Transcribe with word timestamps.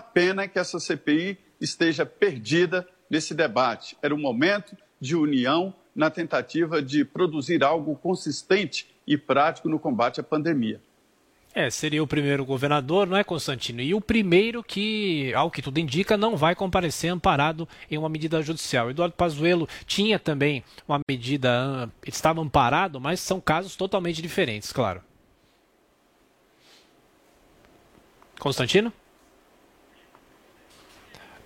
pena 0.00 0.48
que 0.48 0.58
essa 0.58 0.78
CPI 0.78 1.38
esteja 1.60 2.04
perdida 2.04 2.86
nesse 3.10 3.34
debate. 3.34 3.96
Era 4.02 4.14
um 4.14 4.20
momento 4.20 4.76
de 5.00 5.16
união 5.16 5.74
na 5.94 6.10
tentativa 6.10 6.82
de 6.82 7.04
produzir 7.04 7.64
algo 7.64 7.96
consistente 7.96 8.88
e 9.06 9.16
prático 9.16 9.68
no 9.68 9.78
combate 9.78 10.20
à 10.20 10.22
pandemia. 10.22 10.80
É, 11.54 11.70
seria 11.70 12.02
o 12.02 12.06
primeiro 12.06 12.44
governador, 12.44 13.06
não 13.06 13.16
é, 13.16 13.24
Constantino? 13.24 13.80
E 13.80 13.94
o 13.94 14.00
primeiro 14.00 14.62
que, 14.62 15.32
ao 15.32 15.50
que 15.50 15.62
tudo 15.62 15.80
indica, 15.80 16.14
não 16.14 16.36
vai 16.36 16.54
comparecer 16.54 17.10
amparado 17.10 17.66
em 17.90 17.96
uma 17.96 18.10
medida 18.10 18.42
judicial. 18.42 18.90
Eduardo 18.90 19.14
Pazuello 19.14 19.66
tinha 19.86 20.18
também 20.18 20.62
uma 20.86 21.00
medida, 21.08 21.90
estava 22.06 22.42
amparado, 22.42 23.00
mas 23.00 23.20
são 23.20 23.40
casos 23.40 23.74
totalmente 23.74 24.20
diferentes, 24.20 24.70
claro. 24.70 25.00
Constantino? 28.38 28.92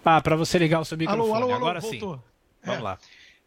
Ah, 0.05 0.21
para 0.21 0.37
você 0.37 0.59
ligar 0.59 0.81
o 0.81 0.85
seu 0.85 0.97
microfone. 0.97 1.29
Alô, 1.29 1.35
alô, 1.35 1.47
alô, 1.53 1.57
Agora 1.57 1.81
voltou. 1.81 2.15
sim. 2.17 2.23
Vamos 2.63 2.81
é. 2.81 2.83
lá. 2.83 2.99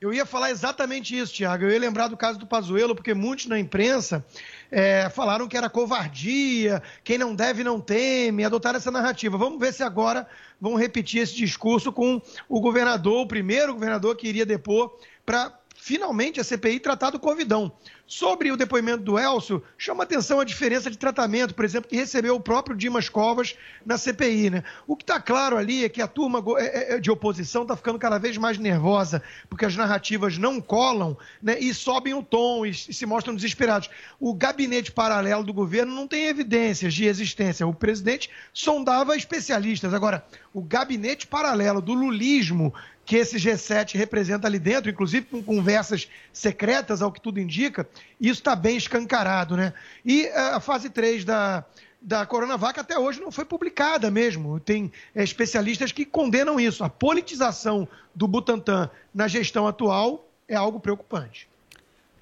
Eu 0.03 0.13
ia 0.13 0.25
falar 0.25 0.51
exatamente 0.51 1.17
isso, 1.17 1.33
Tiago. 1.33 1.63
Eu 1.63 1.71
ia 1.71 1.79
lembrar 1.79 2.09
do 2.09 2.17
caso 2.17 2.37
do 2.37 2.45
Pazuello, 2.45 2.93
porque 2.93 3.13
muitos 3.13 3.45
na 3.45 3.57
imprensa 3.57 4.25
é, 4.69 5.09
falaram 5.09 5.47
que 5.47 5.55
era 5.55 5.69
covardia, 5.69 6.83
quem 7.05 7.17
não 7.17 7.33
deve 7.33 7.63
não 7.63 7.79
teme, 7.79 8.43
adotaram 8.43 8.75
essa 8.75 8.91
narrativa. 8.91 9.37
Vamos 9.37 9.61
ver 9.61 9.71
se 9.71 9.81
agora 9.81 10.27
vão 10.59 10.75
repetir 10.75 11.21
esse 11.21 11.35
discurso 11.35 11.89
com 11.89 12.21
o 12.49 12.59
governador, 12.59 13.21
o 13.21 13.27
primeiro 13.27 13.73
governador 13.73 14.17
que 14.17 14.27
iria 14.27 14.45
depor, 14.45 14.93
para 15.25 15.57
finalmente 15.73 16.39
a 16.39 16.43
CPI 16.43 16.79
tratar 16.79 17.09
do 17.09 17.19
Covidão. 17.19 17.71
Sobre 18.05 18.51
o 18.51 18.57
depoimento 18.57 19.03
do 19.03 19.17
Elcio, 19.17 19.63
chama 19.77 20.03
atenção 20.03 20.39
a 20.39 20.43
diferença 20.43 20.91
de 20.91 20.97
tratamento, 20.97 21.55
por 21.55 21.63
exemplo, 21.63 21.89
que 21.89 21.95
recebeu 21.95 22.35
o 22.35 22.39
próprio 22.39 22.75
Dimas 22.75 23.07
Covas 23.07 23.55
na 23.85 23.97
CPI. 23.97 24.49
Né? 24.49 24.63
O 24.85 24.95
que 24.95 25.03
está 25.03 25.21
claro 25.21 25.57
ali 25.57 25.85
é 25.85 25.89
que 25.89 26.01
a 26.01 26.07
turma 26.07 26.43
é, 26.57 26.95
é, 26.95 26.99
de 26.99 27.09
oposição 27.09 27.61
está 27.61 27.77
ficando 27.77 27.97
cada 27.97 28.17
vez 28.17 28.37
mais 28.37 28.57
nervosa, 28.57 29.23
porque 29.49 29.65
as 29.65 29.75
narrativas 29.75 30.37
não 30.37 30.59
colam 30.59 31.17
né, 31.41 31.57
e 31.57 31.73
sobem 31.73 32.13
o 32.13 32.21
tom 32.21 32.65
e 32.65 32.73
se 32.73 33.05
mostram 33.05 33.33
desesperados. 33.33 33.89
O 34.19 34.33
gabinete 34.33 34.91
paralelo 34.91 35.43
do 35.43 35.53
governo 35.53 35.95
não 35.95 36.07
tem 36.07 36.27
evidências 36.27 36.93
de 36.93 37.05
existência. 37.05 37.65
O 37.65 37.73
presidente 37.73 38.29
sondava 38.53 39.15
especialistas. 39.15 39.93
Agora, 39.93 40.25
o 40.53 40.61
gabinete 40.61 41.25
paralelo 41.25 41.81
do 41.81 41.93
lulismo 41.93 42.73
que 43.05 43.17
esse 43.17 43.37
G7 43.37 43.97
representa 43.97 44.47
ali 44.47 44.59
dentro, 44.59 44.89
inclusive 44.89 45.25
com 45.25 45.43
conversas 45.43 46.07
secretas, 46.31 47.01
ao 47.01 47.11
que 47.11 47.19
tudo 47.21 47.39
indica, 47.39 47.87
isso 48.19 48.39
está 48.39 48.55
bem 48.55 48.77
escancarado, 48.77 49.57
né? 49.57 49.73
E 50.05 50.25
eh, 50.25 50.51
a 50.53 50.59
fase 50.59 50.89
3 50.89 51.25
da, 51.25 51.65
da 52.01 52.25
Coronavac 52.25 52.79
até 52.79 52.99
hoje 52.99 53.21
não 53.21 53.31
foi 53.31 53.45
publicada 53.45 54.11
mesmo. 54.11 54.59
Tem 54.59 54.91
é, 55.15 55.23
especialistas 55.23 55.91
que 55.91 56.05
condenam 56.05 56.59
isso. 56.59 56.83
A 56.83 56.89
politização 56.89 57.87
do 58.13 58.27
Butantan 58.27 58.89
na 59.13 59.27
gestão 59.27 59.67
atual 59.67 60.27
é 60.47 60.55
algo 60.55 60.79
preocupante. 60.79 61.47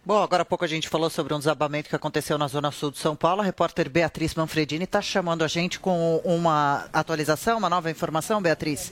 Bom, 0.04 0.22
agora 0.22 0.42
há 0.42 0.46
pouco 0.46 0.66
a 0.66 0.68
gente 0.68 0.90
falou 0.90 1.12
sobre 1.12 1.32
um 1.34 1.38
desabamento 1.38 1.88
que 1.88 1.96
aconteceu 1.96 2.36
na 2.36 2.48
Zona 2.48 2.72
Sul 2.72 2.90
de 2.90 2.98
São 2.98 3.16
Paulo. 3.16 3.42
A 3.42 3.44
repórter 3.44 3.88
Beatriz 3.88 4.34
Manfredini 4.34 4.86
está 4.86 5.00
chamando 5.00 5.44
a 5.44 5.48
gente 5.48 5.80
com 5.80 6.18
uma 6.24 6.88
atualização, 6.92 7.60
uma 7.60 7.70
nova 7.70 7.92
informação, 7.92 8.42
Beatriz. 8.42 8.92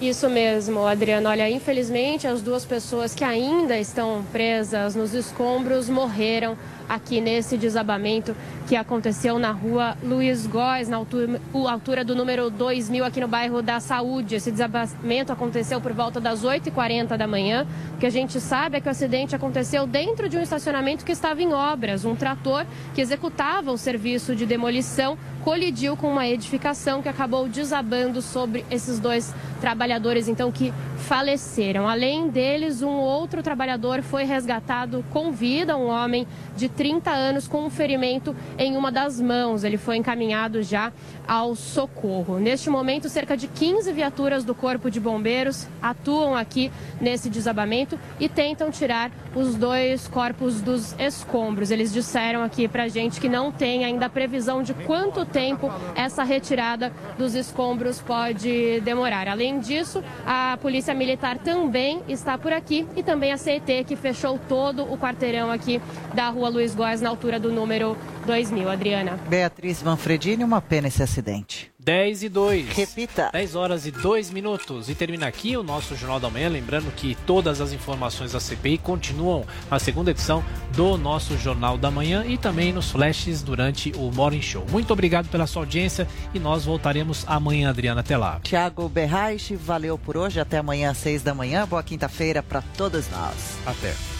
Isso 0.00 0.28
mesmo, 0.28 0.86
Adriano. 0.86 1.30
Olha, 1.30 1.48
infelizmente, 1.48 2.26
as 2.26 2.42
duas 2.42 2.66
pessoas 2.66 3.14
que 3.14 3.24
ainda 3.24 3.78
estão 3.78 4.22
presas 4.30 4.94
nos 4.94 5.14
escombros 5.14 5.88
morreram 5.88 6.56
aqui 6.88 7.20
nesse 7.20 7.56
desabamento 7.56 8.34
que 8.66 8.74
aconteceu 8.74 9.38
na 9.38 9.52
rua 9.52 9.96
Luiz 10.02 10.46
Góes, 10.46 10.88
na 10.88 10.96
altura, 10.96 11.40
altura 11.68 12.04
do 12.04 12.14
número 12.14 12.50
2000, 12.50 13.04
aqui 13.04 13.20
no 13.20 13.28
bairro 13.28 13.62
da 13.62 13.78
Saúde. 13.80 14.34
Esse 14.34 14.50
desabamento 14.50 15.32
aconteceu 15.32 15.80
por 15.80 15.92
volta 15.92 16.20
das 16.20 16.44
8h40 16.44 17.16
da 17.16 17.26
manhã. 17.26 17.66
O 17.94 17.98
que 17.98 18.06
a 18.06 18.10
gente 18.10 18.40
sabe 18.40 18.78
é 18.78 18.80
que 18.80 18.88
o 18.88 18.90
acidente 18.90 19.34
aconteceu 19.36 19.86
dentro 19.86 20.28
de 20.28 20.36
um 20.36 20.42
estacionamento 20.42 21.04
que 21.04 21.12
estava 21.12 21.42
em 21.42 21.52
obras. 21.52 22.04
Um 22.04 22.16
trator 22.16 22.66
que 22.94 23.00
executava 23.00 23.70
o 23.70 23.78
serviço 23.78 24.34
de 24.34 24.44
demolição 24.44 25.16
colidiu 25.44 25.96
com 25.96 26.10
uma 26.10 26.26
edificação 26.26 27.00
que 27.00 27.08
acabou 27.08 27.48
desabando 27.48 28.20
sobre 28.20 28.64
esses 28.68 28.98
dois 28.98 29.32
trabalhadores, 29.60 30.26
então, 30.26 30.50
que 30.50 30.72
faleceram. 31.06 31.88
Além 31.88 32.28
deles, 32.28 32.82
um 32.82 32.96
outro 32.96 33.44
trabalhador 33.44 34.02
foi 34.02 34.24
resgatado 34.24 35.04
com 35.10 35.30
vida, 35.30 35.76
um 35.76 35.86
homem 35.86 36.26
de 36.56 36.68
30 36.68 37.10
anos 37.10 37.46
com 37.46 37.66
um 37.66 37.70
ferimento 37.70 38.34
em 38.58 38.76
uma 38.76 38.90
das 38.90 39.20
mãos. 39.20 39.62
Ele 39.62 39.76
foi 39.76 39.96
encaminhado 39.96 40.62
já 40.62 40.92
ao 41.26 41.54
socorro. 41.54 42.38
Neste 42.38 42.70
momento, 42.70 43.08
cerca 43.08 43.36
de 43.36 43.48
15 43.48 43.92
viaturas 43.92 44.44
do 44.44 44.54
Corpo 44.54 44.90
de 44.90 45.00
Bombeiros 45.00 45.66
atuam 45.82 46.36
aqui 46.36 46.70
nesse 47.00 47.28
desabamento 47.28 47.98
e 48.18 48.28
tentam 48.28 48.70
tirar 48.70 49.10
os 49.34 49.54
dois 49.54 50.08
corpos 50.08 50.60
dos 50.60 50.94
escombros. 50.98 51.70
Eles 51.70 51.92
disseram 51.92 52.42
aqui 52.42 52.68
para 52.68 52.88
gente 52.88 53.20
que 53.20 53.28
não 53.28 53.52
tem 53.52 53.84
ainda 53.84 54.08
previsão 54.08 54.62
de 54.62 54.72
quanto 54.72 55.24
tempo 55.24 55.70
essa 55.94 56.22
retirada 56.22 56.92
dos 57.18 57.34
escombros 57.34 58.00
pode 58.00 58.80
demorar. 58.80 59.28
Além 59.28 59.60
disso, 59.60 60.02
a 60.26 60.58
Polícia 60.62 60.94
Militar 60.94 61.38
também 61.38 62.02
está 62.08 62.38
por 62.38 62.52
aqui 62.52 62.86
e 62.96 63.02
também 63.02 63.32
a 63.32 63.36
CET, 63.36 63.84
que 63.84 63.96
fechou 63.96 64.38
todo 64.48 64.82
o 64.90 64.96
quarteirão 64.96 65.50
aqui 65.50 65.80
da 66.14 66.28
rua 66.28 66.45
Luiz 66.48 66.74
Góes, 66.74 67.00
na 67.00 67.08
altura 67.08 67.38
do 67.38 67.52
número 67.52 67.96
2000. 68.26 68.68
Adriana. 68.68 69.18
Beatriz 69.28 69.82
Manfredini, 69.82 70.44
uma 70.44 70.60
pena 70.60 70.88
esse 70.88 71.02
acidente. 71.02 71.70
10 71.86 72.24
e 72.24 72.28
2. 72.28 72.68
Repita. 72.70 73.30
10 73.32 73.54
horas 73.54 73.86
e 73.86 73.92
2 73.92 74.30
minutos. 74.30 74.90
E 74.90 74.94
termina 74.94 75.28
aqui 75.28 75.56
o 75.56 75.62
nosso 75.62 75.94
Jornal 75.94 76.18
da 76.18 76.28
Manhã. 76.28 76.48
Lembrando 76.48 76.92
que 76.92 77.16
todas 77.24 77.60
as 77.60 77.72
informações 77.72 78.32
da 78.32 78.40
CPI 78.40 78.78
continuam 78.78 79.44
na 79.70 79.78
segunda 79.78 80.10
edição 80.10 80.44
do 80.74 80.98
nosso 80.98 81.38
Jornal 81.38 81.78
da 81.78 81.88
Manhã 81.88 82.24
e 82.26 82.36
também 82.36 82.72
nos 82.72 82.90
flashes 82.90 83.40
durante 83.40 83.92
o 83.96 84.10
Morning 84.10 84.42
Show. 84.42 84.66
Muito 84.68 84.92
obrigado 84.92 85.28
pela 85.28 85.46
sua 85.46 85.62
audiência 85.62 86.08
e 86.34 86.40
nós 86.40 86.64
voltaremos 86.64 87.24
amanhã, 87.28 87.70
Adriana. 87.70 88.00
Até 88.00 88.16
lá. 88.16 88.40
Tiago 88.42 88.88
Berraich, 88.88 89.54
valeu 89.54 89.96
por 89.96 90.16
hoje. 90.16 90.40
Até 90.40 90.58
amanhã 90.58 90.90
às 90.90 90.98
6 90.98 91.22
da 91.22 91.34
manhã. 91.34 91.68
Boa 91.68 91.84
quinta-feira 91.84 92.42
para 92.42 92.62
todos 92.76 93.08
nós. 93.10 93.58
Até. 93.64 94.15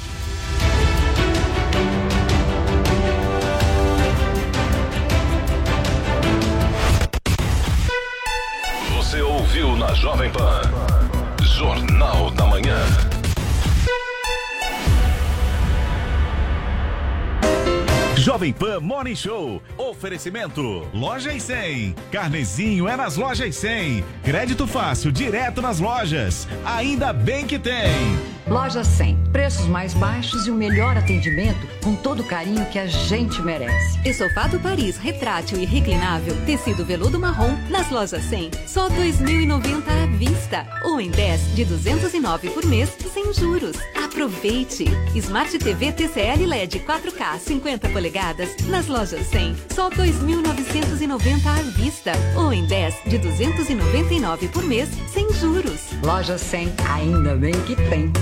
Ouviu 9.56 9.74
na 9.74 9.94
Jovem 9.94 10.30
Pan. 10.30 10.60
Jornal 11.42 12.30
da 12.32 12.44
Manhã. 12.44 12.76
Jovem 18.16 18.52
Pan 18.52 18.80
Morning 18.80 19.14
Show. 19.14 19.62
Oferecimento. 19.78 20.86
Loja 20.92 21.32
e 21.32 21.40
100. 21.40 21.94
Carnezinho 22.12 22.86
é 22.86 22.98
nas 22.98 23.16
lojas 23.16 23.56
100. 23.56 24.04
Crédito 24.22 24.66
fácil, 24.66 25.10
direto 25.10 25.62
nas 25.62 25.80
lojas. 25.80 26.46
Ainda 26.62 27.14
bem 27.14 27.46
que 27.46 27.58
tem. 27.58 28.35
Loja 28.48 28.84
100. 28.84 29.16
Preços 29.32 29.66
mais 29.66 29.92
baixos 29.92 30.46
e 30.46 30.50
o 30.52 30.54
melhor 30.54 30.96
atendimento 30.96 31.66
com 31.82 31.96
todo 31.96 32.20
o 32.20 32.24
carinho 32.24 32.64
que 32.66 32.78
a 32.78 32.86
gente 32.86 33.42
merece. 33.42 33.98
E 34.04 34.14
sofá 34.14 34.46
do 34.46 34.60
Paris, 34.60 34.96
retrátil 34.96 35.58
e 35.58 35.64
reclinável, 35.64 36.34
tecido 36.46 36.84
veludo 36.84 37.18
marrom, 37.18 37.56
nas 37.68 37.90
lojas 37.90 38.22
100. 38.22 38.50
Só 38.66 38.88
2.090 38.88 39.82
à 39.88 40.06
vista. 40.16 40.66
Ou 40.84 41.00
em 41.00 41.10
10 41.10 41.56
de 41.56 41.64
209 41.64 42.50
por 42.50 42.64
mês, 42.66 42.96
sem 43.12 43.34
juros. 43.34 43.76
Aproveite! 43.96 44.84
Smart 45.16 45.58
TV 45.58 45.92
TCL 45.92 46.46
LED 46.46 46.80
4K 46.80 47.38
50 47.38 47.88
polegadas, 47.88 48.56
nas 48.68 48.86
lojas 48.86 49.26
100. 49.26 49.56
Só 49.74 49.90
2.990 49.90 51.46
à 51.46 51.62
vista. 51.76 52.12
Ou 52.36 52.52
em 52.52 52.64
10 52.64 52.94
de 53.06 53.18
299 53.18 54.48
por 54.48 54.62
mês, 54.62 54.88
sem 55.12 55.32
juros. 55.34 55.80
Loja 56.04 56.38
100, 56.38 56.72
ainda 56.88 57.34
bem 57.34 57.52
que 57.62 57.74
tem. 57.74 58.12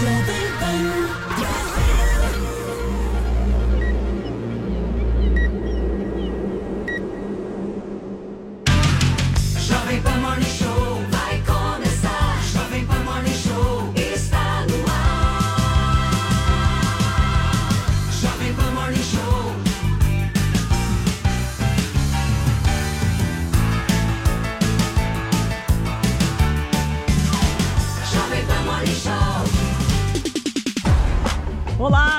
Jovem 0.00 0.37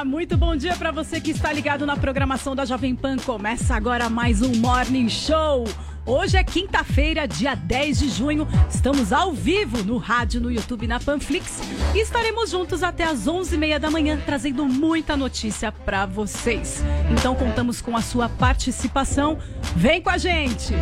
Muito 0.06 0.38
bom 0.38 0.56
dia 0.56 0.76
para 0.78 0.92
você 0.92 1.20
que 1.20 1.32
está 1.32 1.52
ligado 1.52 1.86
na 1.86 1.98
programação 1.98 2.56
da 2.56 2.64
Jovem 2.64 2.96
Pan. 2.96 3.18
Começa 3.18 3.76
agora 3.76 4.10
mais 4.10 4.42
um 4.42 4.56
Morning 4.56 5.10
Show. 5.10 5.66
Hoje 6.06 6.38
é 6.38 6.44
quinta-feira, 6.44 7.28
dia 7.28 7.54
10 7.54 8.00
de 8.00 8.10
junho. 8.10 8.48
Estamos 8.70 9.12
ao 9.12 9.34
vivo 9.34 9.84
no 9.84 9.98
rádio, 9.98 10.40
no 10.40 10.50
YouTube, 10.50 10.88
na 10.88 11.02
Panflix. 11.02 11.60
E 11.94 12.00
estaremos 12.00 12.50
juntos 12.50 12.82
até 12.82 13.04
às 13.04 13.26
11h30 13.26 13.78
da 13.78 13.92
manhã, 13.92 14.18
trazendo 14.26 14.66
muita 14.66 15.18
notícia 15.18 15.70
para 15.70 16.06
vocês. 16.06 16.82
Então 17.12 17.36
contamos 17.36 17.82
com 17.82 17.98
a 17.98 18.02
sua 18.02 18.30
participação. 18.30 19.38
Vem 19.76 20.02
com 20.02 20.10
a 20.10 20.18
gente! 20.18 20.74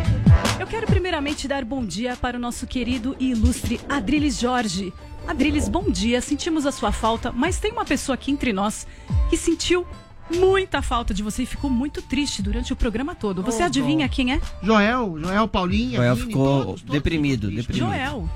Eu 0.60 0.66
quero 0.66 0.86
primeiramente 0.86 1.48
dar 1.48 1.64
bom 1.64 1.84
dia 1.84 2.16
para 2.16 2.36
o 2.36 2.40
nosso 2.40 2.66
querido 2.68 3.16
e 3.18 3.32
ilustre 3.32 3.80
Adriles 3.88 4.38
Jorge. 4.38 4.92
Adriles, 5.28 5.68
bom 5.68 5.84
dia. 5.90 6.20
Sentimos 6.22 6.64
a 6.66 6.72
sua 6.72 6.90
falta, 6.90 7.30
mas 7.30 7.58
tem 7.60 7.70
uma 7.70 7.84
pessoa 7.84 8.14
aqui 8.14 8.30
entre 8.30 8.52
nós 8.52 8.86
que 9.28 9.36
sentiu 9.36 9.86
muita 10.34 10.80
falta 10.82 11.12
de 11.12 11.22
você 11.22 11.42
e 11.42 11.46
ficou 11.46 11.68
muito 11.70 12.00
triste 12.02 12.42
durante 12.42 12.72
o 12.72 12.76
programa 12.76 13.14
todo. 13.14 13.42
Você 13.42 13.62
Oh, 13.62 13.66
adivinha 13.66 14.08
quem 14.08 14.32
é? 14.32 14.40
Joel, 14.62 15.18
Joel 15.20 15.46
Paulinha. 15.46 15.96
Joel 15.98 16.14
Vini, 16.16 16.26
ficou 16.28 16.64
todos, 16.64 16.80
todos 16.80 16.92
deprimido, 16.92 17.50
deprimido. 17.50 17.86
Joel. 17.86 18.28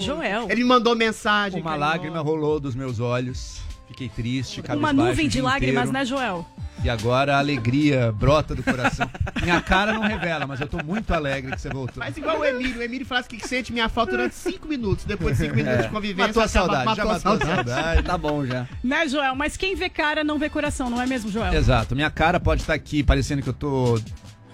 Joel. 0.00 0.50
Ele 0.50 0.64
mandou 0.64 0.96
mensagem. 0.96 1.60
Uma 1.60 1.72
carinhosa. 1.72 1.92
lágrima 1.92 2.20
rolou 2.22 2.58
dos 2.58 2.74
meus 2.74 2.98
olhos. 2.98 3.60
Fiquei 3.92 4.08
triste, 4.08 4.62
Uma 4.74 4.92
nuvem 4.92 5.28
de 5.28 5.40
lágrimas, 5.42 5.88
inteiro. 5.90 5.92
né, 5.92 6.04
Joel? 6.04 6.46
E 6.82 6.88
agora 6.90 7.36
a 7.36 7.38
alegria 7.38 8.10
brota 8.10 8.54
do 8.54 8.62
coração. 8.62 9.08
Minha 9.42 9.60
cara 9.60 9.92
não 9.92 10.00
revela, 10.02 10.46
mas 10.46 10.60
eu 10.60 10.66
tô 10.66 10.82
muito 10.82 11.12
alegre 11.12 11.52
que 11.52 11.60
você 11.60 11.68
voltou. 11.68 12.02
Faz 12.02 12.16
igual 12.16 12.40
o 12.40 12.44
Emílio. 12.44 12.80
O 12.80 12.82
Emílio 12.82 13.06
fala 13.06 13.22
que 13.22 13.46
sente 13.46 13.72
minha 13.72 13.88
falta 13.88 14.12
durante 14.12 14.34
5 14.34 14.66
minutos. 14.66 15.04
Depois 15.04 15.36
de 15.36 15.44
5 15.44 15.54
minutos 15.56 15.78
É. 15.78 15.82
de 15.82 15.88
convivência, 15.90 16.26
Matou 16.28 16.42
a 16.42 16.48
saudade, 16.48 16.96
já 16.96 17.04
matou 17.04 17.32
a 17.32 17.38
saudade. 17.38 18.02
Tá 18.02 18.18
bom 18.18 18.44
já. 18.46 18.66
Né, 18.82 19.06
Joel? 19.06 19.36
Mas 19.36 19.56
quem 19.56 19.76
vê 19.76 19.88
cara 19.88 20.24
não 20.24 20.38
vê 20.38 20.48
coração, 20.48 20.88
não 20.90 21.00
é 21.00 21.06
mesmo, 21.06 21.30
Joel? 21.30 21.52
Exato, 21.54 21.94
minha 21.94 22.10
cara 22.10 22.40
pode 22.40 22.62
estar 22.62 22.74
aqui 22.74 23.02
parecendo 23.04 23.42
que 23.42 23.48
eu 23.48 23.52
tô 23.54 24.00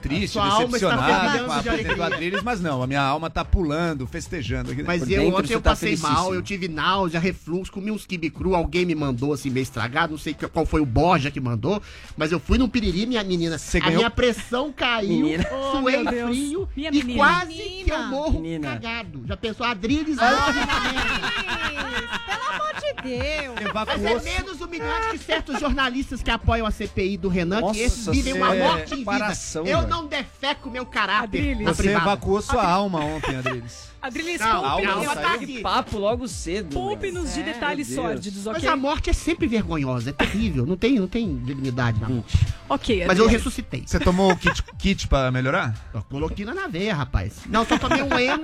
triste, 0.00 0.38
decepcionado 0.38 1.44
com 1.44 1.52
a 1.52 1.62
presença 1.62 1.94
do. 1.94 2.02
Adriles, 2.02 2.42
mas 2.42 2.60
não, 2.60 2.82
a 2.82 2.86
minha 2.86 3.02
alma 3.02 3.28
tá 3.28 3.44
pulando, 3.44 4.06
festejando 4.06 4.70
aqui. 4.72 4.82
Mas 4.82 5.00
Por 5.02 5.10
eu 5.10 5.28
ontem 5.28 5.48
você 5.48 5.54
eu 5.54 5.60
tá 5.60 5.70
passei 5.70 5.96
mal, 5.96 6.34
eu 6.34 6.42
tive 6.42 6.68
náusea, 6.68 7.20
refluxo, 7.20 7.70
comi 7.72 7.90
uns 7.90 8.06
quibe 8.06 8.30
cru, 8.30 8.54
alguém 8.54 8.84
me 8.84 8.94
mandou 8.94 9.32
assim 9.32 9.50
meio 9.50 9.62
estragado, 9.62 10.12
não 10.12 10.18
sei 10.18 10.34
qual 10.52 10.64
foi 10.64 10.80
o 10.80 10.86
Borja 10.86 11.30
que 11.30 11.40
mandou, 11.40 11.82
mas 12.16 12.32
eu 12.32 12.40
fui 12.40 12.58
no 12.58 12.68
piriri, 12.68 13.06
minha 13.06 13.22
menina, 13.24 13.56
a 13.56 13.78
ganhou? 13.80 13.96
minha 13.96 14.10
pressão 14.10 14.72
caiu, 14.72 15.08
Menina. 15.08 15.46
Oh, 15.52 15.80
suei 15.80 16.04
Deus. 16.04 16.36
frio 16.36 16.68
Minha 16.76 16.90
e 16.90 16.92
menina. 17.02 17.18
quase 17.18 17.52
que 17.52 17.90
eu 17.90 18.02
morro 18.04 18.40
Menina. 18.40 18.68
cagado. 18.70 19.22
Já 19.26 19.36
pensou, 19.36 19.66
Adriles 19.66 20.16
morre 20.16 20.60
na 20.66 20.80
merda. 20.80 22.18
Pelo 22.26 22.44
amor 22.54 22.74
de 22.80 22.87
Deus. 23.02 23.72
Mas 23.86 24.04
é 24.04 24.20
menos 24.20 24.60
humilhante 24.60 25.10
que 25.12 25.18
certos 25.18 25.60
jornalistas 25.60 26.22
que 26.22 26.30
apoiam 26.30 26.66
a 26.66 26.70
CPI 26.70 27.16
do 27.16 27.28
Renan, 27.28 27.60
Nossa, 27.60 27.74
que 27.74 27.80
esses 27.80 28.06
vivem 28.06 28.34
uma 28.34 28.54
é 28.54 28.58
morte 28.58 28.94
em 28.94 28.98
vida. 28.98 29.10
comparação, 29.12 29.66
Eu 29.66 29.78
velho. 29.78 29.88
não 29.88 30.06
defeco 30.06 30.70
meu 30.70 30.84
caráter 30.86 31.38
Adriles. 31.38 31.66
Você 31.68 31.82
privada. 31.84 32.04
evacuou 32.04 32.42
sua 32.42 32.64
alma 32.66 33.00
ontem, 33.00 33.36
Adriles. 33.36 33.88
Adriles, 34.00 34.40
Não, 34.40 34.62
poupe- 34.62 34.86
a 34.86 34.90
alma 34.92 35.04
poupe- 35.06 35.20
tá 35.22 35.34
aqui. 35.34 35.60
Papo 35.60 35.98
logo 35.98 36.28
cedo. 36.28 36.72
poupe-nos 36.72 37.34
de 37.34 37.42
detalhes 37.42 37.88
Meu 37.90 37.96
Deus. 38.02 38.08
sórdidos, 38.12 38.44
Mas 38.46 38.56
ok? 38.58 38.68
a 38.68 38.76
morte 38.76 39.10
é 39.10 39.12
sempre 39.12 39.46
vergonhosa, 39.48 40.10
é 40.10 40.12
terrível. 40.12 40.64
Não 40.64 40.76
tem, 40.76 40.98
não 41.00 41.08
tem 41.08 41.36
dignidade 41.38 42.00
na 42.00 42.08
morte. 42.08 42.38
Ok, 42.68 43.04
Mas 43.06 43.18
eu 43.18 43.26
ressuscitei. 43.26 43.82
Você 43.86 43.98
tomou 43.98 44.30
o 44.32 44.36
kit, 44.36 44.62
kit 44.78 45.08
pra 45.08 45.30
melhorar? 45.32 45.74
Ó, 45.94 46.00
Coloquina 46.02 46.54
na 46.54 46.66
veia, 46.68 46.94
rapaz. 46.94 47.40
Não, 47.46 47.64
só 47.64 47.76
tomei 47.78 48.02
um 48.02 48.18
emo 48.18 48.42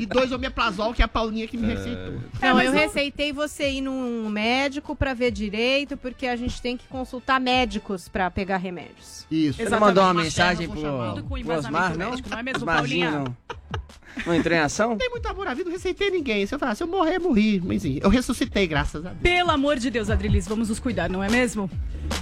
e 0.00 0.06
dois 0.06 0.30
omeprazol, 0.30 0.92
que 0.94 1.02
é 1.02 1.04
a 1.04 1.08
Paulinha 1.08 1.46
que 1.48 1.56
me 1.56 1.66
receitou. 1.66 2.20
É, 2.40 2.48
Não, 2.48 2.54
mas 2.56 2.66
eu 2.66 2.72
receitei 2.72 3.32
você 3.32 3.70
ir 3.70 3.80
num 3.80 4.28
médico 4.28 4.94
pra 4.94 5.14
ver 5.14 5.30
direito, 5.30 5.96
porque 5.96 6.26
a 6.26 6.36
gente 6.36 6.60
tem 6.62 6.76
que 6.76 6.86
consultar 6.86 7.40
médicos 7.40 8.08
pra 8.08 8.30
pegar 8.30 8.58
remédios. 8.58 9.26
Isso. 9.30 9.58
Você 9.62 9.78
mandou 9.78 10.04
uma 10.04 10.12
Uma 10.12 10.22
mensagem 10.22 10.68
pro, 10.68 10.80
pro 10.80 11.54
Osmar, 11.56 11.96
não? 11.98 12.10
médico, 12.10 12.28
não 12.30 12.38
é 12.38 12.42
mesmo, 12.42 12.64
Paulinha? 12.64 13.10
não. 13.10 13.36
Não 14.24 14.34
entrou 14.34 14.56
em 14.56 14.60
ação? 14.60 14.90
Não 14.90 14.98
tem 14.98 15.10
muito 15.10 15.26
amor 15.26 15.46
à 15.48 15.54
vida, 15.54 15.68
não 15.68 15.76
receitei 15.76 16.10
ninguém. 16.10 16.46
Se 16.46 16.54
eu 16.54 16.58
falar, 16.58 16.74
se 16.74 16.82
eu 16.82 16.86
morrer, 16.86 17.18
morri. 17.18 17.60
Mas 17.64 17.84
enfim, 17.84 18.00
eu 18.02 18.08
ressuscitei, 18.08 18.66
graças 18.66 19.04
a 19.04 19.10
Deus. 19.10 19.20
Pelo 19.22 19.50
amor 19.50 19.78
de 19.78 19.90
Deus, 19.90 20.10
Adrilis, 20.10 20.46
vamos 20.46 20.68
nos 20.68 20.78
cuidar, 20.78 21.08
não 21.08 21.22
é 21.22 21.28
mesmo? 21.28 21.70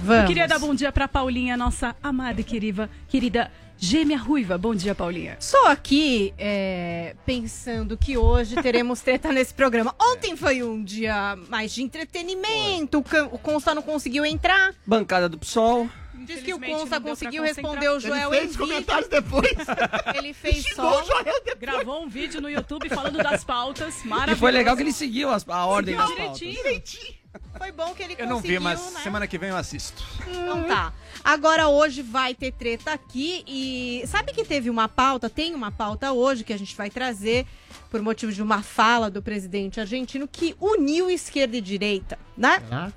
Vamos. 0.03 0.21
Eu 0.21 0.27
queria 0.27 0.47
dar 0.47 0.59
bom 0.59 0.73
dia 0.73 0.91
pra 0.91 1.07
Paulinha, 1.07 1.55
nossa 1.55 1.95
amada 2.01 2.41
e 2.41 2.43
querida, 2.43 2.89
querida 3.07 3.51
gêmea 3.77 4.17
ruiva. 4.17 4.57
Bom 4.57 4.73
dia, 4.73 4.95
Paulinha. 4.95 5.37
Só 5.39 5.71
aqui, 5.71 6.33
é, 6.37 7.15
pensando 7.25 7.97
que 7.97 8.17
hoje 8.17 8.55
teremos 8.61 9.01
treta 9.01 9.31
nesse 9.31 9.53
programa. 9.53 9.93
Ontem 10.01 10.35
foi 10.35 10.63
um 10.63 10.83
dia 10.83 11.37
mais 11.49 11.73
de 11.73 11.83
entretenimento, 11.83 13.03
o 13.31 13.37
Consta 13.37 13.75
não 13.75 13.81
conseguiu 13.81 14.25
entrar. 14.25 14.73
Bancada 14.85 15.29
do 15.29 15.37
PSOL. 15.37 15.89
Diz 16.25 16.41
que 16.43 16.53
o 16.53 16.59
Consta 16.59 16.99
conseguiu 17.01 17.43
responder 17.43 17.89
o 17.89 17.93
Ele 17.93 17.99
Joel 17.99 18.29
fez 18.29 18.43
em 18.43 18.45
os 18.45 18.51
vídeo. 18.55 18.67
comentários 18.67 19.09
depois. 19.09 19.51
Ele 20.15 20.33
fez 20.33 20.65
só. 20.75 21.01
o 21.01 21.05
Joel 21.05 21.23
depois. 21.43 21.59
Gravou 21.59 22.03
um 22.03 22.09
vídeo 22.09 22.41
no 22.41 22.49
YouTube 22.49 22.89
falando 22.89 23.17
das 23.21 23.43
pautas. 23.43 24.03
E 24.03 24.07
Maravilhoso. 24.07 24.39
foi 24.39 24.51
legal 24.51 24.75
que 24.75 24.81
ele 24.83 24.93
seguiu 24.93 25.29
as- 25.29 25.47
a 25.47 25.65
ordem 25.65 25.95
das 25.95 26.07
Seguiu 26.07 26.23
pautas. 26.25 26.39
direitinho. 26.39 27.25
Foi 27.57 27.71
bom 27.71 27.93
que 27.93 28.01
ele 28.01 28.15
Eu 28.17 28.27
não 28.27 28.37
vi, 28.37 28.57
conseguiu, 28.57 28.61
mas 28.61 28.93
né? 28.93 29.01
semana 29.01 29.27
que 29.27 29.37
vem 29.37 29.49
eu 29.49 29.57
assisto. 29.57 30.01
Então 30.27 30.63
tá. 30.63 30.93
Agora 31.23 31.67
hoje 31.67 32.01
vai 32.01 32.33
ter 32.33 32.51
treta 32.53 32.93
aqui 32.93 33.43
e 33.45 34.03
sabe 34.07 34.31
que 34.31 34.45
teve 34.45 34.69
uma 34.69 34.87
pauta, 34.87 35.29
tem 35.29 35.53
uma 35.53 35.69
pauta 35.71 36.13
hoje 36.13 36.43
que 36.45 36.53
a 36.53 36.57
gente 36.57 36.73
vai 36.75 36.89
trazer 36.89 37.45
por 37.91 38.01
motivo 38.01 38.31
de 38.31 38.41
uma 38.41 38.61
fala 38.63 39.09
do 39.11 39.21
presidente 39.21 39.79
argentino 39.81 40.27
que 40.29 40.55
uniu 40.61 41.09
esquerda 41.09 41.57
e 41.57 41.61
direita, 41.61 42.17
né? 42.37 42.63
Ah, 42.71 42.89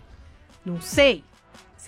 Não 0.65 0.81
sei. 0.81 1.25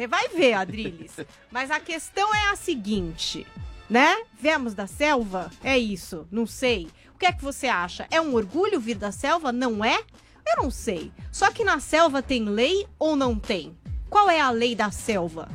Você 0.01 0.07
vai 0.07 0.29
ver, 0.31 0.55
Adriles. 0.55 1.15
Mas 1.53 1.71
a 1.71 1.79
questão 1.79 2.35
é 2.35 2.49
a 2.49 2.57
seguinte, 2.57 3.47
né? 3.87 4.17
Viemos 4.41 4.73
da 4.73 4.87
selva? 4.87 5.51
É 5.63 5.77
isso. 5.79 6.27
Não 6.31 6.47
sei. 6.47 6.89
O 7.15 7.19
que 7.19 7.27
é 7.27 7.33
que 7.33 7.45
você 7.45 7.67
acha? 7.67 8.09
É 8.11 8.19
um 8.19 8.33
orgulho 8.33 8.81
vir 8.81 8.95
da 8.95 9.13
selva? 9.13 9.53
Não 9.53 9.85
é? 9.85 10.03
Eu 10.47 10.63
não 10.63 10.71
sei. 10.71 11.13
Só 11.31 11.51
que 11.51 11.65
na 11.65 11.81
selva 11.81 12.23
tem 12.23 12.47
lei 12.47 12.87
ou 12.99 13.15
não 13.15 13.39
tem? 13.39 13.77
Qual 14.09 14.31
é 14.31 14.41
a 14.41 14.49
lei 14.49 14.75
da 14.75 14.91
selva? 14.91 15.51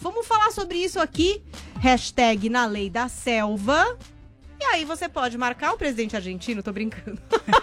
Vamos 0.00 0.26
falar 0.26 0.50
sobre 0.50 0.78
isso 0.78 0.98
aqui. 0.98 1.42
Hashtag 1.78 2.48
na 2.48 2.64
lei 2.64 2.88
da 2.88 3.06
selva. 3.06 3.98
E 4.60 4.64
aí 4.64 4.84
você 4.84 5.08
pode 5.08 5.38
marcar 5.38 5.72
o 5.72 5.78
presidente 5.78 6.14
argentino, 6.14 6.62
tô 6.62 6.70
brincando. 6.70 7.20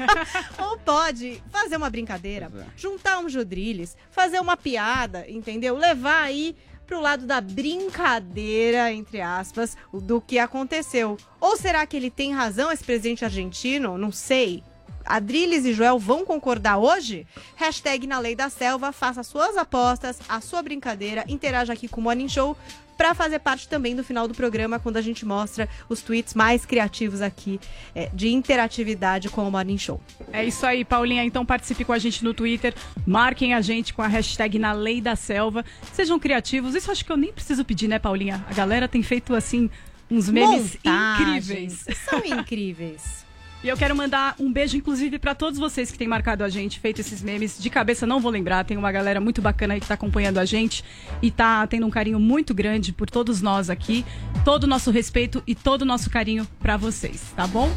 Ou 0.57 0.79
pode 0.79 1.41
fazer 1.51 1.77
uma 1.77 1.91
brincadeira, 1.91 2.51
é. 2.57 2.65
juntar 2.75 3.19
um 3.19 3.29
Jodriles, 3.29 3.95
fazer 4.09 4.39
uma 4.39 4.57
piada, 4.57 5.23
entendeu? 5.29 5.77
Levar 5.77 6.23
aí 6.23 6.55
pro 6.88 6.99
lado 6.99 7.27
da 7.27 7.39
brincadeira, 7.39 8.91
entre 8.91 9.21
aspas, 9.21 9.77
do 9.94 10.19
que 10.19 10.39
aconteceu. 10.39 11.17
Ou 11.39 11.55
será 11.55 11.85
que 11.85 11.95
ele 11.95 12.09
tem 12.09 12.33
razão, 12.33 12.71
esse 12.71 12.83
presidente 12.83 13.23
argentino? 13.23 13.97
Não 13.97 14.11
sei. 14.11 14.63
Adriles 15.07 15.66
e 15.66 15.73
Joel 15.73 15.97
vão 15.97 16.26
concordar 16.26 16.78
hoje? 16.78 17.26
Hashtag 17.56 18.06
na 18.07 18.19
lei 18.19 18.35
da 18.35 18.49
selva, 18.49 18.92
faça 18.92 19.23
suas 19.23 19.57
apostas, 19.57 20.19
a 20.28 20.42
sua 20.42 20.61
brincadeira, 20.61 21.23
interaja 21.28 21.73
aqui 21.73 21.87
com 21.87 22.02
o 22.02 22.04
Morning 22.04 22.30
Show 22.30 22.56
para 22.97 23.14
fazer 23.14 23.40
parte 23.40 23.69
também 23.69 23.95
do 23.95 24.04
final 24.04 24.28
do 24.28 24.33
programa, 24.33 24.80
quando 24.80 24.97
a 24.97 25.02
gente 25.02 25.23
mostra 25.23 25.69
os 25.87 26.02
tweets 26.02 26.33
mais 26.33 26.66
criativos 26.66 27.21
aqui 27.21 27.59
é, 27.94 28.09
de 28.11 28.30
interatividade 28.30 29.30
com 29.30 29.47
o 29.47 29.52
Morning 29.52 29.78
Show. 29.78 30.02
É 30.33 30.44
isso 30.44 30.66
aí, 30.66 30.83
Paulinha. 30.83 31.23
Então 31.23 31.45
participe 31.45 31.85
com 31.85 31.94
a 31.94 31.99
gente 31.99 32.23
no 32.23 32.33
Twitter. 32.33 32.73
Marquem 33.06 33.54
a 33.54 33.61
gente 33.61 33.94
com 33.94 34.02
a 34.02 34.07
hashtag 34.07 34.57
na 34.57 34.73
lei 34.73 34.99
da 34.99 35.16
selva. 35.16 35.64
Sejam 35.94 36.19
criativos. 36.19 36.73
Isso 36.73 36.92
acho 36.92 37.06
que 37.06 37.11
eu 37.11 37.18
nem 37.18 37.31
preciso 37.31 37.64
pedir, 37.64 37.87
né, 37.87 37.99
Paulinha? 37.99 38.44
A 38.49 38.54
galera 38.54 38.87
tem 38.87 39.04
feito 39.04 39.35
assim 39.35 39.69
uns 40.09 40.30
memes 40.30 40.78
Montagens. 40.83 41.49
incríveis. 41.49 41.85
São 42.09 42.26
incríveis. 42.26 43.27
E 43.64 43.69
eu 43.69 43.76
quero 43.76 43.95
mandar 43.95 44.35
um 44.40 44.52
beijo, 44.54 44.78
inclusive, 44.78 45.18
para 45.18 45.33
todos 45.33 45.59
vocês 45.59 45.92
que 45.92 45.97
têm 45.97 46.07
marcado 46.07 46.44
a 46.44 46.49
gente, 46.49 46.80
feito 46.80 47.02
esses 47.02 47.21
memes. 47.23 47.57
De 47.59 47.69
cabeça 47.69 48.06
não 48.06 48.19
vou 48.19 48.31
lembrar, 48.31 48.64
tem 48.64 48.78
uma 48.78 48.92
galera 48.92 49.19
muito 49.19 49.42
bacana 49.42 49.73
aí 49.73 49.80
que 49.81 49.87
tá 49.87 49.95
acompanhando 49.95 50.37
a 50.37 50.45
gente 50.45 50.83
e 51.21 51.31
tá 51.31 51.66
tendo 51.66 51.85
um 51.85 51.90
carinho 51.90 52.19
muito 52.19 52.54
grande 52.54 52.94
por 52.94 53.09
todos 53.09 53.42
nós 53.42 53.69
aqui. 53.69 54.06
Todo 54.45 54.66
o 54.66 54.68
nosso 54.68 54.92
respeito 54.92 55.42
e 55.45 55.56
todo 55.56 55.81
o 55.81 55.85
nosso 55.85 56.09
carinho 56.09 56.47
para 56.59 56.78
vocês, 56.78 57.23
tá 57.35 57.47
bom? 57.47 57.76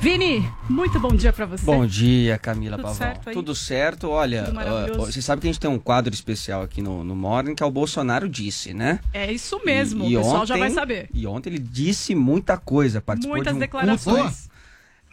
Vini, 0.00 0.46
muito 0.68 1.00
bom 1.00 1.14
dia 1.14 1.32
para 1.32 1.46
você. 1.46 1.64
Bom 1.64 1.86
dia, 1.86 2.36
Camila 2.36 2.76
Tudo 2.76 2.82
Pavão. 2.82 2.98
certo 2.98 3.28
aí? 3.28 3.34
Tudo 3.34 3.54
certo. 3.54 4.08
Olha, 4.10 4.42
Tudo 4.44 5.06
você 5.06 5.22
sabe 5.22 5.40
que 5.40 5.46
a 5.46 5.50
gente 5.52 5.60
tem 5.60 5.70
um 5.70 5.78
quadro 5.78 6.12
especial 6.12 6.60
aqui 6.62 6.82
no, 6.82 7.02
no 7.02 7.16
Morning 7.16 7.54
que 7.54 7.62
é 7.62 7.66
o 7.66 7.70
Bolsonaro 7.70 8.28
disse, 8.28 8.74
né? 8.74 9.00
É 9.14 9.32
isso 9.32 9.58
mesmo, 9.64 10.04
E- 10.04 10.10
e 10.10 10.16
o 10.16 10.20
pessoal 10.20 10.44
já 10.44 10.54
ontem- 10.54 10.60
vai 10.66 10.70
saber. 10.72 11.08
E 11.14 11.26
ontem 11.26 11.48
ele 11.50 11.58
disse 11.60 12.14
muita 12.14 12.58
coisa, 12.58 13.00
participou 13.00 13.36
Muitas 13.36 13.52
de 13.54 13.56
um 13.56 13.60
declarações. 13.60 14.50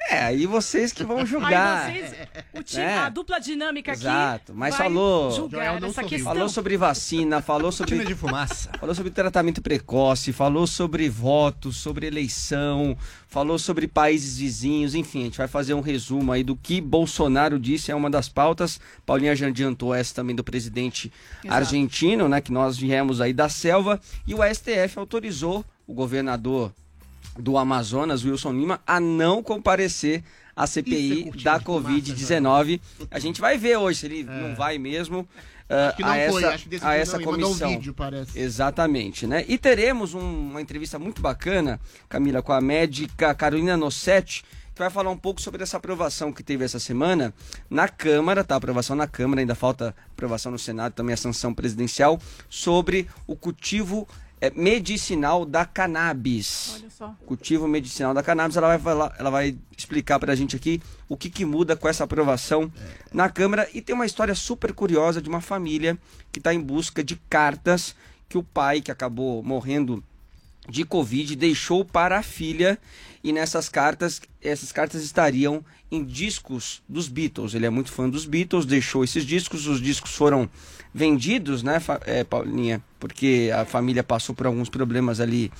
É, 0.09 0.25
aí 0.25 0.45
vocês 0.45 0.91
que 0.91 1.03
vão 1.03 1.25
julgar. 1.25 1.85
Aí 1.85 2.01
vocês, 2.01 2.27
o 2.53 2.63
time, 2.63 2.83
né? 2.83 2.97
a 2.97 3.09
dupla 3.09 3.39
dinâmica 3.39 3.93
aqui. 3.93 4.01
Exato, 4.01 4.53
mas 4.53 4.75
vai 4.75 4.87
falou, 4.87 5.31
julgar 5.31 5.81
essa 5.81 6.03
questão. 6.03 6.33
falou 6.33 6.49
sobre 6.49 6.77
vacina, 6.77 7.41
falou 7.41 7.71
sobre 7.71 8.03
de 8.05 8.15
fumaça. 8.15 8.69
falou 8.79 8.93
sobre 8.93 9.11
tratamento 9.11 9.61
precoce, 9.61 10.33
falou 10.33 10.67
sobre 10.67 11.09
votos, 11.09 11.77
sobre 11.77 12.07
eleição, 12.07 12.97
falou 13.27 13.57
sobre 13.57 13.87
países 13.87 14.37
vizinhos, 14.37 14.93
enfim, 14.93 15.21
a 15.21 15.23
gente 15.25 15.37
vai 15.37 15.47
fazer 15.47 15.73
um 15.73 15.81
resumo 15.81 16.31
aí 16.31 16.43
do 16.43 16.55
que 16.55 16.81
Bolsonaro 16.81 17.57
disse, 17.57 17.91
é 17.91 17.95
uma 17.95 18.09
das 18.09 18.27
pautas. 18.27 18.79
Paulinha 19.05 19.35
já 19.35 19.47
adiantou 19.47 19.93
essa 19.95 20.13
também 20.15 20.35
do 20.35 20.43
presidente 20.43 21.11
Exato. 21.43 21.55
argentino, 21.55 22.27
né, 22.27 22.41
que 22.41 22.51
nós 22.51 22.77
viemos 22.77 23.21
aí 23.21 23.33
da 23.33 23.47
selva, 23.47 23.99
e 24.27 24.35
o 24.35 24.39
STF 24.43 24.99
autorizou 24.99 25.65
o 25.87 25.93
governador 25.93 26.71
do 27.37 27.57
Amazonas, 27.57 28.23
Wilson 28.23 28.53
Lima, 28.53 28.79
a 28.85 28.99
não 28.99 29.41
comparecer 29.41 30.23
à 30.55 30.67
CPI 30.67 31.31
da 31.43 31.59
Covid-19. 31.59 32.79
A 33.09 33.19
gente 33.19 33.41
vai 33.41 33.57
ver 33.57 33.77
hoje 33.77 33.99
se 33.99 34.05
ele 34.05 34.23
não 34.23 34.55
vai 34.55 34.77
mesmo. 34.77 35.27
Acho 35.69 35.95
que 35.97 36.03
não 36.03 36.09
a 36.11 36.29
foi, 36.29 36.43
essa, 36.43 36.53
acho 36.53 36.63
que 36.63 36.69
decidiu 36.69 36.89
a 36.91 36.95
essa 36.95 37.17
não, 37.17 37.25
mandou 37.25 37.39
um 37.39 37.43
comissão. 37.49 37.69
vídeo, 37.69 37.93
parece. 37.93 38.37
Exatamente, 38.37 39.25
né? 39.25 39.43
E 39.47 39.57
teremos 39.57 40.13
um- 40.13 40.19
uma 40.51 40.61
entrevista 40.61 40.99
muito 40.99 41.21
bacana, 41.21 41.79
Camila, 42.07 42.41
com 42.43 42.51
a 42.53 42.61
médica 42.61 43.33
Carolina 43.33 43.75
Nossetti, 43.75 44.43
que 44.75 44.79
vai 44.79 44.89
falar 44.89 45.09
um 45.09 45.17
pouco 45.17 45.41
sobre 45.41 45.63
essa 45.63 45.77
aprovação 45.77 46.31
que 46.33 46.43
teve 46.43 46.63
essa 46.65 46.79
semana 46.79 47.33
na 47.69 47.87
Câmara, 47.87 48.43
tá? 48.43 48.55
Aprovação 48.55 48.95
na 48.95 49.07
Câmara, 49.07 49.41
ainda 49.41 49.55
falta 49.55 49.95
aprovação 50.11 50.51
no 50.51 50.59
Senado, 50.59 50.93
também 50.93 51.13
a 51.13 51.17
sanção 51.17 51.53
presidencial, 51.53 52.19
sobre 52.49 53.07
o 53.25 53.35
cultivo 53.35 54.07
eh, 54.43 54.51
medicinal 54.57 55.45
da 55.45 55.65
cannabis. 55.65 56.73
Olha 56.75 56.89
só. 56.89 57.15
Cultivo 57.25 57.65
medicinal 57.65 58.13
da 58.13 58.21
cannabis, 58.21 58.57
ela 58.57 58.67
vai 58.67 58.77
falar, 58.77 59.15
ela 59.17 59.29
vai 59.29 59.55
explicar 59.77 60.19
pra 60.19 60.35
gente 60.35 60.53
aqui 60.53 60.81
o 61.07 61.15
que, 61.15 61.29
que 61.29 61.45
muda 61.45 61.77
com 61.77 61.87
essa 61.87 62.03
aprovação 62.03 62.69
na 63.13 63.29
Câmara 63.29 63.69
e 63.73 63.81
tem 63.81 63.95
uma 63.95 64.05
história 64.05 64.35
super 64.35 64.73
curiosa 64.73 65.21
de 65.21 65.29
uma 65.29 65.39
família 65.39 65.97
que 66.29 66.39
está 66.39 66.53
em 66.53 66.59
busca 66.59 67.01
de 67.01 67.15
cartas 67.29 67.95
que 68.27 68.37
o 68.37 68.43
pai, 68.43 68.81
que 68.81 68.91
acabou 68.91 69.41
morrendo 69.41 70.03
de 70.67 70.83
Covid, 70.83 71.37
deixou 71.37 71.85
para 71.85 72.19
a 72.19 72.23
filha. 72.23 72.77
E 73.23 73.31
nessas 73.31 73.69
cartas, 73.69 74.21
essas 74.41 74.73
cartas 74.73 75.03
estariam 75.03 75.63
em 75.93 76.03
discos 76.03 76.81
dos 76.89 77.07
Beatles. 77.07 77.53
Ele 77.53 77.67
é 77.67 77.69
muito 77.69 77.91
fã 77.91 78.09
dos 78.09 78.25
Beatles, 78.25 78.65
deixou 78.65 79.03
esses 79.03 79.23
discos. 79.23 79.67
Os 79.67 79.79
discos 79.79 80.15
foram 80.15 80.49
vendidos, 80.91 81.61
né, 81.61 81.79
é, 82.05 82.23
Paulinha? 82.23 82.81
Porque 82.99 83.51
a 83.55 83.63
família 83.63 84.03
passou 84.03 84.33
por 84.33 84.47
alguns 84.47 84.69
problemas 84.69 85.19
ali 85.19 85.51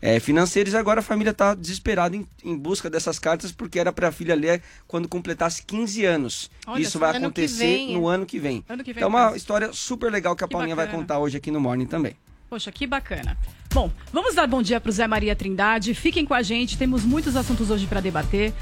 é, 0.00 0.18
financeiros 0.18 0.72
e 0.72 0.76
agora 0.76 1.00
a 1.00 1.02
família 1.02 1.30
está 1.30 1.54
desesperada 1.54 2.16
em, 2.16 2.26
em 2.42 2.56
busca 2.56 2.88
dessas 2.88 3.18
cartas 3.18 3.52
porque 3.52 3.78
era 3.78 3.92
para 3.92 4.08
a 4.08 4.12
filha 4.12 4.34
ler 4.34 4.62
quando 4.86 5.08
completasse 5.08 5.62
15 5.62 6.04
anos. 6.06 6.50
Olha 6.66 6.80
Isso 6.80 6.98
vai 6.98 7.14
acontecer 7.14 7.64
vem, 7.64 7.94
no 7.94 8.08
ano 8.08 8.24
que 8.24 8.38
vem. 8.38 8.64
Ano 8.68 8.82
que 8.82 8.94
vem 8.94 9.02
então 9.02 9.18
é 9.18 9.28
uma 9.28 9.36
história 9.36 9.72
super 9.74 10.10
legal 10.10 10.34
que 10.34 10.42
a 10.42 10.48
Que 10.48 10.52
Paulinha 10.52 10.74
vai 10.74 10.86
bacana. 10.86 11.02
contar 11.02 11.18
hoje 11.18 11.36
aqui 11.36 11.50
no 11.50 11.60
Morning 11.60 11.86
também. 11.86 12.16
Poxa, 12.52 12.70
que 12.70 12.86
bacana. 12.86 13.34
Bom, 13.72 13.90
vamos 14.12 14.34
dar 14.34 14.46
bom 14.46 14.60
dia 14.60 14.78
pro 14.78 14.92
Zé 14.92 15.06
Maria 15.06 15.34
Trindade. 15.34 15.94
Fiquem 15.94 16.26
com 16.26 16.34
a 16.34 16.42
gente, 16.42 16.76
temos 16.76 17.02
muitos 17.02 17.34
assuntos 17.34 17.70
hoje 17.70 17.86
para 17.86 17.98
debater. 17.98 18.52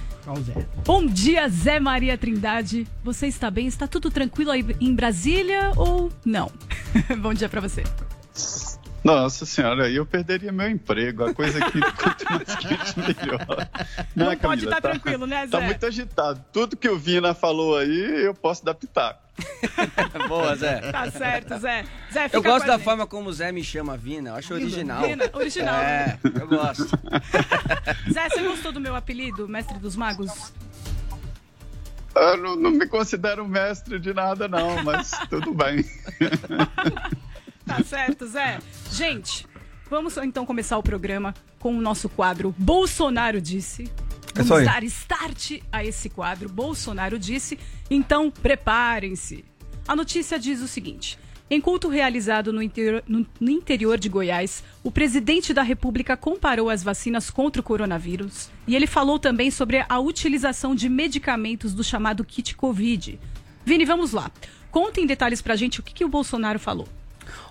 Bom 0.87 1.05
dia, 1.05 1.49
Zé 1.49 1.81
Maria 1.81 2.17
Trindade. 2.17 2.87
Você 3.03 3.27
está 3.27 3.51
bem? 3.51 3.67
Está 3.67 3.89
tudo 3.89 4.09
tranquilo 4.09 4.53
aí 4.53 4.65
em 4.81 4.95
Brasília 4.95 5.73
ou 5.77 6.09
não? 6.25 6.53
bom 7.21 7.35
dia 7.35 7.49
para 7.49 7.61
você. 7.61 7.83
Nossa 9.03 9.47
senhora, 9.47 9.87
aí 9.87 9.97
eu 9.97 10.05
perderia 10.05 10.53
meu 10.53 10.69
emprego. 10.69 11.25
A 11.25 11.33
coisa 11.35 11.59
aqui, 11.65 11.81
quanto 11.97 12.25
mais 12.31 12.55
quente, 12.57 12.99
melhor. 12.99 13.47
Não 14.15 14.27
Né, 14.29 14.37
pode 14.37 14.41
Camila? 14.67 14.77
estar 14.77 14.81
tranquilo, 14.81 15.27
né, 15.27 15.47
Tá 15.47 15.59
Zé? 15.59 15.67
muito 15.67 15.87
agitado. 15.87 16.45
Tudo 16.53 16.77
que 16.77 16.89
o 16.89 16.99
Vina 16.99 17.33
falou 17.35 17.79
aí, 17.79 18.25
eu 18.25 18.35
posso 18.35 18.65
dar 18.65 18.75
pitaco. 18.75 19.21
Boa, 20.29 20.55
Zé. 20.55 20.81
Tá 20.93 21.11
certo, 21.11 21.57
Zé. 21.59 21.85
Zé, 22.13 22.25
fica 22.25 22.37
Eu 22.37 22.43
gosto 22.43 22.67
da 22.67 22.75
gente. 22.75 22.85
forma 22.85 23.07
como 23.07 23.31
o 23.31 23.33
Zé 23.33 23.51
me 23.51 23.65
chama 23.65 23.97
Vina. 23.97 24.31
Eu 24.31 24.35
acho 24.37 24.53
original. 24.53 25.03
Vina, 25.03 25.25
original. 25.33 25.77
É, 25.83 26.19
eu 26.39 26.47
gosto. 26.47 26.85
Zé, 28.13 28.29
você 28.29 28.43
gostou 28.43 28.71
do 28.71 28.81
meu 28.81 28.95
apelido, 28.95 29.49
mestre 29.49 29.79
dos 29.79 29.97
magos? 29.97 30.53
Eu 32.15 32.37
não, 32.37 32.55
não 32.57 32.71
me 32.71 32.87
considero 32.87 33.47
mestre 33.49 33.99
de 33.99 34.13
nada, 34.13 34.47
não, 34.47 34.83
mas 34.85 35.13
tudo 35.31 35.55
bem. 35.55 35.85
Tá 37.65 37.83
certo, 37.85 38.27
Zé. 38.27 38.59
Gente, 38.91 39.47
vamos 39.89 40.17
então 40.19 40.45
começar 40.45 40.77
o 40.79 40.83
programa 40.83 41.35
com 41.59 41.77
o 41.77 41.81
nosso 41.81 42.09
quadro 42.09 42.55
Bolsonaro 42.59 43.41
Disse. 43.41 43.91
É 44.35 44.43
Vamos 44.43 44.53
aí. 44.59 44.65
dar 44.65 44.83
start 44.85 45.61
a 45.73 45.85
esse 45.85 46.09
quadro 46.09 46.49
Bolsonaro 46.49 47.19
Disse. 47.19 47.59
Então, 47.91 48.31
preparem-se. 48.31 49.45
A 49.87 49.97
notícia 49.97 50.39
diz 50.39 50.61
o 50.61 50.69
seguinte. 50.69 51.19
Em 51.53 51.61
culto 51.61 51.89
realizado 51.89 52.53
no 52.53 52.63
interior, 52.63 53.03
no- 53.09 53.27
no 53.41 53.51
interior 53.51 53.99
de 53.99 54.09
Goiás, 54.09 54.63
o 54.85 54.91
presidente 54.93 55.53
da 55.53 55.63
República 55.63 56.17
comparou 56.17 56.71
as 56.71 56.81
vacinas 56.85 57.29
contra 57.29 57.61
o 57.61 57.65
coronavírus 57.65 58.49
e 58.69 58.77
ele 58.77 58.87
falou 58.87 59.19
também 59.19 59.51
sobre 59.51 59.85
a 59.89 59.99
utilização 59.99 60.77
de 60.77 60.89
medicamentos 60.89 61.75
do 61.75 61.83
chamado 61.83 62.25
kit 62.25 62.55
Covid. 62.55 63.19
Vini, 63.65 63.85
vamos 63.85 64.13
lá. 64.13 64.31
Conta 64.71 65.01
em 65.01 65.07
detalhes 65.07 65.43
pra 65.43 65.57
gente 65.57 65.81
o 65.81 65.83
que, 65.83 65.93
que 65.93 66.05
o 66.05 66.09
Bolsonaro 66.09 66.61
falou. 66.61 66.89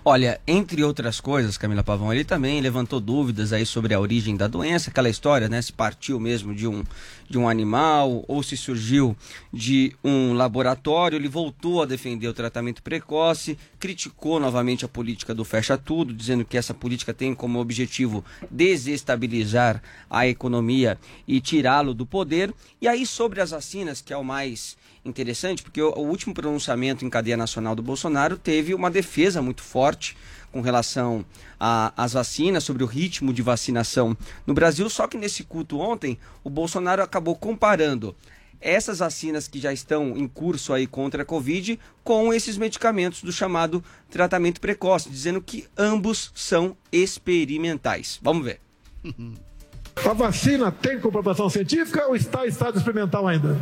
Olha, 0.04 0.40
entre 0.46 0.82
outras 0.82 1.20
coisas, 1.20 1.58
Camila 1.58 1.84
Pavão, 1.84 2.12
ele 2.12 2.24
também 2.24 2.60
levantou 2.60 3.00
dúvidas 3.00 3.52
aí 3.52 3.66
sobre 3.66 3.92
a 3.92 4.00
origem 4.00 4.36
da 4.36 4.46
doença, 4.46 4.90
aquela 4.90 5.10
história, 5.10 5.48
né? 5.48 5.60
Se 5.60 5.72
partiu 5.72 6.18
mesmo 6.18 6.54
de 6.54 6.66
um, 6.66 6.82
de 7.28 7.36
um 7.36 7.48
animal 7.48 8.24
ou 8.26 8.42
se 8.42 8.56
surgiu 8.56 9.16
de 9.52 9.94
um 10.02 10.32
laboratório. 10.32 11.16
Ele 11.16 11.28
voltou 11.28 11.82
a 11.82 11.86
defender 11.86 12.28
o 12.28 12.34
tratamento 12.34 12.82
precoce, 12.82 13.58
criticou 13.78 14.40
novamente 14.40 14.84
a 14.84 14.88
política 14.88 15.34
do 15.34 15.44
fecha 15.44 15.76
tudo, 15.76 16.14
dizendo 16.14 16.44
que 16.44 16.56
essa 16.56 16.72
política 16.72 17.12
tem 17.12 17.34
como 17.34 17.60
objetivo 17.60 18.24
desestabilizar 18.50 19.82
a 20.08 20.26
economia 20.26 20.98
e 21.28 21.40
tirá-lo 21.40 21.92
do 21.92 22.06
poder. 22.06 22.52
E 22.80 22.88
aí, 22.88 23.04
sobre 23.06 23.40
as 23.40 23.50
vacinas, 23.50 24.00
que 24.00 24.12
é 24.12 24.16
o 24.16 24.24
mais 24.24 24.79
interessante, 25.04 25.62
porque 25.62 25.80
o, 25.80 25.98
último 25.98 26.34
pronunciamento 26.34 27.04
em 27.04 27.10
cadeia 27.10 27.36
nacional 27.36 27.74
do 27.74 27.82
Bolsonaro 27.82 28.36
teve 28.36 28.74
uma 28.74 28.90
defesa 28.90 29.40
muito 29.40 29.62
forte 29.62 30.16
com 30.52 30.60
relação 30.60 31.24
às 31.58 32.12
vacinas, 32.12 32.64
sobre 32.64 32.82
o 32.82 32.86
ritmo 32.86 33.32
de 33.32 33.40
vacinação 33.40 34.16
no 34.46 34.52
Brasil. 34.52 34.88
Só 34.90 35.06
que 35.06 35.16
nesse 35.16 35.44
culto 35.44 35.78
ontem, 35.78 36.18
o 36.42 36.50
Bolsonaro 36.50 37.02
acabou 37.02 37.36
comparando 37.36 38.14
essas 38.60 38.98
vacinas 38.98 39.48
que 39.48 39.58
já 39.58 39.72
estão 39.72 40.16
em 40.16 40.28
curso 40.28 40.72
aí 40.72 40.86
contra 40.86 41.22
a 41.22 41.24
Covid 41.24 41.78
com 42.04 42.32
esses 42.32 42.58
medicamentos 42.58 43.22
do 43.22 43.32
chamado 43.32 43.82
tratamento 44.10 44.60
precoce, 44.60 45.08
dizendo 45.08 45.40
que 45.40 45.66
ambos 45.78 46.30
são 46.34 46.76
experimentais. 46.92 48.18
Vamos 48.22 48.44
ver. 48.44 48.60
A 49.96 50.12
vacina 50.14 50.72
tem 50.72 50.98
comprovação 50.98 51.50
científica 51.50 52.06
ou 52.06 52.16
está 52.16 52.46
em 52.46 52.48
estado 52.48 52.78
experimental 52.78 53.26
ainda? 53.28 53.60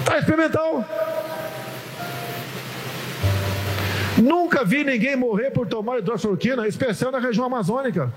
Está 0.00 0.18
experimental. 0.18 0.84
Nunca 4.22 4.64
vi 4.64 4.84
ninguém 4.84 5.16
morrer 5.16 5.50
por 5.50 5.66
tomar 5.66 5.98
hidroxicloroquina, 5.98 6.68
especial 6.68 7.10
na 7.10 7.18
região 7.18 7.44
amazônica. 7.46 8.12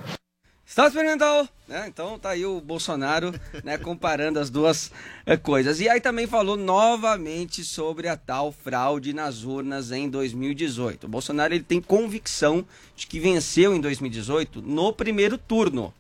Estado 0.68 0.90
experimental, 0.90 1.48
né? 1.66 1.86
Então 1.88 2.20
tá 2.20 2.32
aí 2.32 2.46
o 2.46 2.60
Bolsonaro, 2.60 3.34
né, 3.64 3.78
comparando 3.78 4.38
as 4.38 4.50
duas 4.50 4.92
eh, 5.26 5.38
coisas. 5.38 5.80
E 5.80 5.88
aí 5.88 6.02
também 6.02 6.28
falou 6.28 6.58
novamente 6.58 7.64
sobre 7.64 8.10
a 8.10 8.18
tal 8.18 8.52
fraude 8.52 9.14
nas 9.14 9.46
urnas 9.46 9.94
em 9.94 10.10
2018. 10.10 11.06
O 11.06 11.10
Bolsonaro 11.10 11.54
ele 11.54 11.64
tem 11.64 11.82
convicção 11.82 12.66
de 12.98 13.08
que 13.08 13.18
venceu 13.18 13.74
em 13.74 13.80
2018 13.80 14.62
no 14.62 14.92
primeiro 14.92 15.38
turno. 15.38 15.94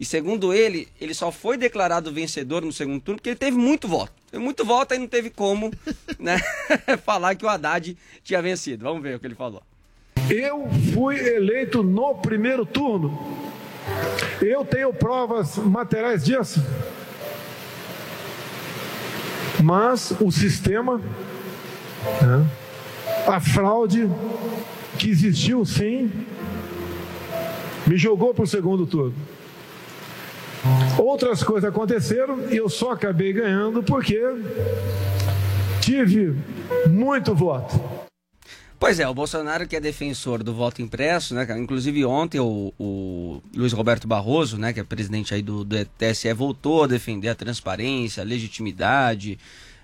E 0.00 0.04
segundo 0.04 0.54
ele, 0.54 0.88
ele 1.00 1.12
só 1.12 1.32
foi 1.32 1.56
declarado 1.56 2.12
vencedor 2.12 2.62
no 2.62 2.72
segundo 2.72 3.00
turno 3.00 3.18
porque 3.18 3.30
ele 3.30 3.36
teve 3.36 3.56
muito 3.56 3.88
voto. 3.88 4.12
Teve 4.30 4.42
muito 4.42 4.64
voto 4.64 4.94
e 4.94 4.98
não 4.98 5.08
teve 5.08 5.30
como, 5.30 5.72
né, 6.18 6.38
falar 7.04 7.34
que 7.34 7.44
o 7.44 7.48
Haddad 7.48 7.96
tinha 8.22 8.40
vencido. 8.40 8.84
Vamos 8.84 9.02
ver 9.02 9.16
o 9.16 9.20
que 9.20 9.26
ele 9.26 9.34
falou. 9.34 9.62
Eu 10.30 10.68
fui 10.94 11.18
eleito 11.18 11.82
no 11.82 12.14
primeiro 12.16 12.64
turno. 12.64 13.18
Eu 14.40 14.64
tenho 14.64 14.92
provas 14.92 15.56
materiais 15.56 16.24
disso. 16.24 16.62
Mas 19.62 20.12
o 20.20 20.30
sistema, 20.30 20.98
né, 22.22 22.46
a 23.26 23.40
fraude 23.40 24.08
que 24.98 25.08
existiu 25.08 25.64
sim, 25.64 26.12
me 27.86 27.96
jogou 27.96 28.34
para 28.34 28.44
o 28.44 28.46
segundo 28.46 28.86
turno. 28.86 29.14
Outras 30.98 31.42
coisas 31.42 31.68
aconteceram 31.68 32.50
e 32.50 32.56
eu 32.56 32.68
só 32.68 32.92
acabei 32.92 33.32
ganhando 33.32 33.82
porque 33.82 34.20
tive 35.80 36.36
muito 36.88 37.34
voto. 37.34 37.80
Pois 38.80 39.00
é, 39.00 39.08
o 39.08 39.14
Bolsonaro 39.14 39.66
que 39.66 39.74
é 39.74 39.80
defensor 39.80 40.42
do 40.44 40.54
voto 40.54 40.80
impresso, 40.80 41.34
né? 41.34 41.46
Inclusive 41.58 42.04
ontem 42.04 42.38
o, 42.38 42.72
o 42.78 43.42
Luiz 43.54 43.72
Roberto 43.72 44.06
Barroso, 44.06 44.56
né, 44.56 44.72
que 44.72 44.78
é 44.78 44.84
presidente 44.84 45.34
aí 45.34 45.42
do, 45.42 45.64
do 45.64 45.84
TSE, 45.84 46.32
voltou 46.32 46.84
a 46.84 46.86
defender 46.86 47.28
a 47.28 47.34
transparência, 47.34 48.22
a 48.22 48.26
legitimidade 48.26 49.36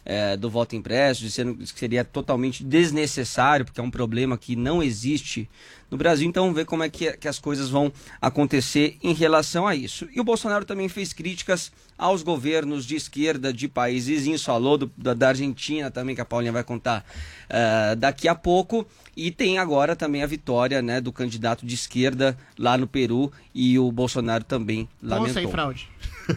eh, 0.04 0.36
do 0.36 0.50
voto 0.50 0.76
impresso, 0.76 1.20
dizendo 1.22 1.54
que 1.54 1.78
seria 1.78 2.04
totalmente 2.04 2.62
desnecessário, 2.64 3.64
porque 3.64 3.80
é 3.80 3.82
um 3.82 3.90
problema 3.90 4.36
que 4.38 4.54
não 4.56 4.82
existe 4.82 5.48
no 5.90 5.96
Brasil. 5.96 6.28
Então 6.28 6.44
vamos 6.44 6.56
ver 6.56 6.64
como 6.66 6.82
é 6.82 6.88
que, 6.88 7.12
que 7.16 7.28
as 7.28 7.38
coisas 7.38 7.68
vão 7.70 7.92
acontecer 8.20 8.96
em 9.02 9.12
relação 9.14 9.66
a 9.66 9.74
isso. 9.74 10.08
E 10.14 10.20
o 10.20 10.24
Bolsonaro 10.24 10.64
também 10.64 10.88
fez 10.88 11.12
críticas 11.12 11.70
aos 11.96 12.22
governos 12.22 12.84
de 12.84 12.96
esquerda 12.96 13.52
de 13.52 13.68
países 13.68 14.08
vizinhos, 14.08 14.44
falou 14.44 14.76
do- 14.76 14.90
da, 14.96 15.14
da 15.14 15.28
Argentina 15.28 15.90
também, 15.90 16.14
que 16.14 16.20
a 16.20 16.24
Paulinha 16.24 16.52
vai 16.52 16.64
contar 16.64 17.04
eh, 17.48 17.94
daqui 17.96 18.26
a 18.28 18.34
pouco. 18.34 18.86
E 19.16 19.30
tem 19.30 19.58
agora 19.58 19.94
também 19.94 20.22
a 20.24 20.26
vitória 20.26 20.82
né, 20.82 21.00
do 21.00 21.12
candidato 21.12 21.64
de 21.64 21.74
esquerda 21.74 22.36
lá 22.58 22.76
no 22.76 22.86
Peru 22.88 23.30
e 23.54 23.78
o 23.78 23.92
Bolsonaro 23.92 24.42
também 24.42 24.88
lamentou. 25.00 25.28
ou 25.28 25.34
sem 25.34 25.50
fraude? 25.52 25.88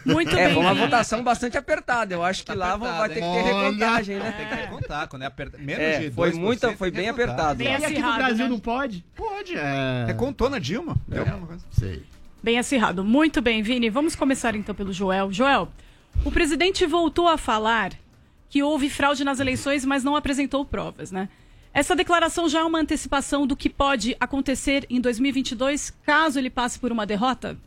Muito 0.05 0.35
é, 0.35 0.45
bem. 0.45 0.53
foi 0.53 0.63
uma 0.63 0.73
votação 0.73 1.23
bastante 1.23 1.57
apertada. 1.57 2.13
Eu 2.13 2.23
acho 2.23 2.43
que 2.43 2.53
lá 2.53 2.75
vão- 2.75 2.97
vai 2.97 3.09
ter 3.09 3.15
que 3.15 3.21
ter 3.21 3.41
recontagem, 3.43 4.17
né? 4.17 4.31
Tem 4.37 4.47
que 4.47 4.55
recontar, 4.55 5.07
quando 5.07 5.21
é 5.21 5.25
aperta... 5.25 5.57
menos 5.57 5.81
É, 5.83 5.99
de 5.99 6.11
foi 6.11 6.31
2%, 6.31 6.39
muita- 6.39 6.77
foi 6.77 6.91
bem 6.91 7.09
apertado 7.09 7.57
Bem 7.59 7.67
E 7.67 7.85
aqui 7.85 8.01
no 8.01 8.13
Brasil 8.13 8.45
né? 8.45 8.49
não 8.49 8.59
pode? 8.59 9.03
Pode, 9.15 9.55
é. 9.55 10.05
Recontou 10.07 10.49
na 10.49 10.59
Dilma. 10.59 10.97
É. 11.11 11.21
uma 11.21 11.47
coisa. 11.47 11.65
Sei. 11.71 12.03
Bem 12.43 12.59
acirrado. 12.59 13.03
Muito 13.03 13.41
bem, 13.41 13.61
Vini. 13.61 13.89
Vamos 13.89 14.15
começar 14.15 14.55
então 14.55 14.73
pelo 14.75 14.91
Joel. 14.93 15.31
Joel, 15.31 15.69
o 16.23 16.31
presidente 16.31 16.85
voltou 16.85 17.27
a 17.27 17.37
falar 17.37 17.91
que 18.49 18.63
houve 18.63 18.89
fraude 18.89 19.23
nas 19.23 19.39
eleições, 19.39 19.83
mas 19.85 20.03
não 20.03 20.15
apresentou 20.15 20.63
provas, 20.65 21.11
né? 21.11 21.27
Essa 21.73 21.95
declaração 21.95 22.47
já 22.49 22.59
é 22.59 22.63
uma 22.63 22.79
antecipação 22.79 23.45
do 23.45 23.55
que 23.55 23.69
pode 23.69 24.15
acontecer 24.19 24.85
em 24.89 24.99
2022 24.99 25.91
caso 26.05 26.39
ele 26.39 26.49
passe 26.49 26.79
por 26.79 26.91
uma 26.91 27.05
derrota? 27.05 27.57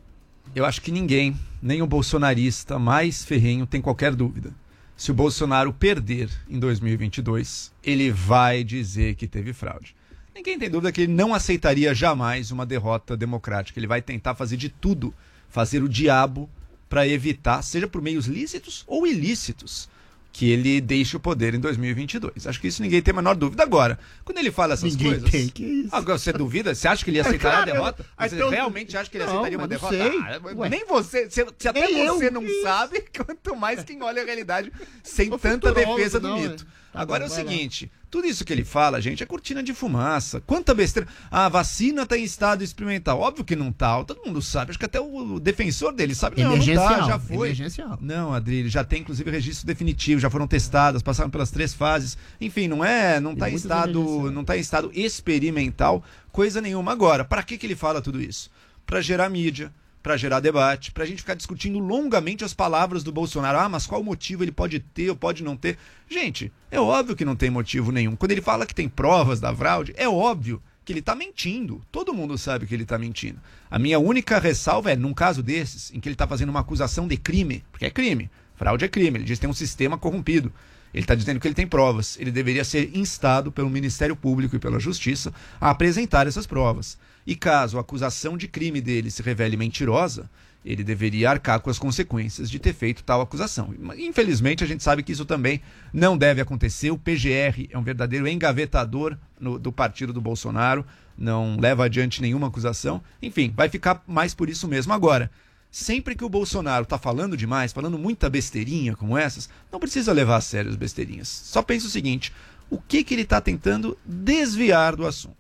Eu 0.55 0.65
acho 0.65 0.81
que 0.81 0.91
ninguém, 0.91 1.37
nem 1.63 1.83
o 1.83 1.87
bolsonarista 1.87 2.79
mais 2.79 3.25
ferrenho, 3.25 3.67
tem 3.67 3.81
qualquer 3.81 4.15
dúvida. 4.15 4.53
Se 4.97 5.11
o 5.11 5.15
Bolsonaro 5.15 5.73
perder 5.73 6.29
em 6.49 6.59
2022, 6.59 7.73
ele 7.83 8.11
vai 8.11 8.63
dizer 8.63 9.15
que 9.15 9.27
teve 9.27 9.53
fraude. 9.53 9.95
Ninguém 10.35 10.59
tem 10.59 10.69
dúvida 10.69 10.93
que 10.93 11.03
ele 11.03 11.13
não 11.13 11.35
aceitaria 11.35 11.95
jamais 11.95 12.51
uma 12.51 12.67
derrota 12.67 13.17
democrática. 13.17 13.79
Ele 13.79 13.87
vai 13.87 14.03
tentar 14.03 14.35
fazer 14.35 14.57
de 14.57 14.69
tudo, 14.69 15.15
fazer 15.49 15.83
o 15.83 15.89
diabo 15.89 16.51
para 16.89 17.07
evitar, 17.07 17.63
seja 17.63 17.87
por 17.87 18.03
meios 18.03 18.27
lícitos 18.27 18.85
ou 18.87 19.07
ilícitos, 19.07 19.89
que 20.33 20.49
ele 20.51 20.81
deixe 20.81 21.17
o 21.17 21.21
poder 21.21 21.55
em 21.55 21.59
2022. 21.61 22.47
Acho 22.47 22.61
que 22.61 22.69
isso 22.69 22.81
ninguém 22.83 23.03
tem 23.03 23.13
a 23.13 23.17
menor 23.17 23.35
dúvida. 23.35 23.63
Agora, 23.63 23.99
quando 24.25 24.39
ele 24.39 24.51
fala 24.53 24.75
essas 24.75 24.93
Ninguém 24.95 25.13
coisas. 25.13 25.31
tem, 25.31 25.49
que 25.49 25.65
isso? 25.65 25.89
Agora, 25.95 26.19
você 26.19 26.33
duvida? 26.33 26.75
Você 26.75 26.87
acha 26.87 27.05
que 27.05 27.11
ele 27.11 27.19
É 27.19 27.23
aceitaria 27.23 27.51
claro, 27.65 27.71
a 27.71 27.73
derrota? 27.75 28.07
eu- 28.19 28.29
Você 28.29 28.35
então- 28.37 28.51
realmente 28.51 28.97
acha 28.97 29.11
que 29.11 29.17
ele 29.17 29.25
Não, 29.25 29.33
aceitaria 29.33 29.59
uma 29.59 29.69
derrota? 29.69 29.97
Ah, 29.97 30.69
nem 30.69 30.85
você, 30.87 31.29
se, 31.29 31.45
se 31.59 31.69
até 31.69 31.81
Nem 31.81 31.99
eu, 32.07 32.15
você 32.15 32.31
não 32.31 32.45
isso? 32.45 32.63
sabe, 32.63 33.05
quanto 33.27 33.57
mais 33.57 33.83
quem 33.83 34.03
olha 34.03 34.23
a 34.23 34.25
realidade 34.25 34.73
sem 35.03 35.31
tanta 35.37 35.73
defesa 35.73 36.21
do 36.21 36.29
não, 36.29 36.39
mito. 36.39 36.63
é. 36.65 36.81
Tá 36.93 37.01
Agora 37.03 37.27
bom, 37.27 37.31
é 37.31 37.33
o 37.33 37.35
seguinte, 37.37 37.91
tudo 38.11 38.27
isso 38.27 38.45
que 38.45 38.53
ele 38.53 38.65
fala, 38.65 39.01
gente, 39.01 39.23
é 39.23 39.27
cortina 39.27 39.63
de 39.63 39.73
fumaça. 39.73 40.41
Quanta 40.41 40.75
besteira. 40.75 41.09
Ah, 41.31 41.47
a 41.47 41.49
vacina 41.49 42.05
tá 42.05 42.19
em 42.19 42.25
estado 42.25 42.65
experimental. 42.65 43.21
Óbvio 43.21 43.45
que 43.45 43.55
não 43.55 43.71
tá, 43.71 44.03
todo 44.03 44.27
mundo 44.27 44.43
sabe. 44.43 44.71
Acho 44.71 44.79
que 44.79 44.85
até 44.85 45.01
o 45.01 45.39
defensor 45.39 45.93
dele 45.93 46.15
sabe. 46.15 46.43
Não, 46.43 46.57
não 46.57 46.75
tá, 46.75 47.03
já 47.03 47.19
foi. 47.21 47.49
emergencial. 47.49 47.97
Não, 48.01 48.35
Adri, 48.35 48.69
já 48.69 48.83
tem 48.83 49.03
inclusive 49.03 49.31
registro 49.31 49.65
definitivo, 49.65 50.21
já 50.21 50.29
foram 50.29 50.49
testadas, 50.49 51.03
passaram 51.03 51.31
pelas 51.31 51.53
três 51.53 51.73
fases. 51.73 52.19
Enfim, 52.41 52.67
não 52.67 52.85
é, 52.85 53.21
não 53.21 53.31
Tem 53.31 53.41
tá 53.41 53.51
em 53.51 53.55
estado, 53.55 54.31
não 54.33 54.45
tá 54.45 54.57
em 54.57 54.61
estado 54.61 54.91
experimental, 54.93 56.03
coisa 56.33 56.61
nenhuma. 56.61 56.91
Agora, 56.91 57.25
para 57.25 57.45
que 57.45 57.57
que 57.57 57.67
ele 57.67 57.77
fala 57.77 58.03
tudo 58.03 58.21
isso? 58.21 58.51
Para 58.85 59.01
gerar 59.01 59.29
mídia, 59.29 59.73
para 60.03 60.17
gerar 60.17 60.41
debate, 60.41 60.93
para 60.93 61.05
a 61.05 61.07
gente 61.07 61.19
ficar 61.19 61.35
discutindo 61.35 61.79
longamente 61.79 62.45
as 62.45 62.55
palavras 62.55 63.03
do 63.03 63.13
Bolsonaro. 63.13 63.59
Ah, 63.59 63.69
mas 63.69 63.87
qual 63.87 64.03
motivo 64.03 64.43
ele 64.43 64.53
pode 64.53 64.81
ter 64.81 65.11
ou 65.11 65.17
pode 65.17 65.43
não 65.43 65.57
ter? 65.57 65.79
Gente, 66.09 66.53
é 66.71 66.81
óbvio 66.81 67.15
que 67.15 67.25
não 67.25 67.37
tem 67.37 67.51
motivo 67.51 67.93
nenhum. 67.93 68.17
Quando 68.17 68.33
ele 68.33 68.41
fala 68.41 68.67
que 68.67 68.75
tem 68.75 68.89
provas 68.89 69.41
da 69.41 69.55
fraude, 69.55 69.95
é 69.97 70.09
óbvio 70.09 70.63
que 70.85 70.93
ele 70.93 71.01
está 71.01 71.15
mentindo. 71.15 71.83
Todo 71.93 72.15
mundo 72.15 72.37
sabe 72.39 72.67
que 72.67 72.75
ele 72.75 72.83
está 72.83 72.99
mentindo. 72.99 73.41
A 73.71 73.79
minha 73.79 73.99
única 73.99 74.39
ressalva 74.39 74.91
é, 74.91 74.97
num 74.97 75.15
caso 75.15 75.43
desses, 75.43 75.93
em 75.93 76.01
que 76.01 76.09
ele 76.09 76.15
está 76.15 76.27
fazendo 76.27 76.49
uma 76.49 76.61
acusação 76.61 77.07
de 77.07 77.17
crime, 77.17 77.63
porque 77.71 77.87
é 77.87 77.91
crime, 77.91 78.31
fraude 78.57 78.85
é 78.85 78.89
crime, 78.89 79.19
ele 79.19 79.25
diz 79.25 79.39
que 79.39 79.43
tem 79.43 79.51
um 79.51 79.55
sistema 79.55 79.99
corrompido. 79.99 80.53
Ele 80.93 81.05
está 81.05 81.15
dizendo 81.15 81.39
que 81.39 81.47
ele 81.47 81.55
tem 81.55 81.67
provas. 81.67 82.19
Ele 82.19 82.31
deveria 82.31 82.65
ser 82.65 82.91
instado 82.97 83.53
pelo 83.53 83.71
Ministério 83.71 84.17
Público 84.17 84.57
e 84.57 84.59
pela 84.59 84.81
Justiça 84.81 85.33
a 85.61 85.71
apresentar 85.71 86.27
essas 86.27 86.47
provas. 86.47 86.99
E 87.31 87.37
caso 87.37 87.79
a 87.79 87.81
acusação 87.83 88.37
de 88.37 88.49
crime 88.49 88.81
dele 88.81 89.09
se 89.09 89.23
revele 89.23 89.57
mentirosa, 89.57 90.29
ele 90.65 90.83
deveria 90.83 91.31
arcar 91.31 91.61
com 91.61 91.71
as 91.71 91.79
consequências 91.79 92.51
de 92.51 92.59
ter 92.59 92.73
feito 92.75 93.05
tal 93.05 93.21
acusação. 93.21 93.73
Infelizmente, 93.97 94.65
a 94.65 94.67
gente 94.67 94.83
sabe 94.83 95.05
que 95.05 95.13
isso 95.13 95.25
também 95.25 95.63
não 95.93 96.19
deve 96.19 96.41
acontecer. 96.41 96.91
O 96.91 96.99
PGR 96.99 97.69
é 97.71 97.79
um 97.79 97.85
verdadeiro 97.85 98.27
engavetador 98.27 99.17
no- 99.39 99.61
do 99.61 99.71
partido 99.71 100.13
do 100.13 100.21
Bolsonaro, 100.21 100.85
não 101.17 101.57
leva 101.57 101.85
adiante 101.85 102.21
nenhuma 102.21 102.49
acusação. 102.49 103.01
Enfim, 103.23 103.53
vai 103.55 103.69
ficar 103.69 104.03
mais 104.09 104.35
por 104.35 104.51
isso 104.51 104.67
mesmo. 104.67 104.93
Agora, 104.93 105.31
sempre 105.71 106.17
que 106.17 106.25
o 106.25 106.29
Bolsonaro 106.29 106.83
está 106.83 106.99
falando 106.99 107.37
demais, 107.37 107.73
falando 107.73 107.97
muita 107.97 108.29
besteirinha 108.29 108.97
como 108.97 109.17
essas, 109.17 109.49
não 109.71 109.79
precisa 109.79 110.13
levar 110.13 110.39
a 110.39 110.41
sério 110.41 110.69
as 110.69 110.77
besteirinhas. 110.77 111.29
Só 111.29 111.63
pensa 111.63 111.87
o 111.87 111.91
seguinte: 111.91 112.33
o 112.69 112.77
que, 112.77 113.05
que 113.05 113.15
ele 113.15 113.23
está 113.23 113.41
tentando 113.41 113.97
desviar 114.05 114.97
do 114.97 115.07
assunto? 115.07 115.40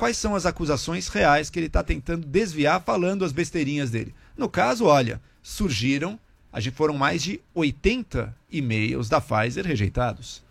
Quais 0.00 0.16
são 0.16 0.34
as 0.34 0.46
acusações 0.46 1.08
reais 1.08 1.50
que 1.50 1.58
ele 1.58 1.66
está 1.66 1.82
tentando 1.82 2.26
desviar 2.26 2.80
falando 2.80 3.22
as 3.22 3.32
besteirinhas 3.32 3.90
dele. 3.90 4.14
No 4.34 4.48
caso, 4.48 4.86
olha, 4.86 5.20
surgiram, 5.42 6.18
a 6.50 6.58
gente 6.58 6.74
foram 6.74 6.96
mais 6.96 7.22
de 7.22 7.38
80 7.54 8.34
e-mails 8.50 9.10
da 9.10 9.20
Pfizer 9.20 9.66
rejeitados. 9.66 10.42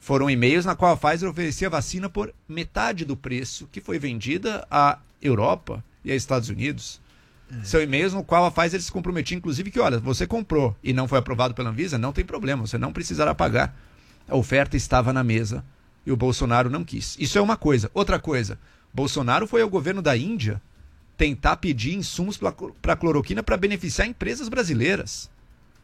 Foram 0.00 0.30
e-mails 0.30 0.64
na 0.64 0.74
qual 0.74 0.94
a 0.94 0.96
Pfizer 0.96 1.28
oferecia 1.28 1.68
vacina 1.68 2.08
por 2.08 2.32
metade 2.48 3.04
do 3.04 3.14
preço 3.14 3.68
que 3.70 3.82
foi 3.82 3.98
vendida 3.98 4.66
à 4.70 4.98
Europa 5.20 5.84
e 6.02 6.10
a 6.10 6.16
Estados 6.16 6.48
Unidos. 6.48 7.02
São 7.62 7.82
e-mails 7.82 8.14
no 8.14 8.24
qual 8.24 8.46
a 8.46 8.50
Pfizer 8.50 8.80
se 8.80 8.90
comprometia, 8.90 9.36
inclusive, 9.36 9.70
que, 9.70 9.78
olha, 9.78 9.98
você 9.98 10.26
comprou 10.26 10.74
e 10.82 10.94
não 10.94 11.06
foi 11.06 11.18
aprovado 11.18 11.52
pela 11.52 11.68
Anvisa, 11.68 11.98
não 11.98 12.14
tem 12.14 12.24
problema, 12.24 12.66
você 12.66 12.78
não 12.78 12.94
precisará 12.94 13.34
pagar. 13.34 13.78
A 14.26 14.36
oferta 14.36 14.74
estava 14.74 15.12
na 15.12 15.22
mesa 15.22 15.62
e 16.08 16.10
o 16.10 16.16
Bolsonaro 16.16 16.70
não 16.70 16.84
quis. 16.84 17.16
Isso 17.20 17.36
é 17.36 17.40
uma 17.40 17.54
coisa. 17.54 17.90
Outra 17.92 18.18
coisa, 18.18 18.58
Bolsonaro 18.94 19.46
foi 19.46 19.60
ao 19.60 19.68
governo 19.68 20.00
da 20.00 20.16
Índia 20.16 20.60
tentar 21.18 21.58
pedir 21.58 21.94
insumos 21.94 22.38
para 22.80 22.96
cloroquina 22.96 23.42
para 23.42 23.58
beneficiar 23.58 24.08
empresas 24.08 24.48
brasileiras. 24.48 25.28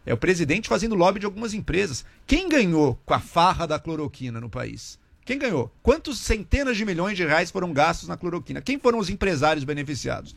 É 0.07 0.15
o 0.15 0.17
presidente 0.17 0.67
fazendo 0.67 0.95
lobby 0.95 1.21
de 1.21 1.27
algumas 1.27 1.53
empresas. 1.53 2.07
Quem 2.27 2.49
ganhou 2.49 2.99
com 3.05 3.13
a 3.13 3.21
farra 3.21 3.67
da 3.67 3.79
cloroquina 3.79 4.41
no 4.41 4.49
país? 4.49 4.99
Quem 5.27 5.39
ganhou? 5.39 5.71
Quantos 5.83 6.21
centenas 6.21 6.79
de 6.79 6.87
milhões 6.87 7.19
de 7.19 7.27
reais 7.27 7.51
foram 7.51 7.71
gastos 7.75 8.09
na 8.09 8.17
cloroquina? 8.17 8.63
Quem 8.63 8.79
foram 8.79 8.99
os 8.99 9.11
empresários 9.11 9.65
beneficiados? 9.65 10.35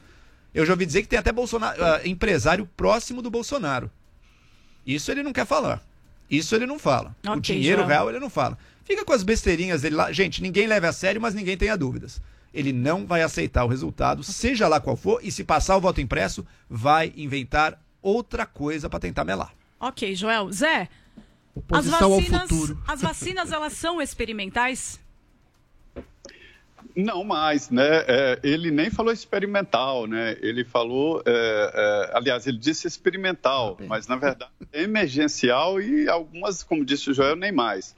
Eu 0.54 0.66
já 0.66 0.74
ouvi 0.74 0.86
dizer 0.86 1.02
que 1.02 1.08
tem 1.08 1.20
até 1.20 1.32
Bolsonaro, 1.32 1.82
ah, 1.82 2.02
empresário 2.04 2.68
próximo 2.76 3.22
do 3.22 3.32
Bolsonaro. 3.32 3.90
Isso 4.86 5.12
ele 5.12 5.24
não 5.24 5.32
quer 5.32 5.46
falar. 5.46 5.82
Isso 6.30 6.54
ele 6.56 6.66
não 6.66 6.78
fala. 6.78 7.16
o 7.26 7.32
Ok, 7.32 7.56
dinheiro 7.56 7.86
real 7.86 8.10
ele 8.10 8.20
não 8.20 8.30
fala. 8.30 8.58
Fica 8.88 9.04
com 9.04 9.12
as 9.12 9.22
besteirinhas 9.22 9.82
dele 9.82 9.98
lá. 9.98 10.14
Gente, 10.14 10.42
ninguém 10.42 10.66
leva 10.66 10.88
a 10.88 10.94
sério, 10.94 11.20
mas 11.20 11.36
ninguém 11.36 11.58
tenha 11.58 11.76
dúvidas. 11.76 12.22
Ele 12.54 12.72
não 12.72 13.06
vai 13.06 13.22
aceitar 13.22 13.66
o 13.66 13.68
resultado, 13.68 14.24
seja 14.24 14.66
lá 14.66 14.80
qual 14.80 14.96
for, 14.96 15.20
e 15.22 15.30
se 15.30 15.44
passar 15.44 15.76
o 15.76 15.82
voto 15.82 16.00
impresso, 16.00 16.48
vai 16.70 17.12
inventar 17.18 17.78
outra 18.02 18.46
coisa 18.46 18.90
para 18.90 19.02
tentar 19.02 19.26
melar. 19.26 19.54
Ok, 19.78 20.16
Joel. 20.16 20.50
Zé, 20.54 20.88
as 21.70 21.86
Oposição 21.86 22.16
vacinas, 22.16 22.42
futuro. 22.44 22.82
as 22.88 23.02
vacinas 23.02 23.52
elas 23.52 23.74
são 23.74 24.02
experimentais? 24.02 25.02
Não 26.96 27.26
mais, 27.26 27.70
né? 27.70 28.06
É, 28.08 28.40
ele 28.42 28.72
nem 28.72 28.90
falou 28.90 29.12
experimental, 29.12 30.08
né? 30.08 30.38
Ele 30.42 30.64
falou, 30.64 31.22
é, 31.26 32.10
é, 32.12 32.18
aliás, 32.18 32.48
ele 32.48 32.58
disse 32.58 32.88
experimental, 32.88 33.78
mas 33.86 34.08
na 34.08 34.16
verdade 34.16 34.50
é 34.72 34.84
emergencial 34.84 35.82
e 35.82 36.08
algumas, 36.08 36.64
como 36.64 36.86
disse 36.86 37.12
o 37.12 37.14
Joel, 37.14 37.36
nem 37.36 37.52
mais. 37.52 37.94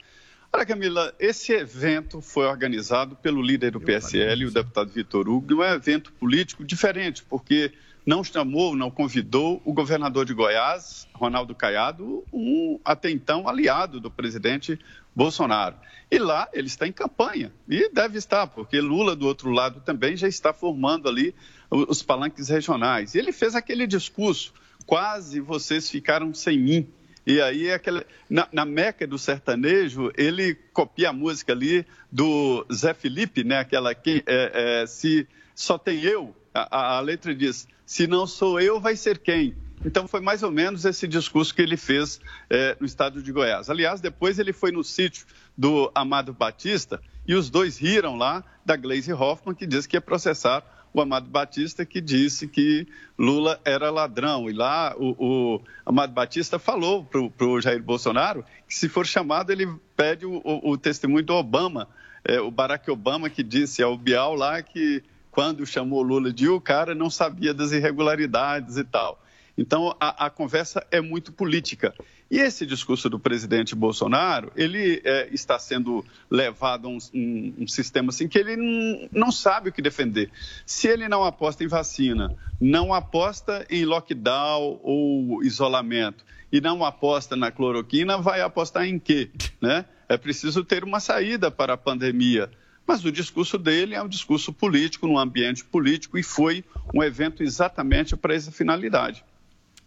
Olha, 0.52 0.66
Camila, 0.66 1.14
esse 1.20 1.52
evento 1.52 2.20
foi 2.20 2.44
organizado 2.44 3.14
pelo 3.14 3.40
líder 3.40 3.70
do 3.70 3.80
PSL, 3.80 4.46
o 4.46 4.50
deputado 4.50 4.90
Vitor 4.90 5.28
Hugo, 5.28 5.52
e 5.52 5.54
um 5.54 5.62
evento 5.62 6.12
político 6.14 6.64
diferente, 6.64 7.22
porque 7.22 7.72
não 8.04 8.24
chamou, 8.24 8.74
não 8.74 8.90
convidou 8.90 9.62
o 9.64 9.72
governador 9.72 10.24
de 10.24 10.34
Goiás, 10.34 11.06
Ronaldo 11.14 11.54
Caiado, 11.54 12.24
um 12.32 12.80
até 12.84 13.10
então 13.10 13.48
aliado 13.48 14.00
do 14.00 14.10
presidente 14.10 14.76
Bolsonaro. 15.14 15.76
E 16.10 16.18
lá 16.18 16.48
ele 16.52 16.66
está 16.66 16.84
em 16.84 16.92
campanha, 16.92 17.52
e 17.68 17.88
deve 17.88 18.18
estar, 18.18 18.48
porque 18.48 18.80
Lula, 18.80 19.14
do 19.14 19.28
outro 19.28 19.52
lado, 19.52 19.80
também 19.80 20.16
já 20.16 20.26
está 20.26 20.52
formando 20.52 21.08
ali 21.08 21.32
os 21.70 22.02
palanques 22.02 22.48
regionais. 22.48 23.14
E 23.14 23.18
ele 23.18 23.30
fez 23.30 23.54
aquele 23.54 23.86
discurso, 23.86 24.52
quase 24.84 25.38
vocês 25.38 25.88
ficaram 25.88 26.34
sem 26.34 26.58
mim. 26.58 26.88
E 27.26 27.40
aí, 27.40 27.68
é 27.68 27.74
aquela, 27.74 28.04
na, 28.28 28.48
na 28.50 28.64
meca 28.64 29.06
do 29.06 29.18
sertanejo, 29.18 30.10
ele 30.16 30.54
copia 30.72 31.10
a 31.10 31.12
música 31.12 31.52
ali 31.52 31.86
do 32.10 32.66
Zé 32.72 32.94
Felipe, 32.94 33.44
né? 33.44 33.58
Aquela 33.58 33.94
que 33.94 34.22
é, 34.26 34.82
é, 34.82 34.86
se 34.86 35.28
só 35.54 35.76
tem 35.76 36.00
eu, 36.02 36.34
a, 36.54 36.96
a- 36.96 37.00
letra 37.00 37.34
diz, 37.34 37.68
se 37.84 38.06
não 38.06 38.26
sou 38.26 38.58
eu, 38.60 38.80
vai 38.80 38.96
ser 38.96 39.18
quem? 39.18 39.54
Então 39.84 40.06
foi 40.08 40.20
mais 40.20 40.42
ou 40.42 40.50
menos 40.50 40.84
esse 40.84 41.06
discurso 41.08 41.54
que 41.54 41.62
ele 41.62 41.76
fez 41.76 42.20
é, 42.50 42.76
no 42.80 42.86
estado 42.86 43.22
de 43.22 43.32
Goiás. 43.32 43.70
Aliás, 43.70 44.00
depois 44.00 44.38
ele 44.38 44.52
foi 44.52 44.72
no 44.72 44.82
sítio 44.84 45.26
do 45.56 45.90
Amado 45.94 46.32
Batista 46.34 47.00
e 47.26 47.34
os 47.34 47.48
dois 47.50 47.78
riram 47.78 48.16
lá 48.16 48.44
da 48.64 48.76
Glaze 48.76 49.12
Hoffman, 49.12 49.54
que 49.54 49.66
disse 49.66 49.88
que 49.88 49.96
ia 49.96 50.00
processar 50.00 50.62
o 50.92 51.00
Amado 51.00 51.28
Batista, 51.28 51.84
que 51.86 52.00
disse 52.00 52.48
que 52.48 52.86
Lula 53.18 53.60
era 53.64 53.90
ladrão. 53.90 54.48
E 54.50 54.52
lá 54.52 54.94
o, 54.96 55.14
o 55.56 55.60
Amado 55.86 56.12
Batista 56.12 56.58
falou 56.58 57.04
para 57.04 57.46
o 57.46 57.60
Jair 57.60 57.82
Bolsonaro 57.82 58.44
que 58.68 58.74
se 58.74 58.88
for 58.88 59.06
chamado 59.06 59.50
ele 59.52 59.66
pede 59.96 60.26
o, 60.26 60.40
o- 60.44 60.70
o 60.72 60.78
testemunho 60.78 61.24
do 61.24 61.34
Obama, 61.34 61.88
é, 62.24 62.40
o 62.40 62.50
Barack 62.50 62.90
Obama, 62.90 63.30
que 63.30 63.42
disse 63.42 63.82
ao 63.82 63.96
Bial 63.96 64.34
lá 64.34 64.62
que 64.62 65.02
quando 65.30 65.64
chamou 65.64 66.02
Lula 66.02 66.32
de 66.32 66.48
o 66.48 66.60
cara 66.60 66.94
não 66.94 67.08
sabia 67.08 67.54
das 67.54 67.70
irregularidades 67.72 68.76
e 68.76 68.84
tal. 68.84 69.22
Então, 69.56 69.94
a, 70.00 70.26
a 70.26 70.30
conversa 70.30 70.84
é 70.90 71.00
muito 71.00 71.32
política. 71.32 71.94
E 72.30 72.38
esse 72.38 72.64
discurso 72.64 73.10
do 73.10 73.18
presidente 73.18 73.74
Bolsonaro, 73.74 74.52
ele 74.54 75.02
é, 75.04 75.28
está 75.32 75.58
sendo 75.58 76.04
levado 76.30 76.86
a 76.86 76.90
um, 76.90 76.98
um- 77.12 77.54
um 77.58 77.66
sistema 77.66 78.10
assim 78.10 78.28
que 78.28 78.38
ele 78.38 79.08
não, 79.12 79.32
sabe 79.32 79.70
o 79.70 79.72
que 79.72 79.82
defender. 79.82 80.30
Se 80.64 80.86
ele 80.86 81.08
não 81.08 81.24
aposta 81.24 81.64
em 81.64 81.66
vacina, 81.66 82.36
não 82.60 82.94
aposta 82.94 83.66
em 83.68 83.84
lockdown 83.84 84.78
ou 84.82 85.42
isolamento 85.42 86.24
e 86.52 86.60
não 86.60 86.84
aposta 86.84 87.34
na 87.34 87.50
cloroquina, 87.50 88.18
vai 88.18 88.40
apostar 88.40 88.84
em 88.86 88.98
quê? 88.98 89.30
Né? 89.60 89.84
É 90.08 90.16
preciso 90.16 90.62
ter 90.64 90.84
uma 90.84 91.00
saída 91.00 91.50
para 91.50 91.72
a 91.72 91.76
pandemia. 91.76 92.48
Mas 92.86 93.04
o 93.04 93.10
discurso 93.12 93.58
dele 93.58 93.94
é 93.94 94.02
um 94.02 94.08
discurso 94.08 94.52
político, 94.52 95.06
num 95.06 95.18
ambiente 95.18 95.64
político, 95.64 96.18
e 96.18 96.22
foi 96.22 96.64
um 96.94 97.02
evento 97.02 97.42
exatamente 97.42 98.16
para 98.16 98.34
essa 98.34 98.50
finalidade. 98.50 99.24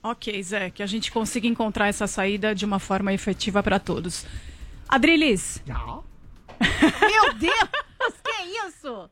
Ok, 0.04 0.44
Zé, 0.44 0.70
que 0.70 0.84
a 0.84 0.86
gente 0.86 1.10
consiga 1.10 1.48
encontrar 1.48 1.88
essa 1.88 2.06
saída 2.08 2.54
de 2.54 2.66
uma 2.66 2.78
forma 2.78 3.14
efetiva 3.14 3.64
para 3.64 3.80
todos. 3.80 4.26
Adrilis. 4.88 5.64
Meu 5.66 7.34
Deus, 7.36 7.70
que 8.24 8.68
isso? 8.68 9.10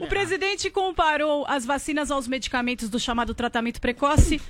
O 0.00 0.06
presidente 0.08 0.70
comparou 0.70 1.46
as 1.46 1.64
vacinas 1.64 2.10
aos 2.10 2.26
medicamentos 2.26 2.88
do 2.88 2.98
chamado 2.98 3.32
tratamento 3.32 3.80
precoce. 3.80 4.40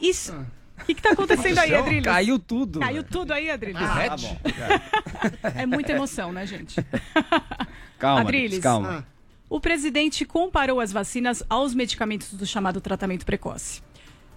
Isso. 0.00 0.34
O 0.80 0.84
que 0.84 0.92
está 0.92 1.12
acontecendo 1.12 1.58
aí, 1.58 1.72
Adrilis? 1.72 2.04
Caiu 2.04 2.38
tudo. 2.38 2.80
Caiu 2.80 3.04
tudo 3.04 3.32
aí, 3.32 3.50
Adrilis. 3.50 3.80
Ah, 3.80 4.08
tá 4.08 4.16
bom. 4.16 4.40
É 5.54 5.66
muita 5.66 5.92
emoção, 5.92 6.32
né, 6.32 6.46
gente? 6.46 6.84
Calma, 7.96 8.22
Adriles, 8.22 8.58
calma. 8.58 9.06
O 9.48 9.60
presidente 9.60 10.24
comparou 10.24 10.80
as 10.80 10.90
vacinas 10.90 11.44
aos 11.48 11.74
medicamentos 11.74 12.32
do 12.32 12.44
chamado 12.44 12.80
tratamento 12.80 13.24
precoce. 13.24 13.82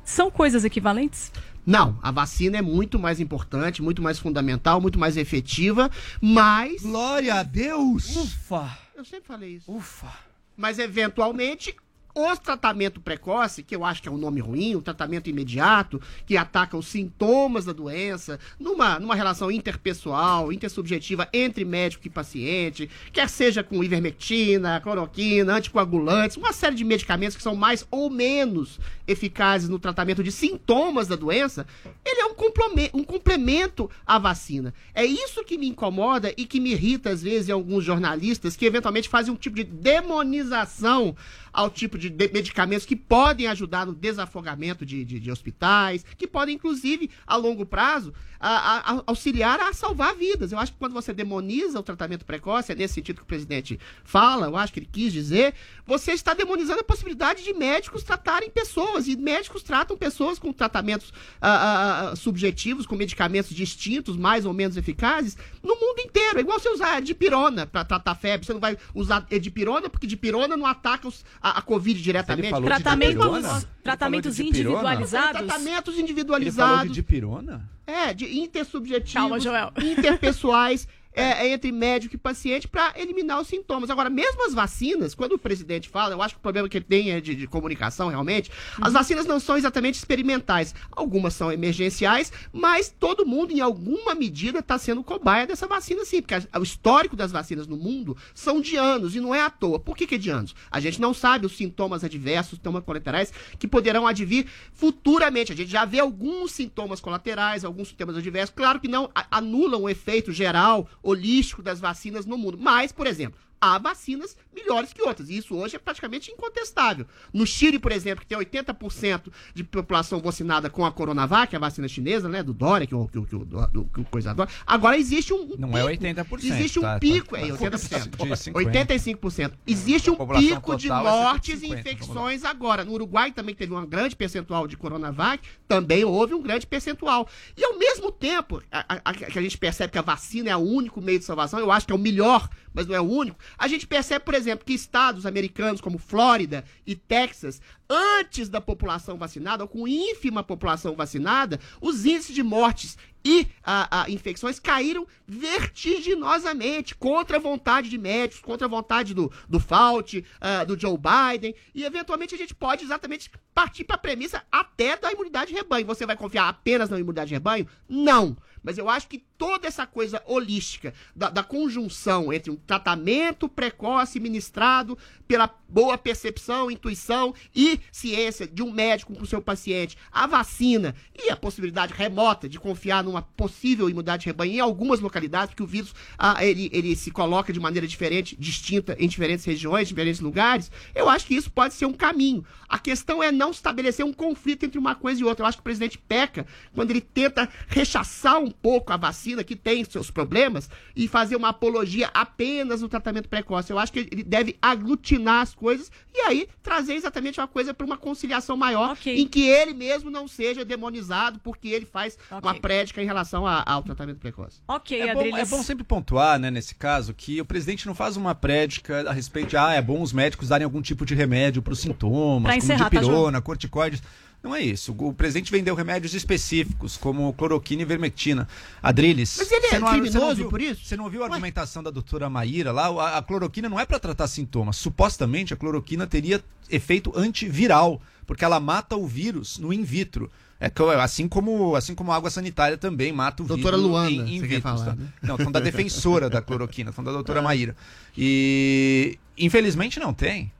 São 0.07 0.31
coisas 0.31 0.63
equivalentes? 0.63 1.33
Não, 1.65 1.99
a 2.01 2.11
vacina 2.11 2.57
é 2.57 2.61
muito 2.61 2.97
mais 2.97 3.19
importante, 3.19 3.81
muito 3.81 4.01
mais 4.01 4.17
fundamental, 4.17 4.79
muito 4.79 4.97
mais 4.97 5.17
efetiva, 5.17 5.91
mas. 6.21 6.81
Glória 6.81 7.35
a 7.35 7.43
Deus! 7.43 8.15
Ufa! 8.15 8.79
Eu 8.95 9.03
sempre 9.03 9.27
falei 9.27 9.55
isso. 9.57 9.69
Ufa! 9.69 10.07
Mas 10.55 10.79
eventualmente. 10.79 11.75
O 12.19 12.35
tratamento 12.35 12.99
precoce, 12.99 13.61
que 13.61 13.75
eu 13.75 13.85
acho 13.85 14.01
que 14.01 14.09
é 14.09 14.11
um 14.11 14.17
nome 14.17 14.39
ruim, 14.39 14.73
o 14.73 14.81
tratamento 14.81 15.29
imediato, 15.29 16.01
que 16.25 16.35
ataca 16.35 16.75
os 16.75 16.87
sintomas 16.87 17.63
da 17.63 17.71
doença, 17.73 18.39
numa, 18.59 18.97
numa 18.99 19.13
relação 19.13 19.51
interpessoal, 19.51 20.51
intersubjetiva 20.51 21.29
entre 21.31 21.63
médico 21.63 22.07
e 22.07 22.09
paciente, 22.09 22.89
quer 23.13 23.29
seja 23.29 23.63
com 23.63 23.83
ivermectina, 23.83 24.81
cloroquina, 24.81 25.57
anticoagulantes, 25.57 26.37
uma 26.37 26.51
série 26.53 26.75
de 26.75 26.83
medicamentos 26.83 27.37
que 27.37 27.43
são 27.43 27.55
mais 27.55 27.85
ou 27.91 28.09
menos 28.09 28.79
eficazes 29.07 29.69
no 29.69 29.79
tratamento 29.79 30.23
de 30.23 30.31
sintomas 30.31 31.07
da 31.07 31.15
doença, 31.15 31.65
ele 32.05 32.21
é 32.21 32.25
um, 32.25 32.33
complome- 32.33 32.89
um 32.93 33.03
complemento 33.03 33.89
à 34.05 34.19
vacina. 34.19 34.73
É 34.93 35.05
isso 35.05 35.43
que 35.43 35.57
me 35.57 35.67
incomoda 35.67 36.33
e 36.35 36.45
que 36.45 36.59
me 36.59 36.71
irrita 36.71 37.09
às 37.09 37.21
vezes 37.23 37.49
em 37.49 37.51
alguns 37.53 37.83
jornalistas 37.83 38.55
que 38.55 38.65
eventualmente 38.65 39.07
fazem 39.09 39.33
um 39.33 39.37
tipo 39.37 39.55
de 39.55 39.63
demonização 39.63 41.15
ao 41.53 41.69
tipo 41.69 41.97
de, 41.97 42.09
de- 42.09 42.29
medicamentos 42.31 42.85
que 42.85 42.95
podem 42.95 43.47
ajudar 43.47 43.85
no 43.85 43.93
desafogamento 43.93 44.85
de, 44.85 45.03
de- 45.03 45.19
de 45.19 45.31
hospitais, 45.31 46.05
que 46.17 46.27
podem, 46.27 46.55
inclusive, 46.55 47.09
a 47.25 47.35
longo 47.35 47.65
prazo, 47.65 48.13
a- 48.39 48.93
a- 48.97 49.03
auxiliar 49.07 49.59
a 49.59 49.73
salvar 49.73 50.15
vidas. 50.15 50.51
Eu 50.51 50.59
acho 50.59 50.71
que 50.73 50.77
quando 50.77 50.93
você 50.93 51.11
demoniza 51.13 51.79
o 51.79 51.83
tratamento 51.83 52.25
precoce, 52.25 52.71
é 52.71 52.75
nesse 52.75 52.93
sentido 52.95 53.17
que 53.17 53.23
o 53.23 53.25
presidente 53.25 53.79
fala, 54.03 54.45
eu 54.47 54.55
acho 54.55 54.71
que 54.71 54.79
ele 54.79 54.89
quis 54.91 55.11
dizer, 55.11 55.55
você 55.85 56.11
está 56.11 56.33
demonizando 56.35 56.81
a 56.81 56.83
possibilidade 56.83 57.43
de 57.43 57.53
médicos 57.53 58.03
tratarem 58.03 58.49
pessoas, 58.51 58.96
e 59.05 59.17
médicos 59.17 59.61
tratam 59.63 59.97
pessoas 59.97 60.39
com 60.39 60.53
tratamentos 60.53 61.11
ah, 61.41 61.49
ah, 61.49 62.09
ah, 62.11 62.15
subjetivos, 62.15 62.85
com 62.85 62.95
medicamentos 62.95 63.53
distintos, 63.53 64.15
mais 64.15 64.45
ou 64.45 64.53
menos 64.53 64.77
eficazes, 64.77 65.35
no 65.61 65.75
mundo 65.75 65.99
inteiro. 65.99 66.37
É 66.37 66.41
igual 66.41 66.57
você 66.57 66.69
usar 66.69 67.01
dipirona 67.01 67.67
para 67.67 67.83
tratar 67.83 68.15
febre. 68.15 68.45
Você 68.45 68.53
não 68.53 68.61
vai 68.61 68.77
usar 68.95 69.27
dipirona, 69.41 69.89
porque 69.89 70.07
dipirona 70.07 70.55
não 70.55 70.65
ataca 70.65 71.09
os- 71.09 71.25
a, 71.41 71.57
a 71.59 71.61
Covid 71.61 72.01
diretamente. 72.01 72.49
Tratamentos, 72.61 73.67
tratamentos 73.83 74.39
Ele 74.39 74.49
falou 74.49 74.53
de 74.53 74.57
dipirona? 74.61 74.77
individualizados? 74.77 75.41
Tratamentos 75.41 75.67
Ele 75.67 75.83
falou 75.83 75.93
de 75.95 76.01
individualizados. 76.01 76.93
dipirona? 76.93 77.69
É, 77.85 78.13
de 78.13 78.39
intersubjetivos, 78.39 79.13
Calma, 79.13 79.39
Joel. 79.39 79.71
interpessoais, 79.81 80.87
é, 81.17 81.47
é, 81.47 81.53
entre 81.53 81.71
médico 81.71 82.15
e 82.15 82.17
paciente 82.17 82.67
para 82.67 82.93
eliminar 82.95 83.41
os 83.41 83.47
sintomas. 83.47 83.89
Agora, 83.89 84.09
mesmo 84.09 84.45
as 84.45 84.53
vacinas, 84.53 85.15
quando 85.15 85.33
o 85.33 85.39
presidente 85.39 85.89
fala, 85.89 86.13
eu 86.13 86.21
acho 86.21 86.35
que 86.35 86.39
o 86.39 86.41
problema 86.41 86.69
que 86.69 86.77
ele 86.77 86.85
tem 86.85 87.11
é 87.11 87.19
de, 87.19 87.35
de 87.35 87.47
comunicação, 87.47 88.09
realmente, 88.09 88.51
as 88.79 88.93
vacinas 88.93 89.25
não 89.25 89.39
são 89.39 89.57
exatamente 89.57 89.95
experimentais. 89.95 90.73
Algumas 90.91 91.33
são 91.33 91.51
emergenciais, 91.51 92.31
mas 92.53 92.89
todo 92.89 93.25
mundo, 93.25 93.51
em 93.51 93.59
alguma 93.61 94.13
medida, 94.15 94.59
está 94.59 94.77
sendo 94.77 95.03
cobaia 95.03 95.47
dessa 95.47 95.67
vacina, 95.67 96.05
sim, 96.05 96.21
porque 96.21 96.35
a- 96.35 96.59
o 96.59 96.63
histórico 96.63 97.15
das 97.15 97.31
vacinas 97.31 97.67
no 97.67 97.77
mundo 97.77 98.15
são 98.33 98.61
de 98.61 98.75
anos, 98.75 99.15
e 99.15 99.19
não 99.19 99.33
é 99.33 99.41
à 99.41 99.49
toa. 99.49 99.79
Por 99.79 99.95
que, 99.97 100.05
que 100.07 100.15
é 100.15 100.17
de 100.17 100.29
anos? 100.29 100.55
A 100.69 100.79
gente 100.79 101.01
não 101.01 101.13
sabe 101.13 101.45
os 101.45 101.55
sintomas 101.57 102.03
adversos, 102.03 102.57
sintomas 102.57 102.83
colaterais, 102.83 103.33
que 103.57 103.67
poderão 103.67 104.05
advir 104.05 104.45
futuramente. 104.73 105.51
A 105.51 105.55
gente 105.55 105.71
já 105.71 105.85
vê 105.85 105.99
alguns 105.99 106.51
sintomas 106.51 106.99
colaterais, 107.01 107.65
alguns 107.65 107.89
sintomas 107.89 108.15
adversos. 108.15 108.53
Claro 108.55 108.79
que 108.79 108.87
não 108.87 109.09
anulam 109.31 109.83
o 109.83 109.89
efeito 109.89 110.31
geral, 110.31 110.87
holístico 111.09 111.63
das 111.63 111.79
vacinas 111.79 112.25
no 112.25 112.37
mundo. 112.37 112.57
Mas, 112.59 112.91
por 112.91 113.07
exemplo, 113.07 113.39
há 113.59 113.77
vacinas 113.77 114.35
melhores 114.53 114.91
que 114.93 115.01
outras. 115.01 115.29
E 115.29 115.37
isso 115.37 115.55
hoje 115.55 115.75
é 115.75 115.79
praticamente 115.79 116.31
incontestável. 116.31 117.05
No 117.33 117.45
Chile, 117.45 117.79
por 117.79 117.91
exemplo, 117.91 118.21
que 118.25 118.27
tem 118.27 118.37
80% 118.37 119.31
de 119.53 119.63
população 119.63 120.19
vacinada 120.19 120.69
com 120.69 120.85
a 120.85 120.91
Coronavac, 120.91 121.55
a 121.55 121.59
vacina 121.59 121.87
chinesa, 121.87 122.27
né? 122.27 122.41
Do 122.43 122.53
Dória, 122.53 122.87
que 122.87 122.95
o, 122.95 123.07
que 123.07 123.17
o, 123.19 123.25
que 123.25 123.35
o, 123.35 123.45
do- 123.45 123.85
que 123.85 123.99
o 124.01 124.05
coisa 124.05 124.33
Dória. 124.33 124.51
Agora 124.65 124.97
existe 124.97 125.33
um. 125.33 125.55
Não 125.57 125.77
é 125.77 125.83
80%, 125.83 126.43
Existe 126.43 126.79
um 126.79 126.81
tá? 126.81 126.99
pico, 126.99 127.35
Tá- 127.35 127.41
é 127.41 127.47
tá- 127.49 127.57
80%. 127.57 128.09
de 128.27 128.37
50. 128.37 128.79
85%. 128.81 129.51
Existe 129.65 130.09
um 130.09 130.15
pico 130.15 130.75
de 130.75 130.87
é 130.89 130.93
mortes 130.93 131.57
e 131.61 131.67
50, 131.67 131.79
infecções 131.79 132.43
agora. 132.43 132.83
No 132.83 132.93
Uruguai 132.93 133.31
também 133.31 133.53
teve 133.55 133.73
um 133.73 133.85
grande 133.85 134.15
percentual 134.15 134.67
de 134.67 134.75
Coronavac, 134.77 135.41
também 135.67 136.03
houve 136.03 136.33
um 136.33 136.41
grande 136.41 136.65
percentual. 136.65 137.27
E 137.55 137.63
ao 137.63 137.77
mesmo 137.77 138.11
tempo, 138.11 138.61
a, 138.71 138.95
a- 138.95 139.01
a- 139.05 139.13
que 139.13 139.37
a 139.37 139.41
gente 139.41 139.57
percebe 139.57 139.91
que 139.91 139.97
a 139.97 140.01
vacina 140.01 140.49
é 140.49 140.55
o 140.55 140.59
único 140.59 141.01
meio 141.01 141.19
de 141.19 141.25
salvação, 141.25 141.59
eu 141.59 141.71
acho 141.71 141.85
que 141.85 141.91
é 141.93 141.95
o 141.95 141.99
melhor, 141.99 142.47
mas 142.77 142.85
não 142.85 142.93
é 142.93 143.01
o 143.01 143.09
único. 143.09 143.39
A 143.57 143.67
gente 143.67 143.87
percebe, 143.87 144.23
por 144.23 144.35
exemplo, 144.35 144.63
que 144.63 144.71
estados 144.71 145.25
americanos 145.25 145.81
como 145.81 145.97
Flórida 145.97 146.63
e 146.85 146.95
Texas, 146.95 147.59
antes 147.89 148.49
da 148.49 148.61
população 148.61 149.17
vacinada, 149.17 149.63
ou 149.63 149.67
com 149.67 149.87
ínfima 149.87 150.43
população 150.43 150.95
vacinada, 150.95 151.59
os 151.81 152.05
índices 152.05 152.35
de 152.35 152.43
mortes 152.43 152.95
e 153.25 153.47
a, 153.63 154.03
a, 154.03 154.09
infecções 154.11 154.59
caíram 154.59 155.07
vertiginosamente 155.27 156.93
contra 156.93 157.37
a 157.37 157.39
vontade 157.39 157.89
de 157.89 157.97
médicos, 157.97 158.43
contra 158.43 158.67
a 158.67 158.69
vontade 158.69 159.15
do, 159.15 159.31
do 159.49 159.59
Fauci, 159.59 160.23
ah, 160.39 160.63
do 160.63 160.79
Joe 160.79 160.97
Biden, 160.97 161.55
e 161.73 161.83
eventualmente 161.83 162.35
a 162.35 162.37
gente 162.37 162.53
pode 162.53 162.85
exatamente 162.85 163.31
partir 163.55 163.85
para 163.85 163.95
a 163.95 163.99
premissa 163.99 164.43
até 164.51 164.95
da 164.95 165.11
imunidade 165.11 165.49
de 165.49 165.57
rebanho. 165.57 165.87
Você 165.87 166.05
vai 166.05 166.15
confiar 166.15 166.47
apenas 166.47 166.91
na 166.91 166.99
imunidade 166.99 167.29
de 167.29 167.33
rebanho? 167.33 167.67
Não. 167.89 168.37
Mas 168.63 168.77
eu 168.77 168.89
acho 168.89 169.07
que 169.07 169.23
toda 169.37 169.67
essa 169.67 169.85
coisa 169.85 170.21
holística 170.25 170.93
da, 171.15 171.29
da 171.29 171.43
conjunção 171.43 172.33
entre 172.33 172.51
um 172.51 172.55
tratamento 172.55 173.47
precoce 173.47 174.19
ministrado 174.19 174.97
pela 175.27 175.53
boa 175.69 175.97
percepção, 175.97 176.71
intuição 176.71 177.33
e 177.55 177.79
ciência 177.91 178.47
de 178.47 178.63
um 178.63 178.71
médico 178.71 179.13
com 179.13 179.25
seu 179.25 179.41
paciente, 179.41 179.97
a 180.11 180.25
vacina 180.25 180.95
e 181.13 181.29
a 181.29 181.35
possibilidade 181.35 181.93
remota 181.93 182.47
de 182.47 182.59
confiar 182.59 183.03
numa 183.03 183.21
possível 183.21 183.89
imunidade 183.89 184.23
de 184.23 184.27
rebanho 184.27 184.53
em 184.53 184.59
algumas 184.59 184.99
localidades, 184.99 185.49
porque 185.49 185.63
o 185.63 185.67
vírus 185.67 185.93
ah, 186.17 186.43
ele, 186.43 186.69
ele 186.71 186.95
se 186.95 187.11
coloca 187.11 187.51
de 187.51 187.59
maneira 187.59 187.87
diferente, 187.87 188.35
distinta 188.39 188.95
em 188.97 189.07
diferentes 189.07 189.43
regiões, 189.45 189.87
diferentes 189.87 190.21
lugares, 190.21 190.71
eu 190.95 191.09
acho 191.09 191.25
que 191.25 191.35
isso 191.35 191.51
pode 191.51 191.73
ser 191.73 191.85
um 191.85 191.93
caminho. 191.93 192.45
A 192.69 192.79
questão 192.79 193.21
é 193.21 193.31
não 193.31 193.51
estabelecer 193.51 194.05
um 194.05 194.13
conflito 194.13 194.65
entre 194.65 194.79
uma 194.79 194.95
coisa 194.95 195.21
e 195.21 195.23
outra. 195.23 195.43
Eu 195.43 195.47
acho 195.47 195.57
que 195.57 195.61
o 195.61 195.63
presidente 195.63 195.97
peca 195.97 196.45
quando 196.73 196.91
ele 196.91 197.01
tenta 197.01 197.49
rechaçar 197.67 198.39
um 198.39 198.51
pouco 198.51 198.91
a 198.91 198.97
vacina, 198.97 199.26
que 199.43 199.55
tem 199.55 199.83
seus 199.83 200.09
problemas, 200.11 200.69
e 200.95 201.07
fazer 201.07 201.35
uma 201.35 201.49
apologia 201.49 202.09
apenas 202.13 202.81
no 202.81 202.89
tratamento 202.89 203.27
precoce. 203.29 203.71
Eu 203.71 203.79
acho 203.79 203.91
que 203.91 203.99
ele 204.11 204.23
deve 204.23 204.55
aglutinar 204.61 205.41
as 205.41 205.53
coisas 205.53 205.91
e 206.13 206.19
aí 206.21 206.47
trazer 206.63 206.93
exatamente 206.93 207.39
uma 207.39 207.47
coisa 207.47 207.73
para 207.73 207.85
uma 207.85 207.97
conciliação 207.97 208.55
maior, 208.57 208.95
em 209.05 209.27
que 209.27 209.41
ele 209.47 209.73
mesmo 209.73 210.09
não 210.09 210.27
seja 210.27 210.63
demonizado 210.63 211.39
porque 211.43 211.67
ele 211.69 211.85
faz 211.85 212.17
uma 212.31 212.53
prédica 212.61 213.01
em 213.01 213.05
relação 213.05 213.45
a- 213.45 213.63
ao 213.65 213.83
tratamento 213.83 214.19
precoce. 214.19 214.59
Ok, 214.67 214.99
É 215.01 215.13
bom, 215.13 215.21
é 215.37 215.45
bom 215.45 215.63
sempre 215.63 215.83
pontuar, 215.83 216.39
né, 216.39 216.49
nesse 216.51 216.75
caso, 216.75 217.13
que 217.13 217.39
o 217.41 217.45
presidente 217.45 217.85
não 217.87 217.95
faz 217.95 218.17
uma 218.17 218.33
prédica 218.35 219.09
a 219.09 219.13
respeito 219.13 219.49
de, 219.49 219.57
ah, 219.57 219.73
é 219.73 219.81
bom 219.81 220.01
os 220.01 220.13
médicos 220.13 220.49
darem 220.49 220.65
algum 220.65 220.81
tipo 220.81 221.05
de 221.05 221.13
remédio 221.15 221.61
para 221.61 221.73
os 221.73 221.79
sintomas, 221.79 222.43
Pra 222.43 222.53
como 222.53 222.63
encerrar, 222.73 222.89
tá, 222.89 222.99
dipirona, 222.99 223.41
corticoides. 223.41 224.01
Não 224.47 224.55
é 224.55 224.61
isso. 224.61 224.95
O 224.97 225.13
presidente 225.13 225.51
vendeu 225.51 225.75
remédios 225.75 226.13
específicos, 226.13 226.95
como 226.97 227.33
cloroquina 227.33 227.81
e 227.81 227.85
vermectina. 227.85 228.47
Adriles. 228.81 229.35
Mas 229.37 229.51
ele 229.51 229.65
é 229.65 229.69
você 229.69 229.79
não- 229.79 229.89
criminoso 229.89 230.35
viu- 230.35 230.49
por 230.49 230.61
isso? 230.61 230.85
Você 230.85 230.95
não 230.95 231.03
ouviu 231.03 231.23
a 231.23 231.25
argumentação 231.27 231.83
da 231.83 231.91
doutora 231.91 232.29
Maíra 232.29 232.71
lá? 232.71 232.87
A, 232.87 233.17
a 233.17 233.21
cloroquina 233.21 233.67
não 233.67 233.79
é 233.79 233.85
para 233.85 233.99
tratar 233.99 234.27
sintomas. 234.27 234.77
Supostamente, 234.77 235.53
a 235.53 235.57
cloroquina 235.57 236.07
teria 236.07 236.41
efeito 236.69 237.11
antiviral, 237.15 238.01
porque 238.25 238.45
ela 238.45 238.59
mata 238.59 238.95
o 238.95 239.05
vírus 239.05 239.57
no 239.59 239.73
in 239.73 239.83
vitro. 239.83 240.31
É 240.59 240.71
assim 240.99 241.27
como 241.27 241.75
assim 241.75 241.93
como 241.93 242.11
a 242.11 242.15
água 242.15 242.31
sanitária 242.31 242.77
também 242.79 243.11
mata 243.11 243.43
o 243.43 243.45
Doutora 243.45 243.77
vírus 243.77 243.91
Luana, 243.91 244.09
em, 244.09 244.39
quer 244.41 244.47
vitro. 244.47 244.61
falar, 244.63 244.85
tá? 244.85 244.95
né? 244.95 245.07
Não, 245.21 245.35
estão 245.35 245.51
da 245.51 245.59
defensora 245.59 246.31
da 246.31 246.41
cloroquina, 246.41 246.89
estão 246.89 247.03
da 247.03 247.11
doutora 247.11 247.41
Maíra. 247.43 247.75
E 248.17 249.19
infelizmente 249.37 249.99
não 249.99 250.13
tem. 250.13 250.51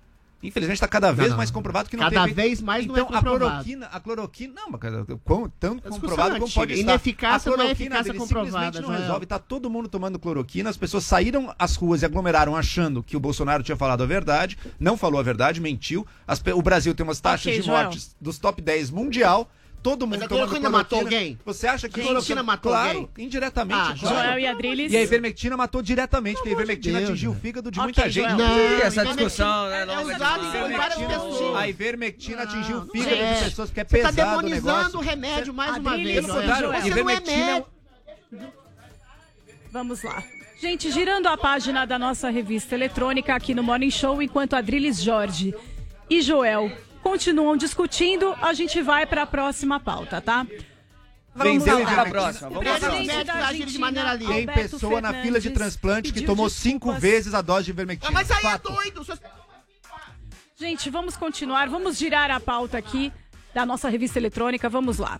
Infelizmente 0.47 0.75
está 0.77 0.88
cada 0.88 1.12
vez 1.12 1.29
não. 1.29 1.38
mais 1.38 1.51
comprovado 1.51 1.89
que 1.89 1.95
não 1.97 2.03
Cada 2.05 2.15
tem 2.15 2.23
efeito. 2.31 2.36
vez 2.36 2.62
mais 2.62 2.86
não 2.86 2.95
é 2.95 2.99
então, 3.01 3.10
a 3.10 3.17
comprovado. 3.19 3.49
cloroquina, 3.49 3.86
a 3.88 3.99
cloroquina, 3.99 4.53
não, 4.55 4.69
mas 4.71 4.81
quão- 5.23 5.49
tanto 5.60 5.89
comprovado 5.89 6.31
como 6.33 6.45
antiga. 6.45 6.60
pode 6.62 6.73
estar. 6.73 6.91
Ineficácia 6.91 7.49
a 7.49 7.57
não 7.57 7.63
é 7.63 7.65
cloroquina 7.67 7.86
eficácia 7.86 8.03
dele 8.13 8.17
comprovada, 8.19 8.49
simplesmente 8.49 8.81
não 8.81 8.88
Joel. 8.89 9.01
resolve. 9.01 9.25
Tá 9.25 9.39
todo 9.39 9.69
mundo 9.69 9.88
tomando 9.89 10.17
cloroquina, 10.19 10.69
as 10.69 10.77
pessoas 10.77 11.03
saíram 11.03 11.53
às 11.60 11.75
ruas 11.75 12.01
e 12.01 12.05
aglomeraram 12.05 12.55
achando 12.55 13.03
que 13.03 13.15
o 13.17 13.19
Bolsonaro 13.19 13.62
tinha 13.63 13.75
falado 13.77 14.03
a 14.03 14.05
verdade, 14.05 14.57
não 14.79 14.95
falou 14.97 15.19
a 15.19 15.23
verdade, 15.23 15.60
mentiu. 15.60 16.05
As 16.27 16.41
o 16.53 16.62
Brasil 16.62 16.95
tem 16.95 17.03
umas 17.03 17.19
taxas 17.19 17.47
Ok, 17.47 17.60
de 17.60 17.65
Joel. 17.65 17.83
mortes 17.83 18.15
dos 18.19 18.38
top 18.39 18.62
10 18.62 18.89
mundial. 18.89 19.49
Todo 19.83 20.05
mundo 20.05 20.15
Mas 20.19 20.23
a 20.23 20.27
cloroquina 20.27 20.69
matou 20.69 20.99
alguém? 20.99 21.39
Você 21.45 21.65
acha 21.67 21.87
que 21.87 22.01
A 22.01 22.03
cloroquina 22.03 22.43
matou 22.43 22.71
claro, 22.71 22.99
alguém? 22.99 23.25
indiretamente, 23.25 23.79
Ah, 23.79 23.95
claro. 23.97 24.15
Joel 24.17 24.39
e 24.39 24.47
Adriles. 24.47 24.91
E 24.91 24.97
a 24.97 25.01
ivermectina 25.03 25.55
matou 25.55 25.81
diretamente, 25.81 26.35
porque 26.37 26.49
a 26.49 26.51
ivermectina 26.51 26.97
Deus, 26.99 27.09
atingiu 27.11 27.31
o 27.31 27.33
né? 27.35 27.39
fígado 27.41 27.71
de 27.71 27.79
Ok, 27.79 27.83
muita 27.85 28.09
gente. 28.09 28.25
Joel. 28.25 28.37
Não, 28.37 28.57
E 28.57 28.81
essa 28.81 29.05
discussão, 29.05 29.67
né, 29.69 29.81
é 29.81 29.85
longa 29.85 30.15
usado 30.15 30.39
discussão. 30.41 30.61
por 30.69 30.77
várias 30.77 30.99
pessoas. 30.99 31.55
A 31.55 31.67
ivermectina 31.69 32.41
atingiu 32.43 32.77
o 32.77 32.79
Não, 32.81 32.87
fígado 32.89 33.15
é. 33.15 33.33
de 33.35 33.43
pessoas, 33.45 33.69
porque 33.69 33.79
é 33.79 33.85
Você 33.85 34.01
tá 34.01 34.09
pesado 34.09 34.27
o 34.37 34.41
demonizando 34.41 34.77
negócio. 34.77 34.99
o 34.99 35.01
remédio 35.01 35.53
mais 35.53 35.77
uma 35.77 35.95
vez. 35.95 36.25
pelo 36.25 36.27
contrário, 36.33 36.67
Você 36.69 36.75
é 36.75 36.87
ivermectina 36.87 37.35
é 37.37 37.53
médico. 37.53 37.69
Vamos 39.71 40.03
lá. 40.03 40.23
Gente, 40.59 40.89
girando 40.91 41.27
a 41.27 41.37
página 41.37 41.85
da 41.85 41.99
nossa 41.99 42.29
revista 42.29 42.73
eletrônica 42.73 43.33
aqui 43.33 43.53
no 43.53 43.61
Morning 43.61 43.91
Show, 43.91 44.21
enquanto 44.21 44.55
Adriles 44.55 45.01
Jorge 45.01 45.53
e 46.09 46.21
Joel 46.21 46.71
continuam 47.01 47.55
discutindo, 47.57 48.33
a 48.41 48.53
gente 48.53 48.81
vai 48.81 49.05
para 49.05 49.23
a 49.23 49.25
próxima 49.27 49.79
pauta, 49.79 50.19
tá? 50.21 50.45
Vendeu 51.36 51.75
lá. 51.75 51.81
ivermectina. 51.81 52.01
Pra 52.03 52.05
próxima, 52.10 52.49
vamos 52.49 52.63
pra 52.63 52.79
Presidente 52.79 53.25
próxima. 53.25 54.27
Tem 54.33 54.45
pessoa 54.47 55.01
na 55.01 55.10
fila 55.13 55.39
de 55.39 55.49
Fernandes 55.49 55.53
transplante 55.53 56.12
que 56.12 56.21
tomou 56.21 56.47
desculpas. 56.47 56.53
cinco 56.53 56.93
vezes 56.93 57.33
a 57.33 57.41
dose 57.41 57.65
de 57.65 57.71
Ah, 57.71 57.73
ivermectina. 57.73 58.12
Mas 58.12 58.31
aí 58.31 58.38
é 58.38 58.41
Fato. 58.41 58.71
doido. 58.73 59.03
Você- 59.03 59.21
Gente, 60.60 60.89
vamos 60.89 61.15
continuar, 61.15 61.69
vamos 61.69 61.97
girar 61.97 62.31
a 62.31 62.39
pauta 62.39 62.77
aqui 62.79 63.13
da 63.53 63.63
nossa 63.65 63.88
revista 63.89 64.17
eletrônica, 64.17 64.67
vamos 64.67 64.97
lá. 64.97 65.19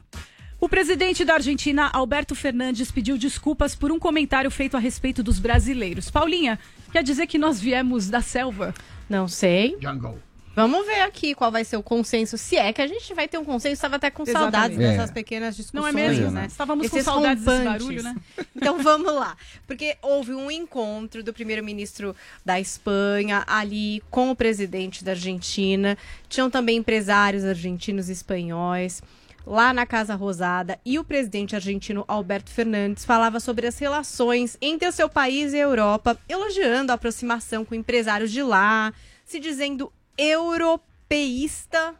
O 0.60 0.68
presidente 0.68 1.24
da 1.24 1.36
Argentina, 1.36 1.92
Alberto 1.94 2.34
Fernandes, 2.34 2.90
pediu 2.90 3.16
desculpas 3.16 3.76
por 3.76 3.92
um 3.92 4.00
comentário 4.00 4.50
feito 4.50 4.76
a 4.76 4.80
respeito 4.80 5.22
dos 5.22 5.38
brasileiros. 5.38 6.10
Paulinha, 6.10 6.58
quer 6.92 7.04
dizer 7.04 7.28
que 7.28 7.38
nós 7.38 7.60
viemos 7.62 8.10
da 8.10 8.22
selva? 8.22 8.74
Não 9.08 9.28
sei. 9.28 9.78
Jungle. 9.80 10.20
Vamos 10.58 10.88
ver 10.88 11.02
aqui 11.02 11.36
qual 11.36 11.52
vai 11.52 11.63
ser 11.63 11.78
o 11.78 11.84
consenso. 11.84 12.36
Se 12.36 12.58
é 12.58 12.74
que 12.74 12.82
a 12.82 12.88
gente 12.88 13.13
vai 13.13 13.28
ter 13.28 13.38
um 13.38 13.46
consenso, 13.46 13.74
estava 13.76 13.98
até 13.98 14.10
com 14.10 14.24
Exatamente. 14.24 14.52
saudades 14.52 14.80
É. 14.80 14.82
dessas 14.89 15.12
pequenas 15.12 15.56
discussões, 15.56 15.93
Não 15.93 16.02
é 16.02 16.08
mesmo? 16.08 16.32
né? 16.32 16.48
Estávamos 16.48 16.89
com 16.89 16.96
Esses 16.96 17.06
saudades 17.06 17.43
desse 17.43 17.63
barulho, 17.63 18.02
né? 18.02 18.15
Então 18.56 18.82
vamos 18.82 19.13
lá. 19.13 19.38
Porque 19.67 19.96
houve 20.02 20.34
um 20.34 20.50
encontro 20.50 21.24
do 21.24 21.32
primeiro-ministro 21.32 22.15
da 22.43 22.60
Espanha 22.60 23.43
ali 23.46 24.02
com 24.10 24.32
o 24.32 24.36
presidente 24.36 25.04
da 25.04 25.12
Argentina. 25.12 25.96
Tinham 26.28 26.50
também 26.50 26.78
empresários 26.78 27.46
argentinos 27.46 28.10
e 28.10 28.13
espanhóis 28.13 29.04
lá 29.46 29.72
na 29.72 29.86
Casa 29.86 30.15
Rosada 30.15 30.80
e 30.84 30.98
o 30.98 31.04
presidente 31.04 31.56
argentino 31.56 32.04
Alberto 32.08 32.50
Fernandes 32.50 33.06
falava 33.06 33.39
sobre 33.39 33.67
as 33.67 33.78
relações 33.78 34.58
entre 34.60 34.88
o 34.88 34.91
seu 34.91 35.08
país 35.08 35.54
e 35.54 35.58
a 35.58 35.62
Europa, 35.62 36.20
elogiando 36.28 36.91
a 36.91 36.96
aproximação 36.96 37.63
com 37.63 37.76
empresários 37.76 38.32
de 38.32 38.41
lá, 38.41 38.91
se 39.24 39.39
dizendo 39.39 39.93
europeísta. 40.18 41.96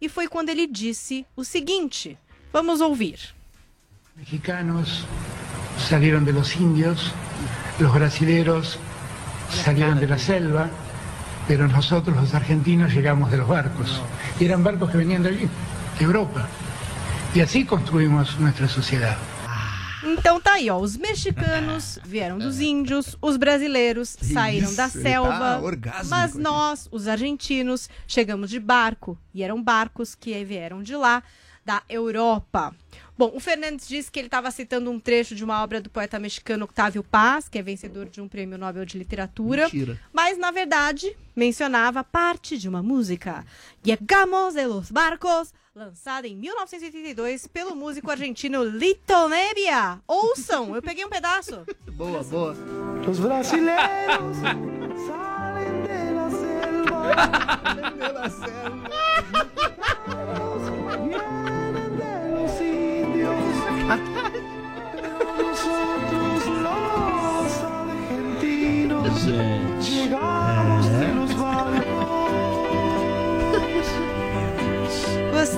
E 0.00 0.08
foi 0.08 0.28
quando 0.28 0.50
ele 0.50 0.66
disse 0.66 1.26
o 1.34 1.44
seguinte: 1.44 2.16
vamos 2.52 2.80
ouvir. 2.80 3.34
mexicanos 4.16 5.04
salieron 5.78 6.24
de 6.24 6.32
los 6.32 6.56
indios, 6.56 7.12
los 7.78 7.92
brasileros 7.94 8.78
salieron 9.64 10.00
de 10.00 10.08
la 10.08 10.18
selva, 10.18 10.68
pero 11.46 11.68
nosotros 11.68 12.16
los 12.16 12.34
argentinos 12.34 12.92
llegamos 12.92 13.30
de 13.30 13.38
los 13.38 13.48
barcos. 13.48 14.02
Y 14.40 14.44
eran 14.44 14.62
barcos 14.64 14.90
que 14.90 14.98
venían 14.98 15.22
de 15.22 15.30
allí, 15.30 15.48
de 15.98 16.04
Europa. 16.04 16.48
Y 17.34 17.40
así 17.40 17.64
construimos 17.64 18.38
nuestra 18.40 18.68
sociedad. 18.68 19.16
Então 20.04 20.40
tá 20.40 20.54
aí, 20.54 20.70
ó. 20.70 20.78
Os 20.78 20.96
mexicanos 20.96 21.98
vieram 22.04 22.38
dos 22.38 22.60
índios, 22.60 23.16
os 23.20 23.36
brasileiros 23.36 24.16
saíram 24.20 24.74
da 24.74 24.86
isso, 24.86 24.98
ele 24.98 25.08
selva. 25.08 25.60
tá 25.82 26.04
mas 26.04 26.34
nós, 26.34 26.88
os 26.90 27.08
argentinos, 27.08 27.88
chegamos 28.06 28.50
de 28.50 28.60
barco. 28.60 29.18
E 29.34 29.42
eram 29.42 29.62
barcos 29.62 30.14
que 30.14 30.44
vieram 30.44 30.82
de 30.82 30.94
lá, 30.96 31.22
da 31.64 31.82
Europa. 31.88 32.74
Bom, 33.18 33.32
o 33.34 33.40
Fernandes 33.40 33.88
disse 33.88 34.10
que 34.10 34.20
ele 34.20 34.28
estava 34.28 34.48
citando 34.50 34.90
um 34.90 35.00
trecho 35.00 35.34
de 35.34 35.42
uma 35.44 35.60
obra 35.62 35.80
do 35.80 35.90
poeta 35.90 36.20
mexicano 36.20 36.64
Octávio 36.64 37.02
Paz, 37.02 37.48
que 37.48 37.58
é 37.58 37.62
vencedor 37.62 38.08
de 38.08 38.20
um 38.20 38.28
prêmio 38.28 38.56
Nobel 38.56 38.84
de 38.84 38.96
Literatura. 38.96 39.64
Mentira. 39.64 40.00
Mas, 40.12 40.38
na 40.38 40.52
verdade, 40.52 41.16
mencionava 41.34 42.04
parte 42.04 42.56
de 42.56 42.68
uma 42.68 42.80
música. 42.80 43.44
Llegamos 43.84 44.54
de 44.54 44.64
los 44.66 44.90
barcos, 44.90 45.52
lançada 45.78 46.26
em 46.26 46.34
1982 46.36 47.46
pelo 47.46 47.76
músico 47.76 48.10
argentino 48.10 48.64
Lito 48.64 49.28
Nebbia. 49.28 50.00
Ouçam, 50.08 50.74
eu 50.74 50.82
peguei 50.82 51.04
um 51.04 51.08
pedaço. 51.08 51.64
Boa, 51.92 52.22
boa. 52.24 52.56
Los 53.06 53.20
brasileños 53.20 54.36
salen 55.06 55.82
de 55.86 56.12
la 56.12 56.30
selva. 56.30 56.98
Vienen 61.04 61.96
de 61.96 62.12
los 62.34 62.60
indios. 62.60 63.44
Pero 64.96 65.32
nosotros 65.40 66.40
los 66.64 67.52
argentinos 67.62 69.24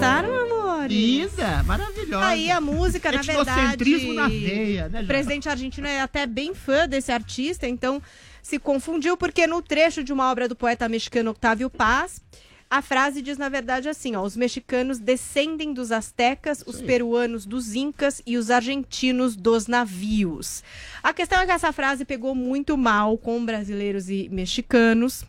Gostaram, 0.00 0.34
amores? 0.34 0.96
Isa, 0.96 1.62
maravilhosa. 1.64 2.26
Aí 2.26 2.50
a 2.50 2.58
música, 2.58 3.12
na 3.12 3.20
verdade. 3.20 3.50
Etnocentrismo 3.50 4.14
na 4.14 4.28
veia, 4.28 4.88
né, 4.88 5.02
O 5.02 5.06
presidente 5.06 5.46
argentino 5.46 5.86
é 5.86 6.00
até 6.00 6.26
bem 6.26 6.54
fã 6.54 6.88
desse 6.88 7.12
artista, 7.12 7.68
então 7.68 8.00
se 8.42 8.58
confundiu, 8.58 9.14
porque 9.14 9.46
no 9.46 9.60
trecho 9.60 10.02
de 10.02 10.10
uma 10.10 10.30
obra 10.30 10.48
do 10.48 10.56
poeta 10.56 10.88
mexicano 10.88 11.32
Octávio 11.32 11.68
Paz, 11.68 12.22
a 12.70 12.80
frase 12.80 13.20
diz, 13.20 13.36
na 13.36 13.50
verdade, 13.50 13.90
assim: 13.90 14.16
ó, 14.16 14.22
os 14.22 14.34
mexicanos 14.34 14.98
descendem 14.98 15.74
dos 15.74 15.92
astecas, 15.92 16.64
os 16.66 16.80
peruanos 16.80 17.44
dos 17.44 17.74
incas 17.74 18.22
e 18.24 18.38
os 18.38 18.50
argentinos 18.50 19.36
dos 19.36 19.66
navios. 19.66 20.64
A 21.02 21.12
questão 21.12 21.40
é 21.40 21.44
que 21.44 21.52
essa 21.52 21.74
frase 21.74 22.06
pegou 22.06 22.34
muito 22.34 22.78
mal 22.78 23.18
com 23.18 23.44
brasileiros 23.44 24.08
e 24.08 24.30
mexicanos. 24.30 25.26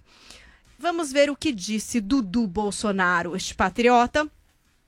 Vamos 0.80 1.12
ver 1.12 1.30
o 1.30 1.36
que 1.36 1.52
disse 1.52 2.00
Dudu 2.00 2.48
Bolsonaro, 2.48 3.36
este 3.36 3.54
patriota. 3.54 4.32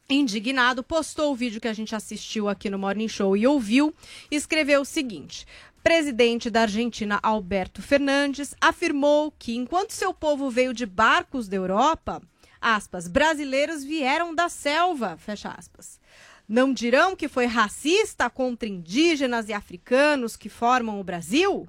Indignado, 0.10 0.84
postou 0.84 1.32
o 1.32 1.36
vídeo 1.36 1.62
que 1.62 1.68
a 1.68 1.74
gente 1.74 1.96
assistiu 1.96 2.50
aqui 2.50 2.70
no 2.70 2.78
Morning 2.78 3.08
Show 3.08 3.38
e 3.38 3.48
ouviu, 3.48 3.94
escreveu 4.30 4.82
o 4.82 4.86
seguinte: 4.86 5.48
Presidente 5.82 6.50
da 6.50 6.64
Argentina 6.64 7.20
Alberto 7.24 7.82
Fernandes 7.82 8.54
afirmou 8.60 9.32
que 9.32 9.56
enquanto 9.56 9.92
seu 9.92 10.14
povo 10.14 10.50
veio 10.50 10.74
de 10.74 10.86
barcos 10.86 11.48
da 11.48 11.56
Europa, 11.56 12.22
aspas, 12.60 13.08
brasileiros 13.08 13.84
vieram 13.84 14.36
da 14.36 14.50
selva, 14.50 15.16
fecha 15.18 15.56
aspas. 15.58 16.02
Não 16.48 16.74
dirão 16.74 17.16
que 17.16 17.30
foi 17.30 17.46
racista 17.46 18.30
contra 18.30 18.68
indígenas 18.68 19.48
e 19.48 19.54
africanos 19.54 20.36
que 20.36 20.50
formam 20.50 21.00
o 21.00 21.04
Brasil? 21.04 21.66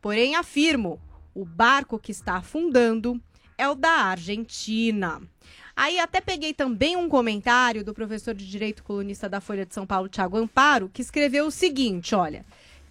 Porém, 0.00 0.34
afirmo, 0.34 1.00
o 1.32 1.44
barco 1.44 2.00
que 2.00 2.10
está 2.10 2.36
afundando 2.36 3.20
é 3.56 3.68
o 3.68 3.76
da 3.76 3.90
Argentina. 3.90 5.22
Aí 5.82 5.98
até 5.98 6.20
peguei 6.20 6.52
também 6.52 6.94
um 6.94 7.08
comentário 7.08 7.82
do 7.82 7.94
professor 7.94 8.34
de 8.34 8.46
Direito 8.46 8.82
colunista 8.82 9.30
da 9.30 9.40
Folha 9.40 9.64
de 9.64 9.72
São 9.72 9.86
Paulo, 9.86 10.10
Tiago 10.10 10.36
Amparo, 10.36 10.90
que 10.92 11.00
escreveu 11.00 11.46
o 11.46 11.50
seguinte, 11.50 12.14
olha... 12.14 12.44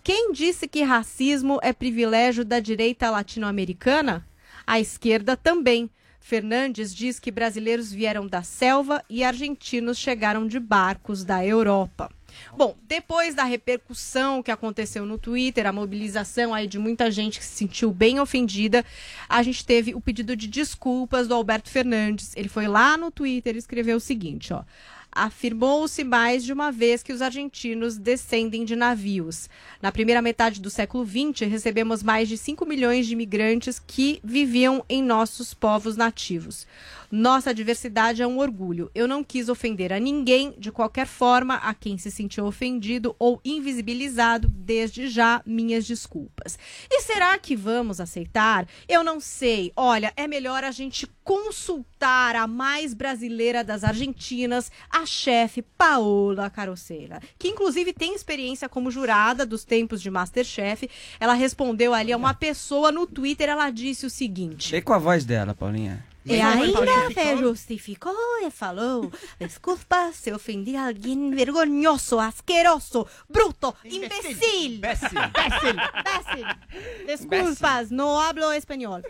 Quem 0.03 0.31
disse 0.31 0.67
que 0.67 0.81
racismo 0.81 1.59
é 1.61 1.71
privilégio 1.71 2.43
da 2.43 2.59
direita 2.59 3.11
latino-americana? 3.11 4.25
A 4.65 4.79
esquerda 4.79 5.37
também. 5.37 5.87
Fernandes 6.19 6.95
diz 6.95 7.19
que 7.19 7.29
brasileiros 7.29 7.91
vieram 7.91 8.25
da 8.25 8.41
selva 8.41 9.03
e 9.07 9.23
argentinos 9.23 9.99
chegaram 9.99 10.47
de 10.47 10.59
barcos 10.59 11.23
da 11.23 11.45
Europa. 11.45 12.09
Bom, 12.55 12.75
depois 12.87 13.35
da 13.35 13.43
repercussão 13.43 14.41
que 14.41 14.51
aconteceu 14.51 15.05
no 15.05 15.17
Twitter, 15.17 15.65
a 15.65 15.73
mobilização 15.73 16.53
aí 16.53 16.67
de 16.67 16.79
muita 16.79 17.09
gente 17.11 17.39
que 17.39 17.45
se 17.45 17.55
sentiu 17.55 17.91
bem 17.91 18.19
ofendida, 18.19 18.85
a 19.27 19.41
gente 19.43 19.65
teve 19.65 19.93
o 19.93 20.01
pedido 20.01 20.35
de 20.35 20.47
desculpas 20.47 21.27
do 21.27 21.33
Alberto 21.33 21.69
Fernandes. 21.69 22.33
Ele 22.35 22.49
foi 22.49 22.67
lá 22.67 22.97
no 22.97 23.11
Twitter 23.11 23.55
e 23.55 23.59
escreveu 23.59 23.97
o 23.97 24.01
seguinte, 24.01 24.53
ó. 24.53 24.63
Afirmou-se 25.11 26.03
mais 26.03 26.43
de 26.43 26.53
uma 26.53 26.71
vez 26.71 27.01
que 27.01 27.11
os 27.11 27.21
argentinos 27.21 27.97
descendem 27.97 28.63
de 28.63 28.75
navios. 28.75 29.49
Na 29.81 29.91
primeira 29.91 30.21
metade 30.21 30.61
do 30.61 30.69
século 30.69 31.03
XX, 31.03 31.49
recebemos 31.49 32.03
mais 32.03 32.29
de 32.29 32.37
5 32.37 32.63
milhões 32.63 33.07
de 33.07 33.13
imigrantes 33.13 33.79
que 33.79 34.19
viviam 34.23 34.85
em 34.87 35.01
nossos 35.01 35.51
povos 35.51 35.97
nativos. 35.97 36.67
Nossa 37.11 37.53
diversidade 37.53 38.21
é 38.21 38.27
um 38.27 38.37
orgulho. 38.37 38.91
Eu 38.93 39.07
não 39.07 39.23
quis 39.23 39.49
ofender 39.49 39.91
a 39.91 39.99
ninguém, 39.99 40.53
de 40.57 40.71
qualquer 40.71 41.07
forma, 41.07 41.55
a 41.55 41.73
quem 41.73 41.97
se 41.97 42.11
sentiu 42.11 42.45
ofendido 42.45 43.15
ou 43.17 43.41
invisibilizado, 43.43 44.47
desde 44.47 45.07
já, 45.07 45.41
minhas 45.45 45.87
desculpas. 45.87 46.57
E 46.89 47.01
será 47.01 47.37
que 47.37 47.55
vamos 47.55 47.99
aceitar? 47.99 48.67
Eu 48.87 49.03
não 49.03 49.19
sei. 49.19 49.71
Olha, 49.75 50.13
é 50.15 50.27
melhor 50.27 50.63
a 50.63 50.71
gente 50.71 51.07
consultar 51.23 52.35
a 52.35 52.47
mais 52.47 52.93
brasileira 52.93 53.63
das 53.63 53.83
Argentinas, 53.83 54.71
a 54.89 55.05
chefe 55.05 55.61
Paola 55.61 56.49
Carosella, 56.49 57.19
que 57.37 57.49
inclusive 57.49 57.93
tem 57.93 58.15
experiência 58.15 58.69
como 58.69 58.91
jurada 58.91 59.45
dos 59.45 59.63
tempos 59.63 60.01
de 60.01 60.09
Masterchef. 60.09 60.89
Ela 61.19 61.33
respondeu 61.33 61.93
ali 61.93 62.13
a 62.13 62.17
uma 62.17 62.33
pessoa 62.33 62.91
no 62.91 63.07
Twitter, 63.07 63.49
ela 63.49 63.69
disse 63.69 64.05
o 64.05 64.09
seguinte: 64.09 64.75
E 64.75 64.81
com 64.81 64.93
a 64.93 64.97
voz 64.97 65.25
dela, 65.25 65.53
Paulinha? 65.53 66.08
E 66.25 66.39
ainda 66.41 66.79
se 67.13 67.37
justificou 67.37 68.13
e 68.43 68.51
falou: 68.51 69.11
Desculpa 69.39 70.11
se 70.13 70.31
ofendi 70.31 70.75
a 70.75 70.87
alguém 70.87 71.31
vergonhoso, 71.31 72.19
asqueroso, 72.19 73.07
bruto, 73.29 73.73
imbecil. 73.85 74.37
Imbécil. 74.75 75.07
Imbécil. 75.09 77.05
Desculpas, 77.05 77.89
não 77.89 78.19
hablo 78.19 78.51
espanhol. 78.53 79.01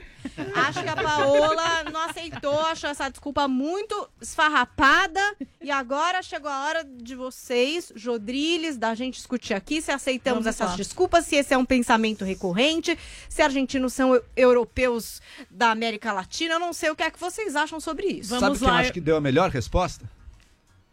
Acho 0.56 0.84
que 0.84 0.89
a 0.89 0.95
Paola 0.95 1.84
não 1.91 2.02
aceitou, 2.02 2.60
achou 2.62 2.89
essa 2.89 3.10
desculpa 3.10 3.48
muito 3.48 4.10
esfarrapada. 4.22 5.19
E 5.62 5.69
agora 5.72 6.22
chegou 6.22 6.50
a 6.50 6.65
hora 6.65 6.84
de 6.86 7.15
vocês, 7.15 7.91
Jodriles, 7.95 8.78
da 8.78 8.93
gente 8.95 9.15
discutir 9.15 9.54
aqui 9.54 9.82
se 9.82 9.91
aceitamos 9.91 10.43
Vamos 10.45 10.48
essas 10.56 10.72
lá. 10.72 10.76
desculpas, 10.78 11.26
se 11.26 11.36
esse 11.36 11.54
é 11.54 11.58
um 11.58 11.65
pensamento 11.65 12.24
recorrente, 12.24 12.98
se 13.28 13.41
argentinos 13.41 13.93
são 13.93 14.15
eu- 14.15 14.24
europeus 14.36 15.22
da 15.50 15.72
América 15.72 16.13
Latina. 16.13 16.54
Eu 16.56 16.60
não 16.60 16.72
sei 16.74 16.89
o 16.89 16.95
que 17.00 17.04
é 17.04 17.12
que 17.12 17.20
vocês 17.20 17.56
acham 17.56 17.80
sobre 17.80 18.08
isso. 18.08 18.38
Sabe 18.40 18.60
quem 18.60 18.68
eu 18.68 18.74
acho 18.74 18.92
que 18.94 19.00
deu 19.02 19.16
a 19.16 19.22
melhor 19.22 19.50
resposta? 19.50 20.06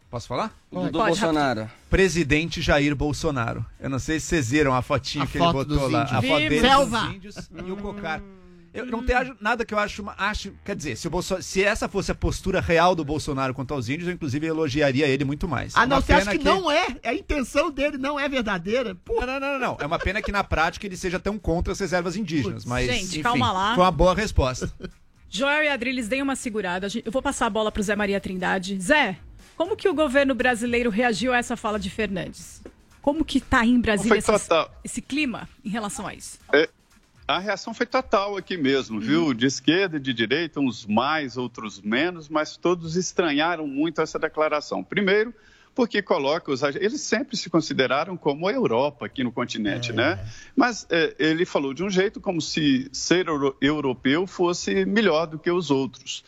Posso 0.09 0.25
falar? 0.25 0.57
Do 0.71 0.89
do 0.89 0.99
Bolsonaro. 0.99 1.69
Presidente 1.89 2.61
Jair 2.61 2.95
Bolsonaro. 2.95 3.65
Eu 3.77 3.89
não 3.89 3.99
sei 3.99 4.19
se 4.21 4.27
vocês 4.27 4.49
viram 4.51 4.73
a 4.73 4.81
fotinha 4.81 5.25
A 5.25 5.27
que 5.27 5.37
foto 5.37 5.59
ele 5.59 5.67
botou 5.67 5.89
lá. 5.91 6.01
índios. 6.03 6.13
A 6.17 6.21
foto 6.21 6.39
dele 6.39 6.59
Selva. 6.61 6.99
dos 7.01 7.15
índios 7.15 7.35
e 7.67 7.71
o 7.71 7.77
cocar. 7.77 8.21
Eu 8.73 8.85
não 8.85 9.03
tenho 9.03 9.35
nada 9.41 9.65
que 9.65 9.73
eu 9.73 9.79
acho, 9.79 10.05
acho. 10.17 10.53
Quer 10.63 10.75
dizer, 10.77 10.95
se, 10.95 11.07
o 11.07 11.09
Bolso- 11.09 11.41
se 11.41 11.61
essa 11.63 11.89
fosse 11.89 12.11
a 12.11 12.15
postura 12.15 12.61
real 12.61 12.95
do 12.95 13.03
Bolsonaro 13.03 13.53
quanto 13.53 13.73
aos 13.73 13.89
índios, 13.89 14.07
eu 14.07 14.13
inclusive 14.13 14.45
elogiaria 14.47 15.07
ele 15.07 15.25
muito 15.25 15.45
mais. 15.47 15.73
Ah, 15.75 15.85
não, 15.85 15.97
Uma 15.97 16.01
você 16.01 16.13
acha 16.13 16.25
pena 16.31 16.37
que, 16.37 16.45
não 16.45 16.71
é? 16.71 16.87
A 17.03 17.13
intenção 17.13 17.69
dele 17.71 17.97
não 17.97 18.17
é 18.19 18.29
verdadeira? 18.29 18.95
Não, 19.09 19.25
não, 19.25 19.39
não, 19.39 19.59
não. 19.59 19.77
É 19.79 19.85
uma 19.85 19.97
pena 19.99 20.21
que 20.21 20.31
na 20.31 20.43
prática 20.43 20.85
ele 20.85 20.95
seja 20.95 21.19
tão 21.19 21.37
contra 21.39 21.73
as 21.73 21.79
reservas 21.79 22.15
indígenas. 22.15 22.63
Mas, 22.65 22.85
Gente, 22.87 23.03
enfim, 23.05 23.21
calma 23.23 23.51
lá. 23.51 23.75
foi 23.75 23.83
uma 23.83 23.91
boa 23.91 24.13
resposta. 24.15 24.71
Joel 25.29 25.63
e 25.63 25.67
Adriles, 25.67 26.07
deem 26.07 26.21
uma 26.21 26.35
segurada. 26.35 26.87
Eu 27.03 27.11
vou 27.11 27.21
passar 27.21 27.47
a 27.47 27.49
bola 27.49 27.71
pro 27.71 27.83
Zé 27.83 27.95
Maria 27.95 28.19
Trindade. 28.19 28.79
Zé, 28.79 29.17
como 29.55 29.75
que 29.75 29.89
o 29.89 29.93
governo 29.93 30.33
brasileiro 30.33 30.89
reagiu 30.89 31.33
a 31.33 31.37
essa 31.37 31.57
fala 31.57 31.79
de 31.79 31.89
Fernandes? 31.89 32.61
Como 33.01 33.23
que 33.23 33.39
tá 33.39 33.61
aí 33.61 33.69
em 33.69 33.79
Brasília 33.79 34.21
total. 34.21 34.69
esse 34.83 35.01
clima 35.01 35.47
em 35.63 35.69
relação 35.69 36.05
a 36.05 36.13
isso? 36.13 36.39
É, 36.53 36.69
a 37.27 37.39
reação 37.39 37.73
foi 37.73 37.85
total 37.85 38.37
aqui 38.37 38.55
mesmo, 38.55 38.99
viu? 38.99 39.33
De 39.33 39.45
esquerda 39.45 39.97
e 39.97 39.99
de 39.99 40.13
direita, 40.13 40.59
uns 40.59 40.85
mais, 40.85 41.37
outros 41.37 41.81
menos, 41.81 42.29
mas 42.29 42.55
todos 42.55 42.95
estranharam 42.95 43.67
muito 43.67 44.01
essa 44.01 44.17
declaração. 44.17 44.83
Primeiro, 44.83 45.33
porque 45.77 46.01
coloca 46.01 46.51
os. 46.51 46.63
Eles 46.63 47.01
sempre 47.01 47.37
se 47.37 47.51
consideraram 47.51 48.17
como 48.17 48.47
a 48.47 48.51
Europa 48.51 49.05
aqui 49.05 49.23
no 49.23 49.31
continente, 49.31 49.93
né? 49.93 50.17
Mas 50.55 50.87
é, 50.89 51.13
ele 51.19 51.45
falou 51.45 51.71
de 51.71 51.83
um 51.83 51.89
jeito 51.89 52.19
como 52.19 52.41
se 52.41 52.89
ser 52.91 53.27
euro- 53.27 53.55
europeu 53.61 54.25
fosse 54.25 54.83
melhor 54.85 55.27
do 55.27 55.37
que 55.37 55.51
os 55.51 55.69
outros. 55.69 56.25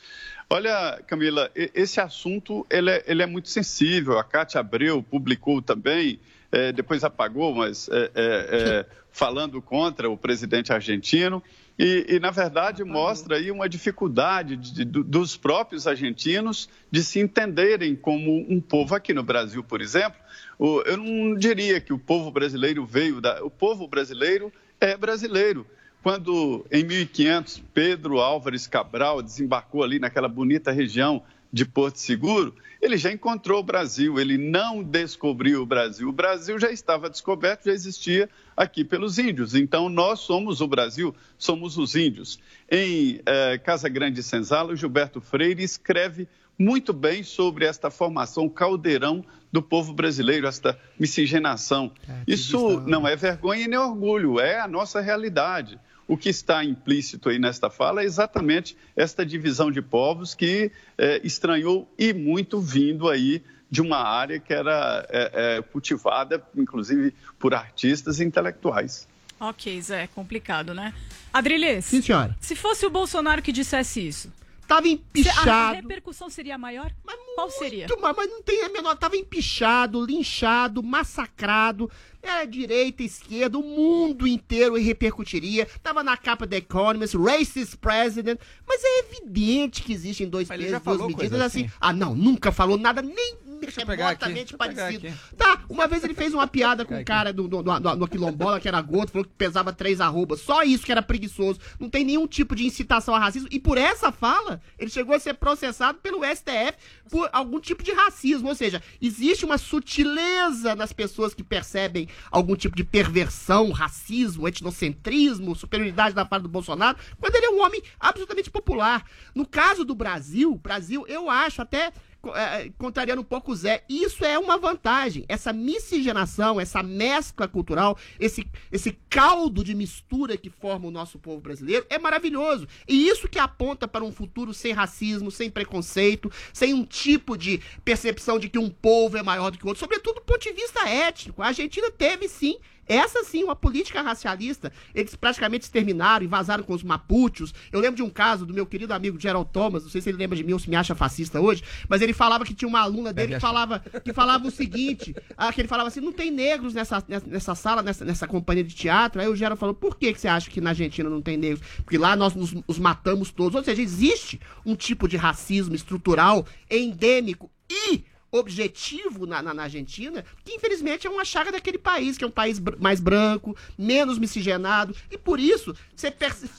Olha, 0.51 1.01
Camila, 1.07 1.49
esse 1.55 1.99
assunto 1.99 2.63
ele 2.69 2.91
é, 2.91 3.03
ele 3.07 3.23
é 3.23 3.25
muito 3.25 3.49
sensível. 3.49 4.19
A 4.19 4.23
Cátia 4.23 4.59
Abreu 4.62 5.01
publicou 5.01 5.63
também, 5.63 6.19
eh, 6.51 6.71
depois 6.71 7.03
apagou, 7.03 7.55
mas 7.55 7.89
eh, 7.91 8.12
eh, 8.13 8.85
falando 9.12 9.59
contra 9.63 10.07
o 10.07 10.15
presidente 10.15 10.71
argentino. 10.71 11.41
E, 11.82 12.06
e, 12.10 12.20
na 12.20 12.30
verdade, 12.30 12.84
mostra 12.84 13.38
aí 13.38 13.50
uma 13.50 13.70
dificuldade 13.70 14.58
de- 14.58 14.84
do- 14.84 15.02
dos 15.02 15.38
próprios 15.38 15.88
argentinos 15.88 16.68
de 16.92 17.02
se 17.02 17.22
entenderem 17.22 17.96
como 17.96 18.46
um 18.50 18.60
povo 18.60 18.94
aqui 18.96 19.13
no 19.13 19.24
Brasil, 19.24 19.63
por 19.63 19.80
exemplo. 19.82 20.20
o- 20.62 20.82
eu 20.82 20.98
não 20.98 21.36
diria 21.36 21.80
que 21.80 21.94
o 21.94 21.98
povo 21.98 22.30
brasileiro 22.32 22.86
veio 22.86 23.22
da. 23.22 23.42
O 23.46 23.50
povo 23.50 23.88
brasileiro 23.88 24.52
é 24.82 24.98
brasileiro. 24.98 25.65
Quando, 26.04 26.65
em 26.70 26.84
1500, 26.84 27.63
Pedro 27.74 28.20
Álvares 28.20 28.68
Cabral 28.68 29.22
desembarcou 29.22 29.84
ali 29.84 30.00
naquela 30.00 30.28
bonita 30.28 30.70
região 30.72 31.24
de 31.51 31.65
Porto 31.65 31.97
Seguro, 31.97 32.55
ele 32.81 32.97
já 32.97 33.12
encontrou 33.12 33.59
o 33.59 33.63
Brasil, 33.63 34.19
ele 34.19 34.38
não 34.38 34.83
descobriu 34.83 35.62
o 35.62 35.65
Brasil. 35.65 36.07
O 36.07 36.13
Brasil 36.13 36.57
já 36.59 36.71
estava 36.71 37.09
descoberto, 37.09 37.65
já 37.65 37.73
existia 37.73 38.29
aqui 38.55 38.83
pelos 38.83 39.17
índios. 39.17 39.55
Então, 39.55 39.89
nós 39.89 40.19
somos 40.19 40.62
o 40.62 40.67
Brasil, 40.67 41.13
somos 41.38 41.77
os 41.77 41.95
índios. 41.95 42.39
Em 42.71 43.19
eh, 43.25 43.57
Casa 43.57 43.89
Grande 43.89 44.23
Senzala, 44.23 44.75
Gilberto 44.75 45.19
Freire 45.19 45.63
escreve 45.63 46.27
muito 46.57 46.93
bem 46.93 47.23
sobre 47.23 47.65
esta 47.65 47.89
formação 47.89 48.47
caldeirão 48.49 49.23
do 49.51 49.62
povo 49.62 49.93
brasileiro, 49.93 50.45
esta 50.45 50.77
miscigenação. 50.99 51.91
Isso 52.27 52.81
não 52.81 53.07
é 53.07 53.15
vergonha 53.15 53.67
nem 53.67 53.79
orgulho, 53.79 54.39
é 54.39 54.59
a 54.59 54.67
nossa 54.67 55.01
realidade. 55.01 55.79
O 56.10 56.17
que 56.17 56.28
está 56.28 56.63
implícito 56.63 57.30
aí 57.30 57.38
nesta 57.38 57.69
fala 57.69 58.02
é 58.02 58.04
exatamente 58.04 58.76
esta 58.95 59.24
divisão 59.24 59.72
de 59.72 59.80
povos 59.80 60.34
que 60.34 60.72
eh, 60.98 61.22
estranhou 61.24 61.88
e 62.00 62.12
muito 62.13 62.60
vindo 62.60 63.08
aí 63.08 63.43
de 63.69 63.80
uma 63.80 64.00
área 64.00 64.39
que 64.39 64.52
era 64.52 65.06
eh, 65.08 65.32
eh, 65.32 65.62
cultivada, 65.72 66.43
inclusive, 66.58 67.13
por 67.38 67.54
artistas 67.54 68.19
e 68.19 68.24
intelectuais. 68.24 69.08
Ok, 69.39 69.80
Zé, 69.84 70.08
complicado, 70.08 70.74
né? 70.74 70.95
Adriles. 71.32 71.86
Sim, 71.86 72.02
senhora. 72.02 72.36
Se 72.41 72.56
fosse 72.56 72.88
o 72.88 72.89
Bolsonaro 72.89 73.43
que 73.43 73.52
dissesse 73.52 74.08
isso. 74.08 74.34
Tava 74.69 74.86
A 74.86 74.89
empichado. 74.91 75.75
repercussão 75.77 76.29
seria 76.29 76.55
maior? 76.55 76.93
Qual 77.34 77.49
seria? 77.49 77.88
Muito, 77.88 77.99
mas, 77.99 78.15
mas 78.15 78.29
não 78.29 78.43
tem 78.43 78.63
a 78.63 78.69
menor. 78.69 78.95
Tava 78.95 79.17
empichado, 79.17 80.05
linchado, 80.05 80.84
massacrado. 80.84 81.89
Era 82.21 82.45
direita, 82.45 83.01
esquerda, 83.01 83.58
o 83.58 83.63
mundo 83.63 84.27
inteiro 84.27 84.75
repercutiria. 84.75 85.67
Tava 85.82 86.03
na 86.03 86.15
capa 86.15 86.45
da 86.45 86.58
Economist, 86.58 87.17
racist 87.17 87.77
president. 87.77 88.39
Mas 88.67 88.82
é 88.84 88.99
evidente 88.99 89.82
que 89.82 89.91
existem 89.91 90.29
dois 90.29 90.47
Mas 90.47 90.62
pesos, 90.62 90.84
duas 90.84 91.01
medidas 91.08 91.41
assim. 91.41 91.65
assim. 91.65 91.73
Ah, 91.82 91.91
não, 91.91 92.13
nunca 92.13 92.51
falou 92.51 92.77
nada, 92.77 93.01
nem 93.01 93.38
remotamente 93.65 94.36
deixa 94.36 94.56
eu 94.56 94.58
pegar 94.58 94.76
parecido. 94.76 95.17
Tá, 95.38 95.62
uma 95.69 95.88
vez 95.88 96.04
ele 96.04 96.13
fez 96.13 96.34
uma 96.34 96.48
piada 96.48 96.86
com 96.86 96.95
um 96.95 97.04
cara 97.04 97.32
do, 97.34 97.48
do, 97.48 97.62
do, 97.62 97.95
do 97.95 98.08
quilombola, 98.08 98.60
que 98.60 98.67
era 98.67 98.82
gordo, 98.82 99.12
falou 99.12 99.26
que 99.26 99.34
pesava 99.38 99.74
três 99.74 100.00
arrobas. 100.02 100.41
Só 100.41 100.63
isso 100.63 100.86
que 100.86 100.91
era 100.91 101.02
preguiçoso. 101.02 101.60
Não 101.80 101.89
tem 101.89 102.04
nenhum 102.04 102.28
tipo 102.28 102.56
de 102.56 102.65
incitação 102.65 103.13
a 103.13 103.19
racismo. 103.19 103.48
E 103.52 103.60
por 103.60 103.78
essa 103.78 104.12
fala, 104.12 104.62
ele 104.78 104.89
chegou 104.89 105.15
a 105.15 105.19
ser 105.19 105.34
processado 105.36 106.00
pelo 106.00 106.24
STF 106.24 106.78
por 107.10 107.30
algum 107.32 107.60
tipo 107.60 107.84
de 107.84 107.91
racismo. 107.91 108.50
Ou 108.50 108.56
seja, 108.56 108.82
existe 109.02 109.45
uma 109.45 109.58
sutileza 109.58 110.76
nas 110.76 110.93
pessoas 110.93 111.34
que 111.34 111.43
percebem 111.43 112.08
algum 112.32 112.56
tipo 112.56 112.76
de 112.76 112.84
perversão, 112.84 113.72
racismo, 113.72 114.48
etnocentrismo, 114.48 115.56
superioridade 115.56 116.15
da 116.15 116.26
parte 116.26 116.43
do 116.43 116.50
Bolsonaro, 116.50 116.98
quando 117.19 117.36
ele 117.36 117.45
é 117.45 117.50
um 117.50 117.62
homem 117.62 117.82
absolutamente 118.00 118.50
popular. 118.50 119.04
No 119.34 119.45
caso 119.45 119.84
do 119.84 119.95
Brasil, 119.95 120.56
Brasil, 120.56 121.06
eu 121.08 121.30
acho 121.30 121.62
até 121.62 121.91
é, 122.36 122.69
contrariando 122.77 123.21
um 123.21 123.25
pouco 123.25 123.51
o 123.51 123.55
Zé, 123.55 123.84
isso 123.88 124.25
é 124.25 124.38
uma 124.38 124.58
vantagem. 124.58 125.25
Essa 125.27 125.53
miscigenação, 125.53 126.60
essa 126.60 126.84
mescla 126.84 127.47
cultural, 127.47 127.97
esse, 128.19 128.45
esse 128.71 128.97
caldo 129.10 129.63
de 129.63 129.73
mistura 129.73 130.38
que 130.38 130.49
forma 130.49 130.88
o 130.88 130.91
nosso 130.91 131.17
povo 131.17 131.39
brasileiro 131.39 131.85
é 131.89 131.98
maravilhoso. 131.98 132.67
E 132.87 133.08
isso 133.08 133.27
que 133.27 133.39
aponta 133.39 133.87
para 133.87 134.04
um 134.04 134.12
futuro 134.12 134.54
sem 134.54 134.73
racismo, 134.73 135.31
sem 135.31 135.50
preconceito, 135.50 136.31
sem 136.54 136.73
um 136.73 136.85
tipo 136.85 137.37
de 137.37 137.62
percepção 137.85 138.37
de 138.37 138.50
que 138.50 138.60
um 138.60 138.69
povo 138.69 139.17
é 139.17 139.23
maior 139.23 139.50
do 139.50 139.58
que 139.58 139.65
o 139.65 139.67
outro, 139.67 139.79
sobretudo 139.79 140.15
do 140.15 140.21
ponto 140.21 140.41
de 140.41 140.52
vista 140.52 140.87
étnico. 140.87 141.41
A 141.41 141.48
Argentina 141.48 141.89
teve 141.91 142.27
sim 142.27 142.58
essa 142.90 143.23
sim, 143.23 143.44
uma 143.44 143.56
política 143.56 144.02
racialista. 144.02 144.73
Eles 144.96 145.15
praticamente 145.15 145.63
exterminaram 145.63 146.25
e 146.25 146.27
vazaram 146.27 146.63
com 146.63 146.73
os 146.73 146.81
mapuchos. 146.81 147.54
Eu 147.71 147.79
lembro 147.79 147.98
de 147.98 148.04
um 148.04 148.10
caso 148.10 148.48
do 148.48 148.54
meu 148.54 148.65
querido 148.65 148.94
amigo 148.94 149.19
Gerald 149.19 149.50
Thomas, 149.54 149.83
não 149.83 149.92
sei 149.92 150.02
se 150.02 150.10
ele 150.10 150.17
lembra 150.17 150.35
de 150.35 150.44
mim 150.44 150.54
ou 150.54 150.60
se 150.60 150.69
me 150.69 150.75
acha 150.75 150.96
fascista 150.96 151.40
hoje, 151.40 151.63
mas 151.87 152.02
ele 152.02 152.13
falava 152.13 152.44
que 152.44 152.54
tinha 152.54 152.67
uma 152.67 152.79
aluna 152.79 153.13
dele 153.13 153.35
que 153.35 153.40
falava, 153.40 153.79
que 154.04 154.12
falava 154.12 154.48
o 154.48 154.52
seguinte, 154.52 155.15
ah, 155.37 155.54
que 155.54 155.62
ele 155.62 155.67
falava 155.67 155.87
assim, 155.87 156.02
não 156.02 156.12
tem 156.12 156.31
negros 156.31 156.73
nessa, 156.73 157.04
nessa, 157.08 157.27
nessa 157.27 157.56
sala, 157.56 157.83
nessa, 157.83 158.04
nessa 158.04 158.27
companhia 158.27 158.63
de 158.63 158.73
teatro. 158.73 159.21
Aí 159.21 159.27
o 159.27 159.35
Gerald 159.35 159.60
falou, 159.60 159.75
por 159.75 159.96
que, 159.96 160.12
que 160.12 160.19
você 160.19 160.27
acha 160.27 160.50
que 160.50 160.60
na 160.60 160.71
Argentina 160.71 161.08
não 161.10 161.21
tem 161.21 161.37
negros? 161.37 161.62
Porque 161.77 161.98
lá 161.98 162.15
nós 162.15 162.33
nos, 162.33 162.56
os 162.67 162.79
matamos 162.79 163.29
todos. 163.29 163.56
Ou 163.56 163.63
seja, 163.63 163.81
existe 163.81 164.40
um 164.65 164.75
tipo 164.75 165.08
de 165.08 165.15
racismo 165.15 165.75
estrutural, 165.75 166.46
endêmico 166.69 167.52
e 167.69 168.04
objetivo 168.32 169.25
na, 169.25 169.42
na, 169.42 169.54
na 169.54 169.63
Argentina, 169.63 170.23
que 170.44 170.54
infelizmente 170.54 171.08
é 171.08 171.10
uma 171.10 171.25
chaga 171.25 171.52
daquele 171.52 171.77
país, 171.77 172.17
que 172.17 172.23
é 172.23 172.27
um 172.27 172.32
país 172.32 172.60
br- 172.60 172.75
mais 172.80 173.00
branco, 173.00 173.56
menos 173.77 174.19
miscigenado, 174.19 174.96
e 175.12 175.17
por 175.17 175.40
isso 175.40 175.75
você 175.96 176.13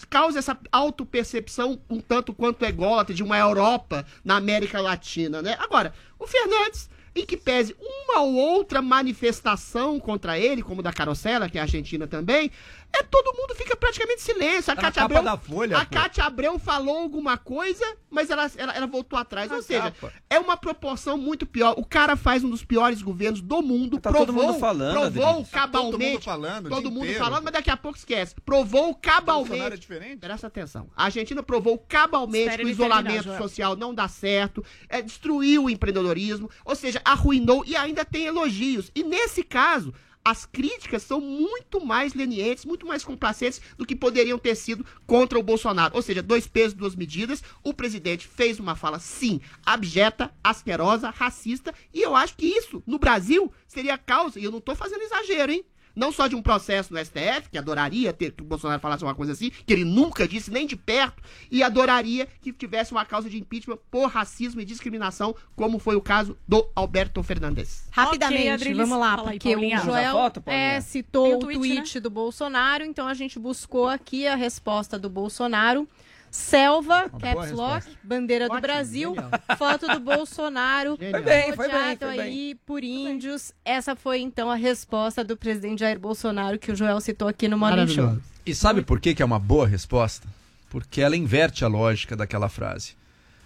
causa 0.09 0.39
essa 0.39 0.59
autopercepção 0.73 1.79
um 1.89 2.01
tanto 2.01 2.33
quanto 2.33 2.64
ególatra 2.64 3.14
de 3.14 3.23
uma 3.23 3.39
Europa 3.39 4.05
na 4.25 4.37
América 4.37 4.81
Latina, 4.81 5.41
né? 5.43 5.57
Agora, 5.61 5.95
o 6.18 6.27
Fernandes, 6.27 6.89
em 7.14 7.27
que 7.27 7.37
pese 7.37 7.75
uma 7.81 8.21
ou 8.21 8.35
outra 8.35 8.81
manifestação 8.81 9.99
contra 9.99 10.39
ele, 10.39 10.62
como 10.62 10.83
da 10.83 10.93
Carosella, 10.93 11.49
que 11.49 11.59
é 11.59 11.61
argentina 11.61 12.07
também, 12.07 12.51
é 12.93 13.03
todo 13.03 13.36
mundo 13.36 13.55
fica 13.55 13.76
praticamente 13.76 14.20
em 14.20 14.24
silêncio. 14.24 14.72
A 14.72 14.76
Tá 14.76 14.82
Cátia 14.82 15.03
capa 15.03 15.18
Abreu, 15.18 15.22
da 15.22 15.36
Folha, 15.36 15.78
a 15.78 15.84
pô. 15.84 15.95
Cátia 15.95 16.24
Abreu 16.24 16.59
falou 16.59 16.99
alguma 16.99 17.36
coisa, 17.38 17.84
mas 18.11 18.30
ela, 18.30 18.51
ela, 18.57 18.72
ela 18.72 18.86
voltou 18.86 19.18
atrás. 19.18 19.51
Ou 19.51 19.62
seja, 19.62 19.91
capa. 19.93 20.12
é 20.28 20.38
uma 20.38 20.57
proporção 20.57 21.16
muito 21.16 21.47
pior. 21.47 21.74
O 21.76 21.84
cara 21.84 22.16
faz 22.16 22.43
um 22.45 22.51
dos 22.51 22.64
piores 22.64 23.01
governos 23.03 23.41
do 23.41 23.62
mundo. 23.62 23.99
Tá 24.01 24.11
provou, 24.11 24.26
todo 24.26 24.34
mundo 24.36 24.59
falando, 24.59 24.93
Provou 25.01 25.24
Adriano. 25.26 25.47
cabalmente. 25.51 25.91
Todo 25.93 26.01
mundo 26.01 26.20
falando, 26.22 26.68
Todo 26.68 26.91
mundo 26.91 27.05
inteiro. 27.05 27.24
falando, 27.24 27.45
mas 27.45 27.53
daqui 27.53 27.70
a 27.70 27.76
pouco 27.76 27.97
esquece. 27.99 28.34
Provou 28.45 28.95
cabalmente. 28.95 29.74
É 29.74 29.76
diferente? 29.76 30.16
Presta 30.18 30.47
atenção. 30.47 30.88
A 30.97 31.05
Argentina 31.05 31.43
provou 31.43 31.78
cabalmente 31.78 32.45
que 32.49 32.55
o 32.55 32.57
terminar, 32.57 32.72
isolamento 32.72 33.24
Joel. 33.24 33.38
social 33.38 33.76
não 33.76 33.95
dá 33.95 34.09
certo, 34.09 34.64
é, 34.88 35.01
destruiu 35.01 35.64
o 35.64 35.70
empreendedorismo, 35.70 36.51
ou 36.64 36.74
seja, 36.74 37.01
arruinou 37.05 37.64
e 37.66 37.76
ainda 37.76 38.05
tem 38.05 38.26
elogios. 38.26 38.91
E 38.95 39.03
nesse 39.03 39.43
caso, 39.43 39.93
as 40.31 40.47
críticas 40.47 41.03
são 41.03 41.20
muito 41.20 41.85
mais 41.85 42.14
lenientes, 42.14 42.64
muito 42.64 42.87
mais 42.87 43.05
complacentes 43.05 43.61
do 43.76 43.85
que 43.85 43.97
poderiam 43.97 44.39
ter 44.39 44.55
sido 44.55 44.87
contra 45.07 45.39
o 45.39 45.43
Bolsonaro. 45.43 45.97
Ou 45.97 46.03
seja, 46.03 46.22
dois 46.22 46.47
pesos, 46.47 46.72
duas 46.72 46.95
medidas. 46.95 47.43
O 47.64 47.74
presidente 47.74 48.28
fez 48.28 48.61
uma 48.61 48.76
fala, 48.76 49.01
sim, 49.01 49.41
abjeta, 49.66 50.33
asquerosa, 50.43 51.11
racista, 51.11 51.74
e 51.93 52.01
eu 52.01 52.14
acho 52.14 52.37
que 52.37 52.47
isso, 52.47 52.83
no 52.87 52.99
Brasil, 52.99 53.53
seria 53.66 53.99
causa, 53.99 54.39
e 54.39 54.45
eu 54.45 54.53
não 54.53 54.61
tô 54.61 54.74
fazendo 54.76 55.03
exagero, 55.03 55.51
hein? 55.51 55.64
Não 55.95 56.12
só 56.12 56.26
de 56.26 56.34
um 56.36 56.43
processo 56.43 56.93
no 56.93 56.99
STF, 57.05 57.51
que 57.51 57.59
adoraria 57.59 58.12
ter 58.12 58.32
que 58.32 58.43
o 58.43 58.47
Bolsonaro 58.47 58.80
falasse 58.80 59.03
uma 59.05 59.14
coisa 59.14 59.32
assim, 59.32 59.51
que 59.51 59.72
ele 59.72 59.84
nunca 59.84 60.26
disse 60.26 60.51
nem 60.51 60.66
de 60.66 60.76
perto, 60.76 61.22
e 61.51 61.62
adoraria 61.62 62.26
que 62.41 62.53
tivesse 62.53 62.93
uma 62.93 63.05
causa 63.05 63.28
de 63.28 63.38
impeachment 63.38 63.78
por 63.91 64.07
racismo 64.09 64.61
e 64.61 64.64
discriminação, 64.64 65.34
como 65.57 65.78
foi 65.78 65.97
o 65.97 66.01
caso 66.01 66.36
do 66.47 66.68
Alberto 66.74 67.22
Fernandes. 67.22 67.88
Rapidamente, 67.91 68.41
Ok, 68.43 68.53
Adriles. 68.53 68.76
vamos 68.76 68.99
lá, 68.99 69.14
aí, 69.16 69.38
porque 69.38 69.51
Paulinha. 69.51 69.80
o 69.80 69.84
Joel 69.84 70.12
foto, 70.12 70.43
é, 70.47 70.80
citou 70.80 71.34
o 71.34 71.36
o 71.36 71.38
tweet, 71.41 71.59
tweet, 71.59 71.95
né? 71.97 72.01
do 72.01 72.11
Bolsonaro, 72.11 72.84
então 72.84 73.07
a 73.07 73.14
gente 73.14 73.38
buscou 73.38 73.88
aqui 73.88 74.26
a 74.26 74.34
resposta 74.34 74.99
do 74.99 75.09
Bolsonaro. 75.11 75.88
Selva, 76.31 77.09
boa 77.09 77.20
caps 77.20 77.51
lock, 77.51 77.74
resposta. 77.74 78.01
bandeira 78.05 78.47
do 78.47 78.53
Ótimo, 78.53 78.62
Brasil, 78.62 79.14
genial. 79.14 79.31
foto 79.59 79.89
do 79.89 80.01
Bolsonaro. 80.01 80.97
Foi 80.97 81.22
bem, 81.22 81.53
foi 81.55 81.68
bem, 81.68 81.97
foi 81.97 82.16
bem. 82.16 82.20
aí 82.20 82.55
por 82.64 82.85
índios. 82.85 83.53
Essa 83.64 83.97
foi 83.97 84.20
então 84.20 84.51
a 84.51 84.55
resposta 84.55 85.24
do 85.24 85.37
presidente 85.37 85.81
Jair 85.81 85.99
Bolsonaro 85.99 86.59
que 86.59 86.70
o 86.70 86.76
Joel 86.76 87.01
citou 87.01 87.26
aqui 87.26 87.49
no 87.49 87.59
Morning 87.59 87.89
Show. 87.89 88.18
E 88.47 88.55
sabe 88.55 88.83
por 88.83 89.01
que, 89.01 89.14
que 89.14 89.22
é 89.22 89.26
uma 89.26 89.39
boa 89.39 89.66
resposta? 89.66 90.28
Porque 90.68 91.01
ela 91.01 91.16
inverte 91.16 91.64
a 91.64 91.68
lógica 91.68 92.16
daquela 92.16 92.49
frase. 92.49 92.95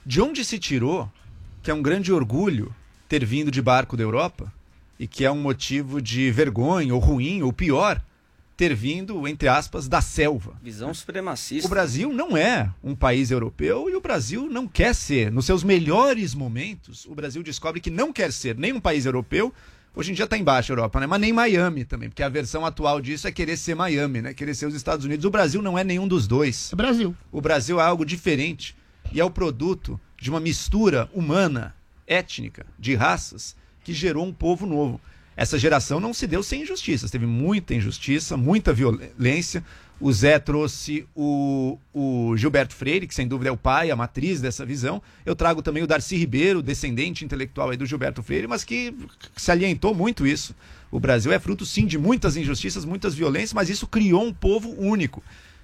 De 0.05 0.21
onde 0.21 0.45
se 0.45 0.59
tirou 0.59 1.11
que 1.63 1.71
é 1.71 1.75
um 1.75 1.81
grande 1.81 2.13
orgulho 2.13 2.75
ter 3.09 3.25
vindo 3.25 3.51
de 3.51 3.63
barco 3.63 3.97
da 3.97 4.03
Europa 4.03 4.53
e 4.99 5.07
que 5.07 5.25
é 5.25 5.31
um 5.31 5.41
motivo 5.41 6.01
de 6.01 6.31
vergonha 6.31 6.95
ou 6.95 7.01
ruim 7.01 7.43
ou 7.43 7.53
pior 7.53 8.03
ter 8.57 8.75
vindo, 8.75 9.27
entre 9.27 9.49
aspas, 9.49 9.89
da 9.89 10.01
selva? 10.01 10.55
Visão 10.63 10.95
supremacista. 10.95 11.67
O 11.67 11.71
Brasil 11.71 12.13
não 12.13 12.37
é 12.37 12.71
um 12.83 12.95
país 12.95 13.31
europeu 13.31 13.91
e 13.91 13.97
o 13.97 14.01
Brasil 14.01 14.49
não 14.49 14.69
quer 14.69 14.95
ser. 14.95 15.31
Nos 15.31 15.47
seus 15.47 15.65
melhores 15.65 16.35
momentos, 16.35 17.05
o 17.07 17.15
Brasil 17.15 17.43
descobre 17.43 17.81
que 17.81 17.91
não 17.91 18.13
quer 18.13 18.33
ser 18.33 18.57
nem 18.57 18.73
um 18.73 18.81
país 18.81 19.07
europeu. 19.07 19.53
Hoje 19.97 20.11
em 20.11 20.15
dia 20.15 20.25
está 20.25 20.37
embaixo 20.37 20.73
a 20.73 20.75
Europa, 20.75 20.99
né? 21.01 21.07
Mas 21.07 21.21
nem 21.21 21.33
Miami 21.33 21.85
também, 21.85 22.09
porque 22.09 22.23
a 22.23 22.29
versão 22.29 22.67
atual 22.67 23.01
disso 23.01 23.29
é 23.29 23.33
querer 23.33 23.57
ser 23.57 23.75
Miami, 23.75 24.23
né? 24.23 24.35
Querer 24.35 24.55
ser 24.55 24.67
os 24.67 24.75
Estados 24.75 25.05
Unidos. 25.05 25.25
O 25.25 25.31
Brasil 25.31 25.63
não 25.63 25.79
é 25.79 25.85
nenhum 25.85 26.09
dos 26.09 26.27
dois. 26.27 26.73
É 26.73 26.77
Brasil. 26.77 27.15
O 27.31 27.41
Brasil 27.41 27.81
é 27.81 27.85
algo 27.85 28.05
diferente 28.05 28.75
e 29.13 29.21
é 29.21 29.25
o 29.25 29.31
produto 29.31 30.01
de 30.21 30.31
uma 30.31 30.41
mistura 30.41 31.09
humana, 31.13 31.75
étnica, 32.07 32.67
de 32.79 32.95
raças, 32.95 33.55
que 33.85 33.93
gerou 33.93 34.25
um 34.25 34.33
povo 34.33 34.67
novo. 34.67 35.01
Essa 35.37 35.59
geração 35.59 35.99
não 35.99 36.15
se 36.15 36.27
deu 36.27 36.43
sem 36.43 36.63
injustiças, 36.63 37.11
teve 37.11 37.27
muita 37.27 37.75
injustiça, 37.75 38.37
muita 38.37 38.73
violência. 38.73 39.65
O 40.01 40.13
Zé 40.13 40.39
trouxe 40.39 41.07
o, 41.15 41.79
o 41.93 42.37
Gilberto 42.37 42.75
Freire, 42.75 43.07
que 43.07 43.15
sem 43.15 43.27
dúvida 43.27 43.49
é 43.49 43.53
o 43.53 43.57
pai, 43.57 43.91
a 43.91 43.97
matriz 43.97 44.41
dessa 44.41 44.65
visão. 44.65 45.01
Eu 45.25 45.37
trago 45.37 45.63
também 45.63 45.83
o 45.83 45.87
Darcy 45.87 46.17
Ribeiro, 46.17 46.63
descendente 46.63 47.25
intelectual 47.25 47.71
aí 47.71 47.77
do 47.77 47.87
Gilberto 47.87 48.23
Freire, 48.23 48.47
mas 48.47 48.65
que 48.65 48.95
salientou 49.37 49.95
muito 49.95 50.27
isso. 50.27 50.55
O 50.91 51.01
Brasil 51.01 51.33
é 51.33 51.39
fruto, 51.39 51.65
sim, 51.65 51.87
de 51.87 51.99
muitas 51.99 52.37
injustiças, 52.37 52.85
muitas 52.85 53.15
violências, 53.15 53.53
mas 53.53 53.69
isso 53.69 53.87
criou 53.87 54.25
um 54.25 54.33
povo 54.33 54.75
único. 54.79 55.23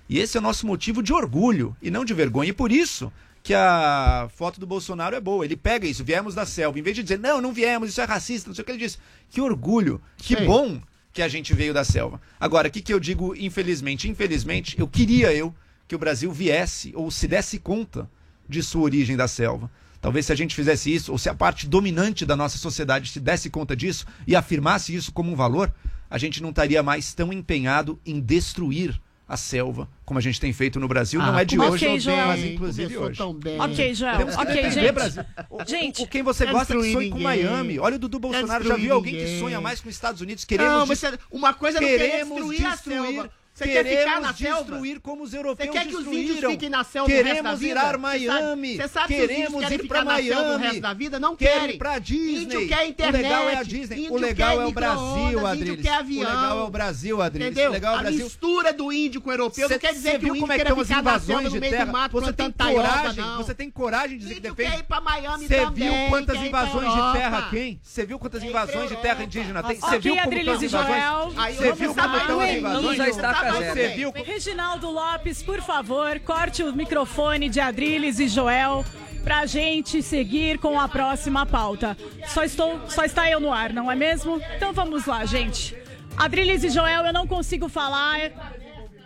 E 0.08 0.18
esse 0.18 0.36
é 0.36 0.40
o 0.40 0.42
nosso 0.42 0.66
motivo 0.66 1.02
de 1.02 1.12
orgulho 1.12 1.76
e 1.80 1.90
não 1.90 2.04
de 2.04 2.12
vergonha. 2.12 2.50
E 2.50 2.52
por 2.52 2.72
isso 2.72 3.12
que 3.42 3.54
a 3.54 4.28
foto 4.34 4.60
do 4.60 4.66
Bolsonaro 4.66 5.16
é 5.16 5.20
boa. 5.20 5.44
Ele 5.44 5.56
pega 5.56 5.86
isso, 5.86 6.04
viemos 6.04 6.34
da 6.34 6.44
selva. 6.44 6.78
Em 6.78 6.82
vez 6.82 6.96
de 6.96 7.02
dizer, 7.02 7.18
não, 7.18 7.40
não 7.40 7.52
viemos, 7.52 7.88
isso 7.88 8.00
é 8.00 8.04
racista, 8.04 8.48
não 8.48 8.54
sei 8.54 8.62
o 8.62 8.64
que 8.64 8.72
ele 8.72 8.78
disse. 8.78 8.98
Que 9.30 9.40
orgulho, 9.40 10.00
que 10.16 10.36
Sim. 10.36 10.46
bom 10.46 10.80
que 11.12 11.22
a 11.22 11.28
gente 11.28 11.54
veio 11.54 11.74
da 11.74 11.84
selva. 11.84 12.20
Agora, 12.38 12.68
o 12.68 12.70
que, 12.70 12.80
que 12.80 12.92
eu 12.92 13.00
digo 13.00 13.34
infelizmente? 13.36 14.08
Infelizmente, 14.08 14.78
eu 14.78 14.86
queria 14.86 15.32
eu 15.32 15.54
que 15.88 15.94
o 15.94 15.98
Brasil 15.98 16.30
viesse 16.32 16.92
ou 16.94 17.10
se 17.10 17.26
desse 17.26 17.58
conta 17.58 18.08
de 18.48 18.62
sua 18.62 18.82
origem 18.82 19.16
da 19.16 19.26
selva. 19.26 19.70
Talvez 20.00 20.26
se 20.26 20.32
a 20.32 20.36
gente 20.36 20.54
fizesse 20.54 20.92
isso, 20.94 21.12
ou 21.12 21.18
se 21.18 21.28
a 21.28 21.34
parte 21.34 21.66
dominante 21.66 22.24
da 22.24 22.34
nossa 22.34 22.56
sociedade 22.56 23.10
se 23.10 23.20
desse 23.20 23.50
conta 23.50 23.76
disso 23.76 24.06
e 24.26 24.34
afirmasse 24.34 24.94
isso 24.94 25.12
como 25.12 25.30
um 25.30 25.36
valor, 25.36 25.72
a 26.08 26.16
gente 26.16 26.42
não 26.42 26.50
estaria 26.50 26.82
mais 26.82 27.12
tão 27.12 27.32
empenhado 27.32 28.00
em 28.04 28.18
destruir 28.20 29.00
a 29.30 29.36
selva 29.36 29.88
como 30.04 30.18
a 30.18 30.20
gente 30.20 30.40
tem 30.40 30.52
feito 30.52 30.80
no 30.80 30.88
Brasil. 30.88 31.20
não 31.22 31.34
Ah, 31.36 31.42
é 31.42 31.44
de 31.44 31.56
hoje, 31.58 31.86
bem, 31.86 32.00
Joel. 32.00 32.26
mas 32.26 32.44
inclusive 32.44 32.88
começou 32.88 33.08
hoje. 33.08 33.18
tão 33.18 33.32
bem. 33.32 33.60
Ok, 33.60 33.94
Joel. 33.94 34.16
Temos 34.18 34.34
que 34.34 34.42
Ok, 34.42 34.54
defender, 34.56 34.72
gente. 34.80 34.92
Brasil. 34.92 35.24
O, 35.48 35.64
Gente, 35.64 36.02
o, 36.02 36.06
quem 36.08 36.22
você 36.22 36.44
não 36.46 36.52
gosta 36.52 36.74
que 36.74 36.80
destruir 36.80 36.92
sonha 36.92 37.10
com. 37.12 37.18
Miami. 37.20 37.78
Olha 37.78 37.94
o 37.94 37.98
Dudu 38.00 38.18
Bolsonaro. 38.18 38.48
Já 38.48 38.58
destruir 38.58 38.82
viu 38.82 38.94
alguém 38.94 39.14
que 39.14 39.20
ninguém. 39.22 39.38
sonha 39.38 39.60
mais 39.60 39.80
com 39.80 39.88
os 39.88 39.94
Estados 39.94 40.20
Unidos? 40.20 40.44
Queremos 40.44 40.72
não, 40.72 40.86
mas 40.86 41.02
uma 41.30 41.54
coisa 41.54 41.78
é 41.78 41.80
não 41.80 41.88
querer 41.88 42.10
queremos 42.10 42.34
destruir, 42.38 42.66
a 42.66 42.70
destruir. 42.70 43.00
selva. 43.02 43.30
Você 43.60 43.72
quer 43.72 43.84
ficar 43.84 44.00
Queremos 44.04 44.22
na 44.22 44.34
selva? 44.34 44.58
destruir 44.62 45.00
como 45.00 45.22
os 45.22 45.34
europeus 45.34 45.68
Você 45.68 45.78
quer 45.78 45.86
que 45.86 45.96
os 45.96 46.06
índios 46.06 46.40
fiquem 46.50 46.68
na 46.70 46.82
selva 46.84 47.10
o 47.10 47.12
resto 47.12 47.24
da 47.24 47.30
Queremos 47.34 47.60
vida? 47.60 47.72
ir 47.72 47.78
a 47.78 47.80
Você 47.80 47.86
sabe- 47.86 47.98
Miami. 47.98 48.76
Você 48.76 48.88
sabe 48.88 49.06
que 49.06 49.14
os 49.14 49.20
índios 49.22 49.36
Queremos 49.36 49.60
querem 49.60 49.86
ir 49.86 49.88
na 49.88 49.94
selva 49.94 50.02
o 50.02 50.46
Miami. 50.46 50.62
resto 50.64 50.80
da 50.80 50.94
vida? 50.94 51.20
Não 51.20 51.36
Querem 51.36 51.60
querem. 51.60 51.78
pra 51.78 51.98
Disney. 51.98 52.42
Índio 52.44 52.68
quer 52.68 52.86
internet. 52.88 53.20
O 53.20 53.22
legal 53.22 53.48
é 53.48 53.56
a 53.56 53.62
Disney. 53.62 53.98
índio 54.00 54.12
O 54.12 54.16
legal 54.18 54.56
quer 54.56 54.62
é 54.62 54.66
o 54.66 54.72
Brasil, 54.72 55.46
Adriles. 55.46 55.70
Índio 55.72 55.82
quer 55.82 55.94
avião. 55.94 56.20
O 56.30 56.34
legal 56.34 56.58
é 56.58 56.62
o 56.62 56.70
Brasil, 56.70 57.22
Adriles. 57.22 57.50
Entendeu? 57.52 57.70
O 57.70 57.72
legal 57.72 57.92
é 57.92 57.96
o 57.96 57.98
a 57.98 58.02
Brasil. 58.02 58.24
mistura 58.24 58.72
do 58.72 58.92
índio 58.92 59.20
com 59.20 59.30
o 59.30 59.32
europeu 59.32 59.68
Cê- 59.68 59.74
não 59.74 59.80
quer 59.80 59.92
dizer 59.92 60.12
que 60.12 60.18
viu 60.18 60.32
o 60.32 60.36
índio 60.36 60.40
como 60.40 60.52
é 60.52 60.56
que 60.56 60.62
as 60.62 60.68
ficar 60.68 60.76
na 60.80 60.84
selva 60.84 61.10
invasões 61.10 61.44
no 61.44 61.50
de 61.50 61.60
meio 61.60 61.72
terra? 61.72 61.84
do 61.84 61.92
mato 61.92 62.12
Você 62.20 62.32
tem 62.32 62.50
coragem, 62.52 63.24
você 63.36 63.54
tem 63.54 63.70
coragem 63.70 64.18
de 64.18 64.24
dizer 64.24 64.34
que 64.34 64.38
Índio 64.40 64.54
defende? 64.54 64.70
quer 64.76 64.78
ir 64.80 64.84
pra 64.84 65.00
Miami 65.00 65.46
Você 65.46 65.66
viu 65.70 65.92
quantas 66.08 66.38
quer 66.38 66.46
invasões 66.46 66.94
de 66.94 67.12
terra 67.12 67.42
tem? 67.50 67.80
Você 67.82 68.06
viu 68.06 68.18
quantas 68.18 68.42
invasões 68.42 68.88
de 68.88 68.96
terra 68.96 69.22
indígena 69.24 69.62
tem? 69.62 69.76
Você 69.80 69.98
viu 69.98 70.14
como 70.14 70.26
Adriles 70.26 70.62
estão 70.62 70.80
e 70.80 70.82
as 70.82 70.92
invasões? 70.92 71.56
Você 71.56 71.72
viu 71.72 71.94
como 71.94 72.16
estão 72.16 72.46
invasões? 72.56 72.96
já 72.96 73.08
está 73.08 73.49
Você 73.52 73.88
viu? 73.88 74.12
Reginaldo 74.12 74.90
Lopes, 74.90 75.42
por 75.42 75.60
favor, 75.60 76.18
corte 76.20 76.62
o 76.62 76.72
microfone 76.72 77.48
de 77.48 77.60
Adriles 77.60 78.18
e 78.18 78.28
Joel 78.28 78.84
pra 79.22 79.46
gente 79.46 80.02
seguir 80.02 80.58
com 80.58 80.78
a 80.80 80.88
próxima 80.88 81.44
pauta. 81.44 81.96
Só 82.26 82.44
estou, 82.44 82.80
só 82.88 83.04
está 83.04 83.30
eu 83.30 83.40
no 83.40 83.52
ar, 83.52 83.72
não 83.72 83.90
é 83.90 83.94
mesmo? 83.94 84.40
Então 84.56 84.72
vamos 84.72 85.06
lá, 85.06 85.24
gente. 85.24 85.76
Adriles 86.16 86.64
e 86.64 86.70
Joel, 86.70 87.04
eu 87.04 87.12
não 87.12 87.26
consigo 87.26 87.68
falar. 87.68 88.32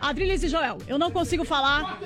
Adriles 0.01 0.43
e 0.43 0.49
Joel, 0.49 0.79
eu 0.87 0.99
não 0.99 1.11
consigo 1.11 1.45
falar. 1.45 1.99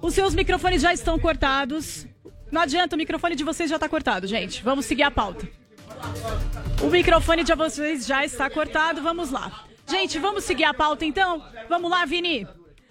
Os 0.00 0.14
seus 0.14 0.34
microfones 0.34 0.82
já 0.82 0.92
estão 0.92 1.18
cortados. 1.18 2.06
Não 2.50 2.60
adianta, 2.60 2.94
o 2.94 2.98
microfone 2.98 3.34
de 3.34 3.44
vocês 3.44 3.70
já 3.70 3.76
está 3.76 3.88
cortado, 3.88 4.26
gente. 4.26 4.62
Vamos 4.62 4.84
seguir 4.84 5.02
a 5.02 5.10
pauta. 5.10 5.48
O 6.82 6.86
microfone 6.88 7.44
de 7.44 7.54
vocês 7.54 8.06
já 8.06 8.24
está 8.24 8.50
cortado, 8.50 9.02
vamos 9.02 9.30
lá. 9.30 9.64
Gente, 9.86 10.18
vamos 10.18 10.44
seguir 10.44 10.64
a 10.64 10.74
pauta 10.74 11.04
então? 11.04 11.44
Vamos 11.68 11.90
lá, 11.90 12.04
Vini. 12.04 12.46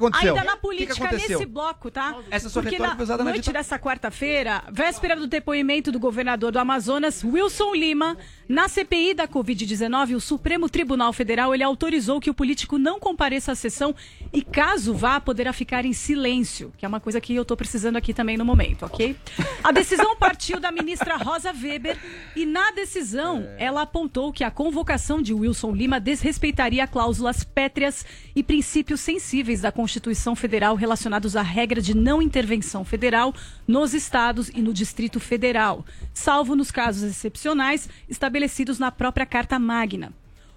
Aconteceu? 0.06 0.36
Ainda 0.36 0.44
na 0.46 0.54
O 0.54 0.56
que 0.56 0.86
que 0.86 0.96
política, 0.96 1.12
nesse 1.12 1.46
bloco, 1.46 1.90
tá? 1.92 2.16
Essa 2.30 2.50
sua 2.50 2.62
Porque 2.62 2.78
na 2.80 2.96
foi 2.96 3.06
na 3.06 3.18
noite 3.24 3.42
dita- 3.42 3.54
dessa 3.54 3.78
quarta-feira, 3.80 4.64
véspera 4.72 5.16
do 5.16 5.28
depoimento 5.28 5.92
do 5.92 6.00
governador 6.00 6.52
do 6.52 6.60
Amazonas, 6.60 7.24
Wilson 7.24 7.74
Lima, 7.76 8.18
na 8.48 8.68
CPI 8.68 9.14
da 9.14 9.28
Covid-19, 9.28 10.16
o 10.16 10.20
Supremo 10.22 10.70
Tribunal 10.70 11.14
Federal 11.14 11.54
ele 11.54 11.64
autorizou 11.64 12.20
que 12.20 12.30
o 12.30 12.34
político 12.34 12.78
não 12.78 13.00
compareça 13.00 13.52
à 13.52 13.56
sessão 13.56 13.96
e, 14.34 14.42
caso 14.42 14.94
vá, 14.94 15.20
poderá 15.20 15.54
ficar 15.54 15.86
em 15.86 15.94
silêncio, 15.94 16.74
que 16.78 16.86
é 16.86 16.88
uma 16.88 17.00
coisa 17.00 17.20
que 17.22 17.34
eu 17.36 17.46
tô 17.46 17.56
precisando 17.56 17.96
aqui 17.98 18.14
também 18.14 18.38
no 18.38 18.46
momento, 18.46 18.86
ok? 18.86 19.16
A 19.64 19.72
decisão 19.72 20.16
partiu 20.16 20.60
da 20.60 20.72
ministra 20.72 21.16
Rosa 21.18 21.52
Weber 21.54 21.98
e, 22.36 22.46
na 22.46 22.72
decisão, 22.72 23.48
ela 23.58 23.82
apontou 23.84 24.32
que 24.34 24.44
a 24.44 24.52
convocação 24.52 25.22
de 25.22 25.34
Wilson 25.34 25.72
Lima 25.72 26.00
desrespeitaria 26.00 26.88
cláusulas 26.88 27.44
pétreas 27.44 28.06
e 28.36 28.44
princípios 28.44 29.00
sensíveis 29.02 29.62
da 29.62 29.72
Constituição 29.72 29.91
Federal 30.36 30.76
relacionados 30.76 31.36
à 31.36 31.42
regra 31.42 31.82
de 31.82 31.96
não 31.96 32.22
intervenção 32.22 32.86
federal 32.86 33.34
nos 33.68 33.94
estados 33.94 34.50
e 34.50 34.62
no 34.62 34.74
Distrito 34.74 35.20
Federal, 35.20 35.86
salvo 36.14 36.56
nos 36.56 36.72
casos 36.72 37.04
excepcionais 37.04 37.90
estabelecidos 38.08 38.80
na 38.80 38.92
própria 38.92 39.26
Carta 39.26 39.58
Magna. 39.58 40.14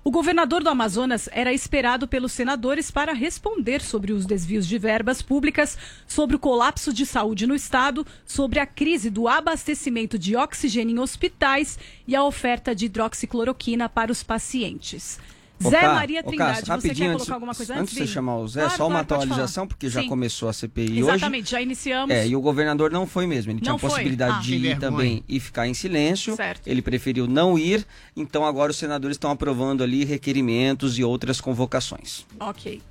O 0.07 0.11
governador 0.11 0.63
do 0.63 0.69
Amazonas 0.69 1.31
era 1.33 1.51
esperado 1.51 2.07
pelos 2.07 2.31
senadores 2.31 2.91
para 2.91 3.15
responder 3.15 3.81
sobre 3.81 4.13
os 4.13 4.27
desvios 4.27 4.67
de 4.67 4.77
verbas 4.77 5.23
públicas, 5.23 5.79
sobre 6.07 6.37
o 6.37 6.39
colapso 6.39 6.93
de 6.93 7.07
saúde 7.07 7.47
no 7.47 7.55
estado, 7.55 8.07
sobre 8.27 8.59
a 8.59 8.67
crise 8.67 9.09
do 9.09 9.27
abastecimento 9.27 10.19
de 10.19 10.37
oxigênio 10.37 10.97
em 10.97 10.99
hospitais 10.99 11.79
e 12.07 12.15
a 12.15 12.23
oferta 12.23 12.75
de 12.75 12.85
hidroxicloroquina 12.85 13.89
para 13.89 14.13
os 14.13 14.23
pacientes. 14.23 15.19
Ô, 15.63 15.71
Zé 15.71 15.83
Maria 15.87 16.21
ô, 16.21 16.23
Trindade, 16.25 16.51
Cássio, 16.51 16.67
você 16.67 16.73
rapidinho, 16.73 16.97
quer 16.97 17.05
antes- 17.07 17.17
colocar 17.19 17.35
alguma 17.35 17.55
coisa 17.55 17.73
antes? 17.75 17.83
Antes 17.83 17.95
de 17.95 18.01
você 18.01 18.07
chamar 18.13 18.37
o 18.39 18.49
Zé, 18.49 18.61
Claro, 18.63 18.77
só 18.77 18.87
uma 18.89 19.05
claro, 19.05 19.23
atualização, 19.23 19.67
porque 19.69 19.89
já 19.89 20.03
Sim. 20.03 20.09
começou 20.09 20.49
a 20.49 20.53
CPI 20.53 20.99
Exatamente, 20.99 21.43
hoje. 21.45 21.51
já 21.53 21.61
iniciamos. 21.63 22.15
É, 22.15 22.27
e 22.27 22.35
o 22.37 22.41
governador 22.41 22.91
não 22.91 23.07
foi 23.07 23.27
mesmo. 23.27 23.53
Ele 23.53 23.61
tinha 23.61 23.71
Não 23.71 23.77
a 23.77 23.79
foi? 23.79 23.91
possibilidade 23.91 24.37
Ah. 24.39 24.41
de 24.43 24.55
ir 24.57 24.79
também 24.79 25.23
e 25.29 25.39
ficar 25.39 25.67
em 25.69 25.75
silêncio. 25.75 26.35
Certo. 26.37 26.67
Ele 26.67 26.83
preferiu 26.83 27.27
não 27.27 27.59
ir. 27.59 27.87
Então 28.17 28.45
agora 28.45 28.73
os 28.73 28.77
senadores 28.77 29.15
estão 29.15 29.31
aprovando 29.31 29.83
ali 29.85 30.05
requerimentos 30.05 30.99
e 30.99 31.05
outras 31.05 31.41
convocações. 31.41 32.27
Ok. 32.41 32.83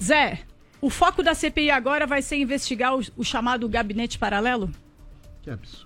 Zé, 0.00 0.40
o 0.80 0.88
foco 0.90 1.22
da 1.22 1.34
CPI 1.34 1.70
agora 1.70 2.06
vai 2.06 2.22
ser 2.22 2.36
investigar 2.36 2.96
o, 2.96 3.02
o 3.16 3.24
chamado 3.24 3.68
gabinete 3.68 4.18
paralelo? 4.18 4.70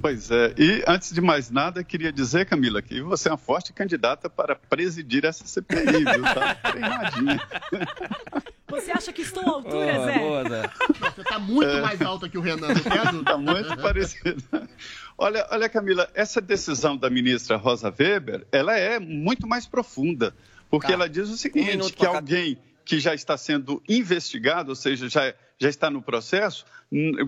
Pois 0.01 0.31
é, 0.31 0.55
e 0.59 0.83
antes 0.87 1.13
de 1.13 1.21
mais 1.21 1.51
nada, 1.51 1.85
queria 1.85 2.13
dizer, 2.13 2.47
Camila, 2.47 2.81
que 2.83 3.01
você 3.03 3.29
é 3.29 3.33
uma 3.33 3.39
forte 3.39 3.73
candidata 3.73 4.29
para 4.31 4.57
presidir 4.57 5.25
essa 5.25 5.45
CPI, 5.47 6.05
viu? 6.05 6.23
Tá 6.23 6.55
treinadinha. 6.73 7.41
Você 8.69 8.91
acha 8.91 9.13
que 9.13 9.21
estou 9.23 9.43
à 9.45 9.51
altura, 9.51 10.05
Zé? 10.05 10.71
Você 11.15 11.25
tá 11.25 11.39
muito 11.39 11.69
É. 11.71 11.81
mais 11.83 12.01
alta 12.01 12.29
que 12.29 12.39
o 12.39 12.41
Renan, 12.41 12.69
não 12.69 12.75
tem 12.75 12.93
dúvida. 13.03 13.25
Tá 13.25 13.37
muito 13.39 13.77
parecido. 13.77 14.43
Olha, 15.19 15.47
olha, 15.51 15.69
Camila, 15.69 16.09
essa 16.15 16.41
decisão 16.41 16.97
da 16.97 17.11
ministra 17.11 17.57
Rosa 17.57 17.95
Weber, 17.97 18.47
ela 18.51 18.75
é 18.77 18.99
muito 18.99 19.47
mais 19.47 19.67
profunda, 19.67 20.35
porque 20.71 20.87
Tá. 20.87 20.93
ela 20.95 21.09
diz 21.09 21.29
o 21.29 21.33
Um 21.33 21.37
seguinte, 21.37 21.71
minuto 21.71 21.91
que 21.91 21.97
pra 21.99 22.07
cada- 22.07 22.19
alguém 22.19 22.59
que 22.85 22.99
já 23.01 23.15
está 23.15 23.37
sendo 23.37 23.83
investigado, 23.89 24.71
ou 24.71 24.77
seja, 24.77 25.09
já, 25.09 25.35
já 25.59 25.69
está 25.69 25.91
no 25.91 26.03
processo, 26.03 26.65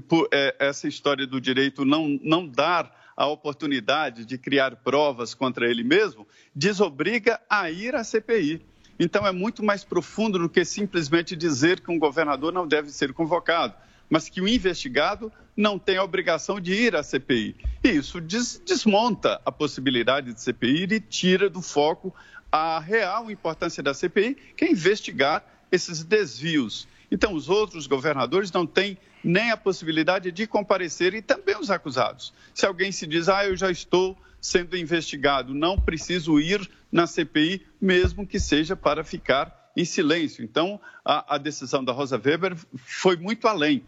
por 0.09 0.29
é, 0.33 0.55
essa 0.59 0.87
história 0.89 1.27
do 1.27 1.41
direito 1.41 1.85
não, 1.85 2.19
não 2.23 2.47
dar 2.47 3.13
a 3.17 3.27
oportunidade 3.27 4.25
de 4.25 4.37
criar 4.37 4.77
provas 4.77 5.35
contra 5.35 5.71
ele 5.71 5.85
mesmo, 5.85 6.27
desobriga 6.55 7.41
a 7.49 7.71
ir 7.71 7.95
à 7.95 8.03
CPI. 8.03 8.61
Então 8.99 9.27
é 9.27 9.33
muito 9.33 9.65
mais 9.65 9.85
profundo 9.85 10.39
do 10.39 10.49
que 10.49 10.65
simplesmente 10.65 11.35
dizer 11.37 11.81
que 11.81 11.91
um 11.91 11.99
governador 11.99 12.53
não 12.53 12.67
deve 12.67 12.91
ser 12.91 13.13
convocado, 13.13 13.75
mas 14.11 14.29
que 14.29 14.41
o 14.41 14.49
investigado 14.49 15.33
não 15.57 15.79
tem 15.79 15.97
a 15.97 16.05
obrigação 16.05 16.61
de 16.61 16.73
ir 16.73 16.95
à 16.97 17.03
CPI. 17.03 17.57
E 17.83 17.89
isso 17.91 18.21
des- 18.21 18.61
desmonta 18.65 19.41
a 19.45 19.51
possibilidade 19.53 20.33
de 20.33 20.41
CPI 20.41 20.85
e 20.91 21.01
tira 21.01 21.49
do 21.49 21.63
foco 21.63 22.15
a 22.55 22.79
real 22.79 23.33
importância 23.33 23.83
da 23.83 23.93
CPI, 23.93 24.37
que 24.57 24.65
é 24.65 24.71
investigar 24.71 25.45
esses 25.73 26.05
desvios. 26.05 26.87
Então, 27.11 27.35
os 27.35 27.49
outros 27.49 27.89
governadores 27.89 28.53
não 28.53 28.65
têm 28.65 28.97
nem 29.25 29.51
a 29.51 29.57
possibilidade 29.57 30.31
de 30.31 30.47
comparecer 30.47 31.15
e 31.15 31.21
também 31.21 31.59
os 31.59 31.69
acusados. 31.69 32.33
Se 32.55 32.65
alguém 32.65 32.93
se 32.93 33.09
diz, 33.09 33.29
ah, 33.29 33.45
eu 33.45 33.57
já 33.57 33.73
estou 33.73 34.17
sendo 34.41 34.77
investigado, 34.77 35.53
não 35.53 35.77
preciso 35.77 36.39
ir 36.39 36.71
na 36.93 37.09
CPI, 37.09 37.67
mesmo 37.81 38.25
que 38.25 38.39
seja 38.39 38.77
para 38.77 39.03
ficar 39.03 39.73
em 39.77 39.85
silêncio. 39.85 40.45
Então, 40.45 40.81
a, 41.05 41.35
a 41.35 41.39
decisão 41.39 41.83
da 41.83 41.93
Rosa 41.93 42.23
Weber 42.25 42.57
foi 42.77 43.17
muito 43.17 43.49
além. 43.49 43.83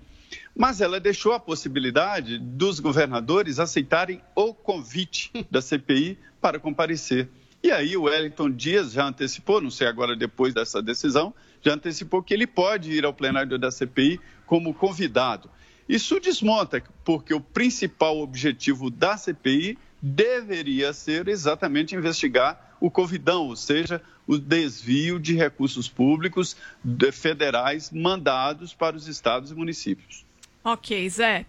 Mas 0.57 0.81
ela 0.81 0.99
deixou 0.99 1.33
a 1.33 1.39
possibilidade 1.39 2.37
dos 2.41 2.81
governadores 2.81 3.61
aceitarem 3.61 4.21
o 4.35 4.53
convite 4.53 5.31
da 5.53 5.63
CPI 5.63 6.19
para 6.41 6.59
comparecer. 6.59 7.29
E 7.67 7.73
aí 7.73 7.97
o 7.97 8.03
Wellington 8.03 8.49
Dias 8.53 8.93
já 8.93 9.05
antecipou, 9.09 9.61
não 9.61 9.73
sei 9.73 9.89
agora 9.89 10.15
depois 10.15 10.55
dessa 10.55 10.81
decisão, 10.81 11.35
já 11.61 11.75
antecipou 11.75 12.23
que 12.23 12.33
ele 12.33 12.47
pode 12.47 12.93
ir 12.93 13.05
ao 13.05 13.13
plenário 13.13 13.59
da 13.59 13.73
CPI 13.73 14.21
como 14.47 14.73
convidado. 14.73 15.51
Isso 15.89 16.21
desmonta, 16.21 16.81
porque 17.05 17.35
o 17.35 17.41
principal 17.41 18.19
objetivo 18.21 18.89
da 18.89 19.17
CPI 19.17 19.77
deveria 20.01 20.93
ser 20.93 21.27
exatamente 21.27 21.97
investigar 21.97 22.77
o 22.81 22.89
Covidão, 22.89 23.49
ou 23.49 23.57
seja, 23.57 24.01
o 24.29 24.39
desvio 24.39 25.19
de 25.19 25.35
recursos 25.35 25.89
públicos 25.89 26.57
de- 26.85 27.11
federais 27.11 27.91
mandados 27.91 28.73
para 28.73 28.95
os 28.97 29.09
estados 29.09 29.51
e 29.51 29.55
municípios. 29.57 30.25
Ok, 30.63 31.09
Zé. 31.11 31.45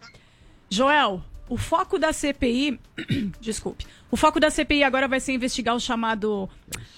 Joel, 0.68 1.24
o 1.50 1.58
foco 1.58 1.98
da 1.98 2.12
CPI. 2.14 2.80
Desculpe. 3.40 3.86
O 4.10 4.18
foco 4.18 4.40
da 4.40 4.50
CPI 4.50 4.84
agora 4.84 5.08
vai 5.08 5.20
ser 5.20 5.34
investigar 5.34 5.76
o 5.76 5.80
chamado. 5.80 6.50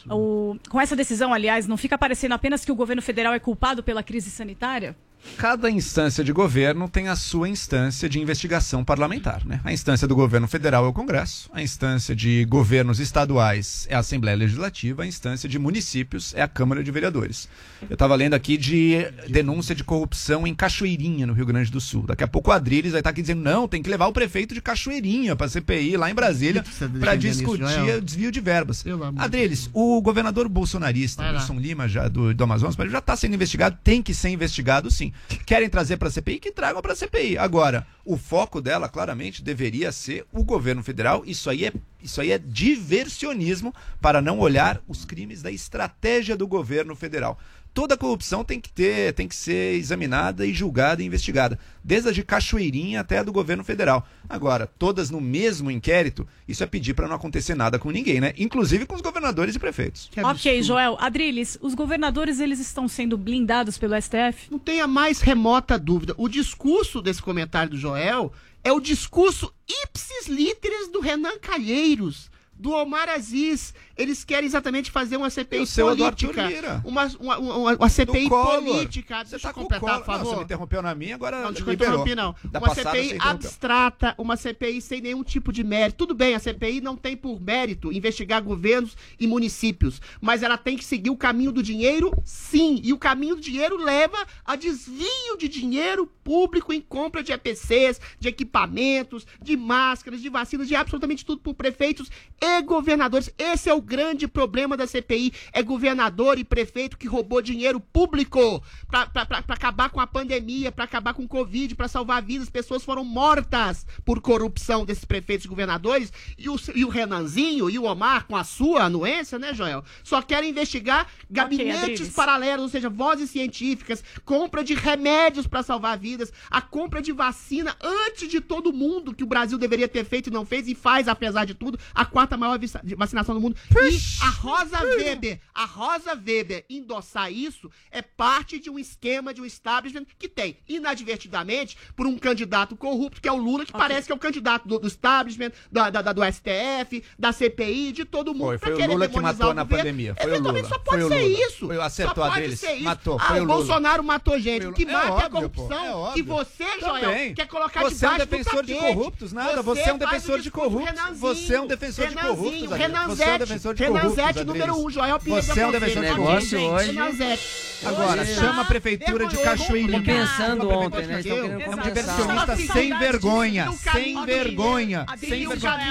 O, 0.09 0.55
com 0.69 0.79
essa 0.79 0.95
decisão, 0.95 1.33
aliás, 1.33 1.67
não 1.67 1.77
fica 1.77 1.97
parecendo 1.97 2.35
apenas 2.35 2.63
que 2.63 2.71
o 2.71 2.75
governo 2.75 3.01
federal 3.01 3.33
é 3.33 3.39
culpado 3.39 3.81
pela 3.83 4.03
crise 4.03 4.29
sanitária? 4.29 4.95
Cada 5.37 5.69
instância 5.69 6.23
de 6.23 6.33
governo 6.33 6.89
tem 6.89 7.07
a 7.07 7.15
sua 7.15 7.47
instância 7.47 8.09
de 8.09 8.19
investigação 8.19 8.83
parlamentar. 8.83 9.45
Né? 9.45 9.61
A 9.63 9.71
instância 9.71 10.07
do 10.07 10.15
governo 10.15 10.47
federal 10.47 10.85
é 10.85 10.87
o 10.87 10.93
Congresso, 10.93 11.49
a 11.53 11.61
instância 11.61 12.15
de 12.15 12.45
governos 12.45 12.99
estaduais 12.99 13.87
é 13.89 13.95
a 13.95 13.99
Assembleia 13.99 14.35
Legislativa, 14.35 15.03
a 15.03 15.07
instância 15.07 15.47
de 15.47 15.57
municípios 15.57 16.33
é 16.35 16.41
a 16.41 16.47
Câmara 16.47 16.83
de 16.83 16.91
Vereadores. 16.91 17.47
Eu 17.89 17.93
estava 17.93 18.15
lendo 18.15 18.33
aqui 18.33 18.57
de 18.57 19.05
denúncia 19.29 19.73
de 19.73 19.83
corrupção 19.83 20.45
em 20.45 20.53
Cachoeirinha, 20.53 21.25
no 21.25 21.33
Rio 21.33 21.45
Grande 21.45 21.71
do 21.71 21.79
Sul. 21.79 22.05
Daqui 22.05 22.23
a 22.23 22.27
pouco 22.27 22.49
o 22.49 22.53
Adriles 22.53 22.91
vai 22.91 22.99
estar 22.99 23.11
aqui 23.11 23.21
dizendo: 23.21 23.41
não, 23.41 23.67
tem 23.67 23.81
que 23.81 23.89
levar 23.89 24.07
o 24.07 24.13
prefeito 24.13 24.53
de 24.53 24.61
Cachoeirinha 24.61 25.35
para 25.35 25.45
a 25.45 25.49
CPI 25.49 25.95
lá 25.95 26.09
em 26.09 26.13
Brasília 26.13 26.63
para 26.99 27.15
isso, 27.15 27.27
discutir 27.27 27.63
Joel? 27.63 28.01
desvio 28.01 28.31
de 28.31 28.39
verbas. 28.39 28.83
Adriles, 29.17 29.69
o 29.73 30.01
governador 30.01 30.47
bolsonarista. 30.49 31.31
Wilson 31.31 31.59
Lima, 31.59 31.87
já 31.87 32.07
do, 32.07 32.33
do 32.33 32.43
Amazonas, 32.43 32.75
já 32.91 32.99
está 32.99 33.15
sendo 33.15 33.35
investigado, 33.35 33.77
tem 33.83 34.01
que 34.01 34.13
ser 34.13 34.29
investigado 34.29 34.89
sim. 34.91 35.08
Querem 35.45 35.69
trazer 35.69 35.97
para 35.97 36.07
a 36.07 36.11
CPI, 36.11 36.39
que 36.39 36.51
tragam 36.51 36.81
para 36.81 36.93
a 36.93 36.95
CPI. 36.95 37.37
Agora, 37.37 37.85
o 38.05 38.17
foco 38.17 38.61
dela, 38.61 38.89
claramente, 38.89 39.43
deveria 39.43 39.91
ser 39.91 40.25
o 40.31 40.43
governo 40.43 40.83
federal. 40.83 41.23
Isso 41.25 41.49
aí 41.49 41.65
é, 41.65 41.73
isso 42.01 42.21
aí 42.21 42.31
é 42.31 42.37
diversionismo 42.37 43.73
para 44.01 44.21
não 44.21 44.39
olhar 44.39 44.81
os 44.87 45.05
crimes 45.05 45.41
da 45.41 45.51
estratégia 45.51 46.35
do 46.35 46.47
governo 46.47 46.95
federal. 46.95 47.39
Toda 47.79 47.95
corrupção 47.95 48.43
tem 48.43 48.59
que 48.59 48.69
ter, 48.69 49.13
tem 49.13 49.25
que 49.25 49.33
ser 49.33 49.75
examinada 49.75 50.45
e 50.45 50.53
julgada 50.53 51.01
e 51.01 51.05
investigada, 51.05 51.57
desde 51.81 52.09
a 52.09 52.11
de 52.11 52.25
Cachoeirinha 52.25 52.99
até 52.99 53.19
a 53.19 53.23
do 53.23 53.31
governo 53.31 53.63
federal. 53.63 54.05
Agora, 54.27 54.67
todas 54.67 55.09
no 55.09 55.21
mesmo 55.21 55.71
inquérito, 55.71 56.27
isso 56.45 56.61
é 56.61 56.67
pedir 56.67 56.93
para 56.93 57.07
não 57.07 57.15
acontecer 57.15 57.55
nada 57.55 57.79
com 57.79 57.89
ninguém, 57.89 58.19
né? 58.19 58.33
Inclusive 58.37 58.85
com 58.85 58.95
os 58.95 59.01
governadores 59.01 59.55
e 59.55 59.59
prefeitos. 59.59 60.11
Ok, 60.21 60.61
Joel. 60.61 60.97
Adriles, 60.99 61.57
os 61.61 61.73
governadores 61.73 62.41
eles 62.41 62.59
estão 62.59 62.85
sendo 62.85 63.17
blindados 63.17 63.77
pelo 63.77 63.95
STF? 63.95 64.51
Não 64.51 64.59
tenha 64.59 64.85
mais 64.85 65.21
remota 65.21 65.79
dúvida. 65.79 66.13
O 66.17 66.27
discurso 66.27 67.01
desse 67.01 67.21
comentário 67.21 67.71
do 67.71 67.77
Joel 67.77 68.33
é 68.61 68.73
o 68.73 68.81
discurso 68.81 69.53
ipsis 69.85 70.27
literis 70.27 70.89
do 70.89 70.99
Renan 70.99 71.39
Calheiros, 71.39 72.29
do 72.59 72.71
Omar 72.71 73.07
Aziz. 73.07 73.73
Eles 73.97 74.23
querem 74.23 74.45
exatamente 74.45 74.91
fazer 74.91 75.15
uma 75.15 75.29
CPI 75.29 75.65
política. 75.65 76.81
Uma, 76.83 77.05
uma, 77.19 77.37
uma, 77.39 77.75
uma 77.75 77.89
CPI 77.89 78.27
política. 78.27 79.23
Você 79.23 79.31
Deixa 79.31 79.47
tá 79.47 79.49
eu 79.49 79.53
completar, 79.53 79.99
por 79.99 80.05
favor. 80.05 80.23
Não, 80.23 80.31
você 80.31 80.35
me 80.37 80.43
interrompeu 80.43 80.81
na 80.81 80.93
minha, 80.93 81.15
agora 81.15 81.41
Não, 81.41 81.49
liberou. 81.51 81.73
interrompi, 81.73 82.15
não. 82.15 82.35
Da 82.43 82.59
uma 82.59 82.67
você 82.67 82.83
CPI 82.83 83.17
abstrata, 83.19 84.13
uma 84.17 84.35
CPI 84.35 84.81
sem 84.81 85.01
nenhum 85.01 85.23
tipo 85.23 85.53
de 85.53 85.63
mérito. 85.63 85.97
Tudo 85.97 86.13
bem, 86.13 86.35
a 86.35 86.39
CPI 86.39 86.81
não 86.81 86.97
tem 86.97 87.15
por 87.15 87.41
mérito 87.41 87.91
investigar 87.93 88.43
governos 88.43 88.97
e 89.17 89.25
municípios, 89.25 90.01
mas 90.19 90.43
ela 90.43 90.57
tem 90.57 90.75
que 90.75 90.83
seguir 90.83 91.09
o 91.09 91.17
caminho 91.17 91.51
do 91.51 91.63
dinheiro, 91.63 92.11
sim. 92.25 92.81
E 92.83 92.91
o 92.91 92.97
caminho 92.97 93.35
do 93.35 93.41
dinheiro 93.41 93.77
leva 93.77 94.17
a 94.45 94.55
desvio 94.55 95.37
de 95.37 95.47
dinheiro 95.47 96.05
público 96.23 96.73
em 96.73 96.81
compra 96.81 97.23
de 97.23 97.31
EPCs, 97.31 98.01
de 98.19 98.27
equipamentos, 98.27 99.25
de 99.41 99.55
máscaras, 99.55 100.21
de 100.21 100.29
vacinas, 100.29 100.67
de 100.67 100.75
absolutamente 100.75 101.25
tudo 101.25 101.41
por 101.41 101.53
prefeitos 101.53 102.09
e 102.41 102.48
governadores. 102.61 103.31
Esse 103.37 103.69
é 103.69 103.73
o 103.73 103.81
grande 103.81 104.27
problema 104.27 104.75
da 104.75 104.87
CPI. 104.87 105.33
É 105.53 105.61
governador 105.61 106.37
e 106.37 106.43
prefeito 106.43 106.97
que 106.97 107.07
roubou 107.07 107.41
dinheiro 107.41 107.79
público 107.79 108.63
pra 108.87 109.09
acabar 109.47 109.89
com 109.89 109.99
a 109.99 110.07
pandemia, 110.07 110.71
pra 110.71 110.85
acabar 110.85 111.13
com 111.13 111.23
o 111.23 111.27
Covid, 111.27 111.75
pra 111.75 111.87
salvar 111.87 112.21
vidas. 112.21 112.49
Pessoas 112.49 112.83
foram 112.83 113.03
mortas 113.03 113.85
por 114.05 114.21
corrupção 114.21 114.85
desses 114.85 115.05
prefeitos 115.05 115.45
e 115.45 115.49
governadores. 115.49 116.11
E 116.37 116.49
o, 116.49 116.55
e 116.75 116.85
o 116.85 116.89
Renanzinho 116.89 117.69
e 117.69 117.77
o 117.77 117.83
Omar, 117.83 118.25
com 118.25 118.35
a 118.35 118.43
sua 118.43 118.83
anuência, 118.83 119.39
né, 119.39 119.53
Joel? 119.53 119.83
Só 120.03 120.21
querem 120.21 120.49
investigar 120.49 121.07
gabinetes 121.29 121.83
Adriles. 121.83 122.13
paralelos, 122.13 122.63
ou 122.63 122.69
seja, 122.69 122.89
vozes 122.89 123.29
científicas, 123.29 124.03
compra 124.25 124.63
de 124.63 124.73
remédios 124.73 125.47
pra 125.47 125.63
salvar 125.63 125.97
vidas, 125.97 126.31
a 126.49 126.61
compra 126.61 127.01
de 127.01 127.11
vacina 127.11 127.75
antes 127.81 128.29
de 128.29 128.41
todo 128.41 128.73
mundo 128.73 129.13
que 129.13 129.23
o 129.23 129.27
Brasil 129.27 129.57
deveria 129.57 129.87
ter 129.87 130.05
feito 130.05 130.27
e 130.27 130.33
não 130.33 130.45
fez 130.45 130.67
e 130.67 130.75
faz, 130.75 131.07
apesar 131.07 131.45
de 131.45 131.53
tudo, 131.53 131.79
a 131.93 132.05
quarta 132.05 132.37
maior 132.39 132.59
vacinação 132.97 133.35
do 133.35 133.41
mundo. 133.41 133.55
E 133.71 133.99
a 134.23 134.29
Rosa 134.29 134.79
Weber, 134.83 135.39
a 135.53 135.65
Rosa 135.65 136.13
Weber 136.15 136.65
endossar 136.69 137.31
isso 137.31 137.69
é 137.91 138.01
parte 138.01 138.59
de 138.59 138.69
um 138.69 138.79
esquema 138.79 139.33
de 139.33 139.41
um 139.41 139.45
establishment 139.45 140.05
que 140.17 140.27
tem, 140.27 140.57
inadvertidamente, 140.67 141.77
por 141.95 142.05
um 142.07 142.17
candidato 142.17 142.75
corrupto, 142.75 143.21
que 143.21 143.27
é 143.27 143.31
o 143.31 143.37
Lula, 143.37 143.65
que 143.65 143.71
parece 143.71 144.07
que 144.07 144.11
é 144.11 144.15
o 144.15 144.19
candidato 144.19 144.67
do, 144.67 144.79
do 144.79 144.87
establishment, 144.87 145.51
da, 145.71 145.89
da- 145.89 146.01
da- 146.01 146.13
do 146.13 146.21
STF, 146.23 147.03
da 147.17 147.31
CPI, 147.31 147.91
de 147.91 148.05
todo 148.05 148.33
mundo. 148.33 148.47
Foi, 148.49 148.57
pra 148.57 148.71
foi 148.75 148.83
o 148.83 148.87
Lula 148.91 149.07
que 149.07 149.19
matou 149.19 149.53
na 149.53 149.65
pandemia. 149.65 150.15
Foi 150.15 150.37
o 150.37 150.41
Lula. 150.41 150.63
só 150.65 150.79
pode 150.79 151.01
Foi 151.03 151.09
ser 151.09 151.23
Lula. 151.23 151.45
isso. 151.47 151.67
Foi, 151.67 151.81
acertou 151.81 152.15
só 152.15 152.23
a 152.23 152.29
pode 152.29 152.41
deles. 152.41 152.59
ser 152.59 152.73
isso. 152.73 152.83
Matou, 152.83 153.17
Ah, 153.19 153.23
foi 153.25 153.39
o 153.39 153.43
o 153.43 153.45
Lula. 153.45 153.55
Bolsonaro 153.57 154.03
matou 154.03 154.39
gente. 154.39 154.65
O 154.67 154.73
que. 154.73 154.83
É 154.83 154.91
mata 154.91 155.23
é, 155.23 155.25
a 155.25 155.29
corrupção 155.29 156.09
é 156.09 156.13
que 156.13 156.21
você, 156.23 156.79
Joel, 156.79 157.01
Também. 157.01 157.33
quer 157.33 157.47
colocar 157.47 157.81
Você 157.81 158.05
é 158.05 158.09
um 158.09 158.11
debaixo 158.13 158.25
do 158.25 158.37
defensor 158.37 158.65
de 158.65 158.75
corruptos, 158.75 159.33
nada. 159.33 159.61
Você 159.61 159.81
é 159.81 159.93
um 159.93 159.97
defensor 159.97 160.39
de 160.39 160.51
corruptos. 160.51 161.19
Você 161.19 161.53
é 161.55 161.61
um 161.61 161.67
defensor 161.67 162.07
de 162.07 162.15
corruptos, 162.15 162.28
Renanzinho, 162.33 162.69
Renanzete, 162.71 163.53
Renanzete, 163.75 164.43
número 164.43 164.75
um, 164.75 164.89
Joel 164.89 165.19
Pinheiro. 165.19 165.45
Você 165.45 165.59
é 165.59 165.67
um 165.67 165.71
defensor 165.71 166.03
de 166.03 166.15
corruptos. 166.15 166.51
Renanzete. 166.85 167.69
Agora, 167.85 168.25
chama 168.25 168.61
a 168.61 168.65
prefeitura 168.65 169.27
de 169.27 169.37
Cachoeirinha. 169.37 169.99
Compensando 169.99 170.71
a 170.71 170.77
ontem, 170.77 171.05
né? 171.07 171.21
É 171.21 171.69
um 171.69 171.77
diversionista 171.81 172.55
sem 172.55 172.97
vergonha. 172.97 173.71
Sem 173.71 174.25
vergonha. 174.25 175.05
Sem 175.17 175.47
vergonha. 175.47 175.85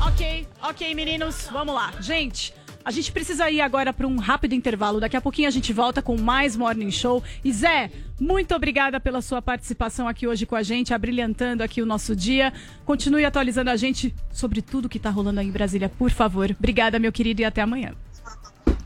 Ok, 0.00 0.46
ok, 0.62 0.94
meninos, 0.94 1.48
vamos 1.50 1.74
lá. 1.74 1.92
Gente, 2.00 2.52
a 2.86 2.92
gente 2.92 3.10
precisa 3.10 3.50
ir 3.50 3.60
agora 3.60 3.92
para 3.92 4.06
um 4.06 4.14
rápido 4.16 4.54
intervalo. 4.54 5.00
Daqui 5.00 5.16
a 5.16 5.20
pouquinho 5.20 5.48
a 5.48 5.50
gente 5.50 5.72
volta 5.72 6.00
com 6.00 6.16
mais 6.16 6.54
Morning 6.54 6.92
Show. 6.92 7.20
E 7.44 7.52
Zé, 7.52 7.90
muito 8.20 8.54
obrigada 8.54 9.00
pela 9.00 9.20
sua 9.20 9.42
participação 9.42 10.06
aqui 10.06 10.24
hoje 10.24 10.46
com 10.46 10.54
a 10.54 10.62
gente, 10.62 10.94
abrilhantando 10.94 11.64
aqui 11.64 11.82
o 11.82 11.86
nosso 11.86 12.14
dia. 12.14 12.52
Continue 12.84 13.24
atualizando 13.24 13.70
a 13.70 13.76
gente 13.76 14.14
sobre 14.30 14.62
tudo 14.62 14.88
que 14.88 15.00
tá 15.00 15.10
rolando 15.10 15.40
aí 15.40 15.48
em 15.48 15.50
Brasília, 15.50 15.88
por 15.88 16.12
favor. 16.12 16.54
Obrigada, 16.56 17.00
meu 17.00 17.10
querido, 17.10 17.42
e 17.42 17.44
até 17.44 17.60
amanhã. 17.60 17.92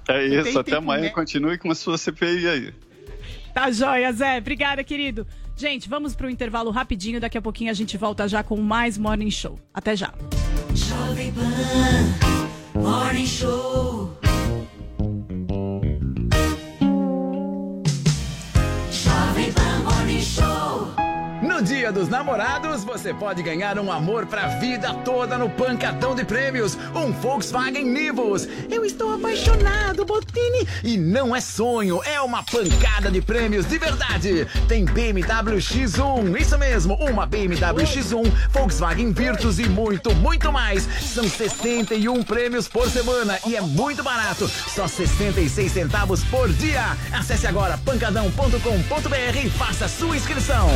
É 0.09 0.25
isso, 0.25 0.45
tem 0.45 0.57
até 0.57 0.63
tempo, 0.63 0.79
amanhã. 0.79 1.03
né? 1.03 1.09
Continue 1.11 1.59
com 1.59 1.71
a 1.71 1.75
sua 1.75 1.99
CPI 1.99 2.49
aí. 2.49 2.75
Tá 3.53 3.71
joia, 3.71 4.11
Zé. 4.15 4.39
Obrigada, 4.39 4.83
querido. 4.83 5.27
Gente, 5.55 5.91
vamos 5.91 6.15
pro 6.15 6.31
intervalo 6.31 6.71
rapidinho. 6.71 7.21
Daqui 7.21 7.37
a 7.37 7.43
pouquinho 7.43 7.71
a 7.71 7.75
gente 7.75 7.99
volta 7.99 8.27
já 8.27 8.43
com 8.43 8.57
mais 8.63 8.97
Morning 8.97 9.31
Show. 9.31 9.61
Até 9.75 9.95
já. 9.95 10.15
Jovem 10.75 11.31
Pan 11.33 12.50
Morning 12.81 13.27
Show. 13.27 14.20
No 21.61 21.67
Dia 21.67 21.93
dos 21.93 22.09
Namorados, 22.09 22.85
você 22.85 23.13
pode 23.13 23.43
ganhar 23.43 23.79
um 23.79 23.93
amor 23.93 24.25
pra 24.25 24.47
vida 24.47 24.95
toda 25.05 25.37
no 25.37 25.51
Pancadão 25.51 26.15
de 26.15 26.25
Prêmios, 26.25 26.75
um 26.95 27.13
Volkswagen 27.13 27.85
Nivus. 27.85 28.49
Eu 28.71 28.83
estou 28.83 29.13
apaixonado, 29.13 30.07
Botini, 30.07 30.67
e 30.83 30.97
não 30.97 31.37
é 31.37 31.41
sonho, 31.43 32.01
é 32.03 32.19
uma 32.19 32.43
pancada 32.43 33.11
de 33.11 33.21
prêmios 33.21 33.67
de 33.67 33.77
verdade. 33.77 34.47
Tem 34.69 34.87
BMW 34.87 35.59
X1, 35.59 36.41
isso 36.41 36.57
mesmo, 36.57 36.95
uma 36.95 37.27
BMW 37.27 37.85
X1, 37.85 38.33
Volkswagen 38.53 39.13
Virtus 39.13 39.59
e 39.59 39.69
muito, 39.69 40.15
muito 40.15 40.51
mais. 40.51 40.89
São 41.03 41.29
61 41.29 42.23
prêmios 42.23 42.69
por 42.69 42.89
semana 42.89 43.39
e 43.47 43.55
é 43.55 43.61
muito 43.61 44.03
barato, 44.03 44.49
só 44.49 44.89
66 44.89 45.71
centavos 45.71 46.25
por 46.25 46.49
dia. 46.55 46.97
Acesse 47.13 47.47
agora 47.47 47.77
pancadão.com.br 47.85 49.45
e 49.45 49.51
faça 49.51 49.87
sua 49.89 50.17
inscrição. 50.17 50.71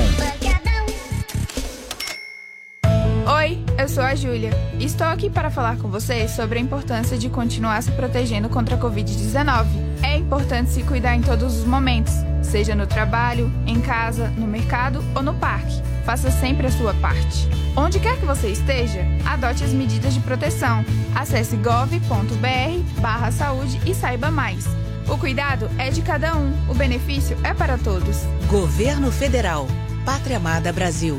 Oi, 3.27 3.59
eu 3.79 3.89
sou 3.89 4.03
a 4.03 4.15
Júlia. 4.15 4.51
Estou 4.79 5.07
aqui 5.07 5.31
para 5.31 5.51
falar 5.51 5.79
com 5.79 5.89
vocês 5.89 6.33
sobre 6.33 6.59
a 6.59 6.63
importância 6.63 7.17
de 7.17 7.31
continuar 7.31 7.83
se 7.83 7.91
protegendo 7.93 8.51
contra 8.51 8.77
a 8.77 8.79
Covid-19. 8.79 9.67
É 10.03 10.19
importante 10.19 10.71
se 10.71 10.83
cuidar 10.83 11.17
em 11.17 11.23
todos 11.23 11.57
os 11.57 11.65
momentos, 11.65 12.13
seja 12.43 12.75
no 12.75 12.87
trabalho, 12.87 13.51
em 13.67 13.81
casa, 13.81 14.29
no 14.37 14.47
mercado 14.47 15.03
ou 15.15 15.23
no 15.23 15.33
parque. 15.33 15.81
Faça 16.05 16.31
sempre 16.31 16.67
a 16.67 16.71
sua 16.71 16.93
parte. 16.95 17.49
Onde 17.75 17.99
quer 17.99 18.19
que 18.19 18.27
você 18.27 18.49
esteja, 18.49 19.01
adote 19.25 19.65
as 19.65 19.73
medidas 19.73 20.13
de 20.13 20.21
proteção. 20.21 20.85
Acesse 21.15 21.57
gov.br 21.57 23.01
barra 23.01 23.33
saúde 23.33 23.81
e 23.87 23.95
saiba 23.95 24.31
mais. 24.31 24.67
O 25.09 25.17
cuidado 25.17 25.71
é 25.79 25.89
de 25.89 26.03
cada 26.03 26.37
um, 26.37 26.53
o 26.69 26.75
benefício 26.75 27.39
é 27.43 27.55
para 27.55 27.79
todos. 27.79 28.19
Governo 28.49 29.11
Federal. 29.11 29.67
Pátria 30.05 30.37
Amada 30.37 30.71
Brasil. 30.71 31.19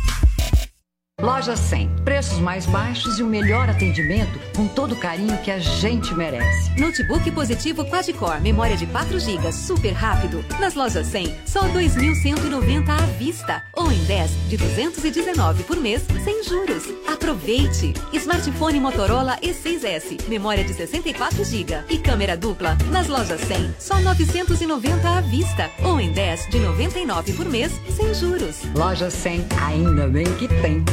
Loja 1.21 1.55
100. 1.55 2.01
Preços 2.03 2.39
mais 2.39 2.65
baixos 2.65 3.19
e 3.19 3.23
o 3.23 3.27
melhor 3.27 3.69
atendimento 3.69 4.39
com 4.55 4.67
todo 4.67 4.93
o 4.93 4.95
carinho 4.95 5.37
que 5.43 5.51
a 5.51 5.59
gente 5.59 6.15
merece. 6.15 6.71
Notebook 6.79 7.29
positivo 7.29 7.85
quad-core, 7.85 8.41
memória 8.41 8.75
de 8.75 8.87
4 8.87 9.19
GB, 9.19 9.51
super 9.51 9.91
rápido. 9.91 10.43
Nas 10.59 10.73
lojas 10.73 11.05
100, 11.05 11.35
só 11.45 11.61
2.190 11.69 12.89
à 12.89 13.05
vista. 13.17 13.63
Ou 13.73 13.91
em 13.91 14.03
10 14.05 14.31
de 14.49 14.57
219 14.57 15.63
por 15.63 15.77
mês, 15.77 16.03
sem 16.23 16.43
juros. 16.43 16.85
Aproveite! 17.07 17.93
Smartphone 18.13 18.79
Motorola 18.79 19.37
E6S, 19.43 20.27
memória 20.27 20.63
de 20.63 20.73
64 20.73 21.43
GB 21.45 21.83
e 21.89 21.99
câmera 21.99 22.35
dupla. 22.35 22.75
Nas 22.89 23.07
lojas 23.07 23.41
100, 23.41 23.75
só 23.77 23.99
990 23.99 25.07
à 25.07 25.21
vista. 25.21 25.69
Ou 25.83 25.99
em 25.99 26.11
10 26.11 26.49
de 26.49 26.59
99 26.59 27.33
por 27.33 27.47
mês, 27.47 27.71
sem 27.95 28.11
juros. 28.15 28.63
Loja 28.75 29.11
100, 29.11 29.45
ainda 29.61 30.07
bem 30.07 30.25
que 30.39 30.47
tem. 30.47 30.83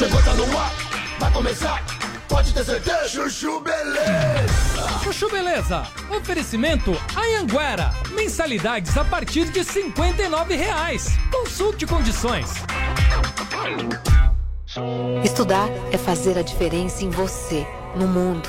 Levanta 0.00 0.34
no 0.34 0.58
ar, 0.58 0.72
vai 1.18 1.30
começar, 1.30 1.84
pode 2.28 2.54
ter 2.54 2.64
certeza. 2.64 3.08
Chuchu 3.08 3.60
Beleza. 3.60 5.00
Chuchu 5.04 5.28
Beleza. 5.30 5.86
Oferecimento 6.10 6.96
Anhanguera. 7.16 7.92
Mensalidades 8.12 8.96
a 8.96 9.04
partir 9.04 9.50
de 9.50 9.62
59 9.62 10.56
reais. 10.56 11.08
Consulte 11.30 11.86
condições. 11.86 12.50
Estudar 15.24 15.68
é 15.92 15.98
fazer 15.98 16.38
a 16.38 16.42
diferença 16.42 17.04
em 17.04 17.10
você, 17.10 17.66
no 17.94 18.06
mundo. 18.06 18.48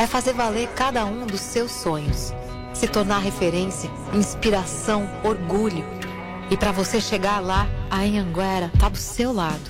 É 0.00 0.06
fazer 0.06 0.32
valer 0.32 0.66
cada 0.68 1.04
um 1.04 1.26
dos 1.26 1.42
seus 1.42 1.70
sonhos. 1.70 2.32
Se 2.72 2.88
tornar 2.88 3.18
referência, 3.18 3.90
inspiração, 4.14 5.06
orgulho. 5.22 5.84
E 6.50 6.56
para 6.56 6.72
você 6.72 7.02
chegar 7.02 7.38
lá, 7.38 7.68
a 7.90 7.98
Anhanguera 7.98 8.72
tá 8.78 8.88
do 8.88 8.96
seu 8.96 9.30
lado. 9.30 9.60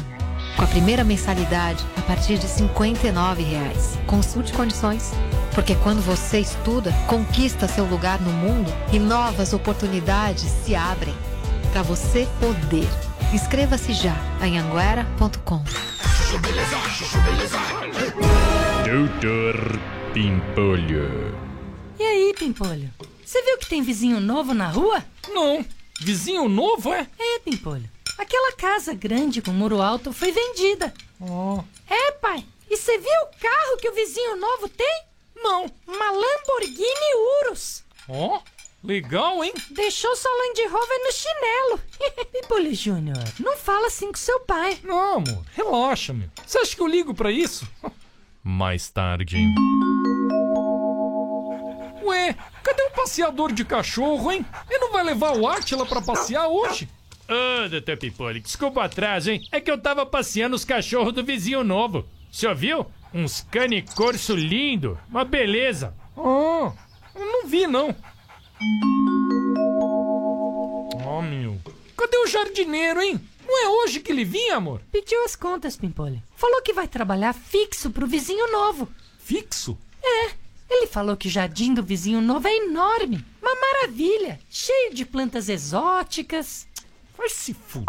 Com 0.55 0.63
a 0.63 0.69
primeira 0.69 1.03
mensalidade 1.03 1.85
a 1.99 2.03
partir 2.03 2.39
de 2.39 2.47
59 2.47 3.43
reais. 3.43 3.99
Consulte 4.07 4.53
condições. 4.53 5.11
Porque 5.53 5.75
quando 5.75 6.01
você 6.01 6.39
estuda, 6.39 6.93
conquista 7.09 7.67
seu 7.67 7.85
lugar 7.85 8.21
no 8.21 8.31
mundo 8.31 8.73
e 8.93 9.01
novas 9.01 9.53
oportunidades 9.53 10.49
se 10.65 10.77
abrem. 10.77 11.15
Para 11.73 11.83
você 11.83 12.29
poder. 12.39 12.89
Inscreva-se 13.35 13.93
já 13.93 14.15
em 14.45 14.61
anguera.com. 14.61 15.65
Doutor 18.85 20.00
Pimpolho. 20.13 21.39
E 21.97 22.03
aí, 22.03 22.35
Pimpolho? 22.37 22.93
Você 23.25 23.41
viu 23.43 23.59
que 23.59 23.69
tem 23.69 23.81
vizinho 23.81 24.19
novo 24.19 24.53
na 24.53 24.69
rua? 24.69 25.05
Não. 25.29 25.65
Vizinho 26.01 26.49
novo, 26.49 26.93
é? 26.93 27.07
É, 27.17 27.39
Pimpolho. 27.39 27.89
Aquela 28.19 28.53
casa 28.53 28.93
grande 28.93 29.41
com 29.41 29.53
muro 29.53 29.81
alto 29.81 30.13
foi 30.13 30.33
vendida. 30.33 30.93
Oh. 31.21 31.63
É, 31.89 32.11
pai. 32.13 32.45
E 32.69 32.77
você 32.77 32.99
viu 32.99 33.21
o 33.23 33.41
carro 33.41 33.77
que 33.81 33.89
o 33.89 33.95
vizinho 33.95 34.35
novo 34.35 34.69
tem? 34.69 35.05
Não. 35.37 35.71
Uma 35.87 36.11
Lamborghini 36.11 37.15
Urus. 37.45 37.85
Ó, 38.09 38.41
legal, 38.83 39.45
hein? 39.45 39.55
Deixou 39.71 40.17
sua 40.17 40.31
Land 40.33 40.63
Rover 40.67 40.99
no 41.05 41.13
chinelo. 41.13 41.81
Pimpolho 42.33 42.75
Júnior, 42.75 43.23
não 43.39 43.57
fala 43.57 43.87
assim 43.87 44.09
com 44.09 44.19
seu 44.19 44.41
pai. 44.41 44.77
Não, 44.83 45.19
amor, 45.19 45.45
relaxa, 45.55 46.13
meu. 46.13 46.29
Você 46.45 46.59
acha 46.59 46.75
que 46.75 46.83
eu 46.83 46.89
ligo 46.89 47.15
pra 47.15 47.31
isso? 47.31 47.65
Mais 48.43 48.89
tarde. 48.91 49.37
Ué, 52.03 52.35
cadê 52.63 52.83
o 52.83 52.91
passeador 52.91 53.53
de 53.53 53.65
cachorro, 53.65 54.33
hein? 54.33 54.45
Ele 54.69 54.79
não 54.79 54.93
vai 54.93 55.05
levar 55.05 55.37
o 55.37 55.47
Átila 55.47 55.85
pra 55.87 56.01
passear 56.01 56.49
hoje? 56.49 56.89
Ô, 57.29 57.69
doutor 57.69 57.97
Pimpolho, 57.97 58.41
desculpa 58.41 58.81
o 58.81 58.83
atraso, 58.83 59.31
hein? 59.31 59.47
É 59.53 59.61
que 59.61 59.71
eu 59.71 59.79
tava 59.79 60.05
passeando 60.07 60.57
os 60.57 60.65
cachorros 60.65 61.13
do 61.13 61.23
vizinho 61.23 61.63
novo. 61.63 62.07
O 62.31 62.35
senhor 62.35 62.55
viu? 62.55 62.87
Uns 63.13 63.47
cane 63.51 63.83
corso 63.95 64.35
lindo, 64.35 64.99
uma 65.09 65.25
beleza. 65.25 65.95
Eu 66.17 66.75
não 67.15 67.47
vi, 67.47 67.67
não. 67.67 67.95
Oh, 71.07 71.23
meu. 71.23 71.59
Cadê 71.97 72.17
o 72.19 72.27
jardineiro, 72.27 73.01
hein? 73.01 73.21
Não 73.51 73.65
é 73.65 73.69
hoje 73.83 73.99
que 73.99 74.13
ele 74.13 74.25
vinha, 74.25 74.59
amor? 74.59 74.81
Pediu 74.93 75.25
as 75.25 75.35
contas, 75.35 75.77
Pimpolho. 75.77 76.23
Falou 76.37 76.63
que 76.63 76.73
vai 76.73 76.87
trabalhar 76.87 77.33
fixo 77.33 77.91
pro 77.91 78.07
vizinho 78.07 78.53
novo. 78.53 78.89
Fixo? 79.19 79.77
É. 80.01 80.31
Ele 80.71 80.87
falou 80.87 81.17
que 81.17 81.27
o 81.27 81.31
jardim 81.31 81.75
do 81.75 81.83
vizinho 81.83 82.21
novo 82.21 82.47
é 82.47 82.55
enorme. 82.55 83.25
Uma 83.43 83.53
maravilha. 83.57 84.39
Cheio 84.49 84.95
de 84.95 85.05
plantas 85.05 85.49
exóticas. 85.49 86.69
Vai 87.19 87.29
se 87.29 87.51
f... 87.51 87.85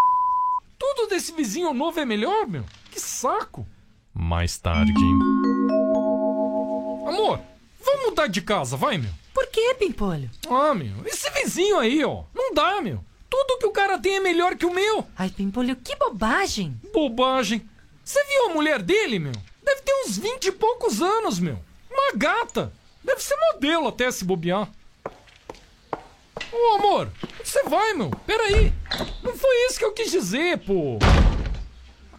Tudo 0.79 1.05
desse 1.07 1.31
vizinho 1.31 1.71
novo 1.75 1.99
é 1.99 2.05
melhor, 2.05 2.47
meu. 2.47 2.65
Que 2.89 2.99
saco. 2.99 3.67
Mais 4.15 4.57
tarde. 4.57 4.91
Amor, 7.07 7.39
vamos 7.85 8.05
mudar 8.05 8.25
de 8.25 8.41
casa, 8.41 8.75
vai, 8.75 8.97
meu. 8.97 9.11
Por 9.31 9.45
que, 9.45 9.75
Pimpolho? 9.75 10.27
Ah, 10.49 10.73
meu, 10.73 11.05
esse 11.05 11.29
vizinho 11.29 11.77
aí, 11.77 12.03
ó. 12.03 12.23
Não 12.33 12.51
dá, 12.51 12.81
meu. 12.81 13.05
Tudo 13.31 13.57
que 13.59 13.65
o 13.65 13.71
cara 13.71 13.97
tem 13.97 14.17
é 14.17 14.19
melhor 14.19 14.57
que 14.57 14.65
o 14.65 14.73
meu. 14.73 15.07
Ai, 15.17 15.29
Pimpolho, 15.29 15.73
que 15.77 15.95
bobagem. 15.95 16.77
Bobagem. 16.93 17.65
Você 18.03 18.21
viu 18.25 18.47
a 18.47 18.53
mulher 18.53 18.81
dele, 18.81 19.19
meu? 19.19 19.31
Deve 19.63 19.81
ter 19.83 19.93
uns 20.03 20.17
20 20.17 20.45
e 20.47 20.51
poucos 20.51 21.01
anos, 21.01 21.39
meu. 21.39 21.57
Uma 21.89 22.11
gata. 22.13 22.73
Deve 23.01 23.23
ser 23.23 23.37
modelo 23.53 23.87
até 23.87 24.11
se 24.11 24.25
bobear. 24.25 24.69
Ô, 26.51 26.75
amor, 26.75 27.09
onde 27.39 27.49
você 27.49 27.63
vai, 27.63 27.93
meu? 27.93 28.11
Peraí. 28.27 28.73
Não 29.23 29.33
foi 29.33 29.55
isso 29.67 29.79
que 29.79 29.85
eu 29.85 29.93
quis 29.93 30.11
dizer, 30.11 30.57
pô. 30.59 30.99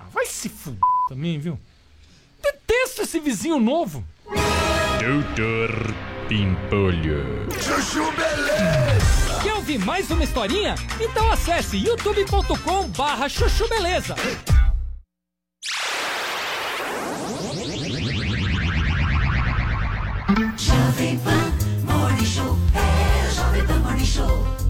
Ah, 0.01 0.07
vai 0.11 0.25
se 0.25 0.49
f... 0.49 0.75
também, 1.11 1.39
viu? 1.39 1.61
Detesto 2.41 3.03
esse 3.03 3.21
vizinho 3.21 3.61
novo. 3.61 4.03
Doutor 4.25 5.95
Pimpolho. 6.27 7.49
Chuchu 7.61 8.11
Beleza. 8.13 8.82
Quer 9.43 9.55
ouvir 9.55 9.79
mais 9.79 10.09
uma 10.11 10.23
historinha? 10.23 10.75
Então 11.01 11.31
acesse 11.31 11.77
youtube.com 11.77 12.89
barra 12.89 13.29
chuchu 13.29 13.69
beleza. 13.69 14.15
Jovem 20.57 21.19
Pan 21.19 21.93
Morning 21.93 22.25
Show. 22.25 22.57
É 22.75 23.31
Jovem 23.35 23.67
Pan 23.67 23.79
Morning 23.81 24.07
Show. 24.07 24.62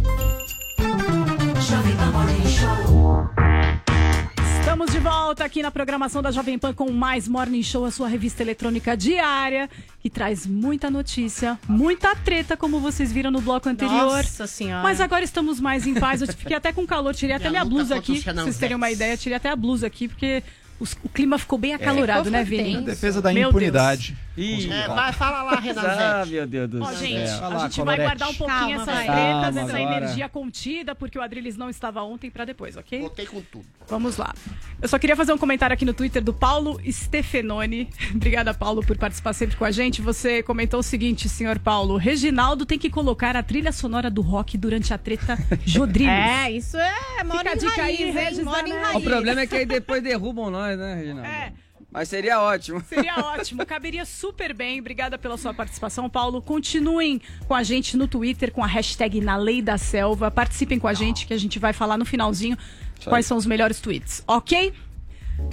Estamos 4.82 5.00
de 5.00 5.08
volta 5.08 5.44
aqui 5.44 5.62
na 5.62 5.70
programação 5.70 6.20
da 6.20 6.32
Jovem 6.32 6.58
Pan 6.58 6.74
com 6.74 6.90
mais 6.90 7.28
Morning 7.28 7.62
Show, 7.62 7.84
a 7.84 7.90
sua 7.92 8.08
revista 8.08 8.42
eletrônica 8.42 8.96
diária, 8.96 9.70
que 10.00 10.10
traz 10.10 10.44
muita 10.44 10.90
notícia, 10.90 11.56
muita 11.68 12.16
treta, 12.16 12.56
como 12.56 12.80
vocês 12.80 13.12
viram 13.12 13.30
no 13.30 13.40
bloco 13.40 13.68
anterior. 13.68 14.16
Nossa 14.16 14.44
Senhora. 14.48 14.82
Mas 14.82 15.00
agora 15.00 15.24
estamos 15.24 15.60
mais 15.60 15.86
em 15.86 15.94
paz. 15.94 16.20
Eu 16.20 16.26
fiquei 16.26 16.56
até 16.56 16.72
com 16.72 16.84
calor, 16.84 17.14
tirei 17.14 17.36
até 17.36 17.48
Minha 17.48 17.64
minha 17.64 17.72
luta 17.72 17.76
blusa 17.76 17.94
aqui, 17.94 18.20
pra 18.22 18.32
vocês 18.32 18.58
terem 18.58 18.74
uma 18.74 18.90
ideia. 18.90 19.16
Tirei 19.16 19.36
até 19.36 19.50
a 19.50 19.54
blusa 19.54 19.86
aqui, 19.86 20.08
porque 20.08 20.42
os- 20.82 20.96
o 21.02 21.08
clima 21.08 21.38
ficou 21.38 21.58
bem 21.58 21.74
acalorado, 21.74 22.30
né, 22.30 22.44
Vini? 22.44 22.76
A 22.76 22.80
defesa 22.80 23.22
da 23.22 23.32
Meu 23.32 23.48
impunidade. 23.48 24.16
Ih, 24.36 24.70
É, 24.72 25.12
fala 25.12 25.42
lá, 25.42 25.52
Ah, 25.58 25.60
Renanzete. 25.60 26.30
meu 26.30 26.46
Deus 26.46 26.70
do 26.70 26.82
Ó, 26.82 26.86
céu. 26.86 26.96
gente, 26.96 27.30
a 27.30 27.48
lá, 27.48 27.58
gente 27.68 27.82
vai 27.82 27.96
guardar 27.98 28.28
um 28.30 28.34
pouquinho 28.34 28.58
Calma, 28.78 28.92
essas 28.92 29.04
tretas, 29.04 29.56
essa 29.56 29.76
agora. 29.76 29.96
energia 29.96 30.28
contida, 30.28 30.94
porque 30.94 31.18
o 31.18 31.22
Adriles 31.22 31.56
não 31.56 31.68
estava 31.68 32.02
ontem 32.02 32.30
pra 32.30 32.46
depois, 32.46 32.76
ok? 32.78 32.98
Voltei 33.00 33.26
com 33.26 33.42
tudo. 33.42 33.66
Vamos 33.88 34.16
lá. 34.16 34.32
Eu 34.80 34.88
só 34.88 34.98
queria 34.98 35.14
fazer 35.14 35.34
um 35.34 35.38
comentário 35.38 35.74
aqui 35.74 35.84
no 35.84 35.92
Twitter 35.92 36.22
do 36.24 36.32
Paulo 36.32 36.80
Stefenoni. 36.90 37.90
Obrigada, 38.14 38.54
Paulo, 38.54 38.82
por 38.82 38.96
participar 38.96 39.34
sempre 39.34 39.54
com 39.56 39.64
a 39.66 39.70
gente. 39.70 40.00
Você 40.00 40.42
comentou 40.42 40.80
o 40.80 40.82
seguinte, 40.82 41.28
senhor 41.28 41.58
Paulo. 41.58 41.98
Reginaldo 41.98 42.64
tem 42.64 42.78
que 42.78 42.88
colocar 42.88 43.36
a 43.36 43.42
trilha 43.42 43.70
sonora 43.70 44.10
do 44.10 44.22
rock 44.22 44.56
durante 44.56 44.94
a 44.94 44.98
treta 44.98 45.36
Jodriles. 45.66 46.08
É, 46.10 46.50
isso 46.50 46.78
é 46.78 47.22
mora 47.24 47.38
Fica 47.38 47.50
a 47.50 47.54
em 47.54 47.58
dica 47.58 47.82
aí, 47.82 47.96
raiz, 47.96 48.00
hein? 48.00 48.12
Regis 48.12 48.44
Mora 48.44 48.66
em 48.68 48.72
raiz. 48.72 48.96
O 48.96 49.00
problema 49.02 49.40
é 49.42 49.46
que 49.46 49.56
aí 49.56 49.66
depois 49.66 50.02
derrubam 50.02 50.50
nós, 50.50 50.71
né, 50.76 50.94
Reginaldo? 50.94 51.28
É. 51.28 51.52
Mas 51.92 52.08
seria 52.08 52.40
ótimo. 52.40 52.80
Seria 52.88 53.18
ótimo, 53.18 53.66
caberia 53.66 54.06
super 54.06 54.54
bem. 54.54 54.80
Obrigada 54.80 55.18
pela 55.18 55.36
sua 55.36 55.52
participação, 55.52 56.08
Paulo. 56.08 56.40
Continuem 56.40 57.20
com 57.46 57.54
a 57.54 57.62
gente 57.62 57.98
no 57.98 58.08
Twitter 58.08 58.50
com 58.50 58.64
a 58.64 58.66
hashtag 58.66 59.20
Na 59.20 59.36
Lei 59.36 59.60
da 59.60 59.76
Selva. 59.76 60.30
Participem 60.30 60.78
com 60.78 60.88
a 60.88 60.94
gente 60.94 61.26
que 61.26 61.34
a 61.34 61.38
gente 61.38 61.58
vai 61.58 61.74
falar 61.74 61.98
no 61.98 62.06
finalzinho 62.06 62.56
quais 63.04 63.26
são 63.26 63.36
os 63.36 63.44
melhores 63.44 63.78
tweets, 63.78 64.24
ok? 64.26 64.72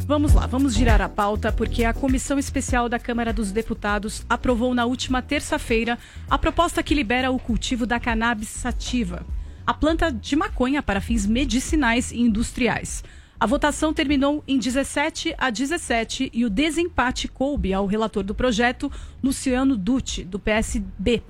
Vamos 0.06 0.34
lá, 0.34 0.46
vamos 0.46 0.76
girar 0.76 1.02
a 1.02 1.10
pauta, 1.10 1.52
porque 1.52 1.84
a 1.84 1.94
Comissão 1.94 2.40
Especial 2.40 2.88
da 2.88 3.00
Câmara 3.00 3.34
dos 3.34 3.52
Deputados 3.52 4.24
aprovou 4.30 4.74
na 4.74 4.86
última 4.86 5.22
terça-feira 5.22 5.98
a 6.30 6.38
proposta 6.38 6.84
que 6.84 6.96
libera 6.96 7.32
o 7.32 7.40
cultivo 7.40 7.86
da 7.86 8.00
cannabis 8.00 8.50
sativa, 8.50 9.26
a 9.66 9.74
planta 9.74 10.12
de 10.12 10.36
maconha 10.36 10.82
para 10.82 11.02
fins 11.02 11.26
medicinais 11.26 12.12
e 12.12 12.20
industriais. 12.20 13.04
A 13.40 13.46
votação 13.46 13.94
terminou 13.94 14.44
em 14.46 14.58
17 14.58 15.34
a 15.38 15.50
17 15.50 16.30
e 16.34 16.44
o 16.44 16.50
desempate 16.50 17.26
coube 17.30 17.74
ao 17.74 17.86
relator 17.86 18.22
do 18.22 18.36
projeto, 18.36 18.92
Luciano 19.24 19.78
Dutti, 19.78 20.26
do 20.26 20.38
PSB. 20.38 21.24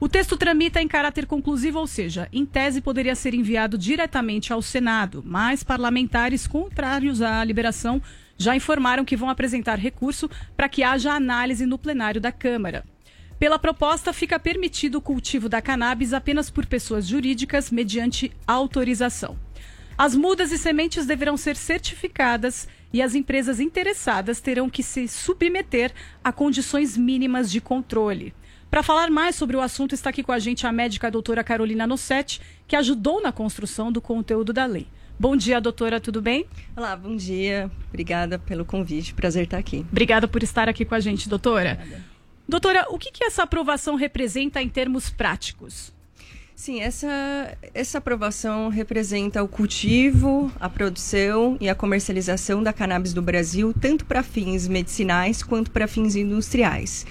O 0.00 0.08
texto 0.08 0.36
tramita 0.36 0.82
em 0.82 0.88
caráter 0.88 1.24
conclusivo, 1.24 1.78
ou 1.78 1.86
seja, 1.86 2.28
em 2.32 2.44
tese 2.44 2.80
poderia 2.80 3.14
ser 3.14 3.32
enviado 3.32 3.78
diretamente 3.78 4.52
ao 4.52 4.60
Senado, 4.60 5.22
mas 5.24 5.62
parlamentares 5.62 6.48
contrários 6.48 7.22
à 7.22 7.44
liberação 7.44 8.02
já 8.36 8.56
informaram 8.56 9.04
que 9.04 9.16
vão 9.16 9.30
apresentar 9.30 9.78
recurso 9.78 10.28
para 10.56 10.68
que 10.68 10.82
haja 10.82 11.12
análise 11.12 11.64
no 11.64 11.78
plenário 11.78 12.20
da 12.20 12.32
Câmara. 12.32 12.84
Pela 13.38 13.56
proposta, 13.56 14.12
fica 14.12 14.36
permitido 14.36 14.96
o 14.96 15.00
cultivo 15.00 15.48
da 15.48 15.62
cannabis 15.62 16.12
apenas 16.12 16.50
por 16.50 16.66
pessoas 16.66 17.06
jurídicas 17.06 17.70
mediante 17.70 18.32
autorização. 18.48 19.36
As 19.96 20.14
mudas 20.14 20.50
e 20.52 20.58
sementes 20.58 21.06
deverão 21.06 21.36
ser 21.36 21.56
certificadas 21.56 22.68
e 22.92 23.02
as 23.02 23.14
empresas 23.14 23.60
interessadas 23.60 24.40
terão 24.40 24.68
que 24.68 24.82
se 24.82 25.06
submeter 25.06 25.92
a 26.22 26.32
condições 26.32 26.96
mínimas 26.96 27.50
de 27.50 27.60
controle. 27.60 28.34
Para 28.70 28.82
falar 28.82 29.10
mais 29.10 29.36
sobre 29.36 29.56
o 29.56 29.60
assunto, 29.60 29.94
está 29.94 30.10
aqui 30.10 30.22
com 30.22 30.32
a 30.32 30.38
gente 30.38 30.66
a 30.66 30.72
médica 30.72 31.10
doutora 31.10 31.44
Carolina 31.44 31.86
Nossetti, 31.86 32.40
que 32.66 32.74
ajudou 32.74 33.20
na 33.20 33.30
construção 33.30 33.92
do 33.92 34.00
conteúdo 34.00 34.52
da 34.52 34.64
lei. 34.64 34.86
Bom 35.20 35.36
dia, 35.36 35.60
doutora, 35.60 36.00
tudo 36.00 36.22
bem? 36.22 36.46
Olá, 36.74 36.96
bom 36.96 37.14
dia. 37.14 37.70
Obrigada 37.88 38.38
pelo 38.38 38.64
convite. 38.64 39.12
Prazer 39.12 39.44
estar 39.44 39.58
aqui. 39.58 39.84
Obrigada 39.90 40.26
por 40.26 40.42
estar 40.42 40.68
aqui 40.70 40.86
com 40.86 40.94
a 40.94 41.00
gente, 41.00 41.28
doutora. 41.28 41.78
Doutora, 42.48 42.86
o 42.88 42.98
que, 42.98 43.10
que 43.10 43.24
essa 43.24 43.42
aprovação 43.42 43.94
representa 43.94 44.62
em 44.62 44.68
termos 44.68 45.10
práticos? 45.10 45.92
Sim, 46.54 46.80
essa, 46.80 47.56
essa 47.74 47.98
aprovação 47.98 48.68
representa 48.68 49.42
o 49.42 49.48
cultivo, 49.48 50.52
a 50.60 50.68
produção 50.68 51.56
e 51.60 51.68
a 51.68 51.74
comercialização 51.74 52.62
da 52.62 52.72
cannabis 52.72 53.12
do 53.12 53.22
Brasil, 53.22 53.74
tanto 53.80 54.04
para 54.04 54.22
fins 54.22 54.68
medicinais 54.68 55.42
quanto 55.42 55.70
para 55.70 55.88
fins 55.88 56.14
industriais. 56.14 57.04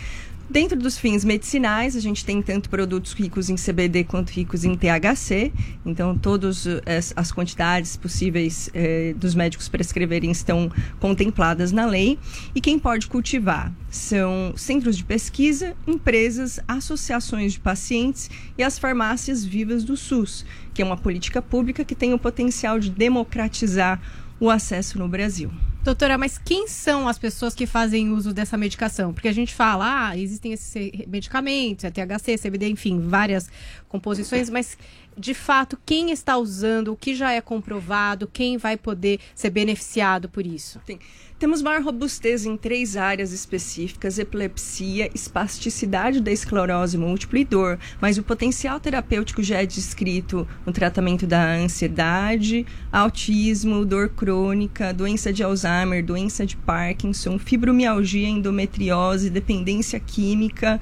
Dentro 0.51 0.77
dos 0.77 0.97
fins 0.97 1.23
medicinais, 1.23 1.95
a 1.95 2.01
gente 2.01 2.25
tem 2.25 2.41
tanto 2.41 2.69
produtos 2.69 3.13
ricos 3.13 3.49
em 3.49 3.55
CBD 3.55 4.03
quanto 4.03 4.31
ricos 4.31 4.65
em 4.65 4.75
THC. 4.75 5.49
Então, 5.85 6.17
todas 6.17 6.67
as, 6.85 7.13
as 7.15 7.31
quantidades 7.31 7.95
possíveis 7.95 8.69
eh, 8.73 9.15
dos 9.15 9.33
médicos 9.33 9.69
prescreverem 9.69 10.29
estão 10.29 10.69
contempladas 10.99 11.71
na 11.71 11.85
lei. 11.85 12.19
E 12.53 12.59
quem 12.59 12.77
pode 12.77 13.07
cultivar 13.07 13.71
são 13.89 14.51
centros 14.57 14.97
de 14.97 15.05
pesquisa, 15.05 15.73
empresas, 15.87 16.59
associações 16.67 17.53
de 17.53 17.59
pacientes 17.61 18.29
e 18.57 18.61
as 18.61 18.77
farmácias 18.77 19.45
vivas 19.45 19.85
do 19.85 19.95
SUS, 19.95 20.45
que 20.73 20.81
é 20.81 20.85
uma 20.85 20.97
política 20.97 21.41
pública 21.41 21.85
que 21.85 21.95
tem 21.95 22.13
o 22.13 22.19
potencial 22.19 22.77
de 22.77 22.89
democratizar 22.89 24.01
o 24.37 24.49
acesso 24.49 24.99
no 24.99 25.07
Brasil. 25.07 25.49
Doutora, 25.83 26.15
mas 26.15 26.37
quem 26.37 26.67
são 26.67 27.07
as 27.07 27.17
pessoas 27.17 27.55
que 27.55 27.65
fazem 27.65 28.11
uso 28.11 28.31
dessa 28.31 28.55
medicação? 28.55 29.11
Porque 29.13 29.27
a 29.27 29.33
gente 29.33 29.53
fala, 29.53 30.09
ah, 30.09 30.17
existem 30.17 30.53
esses 30.53 30.91
medicamentos, 31.07 31.85
é 31.85 31.89
THC, 31.89 32.37
CBD, 32.37 32.69
enfim, 32.69 32.99
várias 32.99 33.49
composições, 33.89 34.47
mas 34.47 34.77
de 35.17 35.33
fato, 35.33 35.77
quem 35.83 36.11
está 36.11 36.37
usando, 36.37 36.93
o 36.93 36.95
que 36.95 37.15
já 37.15 37.31
é 37.31 37.41
comprovado, 37.41 38.27
quem 38.27 38.57
vai 38.57 38.77
poder 38.77 39.19
ser 39.33 39.49
beneficiado 39.49 40.29
por 40.29 40.45
isso? 40.45 40.79
Tem. 40.85 40.99
Temos 41.41 41.63
maior 41.63 41.81
robustez 41.81 42.45
em 42.45 42.55
três 42.55 42.95
áreas 42.95 43.31
específicas: 43.31 44.19
epilepsia, 44.19 45.09
espasticidade 45.11 46.21
da 46.21 46.31
esclerose 46.31 46.99
múltipla 46.99 47.39
e 47.39 47.43
dor. 47.43 47.79
Mas 47.99 48.19
o 48.19 48.21
potencial 48.21 48.79
terapêutico 48.79 49.41
já 49.41 49.59
é 49.59 49.65
descrito 49.65 50.47
no 50.63 50.71
tratamento 50.71 51.25
da 51.25 51.55
ansiedade, 51.55 52.63
autismo, 52.91 53.83
dor 53.83 54.09
crônica, 54.09 54.93
doença 54.93 55.33
de 55.33 55.41
Alzheimer, 55.41 56.05
doença 56.05 56.45
de 56.45 56.55
Parkinson, 56.55 57.39
fibromialgia, 57.39 58.29
endometriose, 58.29 59.31
dependência 59.31 59.99
química, 59.99 60.79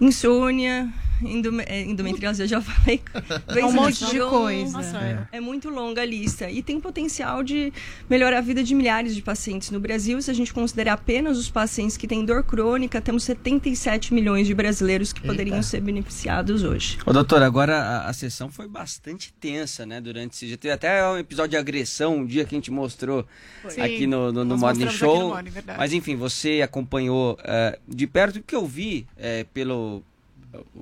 insônia, 0.00 0.94
endome- 1.22 1.64
é, 1.66 1.82
endometriose, 1.82 2.42
eu 2.42 2.48
já 2.48 2.60
falei. 2.62 3.00
É 3.48 3.64
um 3.64 3.72
monte 3.72 4.04
de 4.06 4.18
Doença 4.18 4.30
coisa. 4.30 4.72
Nossa, 4.72 5.26
é. 5.32 5.40
muito 5.40 5.68
longa 5.70 6.02
a 6.02 6.04
lista. 6.04 6.50
E 6.50 6.62
tem 6.62 6.80
potencial 6.80 7.42
de 7.42 7.72
melhorar 8.08 8.38
a 8.38 8.40
vida 8.40 8.62
de 8.62 8.74
milhares 8.74 9.14
de 9.14 9.22
pacientes 9.22 9.70
no 9.70 9.80
Brasil. 9.80 10.20
Se 10.22 10.30
a 10.30 10.34
gente 10.34 10.52
considerar 10.52 10.94
apenas 10.94 11.38
os 11.38 11.50
pacientes 11.50 11.96
que 11.96 12.06
têm 12.06 12.24
dor 12.24 12.44
crônica, 12.44 13.00
temos 13.00 13.24
77 13.24 14.12
milhões 14.14 14.46
de 14.46 14.54
brasileiros 14.54 15.12
que 15.12 15.20
poderiam 15.20 15.62
ser 15.62 15.80
beneficiados 15.80 16.62
hoje. 16.62 16.98
Ô, 17.04 17.12
doutor, 17.12 17.42
agora 17.42 17.76
a, 17.76 18.08
a 18.08 18.12
sessão 18.12 18.50
foi 18.50 18.68
bastante 18.68 19.32
tensa, 19.32 19.84
né? 19.84 20.00
Durante 20.00 20.34
esse 20.34 20.46
dia. 20.46 20.56
Teve 20.56 20.72
até 20.74 21.06
um 21.08 21.18
episódio 21.18 21.50
de 21.50 21.56
agressão, 21.56 22.18
um 22.18 22.26
dia 22.26 22.44
que 22.44 22.54
a 22.54 22.58
gente 22.58 22.70
mostrou 22.70 23.26
Sim, 23.68 23.80
aqui 23.80 24.06
no, 24.06 24.32
no, 24.32 24.44
no 24.44 24.56
Morning 24.58 24.88
Show. 24.90 25.18
no 25.20 25.28
Morning, 25.30 25.50
verdade. 25.50 25.78
Mas 25.78 25.92
enfim, 25.92 26.16
você 26.16 26.60
acompanhou 26.62 27.38
eh, 27.42 27.78
de 27.88 28.06
perto 28.06 28.36
o 28.36 28.42
que 28.42 28.54
eu 28.54 28.66
vi 28.66 29.06
eh, 29.16 29.44
pelo. 29.52 30.02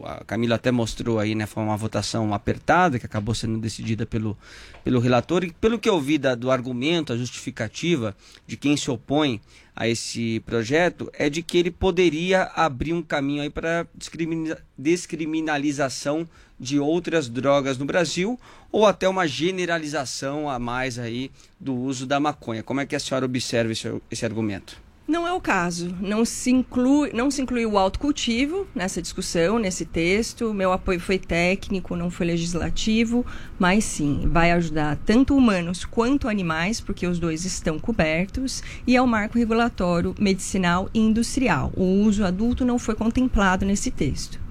A 0.05 0.23
Camila 0.25 0.55
até 0.55 0.71
mostrou 0.71 1.19
aí, 1.19 1.35
né? 1.35 1.45
Foi 1.45 1.63
uma 1.63 1.77
votação 1.77 2.33
apertada 2.33 2.99
que 2.99 3.07
acabou 3.07 3.35
sendo 3.35 3.59
decidida 3.59 4.07
pelo, 4.07 4.37
pelo 4.85 5.01
relator. 5.01 5.43
E 5.45 5.53
pelo 5.53 5.79
que 5.79 5.89
eu 5.89 6.01
vi 6.01 6.19
da- 6.19 6.35
do 6.37 6.51
argumento, 6.51 7.13
a 7.13 7.17
justificativa 7.17 8.17
de 8.47 8.57
quem 8.57 8.77
se 8.77 8.91
opõe 8.91 9.41
a 9.75 9.89
esse 9.89 10.41
projeto 10.41 11.11
é 11.13 11.29
de 11.29 11.43
que 11.43 11.59
ele 11.59 11.71
poderia 11.71 12.45
abrir 12.55 12.93
um 12.93 13.03
caminho 13.03 13.43
aí 13.43 13.51
para 13.51 13.87
descrimina- 13.95 14.59
descriminalização 14.79 16.29
de 16.59 16.79
outras 16.79 17.29
drogas 17.29 17.77
no 17.77 17.85
Brasil 17.85 18.39
ou 18.73 18.87
até 18.87 19.09
uma 19.09 19.27
generalização 19.27 20.49
a 20.49 20.59
mais 20.59 20.99
aí 20.99 21.31
do 21.61 21.75
uso 21.75 22.07
da 22.07 22.19
maconha. 22.21 22.63
Como 22.63 22.81
é 22.81 22.87
que 22.87 22.97
a 22.97 23.01
senhora 23.01 23.27
observa 23.27 23.73
esse, 23.73 23.93
esse 24.11 24.25
argumento? 24.25 24.86
Não 25.09 25.25
é 25.25 25.33
o 25.33 25.41
caso. 25.41 25.95
Não 26.01 26.25
se 26.25 26.51
inclui, 26.51 27.13
não 27.13 27.31
se 27.31 27.41
inclui 27.41 27.65
o 27.65 27.79
autocultivo 27.79 28.67
nessa 28.75 29.01
discussão, 29.01 29.57
nesse 29.57 29.85
texto. 29.85 30.53
Meu 30.53 30.73
apoio 30.73 30.99
foi 30.99 31.17
técnico, 31.17 31.95
não 31.95 32.11
foi 32.11 32.27
legislativo, 32.27 33.25
mas 33.57 33.85
sim, 33.85 34.23
vai 34.27 34.51
ajudar 34.51 34.99
tanto 35.07 35.37
humanos 35.37 35.85
quanto 35.85 36.29
animais, 36.29 36.81
porque 36.81 37.07
os 37.07 37.21
dois 37.21 37.45
estão 37.45 37.79
cobertos, 37.79 38.65
e 38.85 38.97
é 38.97 39.03
o 39.03 39.07
marco 39.07 39.39
regulatório 39.39 40.13
medicinal 40.19 40.91
e 40.93 40.99
industrial. 40.99 41.73
O 41.77 41.85
uso 41.85 42.25
adulto 42.25 42.65
não 42.65 42.79
foi 42.79 42.97
contemplado 42.97 43.65
nesse 43.65 43.93
texto. 43.93 44.46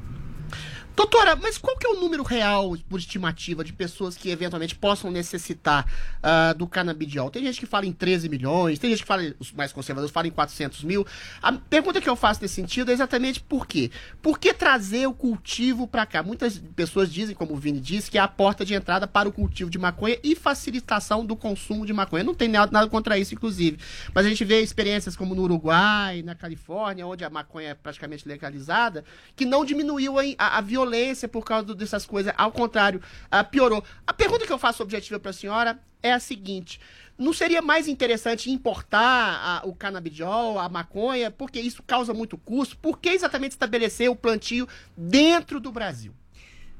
Doutora, 0.95 1.35
mas 1.35 1.57
qual 1.57 1.77
que 1.77 1.85
é 1.85 1.89
o 1.89 1.99
número 1.99 2.23
real, 2.23 2.77
por 2.89 2.97
estimativa, 2.99 3.65
de 3.65 3.73
pessoas 3.73 4.15
que 4.15 4.29
eventualmente 4.29 4.73
possam 4.75 5.11
necessitar 5.11 5.85
ah, 6.23 6.53
do 6.53 6.65
canabidiol? 6.65 7.29
Tem 7.29 7.43
gente 7.43 7.59
que 7.59 7.65
fala 7.65 7.85
em 7.85 7.91
13 7.91 8.29
milhões, 8.29 8.79
tem 8.79 8.89
gente 8.91 9.01
que 9.01 9.07
fala, 9.07 9.21
os 9.37 9.51
mais 9.51 9.73
conservadores 9.73 10.09
falam 10.13 10.29
em 10.29 10.31
400 10.31 10.83
mil. 10.85 11.05
A 11.41 11.51
pergunta 11.51 11.99
que 11.99 12.07
eu 12.09 12.15
faço 12.15 12.41
nesse 12.41 12.53
sentido 12.55 12.91
é 12.91 12.93
exatamente 12.93 13.41
por 13.41 13.67
quê? 13.67 13.91
Por 14.21 14.39
que 14.39 14.53
trazer 14.53 15.05
o 15.05 15.13
cultivo 15.13 15.85
para 15.85 16.05
cá? 16.05 16.23
Muitas 16.23 16.57
pessoas 16.57 17.11
dizem, 17.11 17.35
como 17.35 17.53
o 17.53 17.57
Vini 17.57 17.81
disse, 17.81 18.09
que 18.09 18.17
é 18.17 18.21
a 18.21 18.27
porta 18.27 18.63
de 18.63 18.73
entrada 18.73 19.05
para 19.05 19.27
o 19.27 19.33
cultivo 19.33 19.69
de 19.69 19.77
maconha 19.77 20.17
e 20.23 20.33
facilitação 20.33 21.25
do 21.25 21.35
consumo 21.35 21.85
de 21.85 21.91
maconha. 21.91 22.23
Não 22.23 22.33
tem 22.33 22.47
nada, 22.47 22.71
nada 22.71 22.87
contra 22.89 23.19
isso, 23.19 23.33
inclusive. 23.33 23.77
Mas 24.13 24.25
a 24.25 24.29
gente 24.29 24.45
vê 24.45 24.61
experiências 24.61 25.13
como 25.17 25.35
no 25.35 25.41
Uruguai, 25.41 26.21
na 26.21 26.35
Califórnia, 26.35 27.05
onde 27.05 27.25
a 27.25 27.29
maconha 27.29 27.69
é 27.71 27.73
praticamente 27.73 28.25
legalizada, 28.25 29.03
que 29.35 29.43
não 29.45 29.65
diminuiu 29.65 30.17
a, 30.17 30.23
a- 30.37 30.57
a 30.59 30.61
violência 30.61 30.84
por 31.27 31.43
causa 31.43 31.73
dessas 31.75 32.05
coisas. 32.05 32.33
Ao 32.37 32.51
contrário, 32.51 33.01
ah, 33.31 33.43
piorou. 33.43 33.83
A 34.05 34.13
pergunta 34.13 34.45
que 34.45 34.51
eu 34.53 34.57
faço 34.57 34.83
objetiva 34.83 35.19
para 35.19 35.31
a 35.31 35.33
senhora 35.33 35.79
é 36.01 36.11
a 36.13 36.19
seguinte. 36.19 36.79
Não 37.17 37.31
seria 37.31 37.61
mais 37.61 37.87
interessante 37.87 38.51
importar 38.51 39.01
a- 39.01 39.61
o 39.65 39.73
canabidiol, 39.73 40.59
a 40.59 40.67
maconha, 40.67 41.31
porque 41.31 41.59
isso 41.59 41.81
causa 41.81 42.13
muito 42.13 42.37
custo? 42.37 42.77
Por 42.77 42.99
que 42.99 43.09
exatamente 43.09 43.51
estabelecer 43.51 44.09
o 44.09 44.15
plantio 44.15 44.67
dentro 44.97 45.59
do 45.59 45.71
Brasil? 45.71 46.13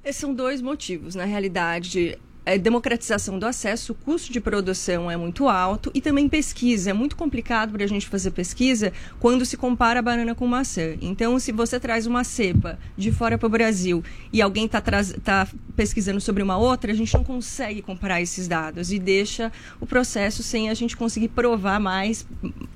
Esses 0.04 0.20
são 0.20 0.34
dois 0.34 0.62
motivos. 0.62 1.16
Na 1.16 1.26
realidade, 1.26 2.20
é 2.46 2.58
democratização 2.58 3.40
do 3.40 3.46
acesso, 3.46 3.94
o 3.94 3.96
custo 3.96 4.32
de 4.32 4.40
produção 4.40 5.10
é 5.10 5.18
muito 5.18 5.50
alto 5.50 5.90
e 5.94 6.00
também 6.00 6.30
pesquisa. 6.30 6.92
É 6.92 6.94
muito 6.94 7.16
complicado 7.16 7.72
para 7.72 7.84
a 7.84 7.88
gente 7.88 8.08
fazer 8.08 8.32
pesquisa 8.32 8.94
quando 9.20 9.46
se 9.46 9.58
compara 9.58 10.00
a 10.00 10.02
banana 10.02 10.36
com 10.36 10.46
maçã. 10.46 10.96
Então, 11.02 11.40
se 11.40 11.52
você 11.52 11.80
traz 11.80 12.06
uma 12.06 12.24
cepa 12.24 12.78
de 12.96 13.12
fora 13.12 13.38
para 13.38 13.48
o 13.48 13.50
Brasil 13.50 14.04
e 14.32 14.42
alguém 14.42 14.66
está 14.66 14.82
tá 15.24 15.48
pesquisando 15.76 16.22
sobre 16.22 16.44
uma 16.44 16.58
outra, 16.58 16.92
a 16.92 16.96
gente 16.96 17.14
não 17.14 17.24
consegue 17.24 17.82
comparar 17.82 18.22
esses 18.22 18.48
dados 18.48 18.92
e 18.92 19.00
deixa 19.00 19.52
o 19.80 19.86
processo 19.86 20.44
sem 20.44 20.70
a 20.70 20.74
gente 20.74 20.96
conseguir 20.96 21.30
provar 21.30 21.80
mais, 21.80 22.26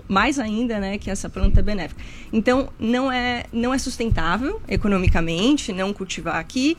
mais 0.07 0.39
ainda, 0.39 0.79
né, 0.79 0.97
que 0.97 1.11
essa 1.11 1.29
planta 1.29 1.59
é 1.59 1.63
benéfica. 1.63 2.01
Então, 2.33 2.69
não 2.79 3.11
é, 3.11 3.45
não 3.53 3.73
é 3.73 3.77
sustentável 3.77 4.61
economicamente 4.67 5.71
não 5.71 5.93
cultivar 5.93 6.37
aqui. 6.37 6.75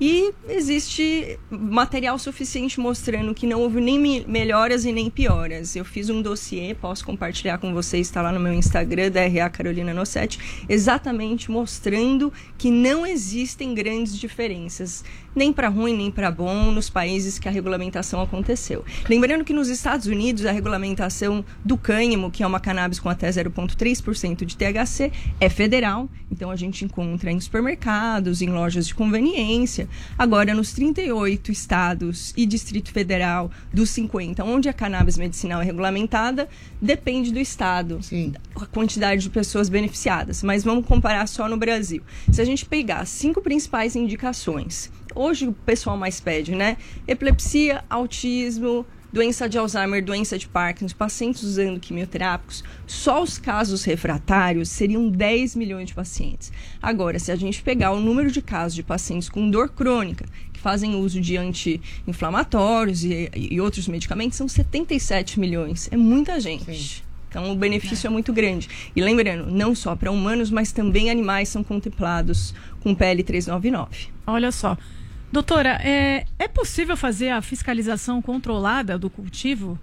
E 0.00 0.32
existe 0.48 1.38
material 1.48 2.18
suficiente 2.18 2.80
mostrando 2.80 3.32
que 3.32 3.46
não 3.46 3.60
houve 3.60 3.80
nem 3.80 3.98
me- 3.98 4.24
melhoras 4.26 4.84
e 4.84 4.90
nem 4.92 5.08
pioras. 5.08 5.76
Eu 5.76 5.84
fiz 5.84 6.10
um 6.10 6.20
dossiê, 6.20 6.74
posso 6.74 7.04
compartilhar 7.04 7.58
com 7.58 7.72
vocês, 7.72 8.08
está 8.08 8.20
lá 8.20 8.32
no 8.32 8.40
meu 8.40 8.52
Instagram, 8.52 9.10
da 9.10 9.24
RA 9.26 9.48
Carolina 9.48 9.94
Nossetti, 9.94 10.38
exatamente 10.68 11.48
mostrando 11.50 12.32
que 12.58 12.70
não 12.70 13.06
existem 13.06 13.72
grandes 13.72 14.18
diferenças, 14.18 15.04
nem 15.34 15.52
para 15.52 15.68
ruim 15.68 15.96
nem 15.96 16.10
para 16.10 16.30
bom, 16.30 16.70
nos 16.70 16.90
países 16.90 17.38
que 17.38 17.48
a 17.48 17.50
regulamentação 17.50 18.20
aconteceu. 18.20 18.84
Lembrando 19.08 19.44
que 19.44 19.52
nos 19.52 19.68
Estados 19.68 20.06
Unidos, 20.06 20.46
a 20.46 20.52
regulamentação 20.52 21.44
do 21.64 21.76
cânhamo, 21.76 22.30
que 22.30 22.42
é 22.42 22.46
uma 22.46 22.60
cannabis 22.60 22.98
com 22.98 23.08
até 23.08 23.28
0,3% 23.28 24.44
de 24.44 24.56
THC, 24.56 25.12
é 25.40 25.48
federal, 25.48 26.08
então 26.30 26.50
a 26.50 26.56
gente 26.56 26.84
encontra 26.84 27.30
em 27.30 27.40
supermercados, 27.40 28.42
em 28.42 28.48
lojas 28.48 28.86
de 28.86 28.94
conveniência. 28.94 29.88
Agora, 30.18 30.54
nos 30.54 30.72
38 30.72 31.52
estados 31.52 32.32
e 32.36 32.46
Distrito 32.46 32.92
Federal 32.92 33.50
dos 33.72 33.90
50, 33.90 34.44
onde 34.44 34.68
a 34.68 34.72
cannabis 34.72 35.16
medicinal 35.16 35.62
é 35.62 35.64
regulamentada, 35.64 36.48
depende 36.80 37.32
do 37.32 37.38
estado, 37.38 38.00
a 38.56 38.66
quantidade 38.66 39.22
de 39.22 39.30
pessoas 39.30 39.68
beneficiadas. 39.68 40.42
Mas 40.42 40.64
vamos 40.64 40.86
comparar 40.86 41.26
só 41.26 41.48
no 41.48 41.56
Brasil. 41.56 42.02
Se 42.30 42.40
a 42.40 42.44
gente 42.44 42.64
pegar 42.64 43.00
as 43.00 43.08
cinco 43.08 43.40
principais 43.40 43.96
indicações, 43.96 44.90
hoje 45.14 45.48
o 45.48 45.52
pessoal 45.52 45.96
mais 45.96 46.20
pede, 46.20 46.54
né? 46.54 46.76
Epilepsia, 47.06 47.84
autismo, 47.88 48.86
doença 49.14 49.48
de 49.48 49.56
Alzheimer, 49.56 50.04
doença 50.04 50.36
de 50.36 50.48
Parkinson, 50.48 50.96
pacientes 50.96 51.44
usando 51.44 51.78
quimioterápicos, 51.78 52.64
só 52.84 53.22
os 53.22 53.38
casos 53.38 53.84
refratários 53.84 54.68
seriam 54.68 55.08
10 55.08 55.54
milhões 55.54 55.86
de 55.86 55.94
pacientes. 55.94 56.52
Agora, 56.82 57.16
se 57.20 57.30
a 57.30 57.36
gente 57.36 57.62
pegar 57.62 57.92
o 57.92 58.00
número 58.00 58.28
de 58.32 58.42
casos 58.42 58.74
de 58.74 58.82
pacientes 58.82 59.28
com 59.28 59.48
dor 59.48 59.68
crônica, 59.68 60.26
que 60.52 60.58
fazem 60.58 60.96
uso 60.96 61.20
de 61.20 61.36
anti-inflamatórios 61.36 63.04
e, 63.04 63.30
e 63.32 63.60
outros 63.60 63.86
medicamentos 63.86 64.36
são 64.36 64.48
77 64.48 65.38
milhões. 65.38 65.88
É 65.92 65.96
muita 65.96 66.40
gente. 66.40 67.04
Então 67.28 67.52
o 67.52 67.54
benefício 67.54 68.08
é. 68.08 68.10
muito 68.10 68.32
grande. 68.32 68.68
E 68.96 69.00
lembrando, 69.00 69.48
não 69.48 69.76
só 69.76 69.94
para 69.94 70.10
humanos, 70.10 70.50
mas 70.50 70.72
também 70.72 71.08
animais 71.08 71.48
são 71.48 71.62
contemplados 71.62 72.52
com 72.80 72.94
PL 72.94 73.22
399. 73.22 74.08
Olha 74.26 74.50
só. 74.50 74.76
Doutora, 75.34 75.80
é, 75.82 76.26
é 76.38 76.46
possível 76.46 76.96
fazer 76.96 77.30
a 77.30 77.42
fiscalização 77.42 78.22
controlada 78.22 78.96
do 78.96 79.10
cultivo? 79.10 79.76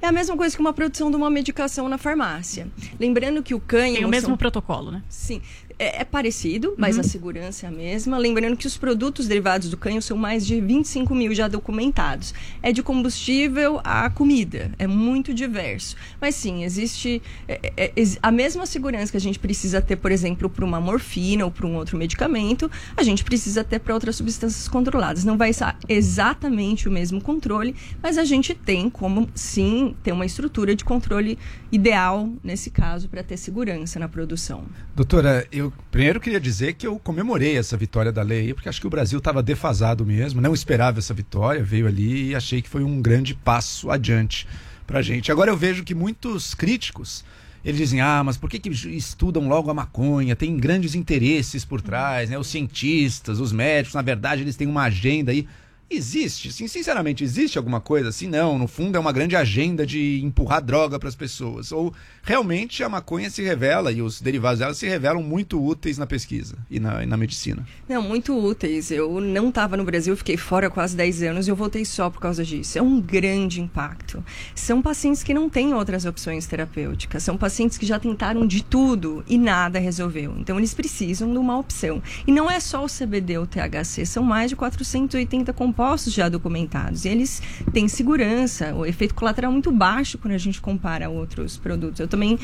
É 0.00 0.06
a 0.06 0.12
mesma 0.12 0.36
coisa 0.36 0.54
que 0.54 0.60
uma 0.60 0.72
produção 0.72 1.10
de 1.10 1.16
uma 1.16 1.28
medicação 1.28 1.88
na 1.88 1.98
farmácia. 1.98 2.68
Lembrando 3.00 3.42
que 3.42 3.56
o 3.56 3.58
cânhamo... 3.58 3.96
Tem 3.96 4.04
o 4.04 4.08
mesmo 4.08 4.28
são- 4.28 4.36
protocolo, 4.36 4.92
né? 4.92 5.02
Sim, 5.08 5.42
é, 5.78 6.00
é 6.00 6.04
parecido, 6.04 6.74
mas 6.78 6.94
Uhum. 6.96 7.00
a 7.00 7.04
segurança 7.04 7.66
é 7.66 7.68
a 7.68 7.72
mesma. 7.72 8.16
Lembrando 8.18 8.56
que 8.56 8.66
os 8.66 8.76
produtos 8.76 9.26
derivados 9.28 9.68
do 9.68 9.76
canho 9.76 10.00
são 10.00 10.16
mais 10.16 10.46
de 10.46 10.60
25 10.60 11.14
mil 11.14 11.34
já 11.34 11.48
documentados. 11.48 12.32
É 12.62 12.72
de 12.72 12.82
combustível 12.82 13.80
a 13.84 14.08
comida, 14.10 14.70
é 14.78 14.86
muito 14.86 15.34
diverso. 15.34 15.96
Mas 16.20 16.34
sim, 16.34 16.64
existe 16.64 17.20
é, 17.46 17.72
é, 17.76 17.92
ex- 17.96 18.18
a 18.22 18.30
mesma 18.32 18.64
segurança 18.66 19.10
que 19.10 19.16
a 19.16 19.20
gente 19.20 19.38
precisa 19.38 19.80
ter, 19.82 19.96
por 19.96 20.10
exemplo, 20.10 20.48
para 20.48 20.64
uma 20.64 20.80
morfina 20.80 21.44
ou 21.44 21.50
para 21.50 21.66
um 21.66 21.76
outro 21.76 21.96
medicamento, 21.98 22.70
a 22.96 23.02
gente 23.02 23.22
precisa 23.24 23.62
ter 23.62 23.78
para 23.80 23.92
outras 23.94 24.16
substâncias 24.16 24.68
controladas. 24.68 25.24
Não 25.24 25.36
vai 25.36 25.52
ser 25.52 25.74
exatamente 25.88 26.88
o 26.88 26.92
mesmo 26.92 27.20
controle, 27.20 27.74
mas 28.02 28.16
a 28.18 28.24
gente 28.24 28.54
tem 28.54 28.88
como 28.88 29.28
sim 29.34 29.94
ter 30.02 30.12
uma 30.12 30.24
estrutura 30.24 30.74
de 30.74 30.84
controle 30.84 31.38
ideal 31.70 32.30
nesse 32.42 32.70
caso 32.70 33.08
para 33.08 33.22
ter 33.22 33.36
segurança 33.36 33.98
na 33.98 34.08
produção. 34.08 34.64
Doutora, 34.94 35.46
eu 35.52 35.65
primeiro 35.90 36.20
queria 36.20 36.40
dizer 36.40 36.74
que 36.74 36.86
eu 36.86 36.98
comemorei 36.98 37.56
essa 37.56 37.76
vitória 37.76 38.12
da 38.12 38.22
lei, 38.22 38.52
porque 38.54 38.68
acho 38.68 38.80
que 38.80 38.86
o 38.86 38.90
Brasil 38.90 39.18
estava 39.18 39.42
defasado 39.42 40.04
mesmo, 40.04 40.40
não 40.40 40.54
esperava 40.54 40.98
essa 40.98 41.14
vitória, 41.14 41.62
veio 41.62 41.86
ali 41.86 42.30
e 42.30 42.34
achei 42.34 42.62
que 42.62 42.68
foi 42.68 42.82
um 42.82 43.00
grande 43.00 43.34
passo 43.34 43.90
adiante 43.90 44.46
pra 44.86 45.02
gente. 45.02 45.32
Agora 45.32 45.50
eu 45.50 45.56
vejo 45.56 45.84
que 45.84 45.94
muitos 45.94 46.54
críticos, 46.54 47.24
eles 47.64 47.78
dizem, 47.78 48.00
ah, 48.00 48.22
mas 48.24 48.36
por 48.36 48.48
que, 48.48 48.58
que 48.58 48.70
estudam 48.70 49.48
logo 49.48 49.70
a 49.70 49.74
maconha? 49.74 50.36
Tem 50.36 50.56
grandes 50.56 50.94
interesses 50.94 51.64
por 51.64 51.80
trás, 51.82 52.30
né? 52.30 52.38
Os 52.38 52.46
cientistas, 52.46 53.40
os 53.40 53.50
médicos, 53.52 53.94
na 53.94 54.02
verdade, 54.02 54.42
eles 54.42 54.56
têm 54.56 54.68
uma 54.68 54.84
agenda 54.84 55.32
aí. 55.32 55.48
Existe, 55.88 56.50
sim, 56.50 56.66
sinceramente, 56.66 57.22
existe 57.22 57.56
alguma 57.56 57.80
coisa 57.80 58.08
assim? 58.08 58.26
Não, 58.26 58.58
no 58.58 58.66
fundo 58.66 58.96
é 58.96 58.98
uma 58.98 59.12
grande 59.12 59.36
agenda 59.36 59.86
de 59.86 60.20
empurrar 60.20 60.60
droga 60.60 60.98
para 60.98 61.08
as 61.08 61.14
pessoas. 61.14 61.70
Ou 61.70 61.94
realmente 62.24 62.82
a 62.82 62.88
maconha 62.88 63.30
se 63.30 63.40
revela 63.40 63.92
e 63.92 64.02
os 64.02 64.20
derivados 64.20 64.58
dela 64.58 64.74
se 64.74 64.84
revelam 64.88 65.22
muito 65.22 65.64
úteis 65.64 65.96
na 65.96 66.04
pesquisa 66.04 66.56
e 66.68 66.80
na, 66.80 67.04
e 67.04 67.06
na 67.06 67.16
medicina. 67.16 67.64
Não, 67.88 68.02
muito 68.02 68.36
úteis. 68.36 68.90
Eu 68.90 69.20
não 69.20 69.48
estava 69.48 69.76
no 69.76 69.84
Brasil, 69.84 70.16
fiquei 70.16 70.36
fora 70.36 70.68
quase 70.68 70.96
10 70.96 71.22
anos 71.22 71.46
e 71.46 71.52
eu 71.52 71.56
voltei 71.56 71.84
só 71.84 72.10
por 72.10 72.18
causa 72.18 72.44
disso. 72.44 72.76
É 72.76 72.82
um 72.82 73.00
grande 73.00 73.60
impacto. 73.60 74.24
São 74.56 74.82
pacientes 74.82 75.22
que 75.22 75.32
não 75.32 75.48
têm 75.48 75.72
outras 75.72 76.04
opções 76.04 76.46
terapêuticas. 76.46 77.22
São 77.22 77.38
pacientes 77.38 77.78
que 77.78 77.86
já 77.86 78.00
tentaram 78.00 78.44
de 78.44 78.64
tudo 78.64 79.24
e 79.28 79.38
nada 79.38 79.78
resolveu. 79.78 80.34
Então 80.36 80.58
eles 80.58 80.74
precisam 80.74 81.30
de 81.30 81.38
uma 81.38 81.56
opção. 81.56 82.02
E 82.26 82.32
não 82.32 82.50
é 82.50 82.58
só 82.58 82.84
o 82.84 82.88
CBD 82.88 83.38
ou 83.38 83.44
o 83.44 83.46
THC, 83.46 84.04
são 84.04 84.24
mais 84.24 84.50
de 84.50 84.56
480 84.56 85.52
compostos 85.52 85.75
já 86.10 86.28
documentados. 86.28 87.04
E 87.04 87.08
eles 87.08 87.42
têm 87.72 87.86
segurança, 87.88 88.74
o 88.74 88.84
efeito 88.86 89.14
colateral 89.14 89.50
é 89.50 89.52
muito 89.52 89.70
baixo 89.70 90.18
quando 90.18 90.34
a 90.34 90.38
gente 90.38 90.60
compara 90.60 91.08
outros 91.10 91.56
produtos. 91.56 92.00
Eu 92.00 92.08
também 92.08 92.38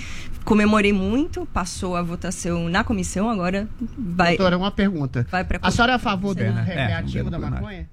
comemorei 0.44 0.92
muito, 0.92 1.46
passou 1.46 1.96
a 1.96 2.02
votação 2.02 2.68
na 2.68 2.84
comissão, 2.84 3.28
agora 3.30 3.68
vai. 3.98 4.36
Doutora, 4.36 4.58
uma 4.58 4.70
pergunta. 4.70 5.26
Vai 5.30 5.44
pra 5.44 5.58
A 5.62 5.70
senhora 5.70 5.92
é 5.92 5.94
a 5.94 5.98
favor 5.98 6.34
do 6.34 6.42
É, 6.42 6.50
recreativo 6.50 7.30
da 7.30 7.38
plenário. 7.38 7.62
maconha? 7.64 7.88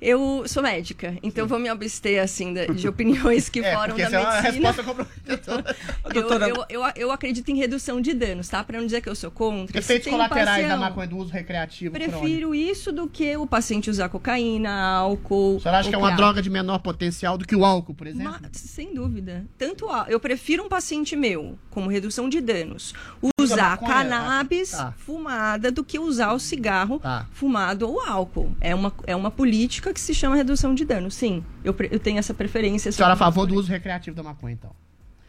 Eu 0.00 0.44
sou 0.46 0.62
médica, 0.62 1.16
então 1.22 1.46
vou 1.46 1.58
me 1.58 1.68
abster 1.68 2.22
assim 2.22 2.54
de 2.74 2.88
opiniões 2.88 3.48
que 3.48 3.60
É, 3.70 3.74
foram 3.76 3.96
da 3.96 4.02
essa 4.04 4.16
é 4.16 4.18
uma 4.20 4.42
medicina. 4.42 4.50
resposta 4.70 4.82
comprometedora. 4.84 5.76
Eu, 6.06 6.12
Doutora- 6.12 6.48
eu, 6.48 6.64
eu, 6.70 6.82
eu 6.96 7.12
acredito 7.12 7.48
em 7.50 7.56
redução 7.56 8.00
de 8.00 8.14
danos, 8.14 8.48
tá? 8.48 8.64
Para 8.64 8.78
não 8.78 8.86
dizer 8.86 9.00
que 9.02 9.08
eu 9.08 9.14
sou 9.14 9.30
contra. 9.30 9.78
Efeitos 9.78 10.08
colaterais 10.08 10.46
da 10.46 10.68
parcial, 10.68 10.78
maconha 10.78 11.06
do 11.06 11.16
uso 11.18 11.30
recreativo 11.32 11.94
crônico. 11.94 12.18
Prefiro 12.18 12.54
isso 12.54 12.90
do 12.92 13.06
que 13.08 13.36
o 13.36 13.46
paciente 13.46 13.90
usar 13.90 14.08
cocaína, 14.08 14.70
álcool. 14.72 15.56
A 15.58 15.60
senhora 15.60 15.78
acha 15.80 15.88
que 15.90 15.94
é 15.94 15.98
uma 15.98 16.12
droga 16.16 16.40
de 16.40 16.48
menor 16.48 16.78
potencial 16.78 17.36
do 17.36 17.46
que 17.46 17.54
o 17.54 17.64
álcool, 17.64 17.94
por 17.94 18.06
exemplo? 18.06 18.32
Ma- 18.32 18.40
sem 18.52 18.94
dúvida. 18.94 19.44
Tanto 19.58 19.88
á- 19.90 20.06
eu 20.08 20.18
prefiro 20.18 20.64
um 20.64 20.68
paciente 20.68 21.14
meu, 21.14 21.58
como 21.68 21.90
redução 21.90 22.28
de 22.28 22.40
danos, 22.40 22.94
usar 23.44 23.70
maconha? 23.70 23.92
cannabis 23.92 24.70
Tá. 24.70 24.92
fumada 24.96 25.70
do 25.70 25.82
que 25.84 25.98
usar 25.98 26.32
o 26.32 26.38
cigarro 26.38 27.00
fumado 27.32 27.88
ou 27.88 28.00
álcool. 28.00 28.52
É 28.60 28.74
uma, 28.74 28.92
é 29.06 29.14
uma 29.16 29.30
política 29.30 29.92
que 29.92 30.00
se 30.00 30.14
chama 30.14 30.36
redução 30.36 30.74
de 30.74 30.84
danos. 30.84 31.14
Sim, 31.14 31.44
eu, 31.64 31.74
eu 31.90 31.98
tenho 31.98 32.18
essa 32.18 32.32
preferência. 32.34 32.88
A 32.88 32.92
senhora 32.92 33.12
é 33.12 33.14
a 33.14 33.18
favor 33.18 33.46
do 33.46 33.54
uso 33.54 33.68
recreativo 33.70 34.16
da 34.16 34.22
maconha, 34.22 34.54
então. 34.54 34.70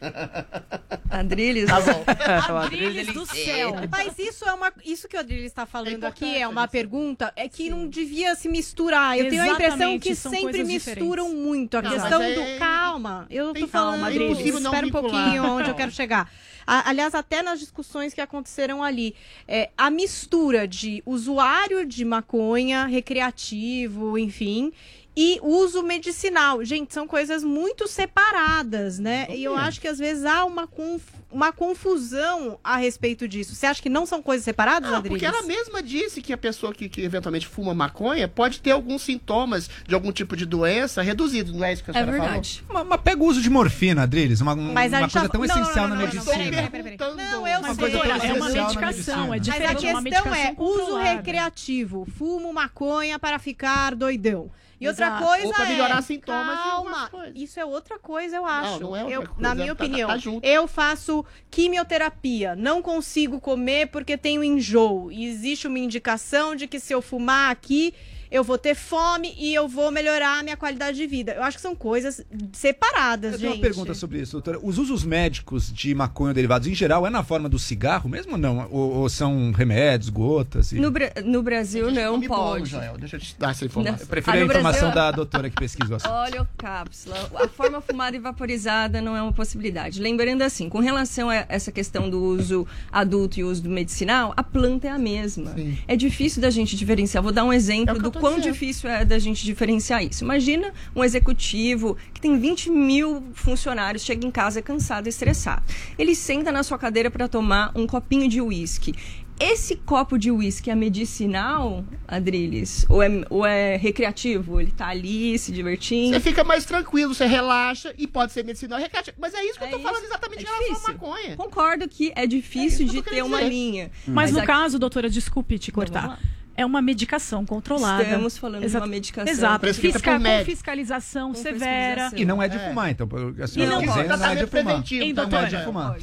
Adriles. 1.10 1.66
Tá 1.66 1.80
bom. 1.80 2.04
Adriles 2.58 3.12
do 3.12 3.24
céu. 3.26 3.74
Mas 3.90 4.18
isso 4.18 4.44
é 4.44 4.52
uma. 4.52 4.72
Isso 4.84 5.08
que 5.08 5.16
o 5.16 5.20
Adriles 5.20 5.46
está 5.46 5.66
falando 5.66 6.04
aqui 6.04 6.36
é 6.36 6.46
uma 6.48 6.66
pergunta. 6.66 7.32
É 7.36 7.48
que 7.48 7.70
não 7.70 7.86
devia 7.88 8.34
se 8.34 8.48
misturar. 8.48 9.16
Eu 9.18 9.28
tenho 9.28 9.42
a 9.42 9.48
impressão 9.48 9.76
Exatamente, 9.94 10.08
que 10.08 10.14
sempre 10.16 10.64
misturam 10.64 11.24
diferentes. 11.26 11.46
muito. 11.46 11.76
A 11.76 11.82
Não, 11.82 11.90
questão 11.90 12.18
mas 12.18 12.34
do. 12.34 12.40
é- 12.40 12.58
Calma, 12.58 13.26
eu 13.30 13.52
tô 13.54 13.68
falando. 13.68 13.92
calma, 13.92 14.06
Adriles. 14.08 14.38
Adriles, 14.38 14.60
espera 14.64 14.86
um 14.86 14.90
pouquinho 14.90 15.44
onde 15.44 15.70
eu 15.70 15.74
quero 15.74 15.90
chegar. 15.92 16.30
A- 16.66 16.88
aliás, 16.90 17.14
até 17.14 17.42
nas 17.42 17.58
discussões 17.60 18.14
que 18.14 18.20
aconteceram 18.20 18.82
ali, 18.82 19.14
é, 19.46 19.70
a 19.76 19.90
mistura 19.90 20.66
de 20.66 21.02
usuário 21.04 21.84
de 21.86 22.04
maconha, 22.04 22.84
recreativo, 22.86 24.16
enfim, 24.18 24.72
e 25.14 25.38
uso 25.42 25.82
medicinal. 25.82 26.64
Gente, 26.64 26.94
são 26.94 27.06
coisas 27.06 27.44
muito 27.44 27.86
separadas, 27.86 28.98
né? 28.98 29.26
E 29.30 29.44
eu 29.44 29.54
acho 29.56 29.80
que 29.80 29.86
às 29.88 29.98
vezes 29.98 30.24
há 30.24 30.44
uma, 30.44 30.66
conf- 30.66 31.02
uma 31.30 31.52
confusão 31.52 32.58
a 32.64 32.76
respeito 32.76 33.28
disso. 33.28 33.54
Você 33.54 33.66
acha 33.66 33.82
que 33.82 33.90
não 33.90 34.06
são 34.06 34.22
coisas 34.22 34.42
separadas, 34.44 34.90
Não, 34.90 34.98
Adriles? 34.98 35.20
porque 35.20 35.26
ela 35.36 35.46
mesma 35.46 35.82
disse 35.82 36.22
que 36.22 36.32
a 36.32 36.38
pessoa 36.38 36.72
que, 36.72 36.88
que 36.88 37.02
eventualmente 37.02 37.46
fuma 37.46 37.74
maconha 37.74 38.26
pode 38.26 38.60
ter 38.62 38.70
alguns 38.70 39.02
sintomas 39.02 39.68
de 39.86 39.94
algum 39.94 40.10
tipo 40.12 40.34
de 40.34 40.46
doença 40.46 41.02
reduzido, 41.02 41.52
não 41.52 41.62
é 41.64 41.72
isso 41.74 41.84
que 41.84 41.90
a 41.90 41.94
senhora 41.94 42.10
verdade. 42.12 42.62
falou? 42.66 42.82
Mas, 42.82 42.88
mas 42.90 43.00
pega 43.02 43.22
o 43.22 43.26
uso 43.26 43.42
de 43.42 43.50
morfina, 43.50 44.04
Adriles, 44.04 44.40
uma, 44.40 44.54
um- 44.54 44.72
Mas 44.72 44.94
a 44.94 44.98
uma 44.98 45.10
coisa 45.10 45.28
tá- 45.28 45.32
tão 45.32 45.40
não, 45.44 45.46
essencial 45.62 45.88
não, 45.88 45.96
na 45.96 46.02
medicina. 46.02 46.24
peraí, 46.24 46.50
peraí, 46.70 46.96
peraí. 46.96 46.96
Não, 47.16 47.46
eu 47.46 47.58
Uma 47.58 47.68
sei. 47.74 47.76
coisa 47.76 47.98
tão 47.98 48.10
é 48.30 48.32
uma 48.32 48.48
medicação, 48.48 49.24
é 49.24 49.28
Mas 49.28 49.42
diferente. 49.42 49.86
a 49.86 49.90
é 49.90 49.92
uma 49.92 50.02
questão 50.02 50.34
é 50.34 50.54
uso 50.58 50.96
recreativo. 50.96 52.06
Fumo 52.16 52.52
maconha 52.52 53.18
para 53.18 53.38
ficar 53.38 53.94
doidão. 53.94 54.50
E 54.82 54.88
outra 54.88 55.06
Exato. 55.06 55.24
coisa 55.24 55.46
Ou 55.46 55.52
pra 55.54 55.64
é... 55.64 55.68
melhorar 55.68 56.02
sintomas 56.02 56.58
de 56.58 56.64
Calma, 56.64 57.10
isso 57.36 57.60
é 57.60 57.64
outra 57.64 57.98
coisa, 57.98 58.36
eu 58.36 58.44
acho. 58.44 58.80
não 58.80 58.96
é 58.96 59.00
outra 59.04 59.14
Eu- 59.14 59.20
coisa, 59.22 59.40
na 59.40 59.48
tá- 59.50 59.54
minha 59.54 59.74
tá- 59.74 59.84
opinião, 59.84 60.08
tá 60.08 60.16
junto. 60.18 60.44
eu 60.44 60.66
faço 60.66 61.24
quimioterapia. 61.50 62.54
Não 62.56 62.82
consigo 62.82 63.40
comer 63.40 63.86
porque 63.88 64.16
tenho 64.18 64.42
enjoo. 64.44 65.10
E 65.12 65.24
existe 65.26 65.66
uma 65.66 65.78
indicação 65.78 66.54
de 66.54 66.66
que 66.66 66.78
se 66.80 66.92
eu 66.92 67.00
fumar 67.00 67.50
aqui, 67.50 67.94
eu 68.32 68.42
vou 68.42 68.56
ter 68.58 68.74
fome 68.74 69.34
e 69.38 69.54
eu 69.54 69.68
vou 69.68 69.90
melhorar 69.92 70.38
a 70.40 70.42
minha 70.42 70.56
qualidade 70.56 70.96
de 70.96 71.06
vida. 71.06 71.32
Eu 71.32 71.42
acho 71.42 71.56
que 71.58 71.62
são 71.62 71.74
coisas 71.76 72.24
separadas, 72.52 73.34
Eu 73.34 73.38
tenho 73.38 73.52
gente. 73.52 73.60
uma 73.60 73.68
pergunta 73.68 73.94
sobre 73.94 74.20
isso, 74.20 74.32
doutora. 74.32 74.58
Os 74.62 74.78
usos 74.78 75.04
médicos 75.04 75.72
de 75.72 75.94
maconha 75.94 76.28
ou 76.30 76.34
derivados, 76.34 76.66
em 76.68 76.74
geral, 76.74 77.06
é 77.06 77.10
na 77.10 77.22
forma 77.22 77.48
do 77.48 77.58
cigarro 77.58 78.08
mesmo 78.08 78.32
ou 78.32 78.38
não? 78.38 78.68
Ou, 78.70 78.92
ou 78.94 79.08
são 79.08 79.52
remédios, 79.52 80.08
gotas? 80.08 80.72
E... 80.72 80.76
No, 80.80 80.90
Bra- 80.90 81.12
no 81.24 81.42
Brasil 81.42 81.90
não 81.90 82.12
Come 82.14 82.28
bolo, 82.28 82.40
pode. 82.42 82.70
Joel. 82.70 82.96
Deixa 82.98 83.16
eu 83.16 83.20
te 83.20 83.36
dar 83.38 83.50
essa 83.50 83.64
informação. 83.64 83.98
Eu 84.00 84.06
prefiro 84.06 84.36
Ah, 84.36 84.40
a 84.40 84.44
informação 84.44 84.90
Brasil- 84.90 84.94
da 85.02 85.10
doutora 85.10 85.50
que 85.50 85.56
pesquisou. 85.56 85.96
assim. 85.96 86.08
Óleo 86.08 86.48
cápsula. 86.56 87.30
A 87.34 87.48
forma 87.48 87.80
fumada 87.80 88.16
e 88.16 88.20
vaporizada 88.20 89.00
não 89.00 89.16
é 89.16 89.22
uma 89.22 89.32
possibilidade. 89.32 90.00
Lembrando 90.00 90.42
assim, 90.42 90.68
com 90.68 90.78
relação 90.80 91.28
a 91.28 91.44
essa 91.48 91.70
questão 91.72 92.08
do 92.08 92.22
uso 92.22 92.66
adulto 92.90 93.38
e 93.40 93.44
uso 93.44 93.68
medicinal, 93.68 94.32
a 94.36 94.42
planta 94.42 94.86
é 94.88 94.90
a 94.90 94.98
mesma. 94.98 95.54
É 95.86 95.96
difícil 95.96 96.40
da 96.40 96.50
gente 96.50 96.76
diferenciar. 96.76 97.22
Vou 97.22 97.32
dar 97.32 97.44
um 97.44 97.52
exemplo 97.52 97.98
do 97.98 98.10
quão 98.22 98.40
difícil 98.40 98.88
é 98.88 99.04
da 99.04 99.18
gente 99.18 99.44
diferenciar 99.44 100.02
isso. 100.04 100.22
Imagina 100.24 100.72
um 100.94 101.02
executivo 101.04 101.96
que 102.14 102.20
tem 102.20 102.38
20 102.38 102.70
mil 102.70 103.22
funcionários, 103.34 104.02
chega 104.04 104.26
em 104.26 104.30
casa 104.30 104.62
cansado, 104.62 105.08
estressado. 105.08 105.62
Ele 105.98 106.14
senta 106.14 106.52
na 106.52 106.62
sua 106.62 106.78
cadeira 106.78 107.10
para 107.10 107.26
tomar 107.28 107.72
um 107.74 107.86
copinho 107.86 108.28
de 108.28 108.40
uísque. 108.40 108.94
Esse 109.40 109.74
copo 109.74 110.16
de 110.18 110.30
uísque 110.30 110.70
é 110.70 110.74
medicinal, 110.74 111.84
Adriles? 112.06 112.86
Ou 112.88 113.02
é, 113.02 113.08
ou 113.28 113.44
é 113.44 113.76
recreativo? 113.76 114.60
Ele 114.60 114.70
tá 114.70 114.86
ali 114.88 115.36
se 115.38 115.50
divertindo? 115.50 116.14
Você 116.14 116.20
fica 116.20 116.44
mais 116.44 116.64
tranquilo, 116.64 117.12
você 117.14 117.26
relaxa 117.26 117.92
e 117.98 118.06
pode 118.06 118.32
ser 118.32 118.44
medicinal 118.44 118.78
recreativo. 118.78 119.16
Mas 119.20 119.34
é 119.34 119.44
isso 119.44 119.58
que 119.58 119.64
eu 119.64 119.70
tô 119.70 119.78
falando 119.80 120.04
exatamente 120.04 120.40
É 120.40 120.42
em 120.42 120.44
relação 120.44 120.66
à 120.66 120.68
difícil. 120.76 120.92
maconha. 120.92 121.36
Concordo 121.36 121.88
que 121.88 122.12
é 122.14 122.26
difícil 122.26 122.86
de 122.86 123.02
ter 123.02 123.22
uma 123.24 123.38
dizer. 123.38 123.48
linha. 123.50 123.90
Mas, 124.06 124.30
no 124.30 124.40
a- 124.40 124.44
caso, 124.46 124.78
doutora, 124.78 125.10
desculpe 125.10 125.58
te 125.58 125.72
cortar. 125.72 126.06
lá. 126.06 126.18
É 126.62 126.64
é 126.64 126.66
uma 126.66 126.80
medicação 126.80 127.44
controlada. 127.44 128.04
Estamos 128.04 128.38
falando 128.38 128.64
de 128.66 128.76
uma 128.76 128.86
medicação 128.86 129.32
Exato. 129.32 129.74
Fisca- 129.74 130.18
com 130.18 130.44
fiscalização 130.44 131.28
Com 131.32 131.34
severa. 131.34 132.10
E 132.14 132.24
não 132.24 132.40
é 132.42 132.48
de 132.48 132.58
fumar, 132.58 132.88
então 132.90 133.08
a 133.40 133.44
E 133.44 133.48
senhora 133.48 133.70
não 133.72 133.80
dizendo 133.80 134.08
pode. 134.08 134.20
não 134.20 134.26
é 134.26 134.34
de 134.36 134.46
fumar. 134.46 134.84
Hein, 134.92 135.12
Não 135.12 135.14
doutora? 135.14 135.46
é 135.46 135.50
de 135.50 135.64
fumar. 135.64 135.96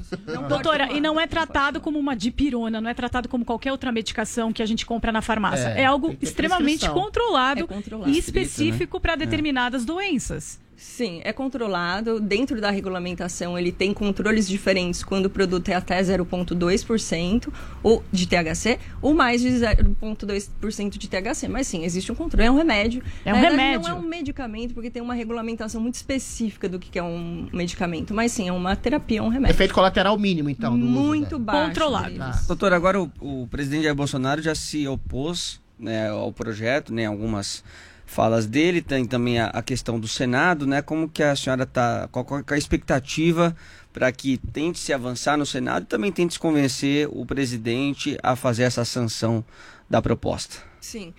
Doutora, 0.50 0.92
e 0.94 1.00
não 1.02 1.20
é 1.20 1.26
tratado 1.28 1.80
como 1.80 1.98
uma 1.98 2.16
dipirona, 2.16 2.82
não 2.82 2.90
é 2.90 2.94
tratado 2.94 3.30
como 3.30 3.46
qualquer 3.46 3.72
outra 3.72 3.90
medicação 3.92 4.52
que 4.52 4.62
a 4.62 4.66
gente 4.66 4.86
compra 4.86 5.12
na 5.14 5.22
farmácia. 5.22 5.70
É, 5.70 5.82
É, 5.84 5.86
algo 5.86 6.16
extremamente 6.22 6.90
controlado, 6.90 7.62
É 7.62 7.68
controlado. 7.68 8.12
e 8.12 8.18
específico 8.18 8.98
né? 8.98 9.02
para 9.02 9.14
É. 9.14 9.18
determinadas 9.18 9.86
doenças. 9.86 10.60
Sim, 10.80 11.20
é 11.26 11.34
controlado. 11.34 12.22
Dentro 12.22 12.62
da 12.62 12.72
regulamentação, 12.72 13.60
ele 13.60 13.70
tem 13.70 13.94
controles 13.94 14.48
diferentes 14.48 15.04
quando 15.04 15.26
o 15.26 15.30
produto 15.30 15.68
é 15.68 15.76
até 15.76 16.02
0,2% 16.02 17.52
ou 17.84 18.02
de 18.10 18.26
THC 18.26 18.80
ou 19.02 19.14
mais 19.14 19.42
de 19.42 19.50
0,2% 19.50 20.98
de 20.98 21.10
THC. 21.10 21.50
Mas 21.50 21.68
sim, 21.68 21.84
existe 21.84 22.10
um 22.14 22.16
controle. 22.16 22.48
É 22.48 22.52
um 22.52 22.56
remédio. 22.56 23.04
É 23.26 23.34
um 23.34 23.36
Na 23.36 23.42
verdade, 23.42 23.62
remédio. 23.62 23.90
Não 23.90 23.98
é 23.98 24.00
um 24.00 24.08
medicamento, 24.08 24.74
porque 24.74 24.90
tem 24.90 25.02
uma 25.02 25.14
regulamentação 25.14 25.82
muito 25.82 25.96
específica 25.96 26.70
do 26.70 26.80
que 26.80 26.98
é 26.98 27.04
um 27.04 27.50
medicamento. 27.52 28.14
Mas 28.14 28.32
sim, 28.32 28.48
é 28.48 28.54
uma 28.54 28.74
terapia, 28.74 29.20
é 29.20 29.22
um 29.22 29.28
remédio. 29.28 29.54
Efeito 29.54 29.74
colateral 29.74 30.18
mínimo, 30.18 30.50
então. 30.50 30.80
do 30.80 30.86
uso 30.86 30.94
Muito 30.94 31.30
dela. 31.32 31.40
baixo. 31.40 31.68
Controlado. 31.68 32.10
deles. 32.10 32.48
Doutor, 32.48 32.72
agora 32.72 33.02
o, 33.02 33.12
o 33.20 33.48
presidente 33.48 33.84
Jair 33.84 33.96
Bolsonaro 33.96 34.42
já 34.42 34.56
se 34.56 34.88
opôs 34.88 35.60
né, 35.78 36.10
ao 36.10 36.32
projeto, 36.32 36.94
né, 36.94 37.06
algumas 37.06 37.64
falas 38.10 38.48
dele, 38.48 38.82
tem 38.82 39.06
também 39.06 39.40
a, 39.40 39.48
a 39.48 39.62
questão 39.62 40.00
do 40.00 40.08
Senado, 40.08 40.66
né? 40.66 40.82
Como 40.82 41.08
que 41.08 41.22
a 41.22 41.36
senhora 41.36 41.64
está, 41.64 42.10
qual, 42.12 42.26
qual 42.26 42.40
é 42.40 42.54
a 42.54 42.58
expectativa 42.58 43.56
para 43.94 44.12
que 44.12 44.38
tente 44.52 44.80
se 44.80 44.92
avançar 44.92 45.38
no 45.38 45.46
Senado 45.46 45.84
e 45.84 45.86
também 45.86 46.12
tente 46.12 46.40
convencer 46.40 47.08
o 47.12 47.24
presidente 47.26 48.18
a 48.24 48.36
fazer 48.36 48.64
essa 48.64 48.84
sanção 48.84 49.46
da 49.88 50.02
proposta? 50.02 50.58
Sim. 50.82 51.14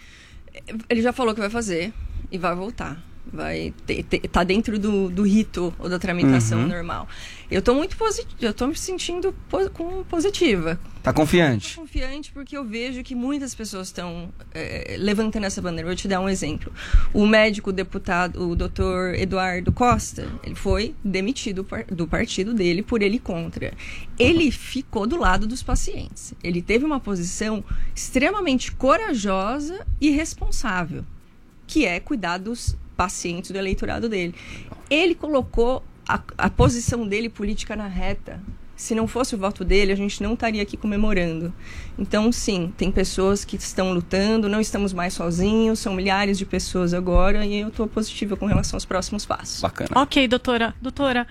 Ele 0.89 1.01
já 1.01 1.13
falou 1.13 1.33
que 1.33 1.41
vai 1.41 1.49
fazer 1.49 1.93
e 2.31 2.37
vai 2.37 2.55
voltar. 2.57 3.01
Vai 3.33 3.73
ter, 3.87 4.03
ter- 4.03 4.21
tá 4.29 4.43
dentro 4.43 4.77
do, 4.79 5.09
do 5.09 5.23
rito 5.23 5.73
ou 5.79 5.89
da 5.89 5.99
tramitação 6.01 6.61
Uhum. 6.63 6.67
normal. 6.69 7.09
Eu 7.51 7.63
tô 7.63 7.75
muito 7.75 7.97
positiva, 7.97 8.37
eu 8.41 8.53
tô 8.55 8.67
me 8.67 8.77
sentindo 8.77 9.33
po- 9.49 9.71
com 9.71 10.03
positiva. 10.05 10.79
Tá 11.03 11.13
confiante? 11.13 11.75
Tô 11.75 11.81
confiante 11.83 12.31
porque 12.33 12.57
eu 12.57 12.65
vejo 12.65 13.03
que 13.03 13.15
muitas 13.15 13.55
pessoas 13.55 13.87
estão 13.89 14.31
eh, 14.53 14.97
levantando 14.99 15.47
essa 15.47 15.63
bandeira. 15.63 15.87
Vou 15.89 15.97
te 15.97 16.07
dar 16.09 16.21
um 16.21 16.29
exemplo. 16.29 16.73
O 17.15 17.27
médico 17.27 17.73
deputado, 17.73 18.49
o 18.51 18.55
doutor 18.57 19.15
Eduardo 19.15 19.73
Costa, 19.73 20.29
ele 20.45 20.55
foi 20.55 20.95
demitido 21.05 21.67
do 21.91 22.07
partido 22.07 22.53
dele 22.53 22.83
por 22.83 23.01
ele 23.01 23.19
contra. 23.19 23.73
Ele 24.19 24.51
ficou 24.51 25.07
do 25.07 25.17
lado 25.17 25.47
dos 25.47 25.63
pacientes. 25.63 26.35
Ele 26.45 26.61
teve 26.61 26.85
uma 26.85 27.01
posição 27.01 27.65
extremamente 27.95 28.73
corajosa 28.73 29.87
e 30.01 30.11
responsável, 30.11 31.05
que 31.67 31.87
é 31.87 31.99
cuidar 32.01 32.39
dos 32.39 32.77
pacientes 33.01 33.51
do 33.51 33.57
eleitorado 33.57 34.11
dele. 34.11 34.35
Ele 34.91 35.15
colocou 35.15 35.83
a, 36.07 36.21
a 36.37 36.51
posição 36.51 37.09
dele 37.09 37.31
política 37.31 37.75
na 37.75 37.87
reta. 37.87 38.39
Se 38.77 38.95
não 38.95 39.09
fosse 39.09 39.35
o 39.35 39.39
voto 39.39 39.65
dele, 39.65 39.91
a 39.91 39.97
gente 39.97 40.23
não 40.23 40.35
estaria 40.35 40.63
aqui 40.63 40.77
comemorando. 40.77 41.51
Então, 41.99 42.31
sim, 42.31 42.71
tem 42.77 42.93
pessoas 42.93 43.43
que 43.43 43.57
estão 43.57 43.95
lutando, 43.95 44.51
não 44.51 44.61
estamos 44.61 44.93
mais 44.93 45.15
sozinhos, 45.15 45.79
são 45.79 45.95
milhares 45.95 46.37
de 46.37 46.45
pessoas 46.45 46.93
agora 46.93 47.47
e 47.47 47.61
eu 47.61 47.69
estou 47.69 47.87
positiva 47.87 48.37
com 48.37 48.45
relação 48.45 48.77
aos 48.77 48.85
próximos 48.85 49.25
passos. 49.25 49.63
Bacana. 49.63 49.89
Ok, 49.95 50.29
doutora. 50.29 50.75
Doutora, 50.83 51.27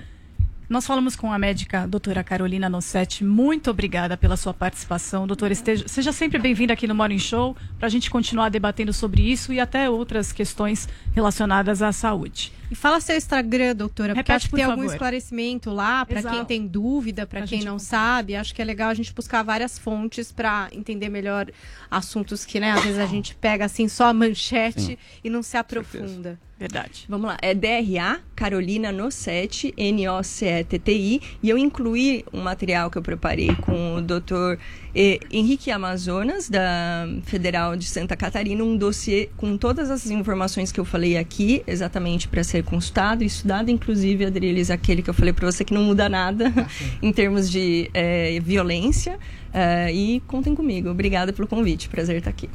nós 0.70 0.86
falamos 0.86 1.16
com 1.16 1.34
a 1.34 1.40
médica 1.40 1.88
doutora 1.88 2.24
Carolina 2.24 2.70
Nossetti. 2.70 3.24
Muito 3.24 3.72
obrigada 3.72 4.16
pela 4.16 4.38
sua 4.38 4.54
participação. 4.54 5.26
Doutora, 5.26 5.52
esteja, 5.52 5.88
seja 5.88 6.12
sempre 6.12 6.38
bem-vinda 6.38 6.74
aqui 6.74 6.86
no 6.86 6.94
Morning 6.94 7.18
Show 7.18 7.58
para 7.80 7.88
a 7.88 7.90
gente 7.90 8.08
continuar 8.08 8.50
debatendo 8.50 8.94
sobre 8.94 9.24
isso 9.24 9.52
e 9.52 9.60
até 9.60 9.90
outras 9.90 10.32
questões 10.32 10.88
relacionadas 11.16 11.82
à 11.82 11.92
saúde. 11.92 12.54
E 12.70 12.76
fala 12.76 13.02
seu 13.02 13.18
Instagram, 13.18 13.76
doutora, 13.76 14.14
porque 14.14 14.32
Repete, 14.32 14.36
acho 14.36 14.46
que 14.46 14.52
por 14.52 14.58
tem 14.58 14.66
algum 14.66 14.84
esclarecimento 14.84 15.72
lá 15.72 16.06
para 16.06 16.22
quem 16.22 16.46
tem 16.46 16.68
dúvida, 16.68 17.26
para 17.26 17.42
quem 17.42 17.64
não 17.64 17.80
sabe. 17.80 18.36
Acho 18.36 18.54
que 18.54 18.62
é 18.62 18.66
legal 18.66 18.92
a 18.92 18.94
gente 18.94 19.12
buscar 19.12 19.42
várias 19.42 19.80
fontes 19.80 20.32
para 20.32 20.70
entender 20.72 21.10
melhor 21.10 21.48
assuntos 21.90 22.46
que, 22.46 22.60
né, 22.60 22.74
às 22.74 22.84
vezes 22.84 23.00
a 23.00 23.08
gente 23.08 23.34
pega 23.34 23.66
assim 23.66 23.88
só 23.88 24.06
a 24.06 24.14
manchete 24.14 24.82
Sim. 24.82 24.98
e 25.24 25.32
não 25.32 25.42
se 25.42 25.58
aprofunda. 25.58 26.40
Verdade. 26.60 27.06
Vamos 27.08 27.26
lá, 27.28 27.38
é 27.42 27.54
DRA 27.54 28.20
Carolina 28.36 28.92
Nossetti, 28.92 29.74
N-O-C-E-T-T-I, 29.78 31.22
e 31.42 31.50
eu 31.50 31.58
incluí 31.58 32.26
um 32.34 32.42
material 32.42 32.92
que 32.92 32.98
eu 32.98 33.02
preparei 33.02 33.56
com 33.62 33.96
o 33.96 34.02
Dr. 34.02 34.60
eh, 34.94 35.20
Henrique 35.32 35.72
Amazonas, 35.72 36.50
da 36.50 37.08
Federal 37.24 37.78
de 37.78 37.86
Santa 37.86 38.18
Catarina, 38.18 38.62
um 38.62 38.76
dossiê 38.76 39.30
com 39.38 39.58
todas 39.58 39.90
as 39.90 40.08
informações 40.08 40.70
que 40.70 40.82
eu 40.82 40.86
falei 40.86 41.16
aqui, 41.16 41.64
exatamente 41.66 42.28
para 42.28 42.44
ser 42.44 42.62
consultado 42.66 43.24
e 43.24 43.28
estudado, 43.28 43.72
inclusive, 43.72 44.26
Adriles, 44.26 44.70
aquele 44.70 45.02
que 45.02 45.10
eu 45.10 45.14
falei 45.14 45.32
para 45.32 45.50
você 45.50 45.64
que 45.64 45.74
não 45.74 45.84
muda 45.84 46.10
nada 46.10 46.52
em 47.02 47.14
termos 47.14 47.50
de 47.50 47.90
eh, 47.94 48.38
violência. 48.44 49.18
eh, 49.54 49.94
e 49.94 50.20
contem 50.28 50.54
comigo. 50.54 50.90
Obrigada 50.90 51.32
pelo 51.32 51.48
convite, 51.48 51.88
prazer 51.88 52.18
estar 52.18 52.30
aqui. 52.32 52.50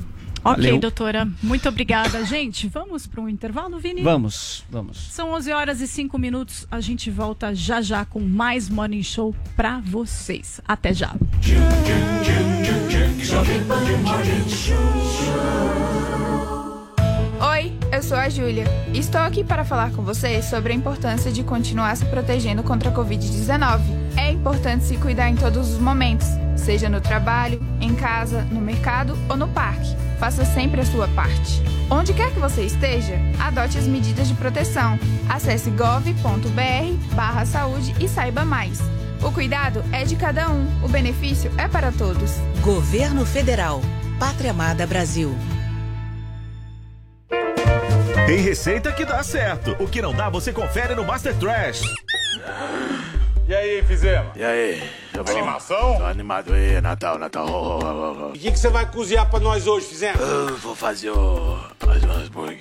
Ok, 0.45 0.63
Valeu. 0.63 0.79
doutora. 0.79 1.27
Muito 1.43 1.69
obrigada. 1.69 2.25
Gente, 2.27 2.69
vamos 2.69 3.07
para 3.07 3.21
um 3.23 3.29
intervalo, 3.29 3.79
Vini? 3.79 4.03
Vamos, 4.03 4.63
vamos. 4.71 4.99
São 5.11 5.31
11 5.33 5.53
horas 5.53 5.81
e 5.81 5.89
5 5.89 6.19
minutos. 6.19 6.67
A 6.71 6.81
gente 6.81 7.11
volta 7.11 7.55
já 7.55 7.81
já 7.81 8.05
com 8.05 8.21
mais 8.21 8.69
Morning 8.69 9.03
Show 9.03 9.35
para 9.57 9.81
vocês. 9.81 10.61
Até 10.69 10.93
já. 10.93 11.15
Oi, 17.41 17.73
eu 17.95 18.03
sou 18.03 18.17
a 18.17 18.29
Júlia. 18.29 18.65
Estou 18.93 19.21
aqui 19.21 19.45
para 19.45 19.65
falar 19.65 19.93
com 19.93 20.03
vocês 20.03 20.47
sobre 20.47 20.73
a 20.73 20.77
importância 20.77 21.31
de 21.31 21.45
continuar 21.45 21.97
se 21.97 22.05
protegendo 22.07 22.63
contra 22.63 22.91
a 22.91 22.93
Covid-19. 22.93 23.81
É 24.17 24.33
importante 24.33 24.85
se 24.85 24.97
cuidar 24.97 25.29
em 25.29 25.37
todos 25.37 25.71
os 25.71 25.79
momentos, 25.79 26.27
seja 26.57 26.89
no 26.89 27.01
trabalho, 27.01 27.63
em 27.81 27.95
casa, 27.95 28.43
no 28.51 28.61
mercado 28.61 29.17
ou 29.29 29.37
no 29.37 29.47
parque. 29.47 29.95
Faça 30.19 30.45
sempre 30.45 30.81
a 30.81 30.85
sua 30.85 31.07
parte. 31.09 31.63
Onde 31.89 32.13
quer 32.13 32.33
que 32.33 32.41
você 32.41 32.63
esteja, 32.63 33.15
adote 33.39 33.79
as 33.79 33.87
medidas 33.87 34.27
de 34.27 34.35
proteção. 34.35 34.99
Acesse 35.29 35.71
gov.br 35.71 37.15
barra 37.15 37.47
saúde 37.47 37.95
e 38.01 38.09
saiba 38.09 38.45
mais. 38.45 38.81
O 39.23 39.31
cuidado 39.31 39.85
é 39.93 40.05
de 40.05 40.17
cada 40.17 40.51
um, 40.51 40.67
o 40.83 40.89
benefício 40.89 41.51
é 41.57 41.69
para 41.69 41.93
todos. 41.93 42.33
Governo 42.61 43.25
Federal. 43.25 43.81
Pátria 44.19 44.51
Amada 44.51 44.85
Brasil. 44.85 45.35
Tem 48.27 48.39
receita 48.39 48.91
que 48.91 49.05
dá 49.05 49.23
certo. 49.23 49.77
O 49.79 49.87
que 49.87 50.01
não 50.01 50.15
dá, 50.15 50.31
você 50.31 50.51
confere 50.51 50.95
no 50.95 51.05
Master 51.05 51.35
Trash. 51.39 51.83
E 53.47 53.55
aí, 53.55 53.83
fizemos? 53.83 54.35
E 54.35 54.43
aí? 54.43 54.83
Tá 55.13 55.23
bom? 55.23 55.31
Animação? 55.31 55.99
Tô 55.99 56.05
animado 56.05 56.55
aí, 56.55 56.81
Natal, 56.81 57.19
Natal. 57.19 57.47
Oh, 57.47 57.79
oh, 57.79 57.85
oh, 57.85 58.23
oh. 58.23 58.29
O 58.31 58.33
que 58.33 58.51
que 58.51 58.59
você 58.59 58.71
vai 58.71 58.91
cozinhar 58.91 59.29
pra 59.29 59.39
nós 59.41 59.67
hoje, 59.67 59.87
fizemos? 59.87 60.19
Eu 60.23 60.57
vou 60.57 60.75
fazer 60.75 61.11
o. 61.11 61.59
fazer 61.79 62.07
um 62.07 62.13
hambúrguer. 62.13 62.61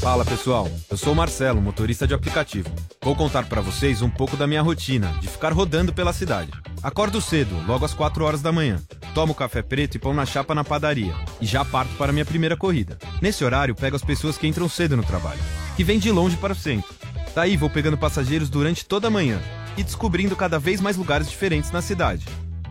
Fala 0.00 0.24
pessoal, 0.24 0.66
eu 0.90 0.96
sou 0.96 1.12
o 1.12 1.16
Marcelo, 1.16 1.60
motorista 1.60 2.06
de 2.06 2.14
aplicativo. 2.14 2.70
Vou 3.02 3.14
contar 3.14 3.44
pra 3.44 3.60
vocês 3.60 4.00
um 4.00 4.08
pouco 4.08 4.34
da 4.34 4.46
minha 4.46 4.62
rotina 4.62 5.12
de 5.20 5.28
ficar 5.28 5.52
rodando 5.52 5.92
pela 5.92 6.10
cidade. 6.10 6.50
Acordo 6.82 7.20
cedo, 7.20 7.54
logo 7.66 7.84
às 7.84 7.92
4 7.92 8.24
horas 8.24 8.40
da 8.40 8.50
manhã. 8.50 8.80
Tomo 9.14 9.34
café 9.34 9.60
preto 9.60 9.96
e 9.96 9.98
pão 9.98 10.14
na 10.14 10.24
chapa 10.24 10.54
na 10.54 10.64
padaria. 10.64 11.14
E 11.38 11.44
já 11.44 11.66
parto 11.66 11.94
para 11.96 12.14
minha 12.14 12.24
primeira 12.24 12.56
corrida. 12.56 12.96
Nesse 13.20 13.44
horário, 13.44 13.74
pego 13.74 13.94
as 13.94 14.02
pessoas 14.02 14.38
que 14.38 14.46
entram 14.46 14.70
cedo 14.70 14.96
no 14.96 15.04
trabalho, 15.04 15.40
que 15.76 15.84
vêm 15.84 15.98
de 15.98 16.10
longe 16.10 16.38
para 16.38 16.54
o 16.54 16.56
centro. 16.56 16.94
Daí 17.34 17.58
vou 17.58 17.68
pegando 17.68 17.98
passageiros 17.98 18.48
durante 18.48 18.86
toda 18.86 19.08
a 19.08 19.10
manhã 19.10 19.38
e 19.76 19.82
descobrindo 19.82 20.34
cada 20.34 20.58
vez 20.58 20.80
mais 20.80 20.96
lugares 20.96 21.28
diferentes 21.28 21.70
na 21.72 21.82
cidade. 21.82 22.24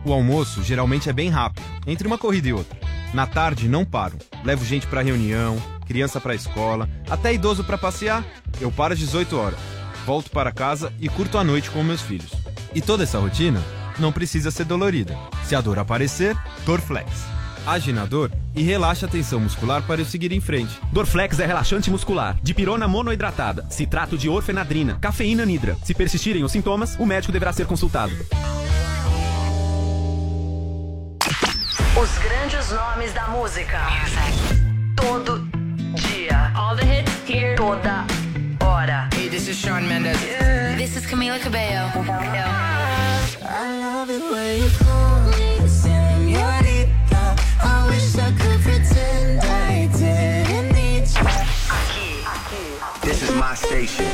O 0.04 0.12
almoço 0.12 0.62
geralmente 0.62 1.08
é 1.08 1.12
bem 1.12 1.28
rápido, 1.28 1.64
entre 1.86 2.06
uma 2.06 2.18
corrida 2.18 2.48
e 2.48 2.52
outra. 2.52 2.78
Na 3.12 3.26
tarde 3.26 3.68
não 3.68 3.84
paro. 3.84 4.16
Levo 4.44 4.64
gente 4.64 4.86
pra 4.86 5.02
reunião, 5.02 5.60
criança 5.86 6.20
pra 6.20 6.34
escola, 6.34 6.88
até 7.08 7.34
idoso 7.34 7.64
pra 7.64 7.76
passear. 7.76 8.24
Eu 8.60 8.70
paro 8.70 8.94
às 8.94 8.98
18 8.98 9.36
horas. 9.36 9.58
Volto 10.06 10.30
para 10.30 10.52
casa 10.52 10.92
e 11.00 11.08
curto 11.08 11.36
a 11.36 11.44
noite 11.44 11.70
com 11.70 11.82
meus 11.82 12.00
filhos. 12.00 12.32
E 12.74 12.80
toda 12.80 13.02
essa 13.02 13.18
rotina 13.18 13.62
não 13.98 14.12
precisa 14.12 14.50
ser 14.50 14.64
dolorida. 14.64 15.16
Se 15.44 15.54
a 15.54 15.60
dor 15.60 15.78
aparecer, 15.78 16.36
Dorflex. 16.64 17.10
age 17.66 17.92
na 17.92 18.06
dor 18.06 18.32
e 18.56 18.62
relaxa 18.62 19.04
a 19.06 19.08
tensão 19.08 19.38
muscular 19.38 19.82
para 19.82 20.00
eu 20.00 20.04
seguir 20.06 20.32
em 20.32 20.40
frente. 20.40 20.78
Dorflex 20.92 21.38
é 21.38 21.46
relaxante 21.46 21.90
muscular, 21.90 22.38
dipirona 22.42 22.88
monoidratada, 22.88 23.66
citrato 23.68 24.16
de 24.16 24.28
orfenadrina, 24.28 24.96
cafeína 25.00 25.44
nidra. 25.44 25.76
Se 25.84 25.92
persistirem 25.92 26.42
os 26.42 26.52
sintomas, 26.52 26.96
o 26.98 27.04
médico 27.04 27.32
deverá 27.32 27.52
ser 27.52 27.66
consultado. 27.66 28.14
Os 32.00 32.16
grandes 32.16 32.70
nomes 32.70 33.12
da 33.12 33.28
música. 33.28 33.78
Todo 34.96 35.46
dia. 35.96 36.50
All 36.56 36.74
the 36.74 36.82
hits 36.82 37.12
here. 37.26 37.56
Toda 37.56 38.06
hora. 38.64 39.06
Hey, 39.12 39.28
this 39.28 39.46
is 39.46 39.58
Shawn 39.58 39.86
Mendes. 39.86 40.18
This 40.78 40.96
is 40.96 41.04
Camila 41.04 41.38
Cabello. 41.38 41.90
I 43.42 43.82
love 43.82 44.08
it 44.08 44.22
when 44.32 44.62
you 44.62 44.70
call 44.78 45.20
me 45.28 45.68
señorita. 45.68 47.36
I 47.60 47.86
wish 47.90 48.16
I 48.16 48.32
could 48.32 48.62
pretend 48.62 49.40
I 49.42 49.86
didn't 49.92 50.72
need 50.72 51.06
you. 51.06 51.26
This 53.02 53.22
is 53.22 53.30
my 53.34 53.54
station. 53.54 54.06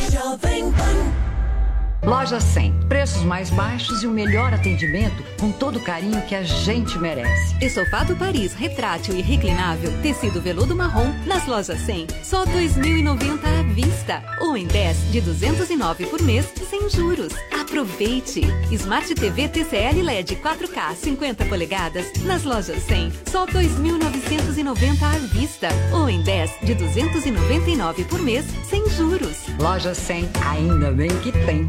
Loja 2.06 2.38
100. 2.38 2.72
Preços 2.88 3.24
mais 3.24 3.50
baixos 3.50 4.04
e 4.04 4.06
o 4.06 4.10
melhor 4.12 4.54
atendimento 4.54 5.24
com 5.40 5.50
todo 5.50 5.80
o 5.80 5.82
carinho 5.82 6.22
que 6.22 6.36
a 6.36 6.42
gente 6.44 6.96
merece. 6.98 7.56
Estofado 7.60 8.14
Paris 8.14 8.54
retrátil 8.54 9.16
e 9.16 9.20
reclinável, 9.20 9.90
tecido 10.02 10.40
veludo 10.40 10.76
marrom, 10.76 11.12
nas 11.26 11.46
lojas 11.48 11.80
100, 11.80 12.06
só 12.22 12.44
2.090 12.46 13.40
à 13.44 13.62
vista. 13.74 14.22
Ou 14.40 14.56
em 14.56 14.68
10 14.68 15.10
de 15.10 15.20
209 15.20 16.06
por 16.06 16.22
mês, 16.22 16.46
sem 16.70 16.88
juros. 16.88 17.32
Aproveite! 17.50 18.42
Smart 18.70 19.12
TV 19.12 19.48
TCL 19.48 20.00
LED 20.00 20.36
4K 20.36 20.94
50 20.94 21.44
polegadas, 21.46 22.12
nas 22.22 22.44
lojas 22.44 22.84
100, 22.84 23.12
só 23.26 23.46
2.990 23.46 25.02
à 25.02 25.18
vista. 25.26 25.68
Ou 25.92 26.08
em 26.08 26.22
10 26.22 26.50
de 26.62 26.74
299 26.74 28.04
por 28.04 28.22
mês, 28.22 28.46
sem 28.70 28.88
juros. 28.90 29.38
Loja 29.58 29.92
100, 29.92 30.30
ainda 30.44 30.92
bem 30.92 31.10
que 31.20 31.32
tem. 31.32 31.68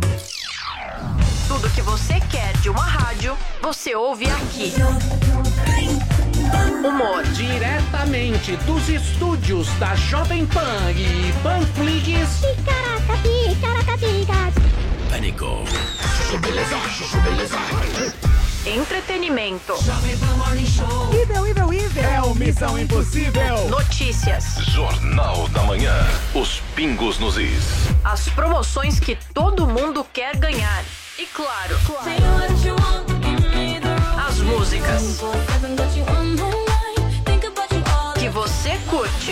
Tudo 1.48 1.70
que 1.70 1.82
você 1.82 2.20
quer 2.30 2.54
de 2.58 2.70
uma 2.70 2.84
rádio, 2.84 3.38
você 3.62 3.96
ouve 3.96 4.26
aqui. 4.30 4.74
Humor. 6.84 7.24
Diretamente 7.34 8.56
dos 8.58 8.88
estúdios 8.90 9.68
da 9.80 9.96
Jovem 9.96 10.46
Pan 10.46 10.92
e 10.92 11.34
Panflix. 11.44 12.42
Pânico. 15.10 15.64
Entretenimento. 18.66 19.74
Ivel, 21.14 21.22
Ivel, 21.22 21.48
Ivel. 21.48 21.67
É 22.00 22.22
o 22.22 22.36
Missão 22.36 22.78
Impossível. 22.78 23.68
Notícias. 23.70 24.58
Jornal 24.68 25.48
da 25.50 25.64
Manhã. 25.64 25.94
Os 26.36 26.62
pingos 26.76 27.18
nos 27.18 27.38
is. 27.38 27.64
As 28.04 28.30
promoções 28.30 29.00
que 29.00 29.18
todo 29.34 29.66
mundo 29.66 30.06
quer 30.14 30.38
ganhar. 30.38 30.84
E 31.18 31.26
claro, 31.26 31.76
as 34.28 34.40
músicas 34.42 35.20
que 38.20 38.30
você 38.30 38.78
curte. 38.88 39.32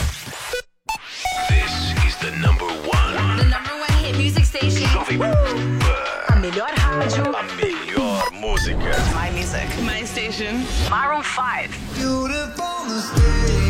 This 1.49 1.73
is 2.07 2.15
the 2.17 2.31
number 2.41 2.65
one. 2.65 3.37
The 3.37 3.45
number 3.45 3.75
one 3.79 3.93
hit 4.03 4.17
music 4.17 4.45
station. 4.45 4.87
Jovem 4.87 5.19
Pan. 5.19 5.79
A 6.29 6.35
melhor 6.39 6.71
rádio. 6.75 7.23
A 7.33 7.43
melhor 7.59 8.31
música. 8.33 8.93
My 9.13 9.29
music. 9.31 9.67
My 9.83 10.03
station. 10.05 10.65
Maroon 10.89 11.23
5. 11.23 11.69
Beautiful 11.95 12.85
mistake. 12.85 13.60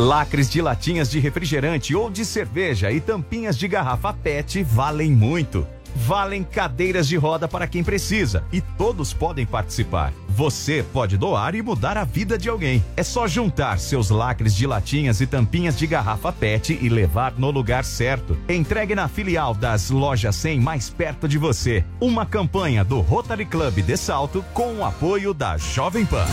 Lacres 0.00 0.48
de 0.48 0.62
latinhas 0.62 1.10
de 1.10 1.20
refrigerante 1.20 1.94
ou 1.94 2.08
de 2.08 2.24
cerveja 2.24 2.90
e 2.90 3.02
tampinhas 3.02 3.54
de 3.58 3.68
garrafa 3.68 4.14
PET 4.14 4.62
valem 4.62 5.12
muito. 5.12 5.66
Valem 5.94 6.42
cadeiras 6.42 7.06
de 7.06 7.18
roda 7.18 7.46
para 7.46 7.66
quem 7.66 7.84
precisa 7.84 8.42
e 8.50 8.62
todos 8.62 9.12
podem 9.12 9.44
participar. 9.44 10.10
Você 10.26 10.82
pode 10.82 11.18
doar 11.18 11.54
e 11.54 11.60
mudar 11.60 11.98
a 11.98 12.04
vida 12.04 12.38
de 12.38 12.48
alguém. 12.48 12.82
É 12.96 13.02
só 13.02 13.28
juntar 13.28 13.78
seus 13.78 14.08
lacres 14.08 14.54
de 14.54 14.66
latinhas 14.66 15.20
e 15.20 15.26
tampinhas 15.26 15.78
de 15.78 15.86
garrafa 15.86 16.32
PET 16.32 16.78
e 16.80 16.88
levar 16.88 17.34
no 17.36 17.50
lugar 17.50 17.84
certo. 17.84 18.38
Entregue 18.48 18.94
na 18.94 19.06
filial 19.06 19.52
das 19.52 19.90
lojas 19.90 20.34
100 20.34 20.60
mais 20.60 20.88
perto 20.88 21.28
de 21.28 21.36
você. 21.36 21.84
Uma 22.00 22.24
campanha 22.24 22.82
do 22.82 23.00
Rotary 23.00 23.44
Club 23.44 23.82
de 23.82 23.98
Salto 23.98 24.42
com 24.54 24.76
o 24.76 24.84
apoio 24.84 25.34
da 25.34 25.58
Jovem 25.58 26.06
Pan. 26.06 26.24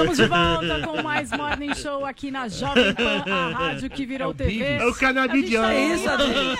Estamos 0.00 0.16
de 0.16 0.26
volta 0.26 0.80
com 0.86 1.02
mais 1.02 1.30
Morning 1.30 1.74
Show 1.74 2.06
aqui 2.06 2.30
na 2.30 2.48
Jovem 2.48 2.94
Pan, 2.94 3.22
a 3.30 3.50
rádio 3.50 3.90
que 3.90 4.06
virou 4.06 4.32
TV. 4.32 4.64
É 4.64 4.86
o 4.86 4.94
canabidiano. 4.94 5.68
É 5.68 5.94
isso, 5.94 6.08
Adriles. 6.08 6.58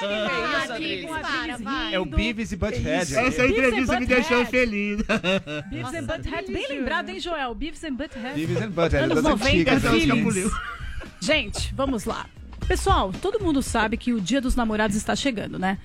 rindo. 0.78 1.10
É 1.90 1.98
o 1.98 2.04
Beavis 2.04 2.52
e 2.52 2.56
Butthead. 2.56 3.16
Essa 3.16 3.46
entrevista 3.46 3.98
me 3.98 4.06
deixou 4.06 4.44
feliz. 4.44 4.98
Beavis 5.70 5.94
and 5.94 6.04
Butthead, 6.04 6.52
bem 6.52 6.68
lembrado, 6.68 7.08
hein, 7.08 7.18
Joel? 7.18 7.54
Beavis 7.54 7.82
and 7.82 7.94
Butthead. 7.94 8.34
Beavis 8.34 8.62
and 8.62 8.70
Butthead, 8.70 9.04
Anos 9.04 9.14
das 9.22 9.24
90, 9.24 9.46
antigas, 9.46 9.82
das 9.82 9.92
filhos. 9.92 10.52
Gente, 11.20 11.74
vamos 11.74 12.04
lá. 12.04 12.26
Pessoal, 12.68 13.10
todo 13.22 13.40
mundo 13.42 13.62
sabe 13.62 13.96
que 13.96 14.12
o 14.12 14.20
Dia 14.20 14.40
dos 14.40 14.54
Namorados 14.54 14.96
está 14.96 15.16
chegando, 15.16 15.58
né? 15.58 15.78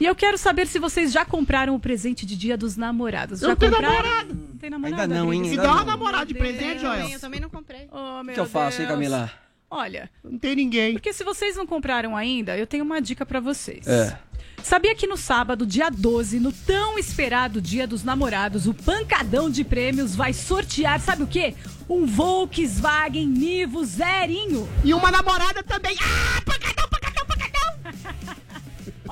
E 0.00 0.06
eu 0.06 0.14
quero 0.14 0.38
saber 0.38 0.66
se 0.66 0.78
vocês 0.78 1.12
já 1.12 1.24
compraram 1.26 1.74
o 1.74 1.80
presente 1.80 2.24
de 2.24 2.34
Dia 2.34 2.56
dos 2.56 2.74
Namorados. 2.76 3.42
Eu 3.42 3.50
já 3.50 3.56
tenho 3.56 3.72
compraram? 3.72 3.96
namorado. 4.02 4.36
Tem 4.58 4.70
namorado? 4.70 5.02
Ainda 5.02 5.14
não, 5.14 5.32
hein? 5.32 5.42
Ainda 5.50 5.62
dá 5.62 5.72
uma 5.72 5.84
namorada 5.84 6.26
de 6.26 6.34
presente, 6.34 6.80
Joel. 6.80 7.06
Eu 7.08 7.20
também 7.20 7.38
não 7.40 7.50
comprei. 7.50 7.86
Oh, 7.92 8.22
O 8.22 8.32
que 8.32 8.40
eu 8.40 8.46
faço, 8.46 8.80
hein. 8.80 8.88
Camila? 8.88 9.30
Olha, 9.70 10.10
Não 10.24 10.36
tem 10.38 10.56
ninguém. 10.56 10.94
porque 10.94 11.12
se 11.12 11.22
vocês 11.22 11.54
não 11.54 11.64
compraram 11.66 12.16
ainda, 12.16 12.56
eu 12.58 12.66
tenho 12.66 12.82
uma 12.82 13.00
dica 13.00 13.24
pra 13.24 13.38
vocês. 13.40 13.86
É. 13.86 14.18
Sabia 14.62 14.94
que 14.96 15.06
no 15.06 15.16
sábado, 15.16 15.64
dia 15.64 15.88
12, 15.90 16.40
no 16.40 16.50
tão 16.52 16.98
esperado 16.98 17.60
Dia 17.62 17.86
dos 17.86 18.02
Namorados, 18.02 18.66
o 18.66 18.74
Pancadão 18.74 19.48
de 19.48 19.62
Prêmios 19.62 20.14
vai 20.16 20.32
sortear, 20.32 20.98
sabe 21.00 21.22
o 21.22 21.26
quê? 21.26 21.54
Um 21.88 22.04
Volkswagen 22.04 23.26
Nivo 23.26 23.84
zerinho. 23.84 24.68
E 24.84 24.92
uma 24.92 25.10
namorada 25.10 25.62
também. 25.62 25.94
Ah, 26.00 26.42
pancadão, 26.44 26.88
pancadão, 26.90 27.26
pancadão. 27.26 28.36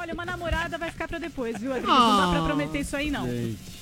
Olha, 0.01 0.15
uma 0.15 0.25
namorada 0.25 0.79
vai 0.79 0.93
ficar 0.93 1.09
pra 1.09 1.19
depois, 1.19 1.59
viu, 1.59 1.73
Adriano? 1.73 1.93
Não 1.93 2.17
dá 2.17 2.29
pra 2.29 2.39
Ah. 2.39 2.45
prometer 2.45 2.79
isso 2.79 2.97
aí, 2.97 3.11
não. 3.11 3.27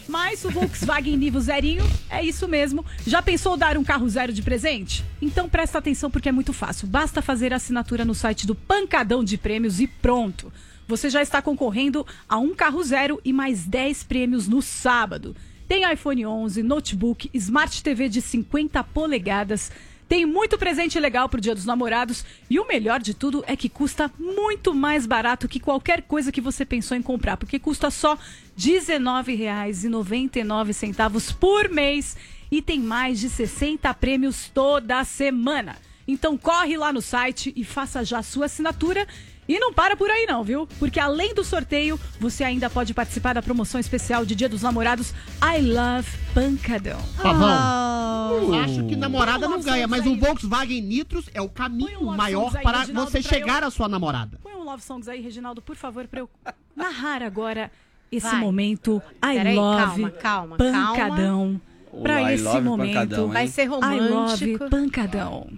Mas 0.08 0.42
o 0.46 0.50
Volkswagen 0.50 1.14
Nivo 1.14 1.38
zerinho 1.38 1.84
é 2.08 2.24
isso 2.24 2.48
mesmo. 2.48 2.82
Já 3.06 3.20
pensou 3.20 3.54
dar 3.54 3.76
um 3.76 3.84
carro 3.84 4.08
zero 4.08 4.32
de 4.32 4.40
presente? 4.40 5.04
Então 5.20 5.46
presta 5.46 5.76
atenção 5.76 6.10
porque 6.10 6.30
é 6.30 6.32
muito 6.32 6.54
fácil. 6.54 6.88
Basta 6.88 7.20
fazer 7.20 7.52
a 7.52 7.56
assinatura 7.56 8.02
no 8.02 8.14
site 8.14 8.46
do 8.46 8.54
Pancadão 8.54 9.22
de 9.22 9.36
Prêmios 9.36 9.78
e 9.78 9.86
pronto. 9.86 10.50
Você 10.88 11.10
já 11.10 11.20
está 11.20 11.42
concorrendo 11.42 12.06
a 12.26 12.38
um 12.38 12.54
carro 12.54 12.82
zero 12.82 13.20
e 13.22 13.30
mais 13.30 13.66
10 13.66 14.02
prêmios 14.04 14.48
no 14.48 14.62
sábado. 14.62 15.36
Tem 15.68 15.92
iPhone 15.92 16.24
11, 16.24 16.62
notebook, 16.62 17.28
Smart 17.34 17.82
TV 17.82 18.08
de 18.08 18.22
50 18.22 18.82
polegadas. 18.84 19.70
Tem 20.08 20.24
muito 20.24 20.56
presente 20.56 21.00
legal 21.00 21.28
pro 21.28 21.40
Dia 21.40 21.52
dos 21.54 21.64
Namorados 21.64 22.24
e 22.48 22.60
o 22.60 22.66
melhor 22.66 23.00
de 23.00 23.12
tudo 23.12 23.42
é 23.46 23.56
que 23.56 23.68
custa 23.68 24.08
muito 24.18 24.72
mais 24.72 25.04
barato 25.04 25.48
que 25.48 25.58
qualquer 25.58 26.02
coisa 26.02 26.30
que 26.30 26.40
você 26.40 26.64
pensou 26.64 26.96
em 26.96 27.02
comprar, 27.02 27.36
porque 27.36 27.58
custa 27.58 27.90
só 27.90 28.14
R$ 28.14 28.20
19,99 28.56 31.34
por 31.34 31.68
mês 31.68 32.16
e 32.52 32.62
tem 32.62 32.78
mais 32.78 33.18
de 33.18 33.28
60 33.28 33.92
prêmios 33.94 34.48
toda 34.54 35.02
semana. 35.02 35.74
Então 36.06 36.38
corre 36.38 36.76
lá 36.76 36.92
no 36.92 37.02
site 37.02 37.52
e 37.56 37.64
faça 37.64 38.04
já 38.04 38.22
sua 38.22 38.46
assinatura. 38.46 39.08
E 39.48 39.58
não 39.60 39.72
para 39.72 39.96
por 39.96 40.10
aí 40.10 40.26
não, 40.26 40.42
viu? 40.42 40.66
Porque 40.78 40.98
além 40.98 41.32
do 41.34 41.44
sorteio, 41.44 41.98
você 42.18 42.42
ainda 42.42 42.68
pode 42.68 42.92
participar 42.92 43.32
da 43.34 43.40
promoção 43.42 43.78
especial 43.80 44.24
de 44.26 44.34
Dia 44.34 44.48
dos 44.48 44.62
Namorados 44.62 45.10
I 45.42 45.60
Love 45.62 46.08
Pancadão. 46.34 46.98
Pavão. 47.22 48.42
Eu 48.42 48.54
acho 48.54 48.84
que 48.86 48.96
namorada 48.96 49.46
um 49.46 49.50
não 49.50 49.62
ganha, 49.62 49.86
mas 49.86 50.02
aí. 50.02 50.08
o 50.12 50.18
Volkswagen 50.18 50.80
Nitros 50.82 51.30
é 51.32 51.40
o 51.40 51.48
caminho 51.48 52.02
love 52.02 52.16
maior 52.18 52.56
aí, 52.56 52.62
para 52.62 52.80
Reginaldo, 52.80 53.10
você 53.10 53.20
pra 53.22 53.28
eu- 53.28 53.38
chegar 53.38 53.64
à 53.64 53.70
sua 53.70 53.88
namorada. 53.88 54.38
Põe 54.42 54.54
um 54.54 54.64
Love 54.64 54.82
Songs 54.82 55.08
aí, 55.08 55.20
Reginaldo, 55.20 55.62
por 55.62 55.76
favor, 55.76 56.06
pra 56.08 56.20
eu 56.20 56.30
narrar 56.74 57.22
agora 57.22 57.70
esse 58.10 58.28
Vai. 58.28 58.40
momento 58.40 59.00
I 59.24 59.34
Peraí, 59.36 59.54
Love 59.56 59.78
calma, 59.78 60.10
calma, 60.10 60.56
Pancadão. 60.56 60.96
calma. 60.96 61.60
Pra 62.02 62.16
O 62.22 62.28
I 62.28 62.34
esse 62.34 62.60
momento, 62.60 62.92
Pancadão? 62.94 63.28
Vai 63.28 63.46
ser 63.48 63.62
I 63.62 63.68
Love 63.68 63.86
romântico. 64.08 64.68
Pancadão. 64.70 65.48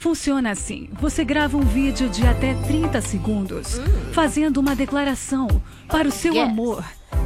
Funciona 0.00 0.50
assim: 0.50 0.88
você 0.98 1.22
grava 1.24 1.56
um 1.58 1.60
vídeo 1.60 2.08
de 2.08 2.26
até 2.26 2.54
30 2.54 3.00
segundos, 3.02 3.78
fazendo 4.12 4.56
uma 4.56 4.74
declaração 4.74 5.46
para 5.88 6.08
o 6.08 6.10
seu 6.10 6.32
Yes. 6.34 6.48
amor. 6.48 6.82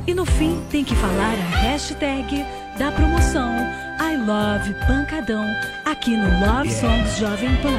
E 0.09 0.13
no 0.13 0.27
fim 0.27 0.61
tem 0.71 0.83
que 0.85 0.95
falar 0.97 1.35
a 1.35 1.57
hashtag 1.61 2.45
da 2.77 2.91
promoção 2.91 3.49
I 4.01 4.17
Love 4.17 4.75
Pancadão 4.89 5.45
aqui 5.85 6.17
no 6.17 6.27
Love 6.45 6.69
Songs 6.73 7.17
Jovem 7.17 7.55
Pan. 7.63 7.79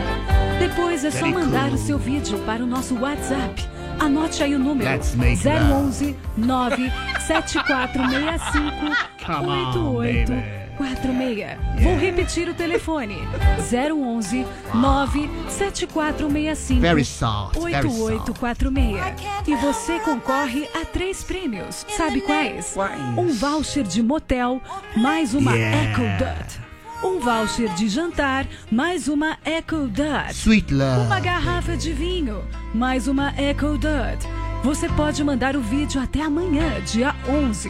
Depois 0.59 1.03
é 1.03 1.11
só 1.11 1.27
mandar 1.27 1.73
o 1.73 1.77
seu 1.77 1.99
vídeo 1.99 2.39
para 2.45 2.63
o 2.63 2.65
nosso 2.65 2.97
WhatsApp. 2.97 3.61
Anote 3.99 4.41
aí 4.43 4.55
o 4.55 4.59
número 4.59 4.89
Let's 4.89 5.13
make 5.15 5.41
011 5.45 6.15
97465 6.37 8.95
Come 9.25 10.64
on, 10.79 10.83
8846. 10.83 11.83
Vou 11.83 11.97
repetir 11.97 12.49
o 12.49 12.53
telefone: 12.53 13.15
011 13.71 14.45
97465 14.73 16.81
Very 16.81 17.05
soft, 17.05 17.59
very 17.59 17.87
8846. 17.87 19.47
E 19.47 19.55
você 19.55 19.99
concorre 19.99 20.67
a 20.73 20.85
três 20.85 21.23
prêmios. 21.23 21.85
Sabe 21.95 22.21
quais? 22.21 22.75
Um 23.17 23.27
voucher 23.33 23.83
de 23.83 24.01
motel, 24.03 24.61
mais 24.95 25.33
uma 25.33 25.55
Yeah. 25.55 25.91
EcoDot. 25.91 26.59
Um 27.03 27.19
voucher 27.19 27.69
de 27.75 27.87
jantar, 27.87 28.47
mais 28.71 29.07
uma 29.07 29.37
EcoDot. 29.45 30.33
Sweet 30.33 30.73
love. 30.73 31.05
Uma 31.05 31.19
garrafa 31.19 31.77
de 31.77 31.93
vinho, 31.93 32.43
mais 32.73 33.07
uma 33.07 33.31
EcoDot. 33.39 34.17
Você 34.63 34.89
pode 34.89 35.23
mandar 35.23 35.55
o 35.55 35.61
vídeo 35.61 36.01
até 36.01 36.21
amanhã, 36.21 36.81
dia 36.81 37.13
11. 37.29 37.69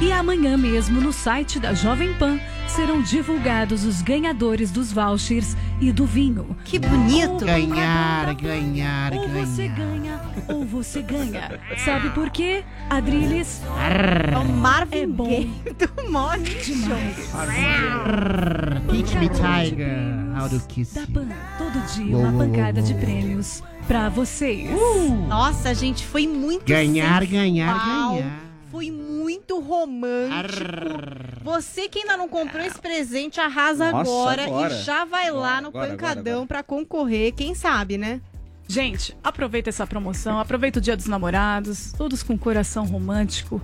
E 0.00 0.10
amanhã 0.12 0.56
mesmo, 0.56 0.98
no 1.00 1.12
site 1.12 1.60
da 1.60 1.74
Jovem 1.74 2.14
Pan, 2.14 2.40
serão 2.66 3.02
divulgados 3.02 3.84
os 3.84 4.00
ganhadores 4.00 4.70
dos 4.70 4.90
vouchers 4.90 5.54
e 5.78 5.92
do 5.92 6.06
vinho. 6.06 6.56
Que 6.64 6.78
bonito. 6.78 7.44
Ganhar, 7.44 8.34
ganhar, 8.34 9.12
Ou 9.12 9.28
você 9.28 9.68
ganhar. 9.68 9.76
ganha, 9.76 10.20
ou 10.48 10.64
você 10.64 11.02
ganha. 11.02 11.60
Sabe 11.84 12.08
por 12.10 12.30
quê, 12.30 12.64
Adriles? 12.88 13.60
É 14.32 14.38
o 14.38 14.44
Marvin 14.44 14.96
É 15.00 15.06
bom 15.06 15.28
Gaye 15.28 15.50
do 15.78 16.10
Morning 16.10 16.44
demais. 16.64 17.16
Teach 18.90 19.16
me, 19.18 19.28
Tiger, 19.28 19.98
how 20.34 20.48
to 20.48 20.60
kiss 20.66 20.94
Da. 20.94 21.06
Pan, 21.12 21.28
todo 21.58 21.94
dia 21.94 22.16
Uou, 22.16 22.24
uma 22.24 22.44
pancada 22.46 22.80
uou, 22.80 22.86
de 22.88 22.94
prêmios 22.94 23.62
pra 23.86 24.08
vocês. 24.08 24.70
Nossa, 25.28 25.74
gente, 25.74 26.06
foi 26.06 26.26
muito 26.26 26.64
Ganhar, 26.64 27.20
sensual, 27.22 27.42
ganhar, 27.42 27.86
ganhar. 28.16 28.49
Foi 28.70 28.90
muito 28.90 29.58
romântico. 29.60 30.64
Você 31.42 31.88
que 31.88 32.00
ainda 32.00 32.16
não 32.16 32.28
comprou 32.28 32.64
esse 32.64 32.78
presente, 32.78 33.40
arrasa 33.40 33.90
Nossa, 33.90 34.10
agora, 34.10 34.44
agora. 34.44 34.74
e 34.74 34.82
já 34.82 35.04
vai 35.04 35.30
lá 35.30 35.58
Agora, 35.58 35.60
no 35.62 35.68
agora, 35.68 35.88
pancadão 35.90 36.46
pra 36.46 36.62
concorrer, 36.62 37.32
quem 37.32 37.54
sabe, 37.54 37.98
né? 37.98 38.20
Gente, 38.68 39.16
aproveita 39.24 39.68
essa 39.68 39.84
promoção, 39.86 40.38
aproveita 40.38 40.78
o 40.78 40.82
Dia 40.82 40.96
dos 40.96 41.06
Namorados, 41.06 41.92
todos 41.92 42.22
com 42.22 42.38
coração 42.38 42.84
romântico. 42.86 43.60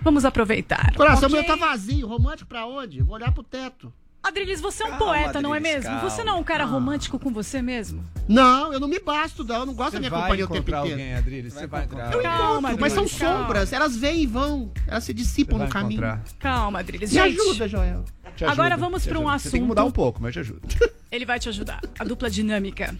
Vamos 0.00 0.24
aproveitar. 0.24 0.94
Coração 0.94 1.28
ok? 1.28 1.40
meu 1.42 1.46
tá 1.46 1.56
vazio. 1.56 2.06
Romântico 2.06 2.48
pra 2.48 2.64
onde? 2.66 3.02
Vou 3.02 3.16
olhar 3.16 3.32
pro 3.32 3.42
teto. 3.42 3.92
Adriles, 4.26 4.60
você 4.60 4.82
é 4.82 4.86
um 4.86 4.90
Calma, 4.90 5.04
poeta, 5.06 5.40
não 5.42 5.54
é 5.54 5.58
Adriles, 5.58 5.76
mesmo? 5.84 5.90
calma. 5.90 6.10
Você 6.10 6.24
não 6.24 6.32
é 6.34 6.36
um 6.36 6.44
cara 6.44 6.64
romântico 6.64 7.18
com 7.18 7.32
você 7.32 7.62
mesmo? 7.62 8.04
Não, 8.28 8.72
eu 8.72 8.80
não 8.80 8.88
me 8.88 8.98
basto, 8.98 9.44
não. 9.44 9.60
Eu 9.60 9.66
não 9.66 9.74
gosto 9.74 9.92
da 9.92 9.98
Você 9.98 9.98
minha 10.00 10.10
vai 10.10 10.22
companhia 10.22 10.44
o 10.44 10.48
tempo 10.48 10.58
encontrar 10.60 10.78
inteiro. 10.80 11.00
alguém, 11.00 11.14
Adriles. 11.14 11.52
Você 11.54 11.66
vai 11.66 11.84
encontrar 11.84 12.06
Eu 12.12 12.18
alguém. 12.18 12.22
Calma, 12.30 12.68
encontro, 12.68 12.80
mas 12.80 12.92
são 12.92 13.02
Adriles, 13.04 13.20
calma. 13.22 13.38
sombras. 13.40 13.72
Elas 13.72 13.96
vêm 13.96 14.22
e 14.22 14.26
vão. 14.26 14.72
Elas 14.86 15.04
se 15.04 15.14
dissipam 15.14 15.58
no 15.58 15.68
caminho. 15.68 15.98
encontrar. 16.00 16.22
Calma, 16.38 16.78
Adriles. 16.80 17.12
Me 17.12 17.18
Gente, 17.18 17.40
ajuda, 17.40 17.68
Joel. 17.68 18.04
Ajuda, 18.34 18.50
Agora 18.52 18.76
vamos 18.76 19.06
pra 19.06 19.18
um 19.18 19.28
ajuda. 19.28 19.38
Você 19.38 19.44
tem 19.44 19.50
que 19.52 19.56
assunto- 19.58 19.68
mudar 19.68 19.84
um 19.84 19.90
pouco, 19.90 20.20
mas 20.22 20.32
te 20.32 20.40
ajuda. 20.40 20.60
Ele 21.10 21.24
vai 21.24 21.38
te 21.38 21.48
ajudar. 21.48 21.80
A 21.98 22.04
dupla 22.04 22.28
dinâmica. 22.28 22.94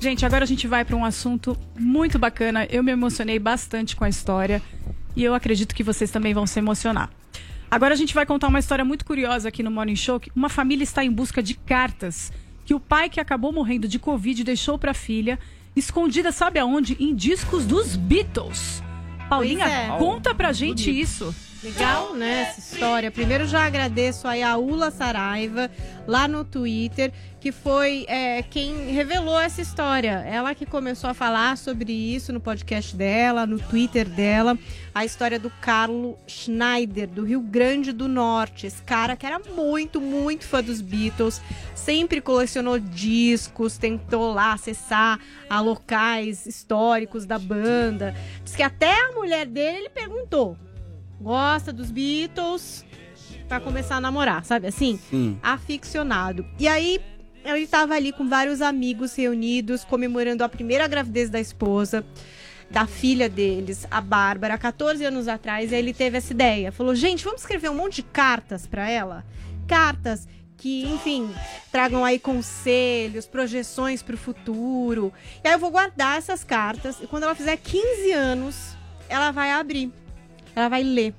Gente, 0.00 0.24
agora 0.24 0.44
a 0.44 0.46
gente 0.46 0.66
vai 0.66 0.84
para 0.84 0.96
um 0.96 1.04
assunto 1.04 1.56
muito 1.78 2.18
bacana. 2.18 2.64
Eu 2.70 2.82
me 2.82 2.90
emocionei 2.90 3.38
bastante 3.38 3.94
com 3.94 4.02
a 4.04 4.08
história 4.08 4.62
e 5.14 5.22
eu 5.22 5.34
acredito 5.34 5.74
que 5.74 5.82
vocês 5.84 6.10
também 6.10 6.32
vão 6.32 6.46
se 6.46 6.58
emocionar. 6.58 7.10
Agora 7.70 7.94
a 7.94 7.96
gente 7.96 8.12
vai 8.12 8.26
contar 8.26 8.48
uma 8.48 8.58
história 8.58 8.84
muito 8.84 9.04
curiosa 9.04 9.48
aqui 9.48 9.62
no 9.62 9.70
Morning 9.70 9.94
Show. 9.94 10.18
que 10.18 10.32
Uma 10.34 10.48
família 10.48 10.82
está 10.82 11.04
em 11.04 11.10
busca 11.10 11.40
de 11.40 11.54
cartas 11.54 12.32
que 12.64 12.74
o 12.74 12.80
pai 12.80 13.08
que 13.08 13.20
acabou 13.20 13.52
morrendo 13.52 13.86
de 13.86 13.98
Covid 13.98 14.42
deixou 14.42 14.78
para 14.78 14.90
a 14.90 14.94
filha, 14.94 15.38
escondida 15.74 16.32
sabe 16.32 16.58
aonde? 16.58 16.96
Em 16.98 17.14
discos 17.14 17.64
dos 17.64 17.96
Beatles. 17.96 18.82
Paulinha, 19.28 19.66
é. 19.66 19.98
conta 19.98 20.34
pra 20.34 20.52
gente 20.52 20.90
isso. 20.90 21.34
Legal, 21.62 22.14
né, 22.14 22.48
essa 22.48 22.58
história. 22.58 23.10
Primeiro 23.10 23.46
já 23.46 23.66
agradeço 23.66 24.26
aí 24.26 24.42
a 24.42 24.56
Ula 24.56 24.90
Saraiva, 24.90 25.70
lá 26.06 26.26
no 26.26 26.42
Twitter, 26.42 27.12
que 27.38 27.52
foi 27.52 28.06
é, 28.08 28.42
quem 28.42 28.90
revelou 28.92 29.38
essa 29.38 29.60
história. 29.60 30.24
Ela 30.26 30.54
que 30.54 30.64
começou 30.64 31.10
a 31.10 31.14
falar 31.14 31.58
sobre 31.58 31.92
isso 31.92 32.32
no 32.32 32.40
podcast 32.40 32.96
dela, 32.96 33.46
no 33.46 33.58
Twitter 33.58 34.08
dela. 34.08 34.58
A 34.94 35.04
história 35.04 35.38
do 35.38 35.50
Carlo 35.60 36.18
Schneider, 36.26 37.06
do 37.06 37.24
Rio 37.24 37.42
Grande 37.42 37.92
do 37.92 38.08
Norte. 38.08 38.66
Esse 38.66 38.82
cara 38.82 39.14
que 39.14 39.26
era 39.26 39.38
muito, 39.38 40.00
muito 40.00 40.46
fã 40.46 40.62
dos 40.62 40.80
Beatles, 40.80 41.42
sempre 41.74 42.22
colecionou 42.22 42.78
discos, 42.78 43.76
tentou 43.76 44.32
lá 44.32 44.54
acessar 44.54 45.20
a 45.48 45.60
locais 45.60 46.46
históricos 46.46 47.26
da 47.26 47.38
banda. 47.38 48.14
Diz 48.42 48.56
que 48.56 48.62
até 48.62 49.08
a 49.08 49.12
mulher 49.12 49.44
dele 49.44 49.80
ele 49.80 49.90
perguntou 49.90 50.56
gosta 51.20 51.72
dos 51.72 51.90
Beatles 51.90 52.84
pra 53.48 53.60
começar 53.60 53.96
a 53.96 54.00
namorar, 54.00 54.44
sabe 54.44 54.66
assim? 54.66 54.98
Sim. 55.10 55.38
Aficionado. 55.42 56.46
E 56.58 56.66
aí 56.66 57.00
ele 57.44 57.66
tava 57.66 57.94
ali 57.94 58.12
com 58.12 58.28
vários 58.28 58.62
amigos 58.62 59.14
reunidos 59.14 59.84
comemorando 59.84 60.44
a 60.44 60.48
primeira 60.48 60.86
gravidez 60.86 61.30
da 61.30 61.40
esposa, 61.40 62.04
da 62.70 62.86
filha 62.86 63.28
deles, 63.28 63.86
a 63.90 64.00
Bárbara, 64.00 64.56
14 64.56 65.04
anos 65.04 65.26
atrás, 65.26 65.72
e 65.72 65.74
aí 65.74 65.80
ele 65.80 65.92
teve 65.92 66.18
essa 66.18 66.32
ideia. 66.32 66.70
Falou: 66.70 66.94
"Gente, 66.94 67.24
vamos 67.24 67.40
escrever 67.40 67.68
um 67.70 67.74
monte 67.74 67.96
de 67.96 68.02
cartas 68.04 68.66
pra 68.66 68.88
ela? 68.88 69.24
Cartas 69.66 70.28
que, 70.56 70.82
enfim, 70.84 71.30
tragam 71.72 72.04
aí 72.04 72.18
conselhos, 72.18 73.26
projeções 73.26 74.02
para 74.02 74.14
o 74.14 74.18
futuro. 74.18 75.12
E 75.42 75.48
aí 75.48 75.54
eu 75.54 75.58
vou 75.58 75.70
guardar 75.70 76.18
essas 76.18 76.44
cartas 76.44 76.98
e 77.02 77.06
quando 77.06 77.22
ela 77.22 77.34
fizer 77.34 77.56
15 77.56 78.12
anos, 78.12 78.76
ela 79.08 79.30
vai 79.30 79.50
abrir. 79.50 79.90
Ela 80.54 80.68
vai 80.68 80.82
ler. 80.82 81.14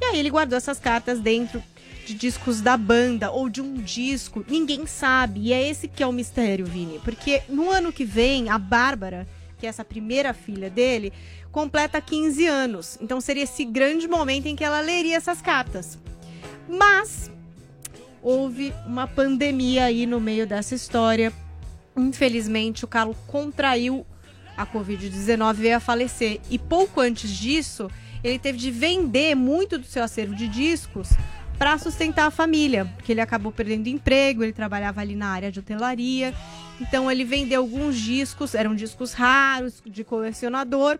E 0.00 0.04
aí 0.04 0.18
ele 0.18 0.30
guardou 0.30 0.56
essas 0.56 0.78
cartas 0.78 1.20
dentro 1.20 1.62
de 2.06 2.14
discos 2.14 2.60
da 2.60 2.76
banda 2.76 3.30
ou 3.30 3.50
de 3.50 3.60
um 3.60 3.74
disco, 3.74 4.44
ninguém 4.48 4.86
sabe. 4.86 5.40
E 5.40 5.52
é 5.52 5.68
esse 5.68 5.86
que 5.88 6.02
é 6.02 6.06
o 6.06 6.12
mistério, 6.12 6.64
Vini. 6.64 6.98
Porque 7.00 7.42
no 7.48 7.70
ano 7.70 7.92
que 7.92 8.04
vem, 8.04 8.48
a 8.48 8.58
Bárbara, 8.58 9.26
que 9.58 9.66
é 9.66 9.68
essa 9.68 9.84
primeira 9.84 10.32
filha 10.32 10.70
dele, 10.70 11.12
completa 11.52 12.00
15 12.00 12.46
anos. 12.46 12.98
Então 13.00 13.20
seria 13.20 13.42
esse 13.42 13.64
grande 13.64 14.08
momento 14.08 14.46
em 14.46 14.56
que 14.56 14.64
ela 14.64 14.80
leria 14.80 15.16
essas 15.16 15.42
cartas. 15.42 15.98
Mas 16.68 17.30
houve 18.22 18.72
uma 18.86 19.06
pandemia 19.06 19.84
aí 19.84 20.06
no 20.06 20.20
meio 20.20 20.46
dessa 20.46 20.74
história. 20.74 21.32
Infelizmente, 21.96 22.84
o 22.84 22.88
Carlos 22.88 23.16
contraiu 23.26 24.06
a 24.56 24.66
Covid-19 24.66 25.54
e 25.54 25.60
veio 25.60 25.76
a 25.76 25.80
falecer. 25.80 26.40
E 26.50 26.58
pouco 26.58 27.00
antes 27.00 27.30
disso, 27.30 27.90
ele 28.22 28.38
teve 28.38 28.58
de 28.58 28.70
vender 28.70 29.34
muito 29.34 29.78
do 29.78 29.86
seu 29.86 30.02
acervo 30.02 30.34
de 30.34 30.48
discos 30.48 31.10
para 31.58 31.76
sustentar 31.76 32.26
a 32.26 32.30
família, 32.30 32.84
porque 32.96 33.10
ele 33.10 33.20
acabou 33.20 33.50
perdendo 33.50 33.88
emprego, 33.88 34.44
ele 34.44 34.52
trabalhava 34.52 35.00
ali 35.00 35.16
na 35.16 35.28
área 35.28 35.50
de 35.50 35.58
hotelaria. 35.58 36.32
Então 36.80 37.10
ele 37.10 37.24
vendeu 37.24 37.60
alguns 37.60 37.98
discos, 37.98 38.54
eram 38.54 38.74
discos 38.74 39.12
raros, 39.12 39.82
de 39.84 40.04
colecionador, 40.04 40.98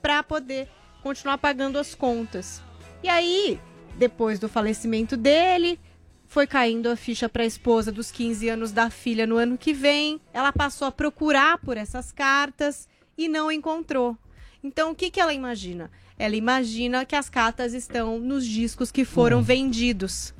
para 0.00 0.22
poder 0.22 0.68
continuar 1.02 1.36
pagando 1.36 1.78
as 1.78 1.94
contas. 1.94 2.62
E 3.02 3.08
aí, 3.08 3.60
depois 3.98 4.38
do 4.38 4.48
falecimento 4.48 5.16
dele, 5.16 5.78
foi 6.26 6.46
caindo 6.46 6.88
a 6.88 6.96
ficha 6.96 7.28
para 7.28 7.42
a 7.42 7.46
esposa 7.46 7.92
dos 7.92 8.10
15 8.10 8.48
anos 8.48 8.72
da 8.72 8.90
filha 8.90 9.26
no 9.26 9.36
ano 9.36 9.58
que 9.58 9.72
vem. 9.72 10.20
Ela 10.32 10.52
passou 10.52 10.88
a 10.88 10.92
procurar 10.92 11.58
por 11.58 11.76
essas 11.76 12.12
cartas 12.12 12.88
e 13.16 13.28
não 13.28 13.52
encontrou. 13.52 14.16
Então, 14.62 14.90
o 14.90 14.94
que, 14.94 15.10
que 15.10 15.20
ela 15.20 15.32
imagina? 15.32 15.90
Ela 16.18 16.34
imagina 16.36 17.04
que 17.04 17.14
as 17.14 17.30
cartas 17.30 17.72
estão 17.74 18.18
nos 18.18 18.44
discos 18.46 18.90
que 18.90 19.04
foram 19.04 19.42
vendidos. 19.42 20.34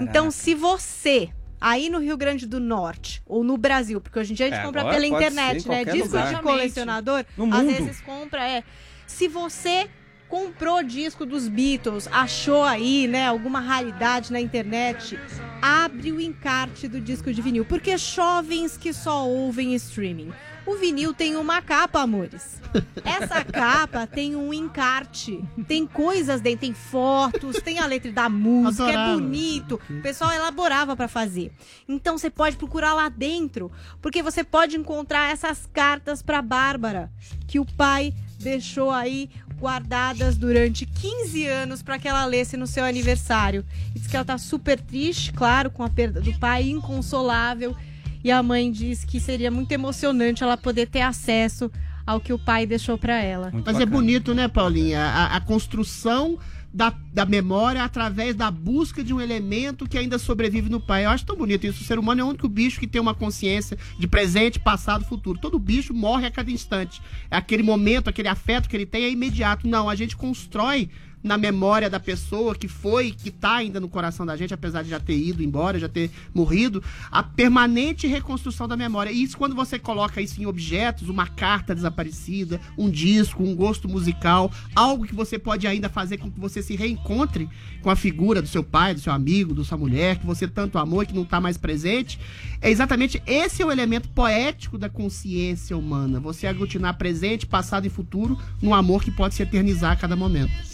Então, 0.00 0.30
se 0.30 0.54
você, 0.54 1.30
aí 1.60 1.88
no 1.88 1.98
Rio 1.98 2.16
Grande 2.16 2.46
do 2.46 2.58
Norte, 2.60 3.22
ou 3.26 3.44
no 3.44 3.56
Brasil, 3.56 4.00
porque 4.00 4.18
hoje 4.18 4.32
em 4.32 4.34
dia 4.36 4.46
a 4.46 4.48
gente 4.50 4.58
É, 4.60 4.64
compra 4.64 4.84
pela 4.88 5.06
internet, 5.06 5.68
né? 5.68 5.84
Discos 5.84 6.12
lugar. 6.12 6.34
de 6.34 6.42
colecionador, 6.42 7.24
às 7.52 7.66
vezes 7.66 8.00
compra, 8.00 8.48
é. 8.48 8.64
Se 9.06 9.28
você 9.28 9.88
comprou 10.28 10.82
disco 10.82 11.26
dos 11.26 11.48
Beatles, 11.48 12.08
achou 12.12 12.62
aí, 12.62 13.08
né, 13.08 13.26
alguma 13.26 13.58
raridade 13.60 14.32
na 14.32 14.40
internet, 14.40 15.18
abre 15.60 16.12
o 16.12 16.20
encarte 16.20 16.86
do 16.86 17.00
disco 17.00 17.32
de 17.32 17.42
vinil, 17.42 17.64
porque 17.64 17.98
jovens 17.98 18.76
que 18.76 18.92
só 18.92 19.26
ouvem 19.28 19.74
streaming. 19.74 20.32
O 20.70 20.76
vinil 20.76 21.12
tem 21.12 21.34
uma 21.34 21.60
capa, 21.60 22.00
amores. 22.00 22.60
Essa 23.04 23.42
capa 23.52 24.06
tem 24.06 24.36
um 24.36 24.54
encarte, 24.54 25.42
tem 25.66 25.84
coisas 25.84 26.40
dentro, 26.40 26.60
tem 26.60 26.72
fotos, 26.72 27.56
tem 27.56 27.80
a 27.80 27.86
letra 27.86 28.12
da 28.12 28.28
música, 28.28 28.84
Adorava. 28.84 29.10
é 29.10 29.14
bonito. 29.14 29.80
O 29.90 30.00
pessoal 30.00 30.30
elaborava 30.30 30.94
pra 30.94 31.08
fazer. 31.08 31.50
Então 31.88 32.16
você 32.16 32.30
pode 32.30 32.56
procurar 32.56 32.94
lá 32.94 33.08
dentro, 33.08 33.72
porque 34.00 34.22
você 34.22 34.44
pode 34.44 34.76
encontrar 34.76 35.32
essas 35.32 35.68
cartas 35.72 36.22
pra 36.22 36.40
Bárbara, 36.40 37.10
que 37.48 37.58
o 37.58 37.64
pai 37.64 38.14
deixou 38.38 38.92
aí 38.92 39.28
guardadas 39.58 40.36
durante 40.36 40.86
15 40.86 41.46
anos 41.46 41.82
para 41.82 41.98
que 41.98 42.06
ela 42.06 42.24
lesse 42.24 42.56
no 42.56 42.68
seu 42.68 42.84
aniversário. 42.84 43.66
Diz 43.92 44.06
que 44.06 44.14
ela 44.14 44.24
tá 44.24 44.38
super 44.38 44.80
triste, 44.80 45.32
claro, 45.32 45.68
com 45.68 45.82
a 45.82 45.90
perda 45.90 46.20
do 46.20 46.32
pai, 46.38 46.70
inconsolável. 46.70 47.74
E 48.22 48.30
a 48.30 48.42
mãe 48.42 48.70
diz 48.70 49.04
que 49.04 49.18
seria 49.18 49.50
muito 49.50 49.72
emocionante 49.72 50.42
ela 50.42 50.56
poder 50.56 50.86
ter 50.86 51.00
acesso 51.00 51.70
ao 52.06 52.20
que 52.20 52.32
o 52.32 52.38
pai 52.38 52.66
deixou 52.66 52.98
para 52.98 53.20
ela. 53.22 53.52
Mas 53.64 53.78
é 53.78 53.86
bonito, 53.86 54.34
né, 54.34 54.48
Paulinha? 54.48 55.00
A, 55.00 55.36
a 55.36 55.40
construção 55.40 56.38
da, 56.72 56.94
da 57.12 57.26
memória 57.26 57.82
através 57.82 58.34
da 58.34 58.50
busca 58.50 59.02
de 59.02 59.12
um 59.12 59.20
elemento 59.20 59.88
que 59.88 59.98
ainda 59.98 60.18
sobrevive 60.18 60.68
no 60.68 60.80
pai. 60.80 61.04
Eu 61.04 61.10
acho 61.10 61.26
tão 61.26 61.36
bonito 61.36 61.66
isso. 61.66 61.82
O 61.82 61.84
ser 61.84 61.98
humano 61.98 62.20
é 62.20 62.24
o 62.24 62.28
único 62.28 62.48
bicho 62.48 62.78
que 62.78 62.86
tem 62.86 63.00
uma 63.00 63.14
consciência 63.14 63.76
de 63.98 64.06
presente, 64.06 64.58
passado, 64.58 65.04
futuro. 65.04 65.38
Todo 65.38 65.58
bicho 65.58 65.92
morre 65.92 66.26
a 66.26 66.30
cada 66.30 66.50
instante. 66.50 67.02
É 67.30 67.36
aquele 67.36 67.62
momento, 67.62 68.08
aquele 68.08 68.28
afeto 68.28 68.68
que 68.68 68.76
ele 68.76 68.86
tem 68.86 69.04
é 69.04 69.10
imediato. 69.10 69.66
Não, 69.66 69.88
a 69.88 69.94
gente 69.94 70.16
constrói 70.16 70.88
na 71.22 71.36
memória 71.36 71.90
da 71.90 72.00
pessoa 72.00 72.54
que 72.54 72.68
foi, 72.68 73.10
que 73.10 73.30
tá 73.30 73.56
ainda 73.56 73.78
no 73.78 73.88
coração 73.88 74.24
da 74.24 74.36
gente, 74.36 74.54
apesar 74.54 74.82
de 74.82 74.90
já 74.90 75.00
ter 75.00 75.16
ido 75.16 75.42
embora, 75.42 75.78
já 75.78 75.88
ter 75.88 76.10
morrido, 76.34 76.82
a 77.10 77.22
permanente 77.22 78.06
reconstrução 78.06 78.66
da 78.66 78.76
memória. 78.76 79.10
E 79.10 79.22
isso 79.22 79.36
quando 79.36 79.54
você 79.54 79.78
coloca 79.78 80.20
isso 80.20 80.40
em 80.40 80.46
objetos, 80.46 81.08
uma 81.08 81.26
carta 81.26 81.74
desaparecida, 81.74 82.60
um 82.76 82.90
disco, 82.90 83.42
um 83.42 83.54
gosto 83.54 83.88
musical, 83.88 84.50
algo 84.74 85.06
que 85.06 85.14
você 85.14 85.38
pode 85.38 85.66
ainda 85.66 85.88
fazer 85.88 86.18
com 86.18 86.30
que 86.30 86.40
você 86.40 86.62
se 86.62 86.74
reencontre 86.74 87.48
com 87.82 87.90
a 87.90 87.96
figura 87.96 88.40
do 88.40 88.48
seu 88.48 88.62
pai, 88.62 88.94
do 88.94 89.00
seu 89.00 89.12
amigo, 89.12 89.54
da 89.54 89.64
sua 89.64 89.78
mulher, 89.78 90.18
que 90.18 90.26
você 90.26 90.46
tanto 90.48 90.78
amou 90.78 91.02
e 91.02 91.06
que 91.06 91.14
não 91.14 91.24
tá 91.24 91.40
mais 91.40 91.56
presente, 91.56 92.18
é 92.60 92.70
exatamente 92.70 93.22
esse 93.26 93.62
é 93.62 93.66
o 93.66 93.70
elemento 93.70 94.08
poético 94.10 94.78
da 94.78 94.88
consciência 94.88 95.76
humana. 95.76 96.20
Você 96.20 96.46
aglutinar 96.46 96.96
presente, 96.96 97.46
passado 97.46 97.86
e 97.86 97.90
futuro 97.90 98.38
num 98.60 98.74
amor 98.74 99.02
que 99.02 99.10
pode 99.10 99.34
se 99.34 99.42
eternizar 99.42 99.92
a 99.92 99.96
cada 99.96 100.16
momento. 100.16 100.69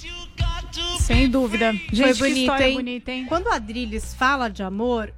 Sem 1.01 1.29
dúvida. 1.29 1.73
Gente, 1.93 2.19
Foi 2.19 2.31
história 2.31 2.69
hein? 2.69 2.75
bonita, 2.77 3.13
hein? 3.13 3.27
Quando 3.29 3.47
o 3.47 3.53
Adrilles 3.53 4.13
fala 4.15 4.49
de 4.49 4.63
amor, 4.63 5.13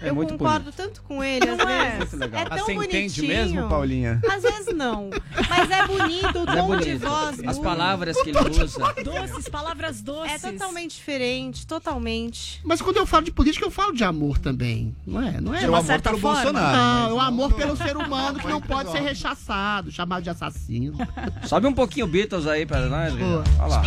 É 0.00 0.08
eu 0.08 0.14
muito 0.14 0.32
concordo 0.32 0.64
bonito. 0.64 0.76
tanto 0.76 1.02
com 1.02 1.22
ele, 1.22 1.48
às 1.48 1.58
Não 1.58 1.68
é? 1.68 1.98
vezes. 1.98 2.20
É 2.20 2.24
Ah, 2.34 2.56
tão 2.56 2.64
você 2.66 2.72
entende 2.72 3.20
bonitinho. 3.22 3.28
mesmo, 3.28 3.68
Paulinha? 3.68 4.20
Às 4.30 4.42
vezes 4.42 4.74
não. 4.74 5.10
Mas 5.48 5.70
é 5.70 5.86
bonito, 5.86 6.38
o 6.38 6.42
é 6.50 6.56
tom 6.56 6.76
de 6.78 6.84
bonito. 6.86 6.98
voz. 7.08 7.40
As 7.46 7.58
palavras 7.58 8.20
que 8.22 8.30
ele 8.30 8.38
usa. 8.62 8.92
Doces, 9.04 9.48
palavras 9.48 10.00
doces. 10.02 10.42
É 10.44 10.52
totalmente 10.52 10.96
diferente, 10.96 11.66
totalmente. 11.66 12.60
Mas 12.64 12.80
quando 12.80 12.96
eu 12.96 13.06
falo 13.06 13.24
de 13.24 13.30
política, 13.30 13.66
eu 13.66 13.70
falo 13.70 13.92
de 13.92 14.04
amor 14.04 14.38
também. 14.38 14.94
Não 15.06 15.20
é? 15.22 15.38
Não 15.40 15.54
é? 15.54 15.58
De 15.60 15.66
uma 15.66 15.78
amor 15.78 15.86
certa 15.86 16.10
pelo 16.10 16.20
forma. 16.20 16.42
Bolsonaro, 16.42 16.76
Não, 16.76 17.10
é 17.10 17.12
o 17.12 17.20
amor 17.20 17.52
pelo- 17.52 17.76
pelo 17.76 17.88
ser 17.88 17.96
humano 17.96 18.38
que 18.38 18.46
não 18.48 18.60
pode 18.60 18.90
ser 18.90 19.00
rechaçado, 19.00 19.90
chamado 19.90 20.22
de 20.22 20.30
assassino. 20.30 20.96
Sobe 21.44 21.66
um 21.66 21.74
pouquinho 21.74 22.06
Beatles 22.06 22.46
aí 22.46 22.64
pra 22.64 22.80
nós. 22.86 23.14
Boa. 23.14 23.44
Olha 23.60 23.66
lá. 23.68 23.82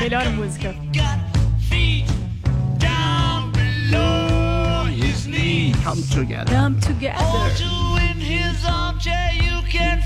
Melhor 0.00 0.28
música. 0.30 0.74
Come 5.82 6.02
together. 6.02 6.54
Come 6.54 6.80
together. 6.80 7.16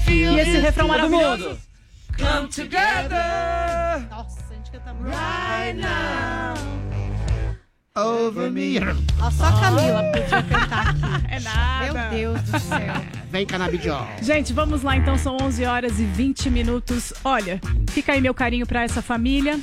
E 0.09 0.39
esse 0.41 0.59
refrão 0.61 0.89
maravilhoso. 0.89 1.59
Come 2.17 2.49
together. 2.49 4.09
Nossa, 4.11 4.41
a 4.51 4.55
gente 4.55 4.71
canta 4.71 4.95
muito. 4.95 5.11
Right 5.11 5.75
now. 5.75 6.55
Over 8.05 8.51
me. 8.51 8.81
Ó, 9.21 9.31
só 9.31 9.45
a 9.45 9.61
Camila 9.61 10.03
podia 10.11 10.43
cantar 10.43 10.89
aqui. 10.89 11.01
É 11.31 11.39
nada. 11.39 12.11
Meu 12.11 12.11
Deus 12.35 12.43
do 12.43 12.59
céu. 12.59 12.95
Vem 13.31 13.47
canabidiol. 13.47 14.09
Gente, 14.21 14.53
vamos 14.53 14.83
lá 14.83 14.97
então, 14.97 15.17
são 15.17 15.37
11 15.41 15.65
horas 15.65 16.01
e 16.01 16.05
20 16.05 16.51
minutos. 16.51 17.13
Olha, 17.25 17.61
fica 17.91 18.11
aí 18.13 18.21
meu 18.21 18.35
carinho 18.35 18.67
pra 18.67 18.83
essa 18.83 19.01
família 19.01 19.61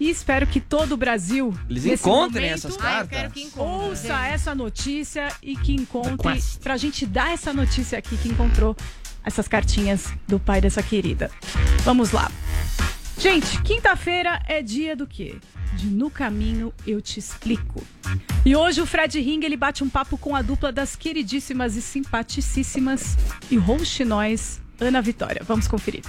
e 0.00 0.08
espero 0.08 0.46
que 0.46 0.60
todo 0.60 0.92
o 0.92 0.96
Brasil 0.96 1.52
Eles 1.68 1.84
encontrem 1.84 2.46
momento, 2.46 2.54
essas 2.66 2.72
Ah, 2.72 2.76
eu 2.76 2.80
cartas. 2.80 3.08
quero 3.10 3.30
que 3.30 3.42
encontre. 3.42 3.86
ouça 3.88 4.26
essa 4.28 4.54
notícia 4.54 5.28
e 5.42 5.54
que 5.54 5.74
encontre 5.74 6.42
pra 6.62 6.78
gente 6.78 7.04
dar 7.04 7.34
essa 7.34 7.52
notícia 7.52 7.98
aqui 7.98 8.16
que 8.16 8.30
encontrou 8.30 8.74
essas 9.22 9.46
cartinhas 9.46 10.10
do 10.26 10.38
pai 10.40 10.58
dessa 10.58 10.82
querida. 10.82 11.30
Vamos 11.84 12.12
lá. 12.12 12.32
Gente, 13.18 13.62
quinta-feira 13.62 14.42
é 14.46 14.60
dia 14.60 14.94
do 14.94 15.06
quê? 15.06 15.36
De 15.74 15.86
No 15.86 16.10
Caminho 16.10 16.72
Eu 16.86 17.00
Te 17.00 17.18
Explico. 17.18 17.82
E 18.44 18.54
hoje 18.54 18.80
o 18.80 18.86
Fred 18.86 19.18
Ring 19.20 19.42
ele 19.42 19.56
bate 19.56 19.82
um 19.82 19.88
papo 19.88 20.18
com 20.18 20.36
a 20.36 20.42
dupla 20.42 20.70
das 20.70 20.94
queridíssimas 20.94 21.76
e 21.76 21.82
simpaticíssimas 21.82 23.16
e 23.50 23.56
rouxinóis 23.56 24.60
Ana 24.78 25.00
Vitória. 25.00 25.42
Vamos 25.44 25.66
conferir. 25.66 26.02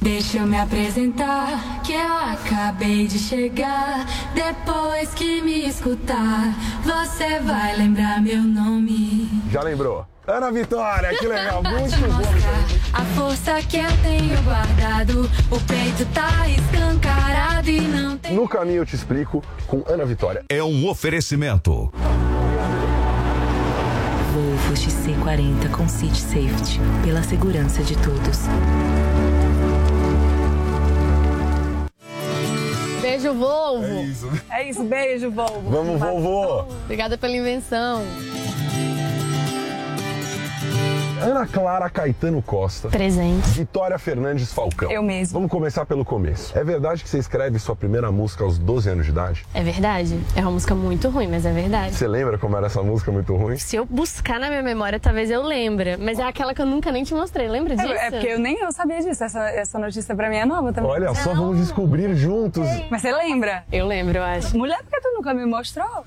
Deixa 0.00 0.38
eu 0.38 0.46
me 0.46 0.58
apresentar, 0.58 1.82
que 1.82 1.92
eu 1.92 2.16
acabei 2.16 3.06
de 3.06 3.18
chegar. 3.18 4.06
Depois 4.34 5.14
que 5.14 5.40
me 5.40 5.66
escutar, 5.66 6.54
você 6.82 7.40
vai 7.40 7.76
lembrar 7.76 8.22
meu 8.22 8.42
nome. 8.42 9.28
Já 9.50 9.62
lembrou? 9.62 10.06
Ana 10.26 10.50
Vitória, 10.50 11.16
que 11.16 11.26
legal, 11.26 11.62
muito 11.64 11.96
bom. 11.98 12.92
a 12.92 13.04
força 13.14 13.62
que 13.62 13.76
eu 13.76 13.90
tenho 14.02 14.42
guardado. 14.42 15.30
O 15.50 15.60
peito 15.60 16.04
tá 16.12 16.48
escancarado 16.48 17.70
e 17.70 17.80
não 17.80 18.18
tem. 18.18 18.34
No 18.34 18.48
caminho 18.48 18.78
eu 18.78 18.86
te 18.86 18.96
explico 18.96 19.42
com 19.68 19.84
Ana 19.86 20.04
Vitória. 20.04 20.44
É 20.48 20.62
um 20.62 20.88
oferecimento. 20.88 21.92
Volvo 24.34 24.74
XC40 24.74 25.70
com 25.70 25.88
City 25.88 26.20
Safety. 26.20 26.80
Pela 27.04 27.22
segurança 27.22 27.82
de 27.84 27.96
todos. 27.96 28.40
Beijo 33.00 33.32
Volvo. 33.32 33.84
É 33.86 34.02
isso. 34.02 34.30
É 34.50 34.68
isso, 34.70 34.82
beijo, 34.82 35.30
Volvo. 35.30 35.70
Vamos, 35.70 36.00
vovô. 36.00 36.62
Obrigada 36.84 37.16
pela 37.16 37.36
invenção. 37.36 38.02
Ana 41.22 41.46
Clara 41.46 41.88
Caetano 41.88 42.42
Costa. 42.42 42.88
Presente. 42.88 43.48
Vitória 43.50 43.98
Fernandes 43.98 44.52
Falcão. 44.52 44.90
Eu 44.90 45.02
mesmo. 45.02 45.34
Vamos 45.34 45.50
começar 45.50 45.86
pelo 45.86 46.04
começo. 46.04 46.56
É 46.56 46.62
verdade 46.62 47.02
que 47.02 47.08
você 47.08 47.18
escreve 47.18 47.58
sua 47.58 47.74
primeira 47.74 48.12
música 48.12 48.44
aos 48.44 48.58
12 48.58 48.90
anos 48.90 49.06
de 49.06 49.12
idade? 49.12 49.46
É 49.54 49.62
verdade. 49.62 50.20
É 50.34 50.42
uma 50.42 50.50
música 50.50 50.74
muito 50.74 51.08
ruim, 51.08 51.26
mas 51.26 51.46
é 51.46 51.52
verdade. 51.52 51.94
Você 51.94 52.06
lembra 52.06 52.36
como 52.36 52.56
era 52.56 52.66
essa 52.66 52.82
música 52.82 53.10
muito 53.10 53.34
ruim? 53.34 53.56
Se 53.56 53.76
eu 53.76 53.86
buscar 53.86 54.38
na 54.38 54.48
minha 54.48 54.62
memória, 54.62 55.00
talvez 55.00 55.30
eu 55.30 55.42
lembre. 55.42 55.96
Mas 55.96 56.18
é 56.18 56.24
aquela 56.24 56.54
que 56.54 56.60
eu 56.60 56.66
nunca 56.66 56.92
nem 56.92 57.02
te 57.02 57.14
mostrei. 57.14 57.48
Lembra 57.48 57.76
disso? 57.76 57.92
É, 57.92 58.08
é 58.08 58.10
porque 58.10 58.26
eu 58.26 58.38
nem 58.38 58.60
eu 58.60 58.70
sabia 58.70 59.00
disso. 59.00 59.24
Essa, 59.24 59.48
essa 59.50 59.78
notícia 59.78 60.14
pra 60.14 60.28
mim 60.28 60.36
é 60.36 60.44
nova 60.44 60.72
também. 60.72 60.90
Olha 60.90 61.14
só, 61.14 61.32
vamos 61.34 61.58
descobrir 61.58 62.14
juntos. 62.14 62.66
Mas 62.90 63.00
você 63.00 63.12
lembra? 63.12 63.64
Eu 63.72 63.86
lembro, 63.86 64.18
eu 64.18 64.22
acho. 64.22 64.56
Mulher, 64.56 64.78
por 64.82 64.90
que 64.90 65.00
tu 65.00 65.14
nunca 65.14 65.32
me 65.32 65.46
mostrou? 65.46 66.04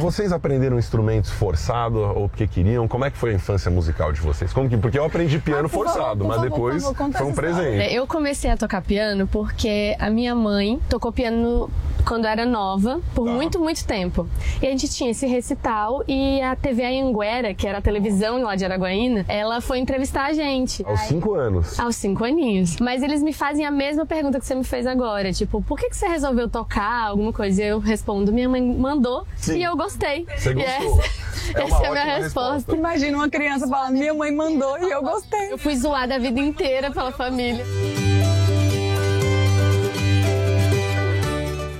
Vocês 0.00 0.32
aprenderam 0.32 0.78
instrumentos 0.78 1.30
forçado 1.30 2.00
ou 2.00 2.28
porque 2.28 2.46
queriam? 2.46 2.88
Como 2.88 3.04
é 3.04 3.10
que 3.10 3.16
foi 3.16 3.30
a 3.30 3.34
infância 3.34 3.70
musical 3.70 4.12
de 4.12 4.20
vocês? 4.20 4.31
Como 4.54 4.68
que, 4.68 4.76
porque 4.76 4.98
eu 4.98 5.04
aprendi 5.04 5.38
piano 5.38 5.68
por 5.68 5.84
forçado, 5.86 6.24
favor, 6.24 6.28
mas 6.28 6.40
depois 6.40 6.82
favor, 6.82 7.12
foi 7.12 7.26
um 7.26 7.34
presente. 7.34 7.82
É, 7.82 7.92
Eu 7.92 8.06
comecei 8.06 8.50
a 8.50 8.56
tocar 8.56 8.82
piano 8.82 9.26
porque 9.26 9.96
a 9.98 10.10
minha 10.10 10.34
mãe 10.34 10.78
tocou 10.88 11.12
piano 11.12 11.70
quando 12.06 12.26
era 12.26 12.44
nova, 12.44 13.00
por 13.14 13.26
muito, 13.28 13.60
muito 13.60 13.84
tempo. 13.86 14.26
E 14.60 14.66
a 14.66 14.70
gente 14.70 14.88
tinha 14.88 15.10
esse 15.12 15.24
recital 15.26 16.02
e 16.08 16.40
a 16.42 16.56
TV 16.56 16.84
Anhanguera, 16.84 17.54
que 17.54 17.66
era 17.66 17.78
a 17.78 17.80
televisão 17.80 18.42
lá 18.42 18.56
de 18.56 18.64
Araguaína, 18.64 19.24
ela 19.28 19.60
foi 19.60 19.78
entrevistar 19.78 20.26
a 20.26 20.32
gente. 20.32 20.84
Aos 20.84 21.00
cinco 21.02 21.34
anos. 21.34 21.78
Aos 21.78 21.94
cinco 21.96 22.24
aninhos. 22.24 22.76
Mas 22.80 23.02
eles 23.02 23.22
me 23.22 23.32
fazem 23.32 23.64
a 23.64 23.70
mesma 23.70 24.04
pergunta 24.04 24.40
que 24.40 24.46
você 24.46 24.54
me 24.54 24.64
fez 24.64 24.84
agora. 24.86 25.32
Tipo, 25.32 25.62
por 25.62 25.78
que, 25.78 25.90
que 25.90 25.96
você 25.96 26.08
resolveu 26.08 26.48
tocar 26.48 27.06
alguma 27.06 27.32
coisa? 27.32 27.62
E 27.62 27.66
eu 27.68 27.78
respondo, 27.78 28.32
minha 28.32 28.48
mãe 28.48 28.60
mandou 28.62 29.24
Sim. 29.36 29.58
e 29.58 29.62
eu 29.62 29.76
gostei. 29.76 30.26
Você 30.36 30.50
E 30.50 30.54
gostou. 30.54 31.00
essa, 31.00 31.58
É 31.60 31.64
uma 31.64 31.76
essa 31.76 31.84
é 31.84 31.88
a 31.88 31.92
minha 31.92 32.04
resposta. 32.16 32.52
resposta. 32.54 32.76
Imagina 32.76 33.16
uma 33.18 33.28
criança 33.28 33.68
falando, 33.68 33.92
minha 33.92 34.14
mãe 34.14 34.21
mandou 34.30 34.78
e 34.78 34.90
eu 34.90 35.02
gostei. 35.02 35.52
Eu 35.52 35.58
fui 35.58 35.74
zoada 35.76 36.14
a 36.14 36.18
vida 36.18 36.38
inteira 36.38 36.90
pela 36.90 37.10
família. 37.10 37.64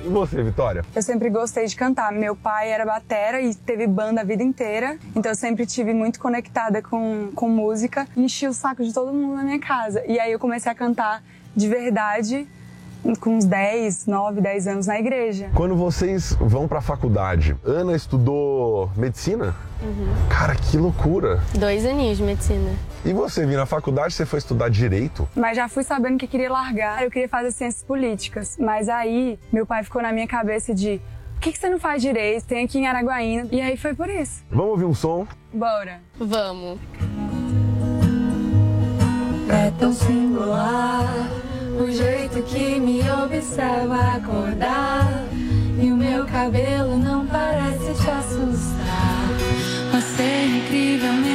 E 0.05 0.09
você, 0.09 0.43
Vitória? 0.43 0.85
Eu 0.95 1.03
sempre 1.03 1.31
gostei 1.31 1.67
de 1.67 1.77
cantar. 1.77 2.11
Meu 2.13 2.35
pai 2.35 2.71
era 2.71 2.85
batera 2.85 3.41
e 3.41 3.55
teve 3.55 3.87
banda 3.87 4.23
a 4.23 4.25
vida 4.25 4.43
inteira. 4.43 4.99
Então 5.15 5.31
eu 5.31 5.37
sempre 5.37 5.65
tive 5.67 5.95
muito 5.95 6.19
conectada 6.19 6.83
com, 6.83 7.31
com 7.35 7.49
música. 7.49 8.09
Enchi 8.17 8.49
o 8.49 8.53
saco 8.53 8.83
de 8.83 8.93
todo 8.93 9.13
mundo 9.13 9.37
na 9.37 9.45
minha 9.45 9.61
casa. 9.61 10.05
E 10.07 10.19
aí 10.19 10.33
eu 10.33 10.39
comecei 10.39 10.73
a 10.73 10.75
cantar 10.75 11.23
de 11.55 11.69
verdade 11.69 12.49
com 13.21 13.37
uns 13.37 13.45
10, 13.45 14.07
9, 14.07 14.41
10 14.41 14.67
anos 14.67 14.87
na 14.87 14.99
igreja. 14.99 15.51
Quando 15.55 15.77
vocês 15.77 16.37
vão 16.41 16.69
pra 16.69 16.81
faculdade, 16.81 17.57
Ana 17.65 17.95
estudou 17.95 18.91
medicina? 18.97 19.55
Cara, 20.29 20.55
que 20.55 20.77
loucura! 20.77 21.41
Dois 21.59 21.85
aninhos 21.85 22.19
de 22.19 22.23
medicina. 22.23 22.71
E 23.05 23.13
você, 23.13 23.45
vir 23.45 23.57
na 23.57 23.67
faculdade, 23.67 24.15
você 24.15 24.25
foi 24.25 24.39
estudar 24.39 24.69
direito? 24.69 25.29
Mas 25.35 25.57
já 25.57 25.69
fui 25.69 25.83
sabendo 25.83 26.19
que 26.19 26.27
queria 26.27 26.51
largar. 26.51 27.03
Eu 27.03 27.11
queria 27.11 27.29
fazer 27.29 27.51
ciências 27.51 27.83
políticas. 27.83 28.57
Mas 28.59 28.89
aí 28.89 29.39
meu 29.53 29.67
pai 29.67 29.83
ficou 29.83 30.01
na 30.01 30.13
minha 30.13 30.27
cabeça 30.27 30.73
de 30.73 31.01
por 31.35 31.41
que, 31.41 31.53
que 31.53 31.59
você 31.59 31.69
não 31.69 31.81
faz 31.81 32.01
direito? 32.01 32.45
Tem 32.45 32.65
aqui 32.65 32.79
em 32.79 32.87
Araguaína. 32.87 33.49
E 33.51 33.61
aí 33.61 33.77
foi 33.77 33.95
por 33.95 34.09
isso. 34.09 34.45
Vamos 34.49 34.71
ouvir 34.71 34.85
um 34.85 34.95
som? 34.95 35.27
Bora. 35.53 36.01
Vamos. 36.17 36.79
É 39.49 39.73
tão 39.79 39.93
singular 39.93 41.29
o 41.79 41.91
jeito 41.91 42.43
que 42.43 42.79
me 42.79 43.01
observa 43.11 44.17
acordar. 44.17 45.25
E 45.81 45.91
o 45.91 45.97
meu 45.97 46.25
cabelo 46.27 46.97
não 46.97 47.27
parece 47.27 47.95
te 48.01 48.11
assustar. 48.11 49.29
Você 49.93 50.45
incrivelmente 50.45 51.13
não 51.13 51.23
se 51.23 51.32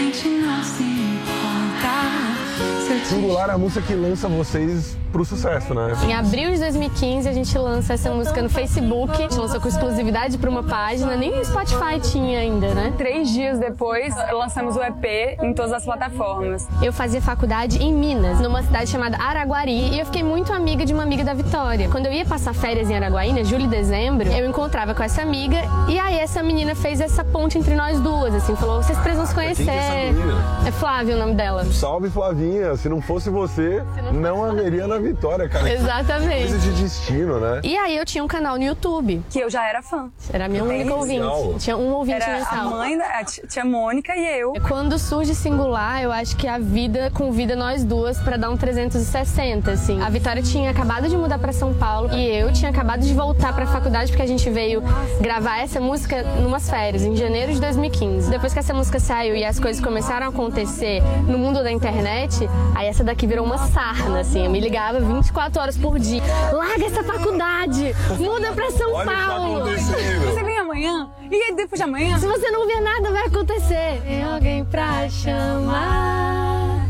te 2.88 3.08
Singular 3.08 3.50
é 3.50 3.54
a 3.54 3.58
música 3.58 3.82
que 3.82 3.94
lança 3.94 4.28
vocês 4.30 4.98
pro 5.12 5.26
sucesso, 5.26 5.74
né? 5.74 5.94
Em 6.06 6.14
abril 6.14 6.52
de 6.52 6.60
2015, 6.60 7.28
a 7.28 7.34
gente 7.34 7.58
lança 7.58 7.94
essa 7.94 8.12
música 8.12 8.42
no 8.42 8.50
Facebook. 8.50 9.12
A 9.12 9.16
gente 9.18 9.38
lançou 9.38 9.60
com 9.60 9.68
exclusividade 9.68 10.38
para 10.38 10.50
uma 10.50 10.64
página, 10.64 11.16
nem 11.16 11.36
no 11.36 11.44
Spotify 11.44 12.00
tinha 12.02 12.40
ainda, 12.40 12.74
né? 12.74 12.94
Três 12.98 13.30
dias 13.30 13.60
depois, 13.60 14.14
lançamos 14.32 14.76
o 14.76 14.84
EP 14.84 15.38
em 15.42 15.54
todas 15.54 15.74
as 15.74 15.84
plataformas. 15.84 16.68
Eu 16.82 16.94
fazia 16.94 17.22
faculdade 17.22 17.82
em 17.82 17.94
Minas, 17.94 18.40
numa 18.40 18.62
cidade 18.64 18.90
chamada 18.90 19.18
Araguari, 19.18 19.94
e 19.94 20.00
eu 20.00 20.06
fiquei 20.06 20.24
muito 20.24 20.54
amiga 20.54 20.86
de 20.86 20.94
uma 20.94 21.04
amiga 21.04 21.24
da 21.24 21.34
Vitória. 21.34 21.90
Quando 21.90 22.06
eu 22.06 22.14
ia 22.14 22.26
passar 22.26 22.54
férias 22.54 22.90
em 22.90 22.96
Araguaína, 22.96 23.44
julho 23.44 23.66
e 23.66 23.68
dezembro, 23.68 24.30
eu 24.30 24.48
encontrava 24.48 24.94
com 24.94 25.04
essa 25.04 25.22
amiga, 25.22 25.58
e 25.90 26.00
aí 26.00 26.18
essa 26.18 26.42
menina 26.42 26.76
fez 26.76 27.02
essa 27.02 27.24
ponte 27.24 27.58
entre 27.58 27.76
nós 27.76 28.00
duas, 28.00 28.34
assim, 28.34 28.56
falou: 28.56 28.82
vocês 28.82 28.98
precisam 29.00 29.26
se 29.26 29.34
conhecer. 29.34 29.66
Quem 29.66 29.74
é 29.74 29.78
essa 29.78 30.14
menina? 30.14 30.38
É 30.66 30.72
Flávia 30.72 31.16
o 31.16 31.20
nome 31.20 31.34
dela. 31.34 31.66
Salve 31.66 32.10
Flavinha, 32.10 32.77
se 32.78 32.88
não 32.90 33.02
fosse 33.02 33.30
você, 33.30 33.84
não 34.14 34.44
haveria 34.44 34.88
na 34.88 34.98
vitória, 34.98 35.50
cara. 35.50 35.72
Exatamente. 35.72 36.50
Coisa 36.50 36.60
de 36.60 36.72
destino, 36.84 37.40
né? 37.40 37.62
E 37.64 37.76
aí 37.78 37.98
eu 37.98 38.06
tinha 38.06 38.24
um 38.24 38.28
canal 38.28 38.56
no 38.58 38.64
YouTube. 38.64 39.22
Que 39.30 39.40
eu 39.40 39.50
já 39.50 39.68
era 39.68 39.82
fã. 39.82 40.10
Era 40.32 40.46
a 40.46 40.48
única 40.48 40.64
legal. 40.66 41.00
ouvinte. 41.00 41.64
Tinha 41.64 41.78
um 41.78 41.92
ouvinte 41.94 42.22
Era 42.22 42.38
mensal. 42.40 42.60
a 42.60 42.70
mãe, 42.70 42.98
da, 42.98 43.06
a 43.20 43.24
tia 43.24 43.66
Mônica 43.66 44.16
e 44.16 44.40
eu. 44.40 44.54
Quando 44.68 44.98
surge 45.00 45.34
singular, 45.36 46.02
eu 46.02 46.12
acho 46.12 46.36
que 46.38 46.48
a 46.48 46.58
vida 46.58 47.12
convida 47.14 47.56
nós 47.56 47.84
duas 47.84 48.18
pra 48.20 48.38
dar 48.38 48.50
um 48.50 48.58
360, 48.58 49.72
assim. 49.72 50.02
A 50.02 50.10
Vitória 50.10 50.42
tinha 50.42 50.70
acabado 50.72 51.08
de 51.08 51.18
mudar 51.18 51.40
pra 51.40 51.52
São 51.52 51.74
Paulo 51.74 52.12
e 52.14 52.28
eu 52.28 52.52
tinha 52.54 52.70
acabado 52.72 53.02
de 53.02 53.14
voltar 53.14 53.54
pra 53.54 53.66
faculdade 53.66 54.12
porque 54.12 54.24
a 54.24 54.28
gente 54.28 54.50
veio 54.50 54.82
gravar 55.20 55.60
essa 55.60 55.80
música 55.80 56.24
numas 56.42 56.70
férias, 56.70 57.04
em 57.04 57.16
janeiro 57.16 57.54
de 57.54 57.60
2015. 57.60 58.30
Depois 58.30 58.54
que 58.54 58.60
essa 58.60 58.74
música 58.74 59.00
saiu 59.00 59.36
e 59.36 59.44
as 59.44 59.60
coisas 59.60 59.84
começaram 59.84 60.26
a 60.28 60.30
acontecer 60.30 61.02
no 61.28 61.38
mundo 61.38 61.64
da 61.64 61.72
internet, 61.72 62.48
aí 62.76 62.88
essa 62.88 63.04
daqui 63.04 63.28
virou 63.28 63.46
uma 63.46 63.58
sarna, 63.58 64.20
assim. 64.20 64.46
Eu 64.46 64.52
me 64.52 64.60
ligava 64.60 65.00
24 65.00 65.62
horas 65.62 65.78
por 65.78 66.00
dia. 66.00 66.22
Larga 66.52 66.86
essa 66.86 67.04
faculdade! 67.04 67.96
Muda 68.18 68.52
pra 68.54 68.72
São 68.72 68.94
Olha 68.94 69.12
Paulo! 69.12 69.66
Você 69.66 70.44
vem 70.44 70.58
amanhã? 70.58 71.10
E 71.30 71.36
aí 71.36 71.56
depois 71.56 71.80
de 71.80 71.84
amanhã? 71.84 72.18
Se 72.18 72.28
você 72.28 72.50
não 72.52 72.66
ver 72.68 72.82
nada, 72.82 73.12
vai 73.12 73.26
acontecer. 73.26 74.02
Tem 74.04 74.24
alguém 74.24 74.66
pra 74.66 75.10
chamar 75.10 76.86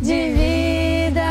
de 0.00 0.32
vida. 0.32 1.22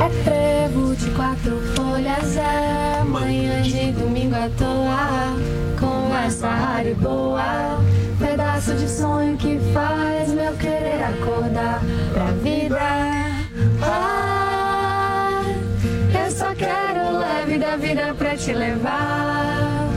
É 0.00 0.08
trevo 0.24 0.96
de 0.96 1.10
quatro 1.10 1.60
folhas, 1.74 2.36
é 2.36 3.04
manhã 3.04 3.62
de 3.62 3.92
domingo 3.92 4.34
à 4.34 4.48
toa. 4.56 5.36
Conversa 5.78 6.48
rara 6.48 6.88
e 6.88 6.94
boa, 6.94 7.78
pedaço 8.20 8.74
de 8.74 8.88
sonho 8.88 9.36
que 9.36 9.58
faz 9.72 10.28
meu 10.32 10.52
querer 10.54 11.02
acordar 11.02 11.80
pra 12.12 12.26
vida. 12.42 12.78
Ah, 13.82 15.42
eu 16.24 16.30
só 16.30 16.54
quero 16.54 17.18
leve 17.18 17.58
da 17.58 17.76
vida 17.76 18.14
pra 18.14 18.36
te 18.36 18.52
levar. 18.52 19.88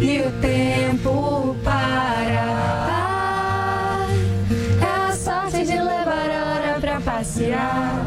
E 0.00 0.20
o 0.20 0.30
tempo 0.40 1.56
para. 1.64 2.46
É 4.80 5.10
a 5.10 5.12
sorte 5.12 5.64
de 5.64 5.76
levar 5.76 6.30
a 6.30 6.54
hora 6.54 6.80
pra 6.80 7.00
passear. 7.00 8.06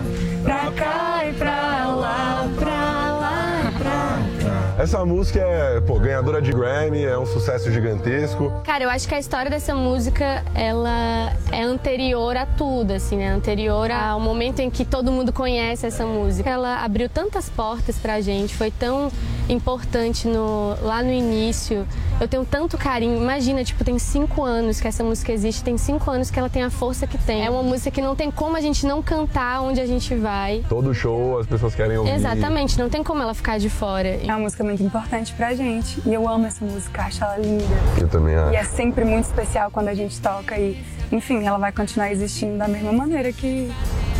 Essa 4.79 5.05
música 5.05 5.41
é, 5.41 5.81
pô, 5.81 5.99
ganhadora 5.99 6.41
de 6.41 6.53
Grammy, 6.53 7.03
é 7.03 7.17
um 7.17 7.25
sucesso 7.25 7.69
gigantesco. 7.69 8.49
Cara, 8.63 8.85
eu 8.85 8.89
acho 8.89 9.09
que 9.09 9.13
a 9.13 9.19
história 9.19 9.51
dessa 9.51 9.75
música, 9.75 10.41
ela 10.55 11.33
é 11.51 11.61
anterior 11.61 12.37
a 12.37 12.45
tudo, 12.45 12.93
assim, 12.93 13.17
né? 13.17 13.27
Anterior 13.27 13.91
ao 13.91 14.21
momento 14.21 14.61
em 14.61 14.69
que 14.69 14.85
todo 14.85 15.11
mundo 15.11 15.33
conhece 15.33 15.85
essa 15.85 16.05
música. 16.05 16.49
Ela 16.49 16.77
abriu 16.81 17.09
tantas 17.09 17.49
portas 17.49 17.97
pra 17.97 18.21
gente, 18.21 18.55
foi 18.55 18.71
tão 18.71 19.11
importante 19.49 20.27
no, 20.27 20.77
lá 20.81 21.03
no 21.03 21.11
início. 21.11 21.85
Eu 22.21 22.27
tenho 22.27 22.45
tanto 22.45 22.77
carinho. 22.77 23.17
Imagina, 23.17 23.63
tipo, 23.63 23.83
tem 23.83 23.97
cinco 23.97 24.43
anos 24.43 24.79
que 24.79 24.87
essa 24.87 25.03
música 25.03 25.31
existe, 25.33 25.63
tem 25.63 25.77
cinco 25.77 26.09
anos 26.09 26.29
que 26.29 26.39
ela 26.39 26.49
tem 26.49 26.63
a 26.63 26.69
força 26.69 27.07
que 27.07 27.17
tem. 27.17 27.45
É 27.45 27.49
uma 27.49 27.63
música 27.63 27.91
que 27.91 28.01
não 28.01 28.15
tem 28.15 28.29
como 28.29 28.55
a 28.55 28.61
gente 28.61 28.85
não 28.85 29.01
cantar 29.01 29.61
onde 29.61 29.81
a 29.81 29.85
gente 29.85 30.15
vai. 30.15 30.63
Todo 30.69 30.93
show 30.93 31.39
as 31.39 31.47
pessoas 31.47 31.75
querem 31.75 31.97
ouvir. 31.97 32.11
Exatamente, 32.11 32.77
não 32.77 32.89
tem 32.89 33.03
como 33.03 33.21
ela 33.21 33.33
ficar 33.33 33.57
de 33.57 33.69
fora. 33.69 34.07
É 34.07 34.25
uma 34.27 34.39
música 34.39 34.63
muito 34.69 34.83
importante 34.83 35.33
pra 35.33 35.53
gente. 35.55 35.99
E 36.05 36.13
eu 36.13 36.27
amo 36.29 36.45
essa 36.45 36.63
música, 36.63 37.01
acho 37.03 37.23
ela 37.23 37.37
linda. 37.37 37.63
Eu 37.99 38.07
também 38.07 38.35
acho. 38.35 38.53
E 38.53 38.55
é 38.55 38.63
sempre 38.63 39.03
muito 39.03 39.25
especial 39.25 39.71
quando 39.71 39.87
a 39.87 39.95
gente 39.95 40.19
toca 40.21 40.57
e, 40.57 40.83
enfim, 41.11 41.45
ela 41.45 41.57
vai 41.57 41.71
continuar 41.71 42.11
existindo 42.11 42.57
da 42.57 42.67
mesma 42.67 42.93
maneira 42.93 43.33
que 43.33 43.71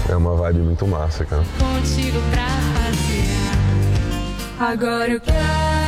É 0.10 0.16
uma 0.16 0.36
vibe 0.36 0.60
muito 0.60 0.88
massa, 0.88 1.24
cara. 1.26 1.44
Contigo 1.60 2.20
pra 2.32 2.48
passear. 2.74 4.72
Agora 4.72 5.12
eu 5.12 5.22
quero 5.22 5.79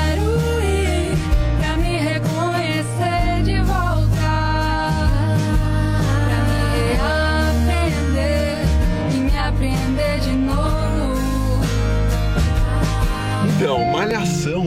colega 13.67 14.25
seu? 14.25 14.61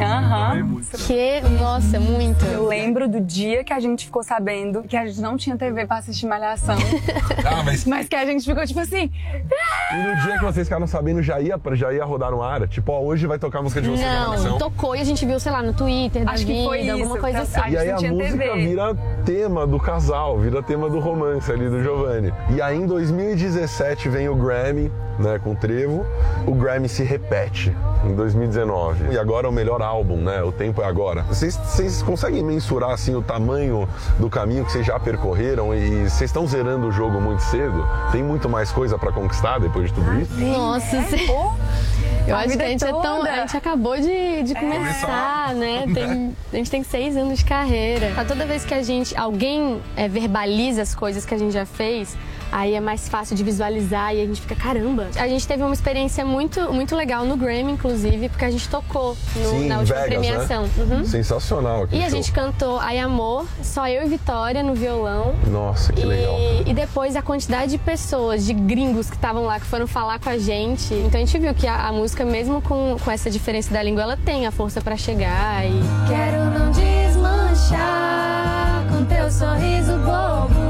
Aham. 0.00 0.80
Que, 1.06 1.40
nossa, 1.60 2.00
muito. 2.00 2.44
Eu 2.46 2.66
lembro 2.66 3.06
do 3.08 3.20
dia 3.20 3.62
que 3.62 3.72
a 3.72 3.80
gente 3.80 4.06
ficou 4.06 4.22
sabendo 4.22 4.82
que 4.82 4.96
a 4.96 5.06
gente 5.06 5.20
não 5.20 5.36
tinha 5.36 5.56
TV 5.56 5.86
pra 5.86 5.98
assistir 5.98 6.26
Malhação. 6.26 6.76
Ah, 7.50 7.62
mas- 7.64 7.86
mas 7.86 8.08
que 8.08 8.14
a 8.16 8.26
gente 8.26 8.44
ficou 8.44 8.64
tipo 8.66 8.80
assim. 8.80 9.10
E 9.92 9.96
no 9.96 10.16
dia 10.22 10.38
que 10.38 10.44
vocês 10.44 10.66
ficaram 10.66 10.86
sabendo, 10.86 11.22
já 11.22 11.40
ia, 11.40 11.58
já 11.72 11.92
ia 11.92 12.04
rodar 12.04 12.30
no 12.30 12.42
ar? 12.42 12.66
Tipo, 12.68 12.92
ó, 12.92 13.00
hoje 13.00 13.26
vai 13.26 13.38
tocar 13.38 13.60
a 13.60 13.62
música 13.62 13.80
de 13.80 13.88
vocês 13.88 14.00
na 14.06 14.20
Não, 14.20 14.28
Malhação? 14.30 14.58
tocou 14.58 14.94
e 14.94 15.00
a 15.00 15.04
gente 15.04 15.24
viu, 15.24 15.40
sei 15.40 15.50
lá, 15.52 15.62
no 15.62 15.72
Twitter 15.72 16.24
da 16.24 16.32
Acho 16.32 16.44
que 16.44 16.52
vida, 16.52 16.64
foi 16.68 16.90
alguma 16.90 17.14
isso, 17.14 17.18
coisa 17.20 17.46
pra- 17.46 17.62
assim. 17.62 17.72
E 17.72 17.76
aí 17.76 17.90
a 17.90 17.96
música 18.12 18.54
vira 18.56 18.94
tema 19.24 19.66
do 19.66 19.78
casal, 19.80 20.38
vira 20.38 20.62
tema 20.62 20.90
do 20.90 20.98
romance 20.98 21.50
ali 21.50 21.70
do 21.70 21.82
Giovanni. 21.82 22.32
E 22.54 22.60
aí 22.60 22.76
em 22.76 22.86
2017 22.86 24.08
vem 24.10 24.28
o 24.28 24.34
Grammy, 24.34 24.92
né, 25.18 25.38
com 25.42 25.52
o 25.52 25.56
Trevo. 25.56 26.06
O 26.46 26.54
Grammy 26.54 26.88
se 26.88 27.02
repete 27.02 27.74
em 28.04 28.14
2019. 28.14 29.12
E 29.12 29.18
agora 29.18 29.46
é 29.46 29.50
o 29.50 29.52
melhor 29.52 29.82
álbum, 29.82 30.16
né? 30.16 30.42
O 30.42 30.52
tempo 30.52 30.80
é 30.82 30.84
agora. 30.86 31.22
Vocês, 31.22 32.02
conseguem 32.02 32.42
mensurar 32.42 32.90
assim 32.90 33.14
o 33.14 33.22
tamanho 33.22 33.88
do 34.18 34.30
caminho 34.30 34.64
que 34.64 34.72
vocês 34.72 34.86
já 34.86 34.98
percorreram 34.98 35.74
e 35.74 36.08
vocês 36.08 36.30
estão 36.30 36.46
zerando 36.46 36.86
o 36.88 36.92
jogo 36.92 37.20
muito 37.20 37.40
cedo? 37.42 37.86
Tem 38.12 38.22
muito 38.22 38.48
mais 38.48 38.70
coisa 38.70 38.96
pra 38.98 39.12
conquistar 39.12 39.58
depois 39.58 39.88
de 39.88 39.94
tudo 39.94 40.20
isso? 40.20 40.34
Nossa, 40.38 41.02
cê- 41.02 41.26
eu 42.26 42.36
A 42.36 42.40
acho 42.40 42.56
que 42.58 42.62
a 42.62 42.68
gente, 42.68 42.84
é 42.84 42.88
tão, 42.92 43.22
a 43.22 43.36
gente 43.40 43.56
acabou 43.56 43.96
de, 43.96 44.42
de 44.42 44.54
começar, 44.54 45.54
né? 45.54 45.84
Tem- 45.94 46.36
a 46.52 46.56
gente 46.56 46.70
tem 46.70 46.82
seis 46.82 47.16
anos 47.16 47.38
de 47.38 47.44
carreira. 47.44 48.12
Tá, 48.14 48.24
Toda 48.24 48.44
vez 48.44 48.64
que 48.64 48.74
a 48.74 48.82
gente, 48.82 49.16
alguém 49.16 49.80
é, 49.96 50.08
verbaliza 50.08 50.82
as 50.82 50.94
coisas 50.94 51.24
que 51.24 51.34
a 51.34 51.38
gente 51.38 51.52
já 51.52 51.64
fez, 51.64 52.16
aí 52.50 52.74
é 52.74 52.80
mais 52.80 53.08
fácil 53.08 53.36
de 53.36 53.42
visualizar 53.44 54.14
e 54.14 54.22
a 54.22 54.26
gente 54.26 54.40
fica, 54.40 54.54
caramba. 54.54 55.08
A 55.16 55.28
gente 55.28 55.46
teve 55.46 55.62
uma 55.62 55.74
experiência 55.74 56.24
muito, 56.24 56.72
muito 56.72 56.94
legal 56.96 57.24
no 57.24 57.36
Grammy, 57.36 57.72
inclusive, 57.72 58.28
porque 58.28 58.44
a 58.44 58.50
gente 58.50 58.68
tocou 58.68 59.16
no- 59.36 59.50
Sim, 59.50 59.68
na 59.68 59.78
última 59.78 59.96
Vegas, 60.00 60.08
premiação. 60.08 60.62
né? 60.62 60.70
Uhum. 60.78 61.04
Sensacional 61.04 61.86
E 61.92 61.98
a 61.98 62.02
show. 62.02 62.10
gente 62.10 62.32
cantou 62.32 62.78
Ai 62.78 62.98
Amor, 62.98 63.46
só 63.62 63.88
eu 63.88 64.04
e 64.04 64.08
Vitória 64.08 64.62
no 64.62 64.74
violão. 64.74 65.34
Nossa, 65.46 65.92
que 65.92 66.04
legal. 66.04 66.36
E, 66.66 66.70
e 66.70 66.74
depois 66.74 67.16
a 67.16 67.22
quantidade 67.22 67.70
de 67.72 67.78
pessoas, 67.78 68.44
de 68.46 68.52
gringos 68.54 69.08
que 69.10 69.16
estavam 69.16 69.44
lá, 69.44 69.58
que 69.60 69.66
foram 69.66 69.86
falar 69.86 70.18
com 70.18 70.28
a 70.30 70.38
gente. 70.38 70.92
Então 70.94 71.20
a 71.20 71.24
gente 71.24 71.38
viu 71.38 71.54
que 71.54 71.66
a, 71.66 71.88
a 71.88 71.92
música, 71.92 72.24
mesmo 72.24 72.60
com, 72.62 72.96
com 73.04 73.10
essa 73.10 73.30
diferença 73.30 73.72
da 73.72 73.82
língua, 73.82 74.02
ela 74.02 74.16
tem 74.16 74.46
a 74.46 74.50
força 74.50 74.80
pra 74.80 74.96
chegar. 74.96 75.64
E... 75.66 75.80
Quero 76.08 76.44
não 76.58 76.70
desmanchar 77.68 78.84
com 78.90 79.04
teu 79.04 79.30
sorriso 79.30 79.92
bobo. 79.98 80.67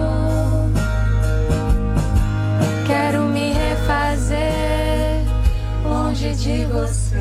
Quero 3.08 3.24
me 3.24 3.54
refazer 3.54 5.24
longe 5.82 6.34
de 6.34 6.66
você. 6.66 7.16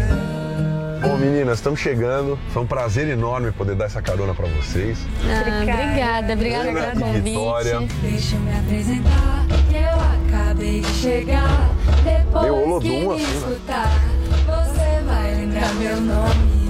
Bom, 1.01 1.15
meninas, 1.15 1.59
estamos 1.59 1.79
chegando. 1.79 2.37
Foi 2.49 2.63
um 2.63 2.67
prazer 2.67 3.07
enorme 3.07 3.53
poder 3.53 3.73
dar 3.73 3.85
essa 3.85 4.01
carona 4.01 4.33
pra 4.33 4.47
vocês. 4.47 4.99
Ah, 5.23 5.63
obrigada, 5.63 6.33
obrigada 6.33 6.69
Ana 6.71 6.81
pelo 6.81 6.99
convite. 6.99 7.21
Vitória. 7.21 7.87
Deixa 8.01 8.35
eu 8.35 8.41
me 8.41 8.59
apresentar, 8.59 9.45
que 9.69 9.77
eu 9.77 10.41
acabei 10.41 10.81
de 10.81 10.87
chegar. 10.89 11.69
Depois 12.03 12.43
que 12.43 12.51
Olodum, 12.51 12.89
me 12.89 12.97
assim, 12.97 13.23
né? 13.23 13.37
escutar, 13.37 13.91
você 14.45 15.01
vai 15.07 15.35
lembrar 15.35 15.73
meu 15.75 16.01
nome. 16.01 16.67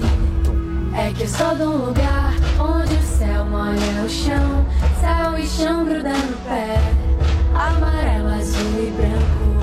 É 0.96 1.12
que 1.12 1.24
eu 1.24 1.28
sou 1.28 1.56
de 1.56 1.62
um 1.62 1.86
lugar 1.86 2.34
onde 2.60 2.94
o 2.94 3.02
céu 3.02 3.44
molha 3.46 4.04
o 4.04 4.08
chão, 4.08 4.64
céu 5.00 5.36
e 5.36 5.44
chão 5.44 5.84
grudando 5.84 6.24
no 6.24 6.36
pé, 6.48 6.76
amarelo, 7.52 8.27
azul 8.38 8.86
e 8.86 8.90
branco. 8.92 9.58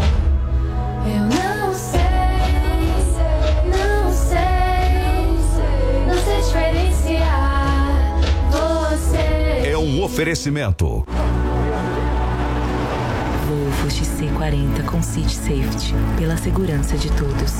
Eu 1.07 1.23
não 1.23 1.73
sei, 1.73 2.01
não 3.71 4.11
sei, 4.11 5.35
não 6.07 6.17
sei 6.23 6.41
diferenciar 6.41 8.19
você. 8.51 9.69
É 9.69 9.77
um 9.77 10.03
oferecimento. 10.03 11.05
Volvo 13.47 13.87
XC40 13.87 14.85
com 14.85 15.01
City 15.01 15.33
Safety. 15.33 15.93
Pela 16.17 16.35
segurança 16.35 16.97
de 16.97 17.09
todos. 17.13 17.53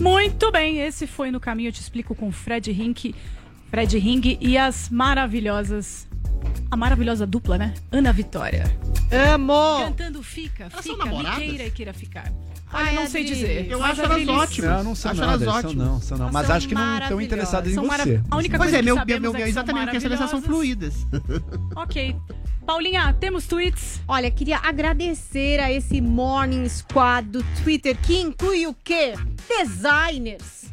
Muito 0.00 0.52
bem, 0.52 0.80
esse 0.80 1.06
foi 1.06 1.30
No 1.30 1.40
Caminho, 1.40 1.68
eu 1.68 1.72
te 1.72 1.80
explico 1.80 2.14
com 2.14 2.30
Fred 2.30 2.70
Rink, 2.70 3.14
Fred 3.70 3.98
Ring 3.98 4.38
e 4.40 4.56
as 4.56 4.88
maravilhosas. 4.88 6.06
A 6.70 6.76
maravilhosa 6.76 7.26
dupla, 7.26 7.56
né? 7.58 7.74
Ana 7.92 8.12
Vitória. 8.12 8.64
Amo! 9.34 9.78
Cantando 9.84 10.22
Fica, 10.22 10.68
são 10.70 10.82
Fica, 10.82 11.06
me 11.06 11.24
queira 11.36 11.64
e 11.64 11.70
queira 11.70 11.94
ficar. 11.94 12.32
Olha, 12.72 12.86
Ai, 12.88 12.94
não 12.96 13.06
sei 13.06 13.22
Adri, 13.22 13.34
dizer. 13.34 13.66
eu 13.70 13.82
acho 13.82 14.02
elas 14.02 14.28
ótimas. 14.28 14.70
Não, 14.70 14.84
não 14.84 14.94
são 14.96 15.10
Acho 15.12 15.20
nada, 15.20 15.32
elas 15.32 15.44
são 15.44 15.54
ótimas. 15.70 15.86
não, 15.86 16.00
são 16.00 16.18
não. 16.18 16.32
Mas 16.32 16.46
São 16.48 16.56
acho 16.56 16.68
que 16.68 16.74
não 16.74 16.98
estão 16.98 17.20
interessadas 17.20 17.70
em 17.72 17.74
São 17.76 17.84
você. 17.86 18.20
A 18.28 18.36
única 18.36 18.58
Pois 18.58 18.70
coisa 18.70 18.76
é, 18.76 18.80
que 18.80 18.84
meu, 18.84 18.96
sabemos 18.96 19.22
meu, 19.22 19.30
é 19.30 19.32
meu, 19.38 19.46
que 19.46 19.52
são 19.52 19.62
exatamente 19.62 19.90
porque 19.92 20.06
elas 20.06 20.30
são 20.30 20.40
maravilhosas. 20.40 21.06
fluídas. 21.06 21.06
Ok. 21.76 22.16
Paulinha, 22.66 23.12
temos 23.20 23.46
tweets? 23.46 24.00
Olha, 24.08 24.28
queria 24.28 24.58
agradecer 24.58 25.60
a 25.60 25.70
esse 25.72 26.00
Morning 26.00 26.68
Squad 26.68 27.28
do 27.28 27.44
Twitter 27.62 27.96
que 28.02 28.18
inclui 28.20 28.66
o 28.66 28.74
quê? 28.82 29.14
Designers, 29.48 30.64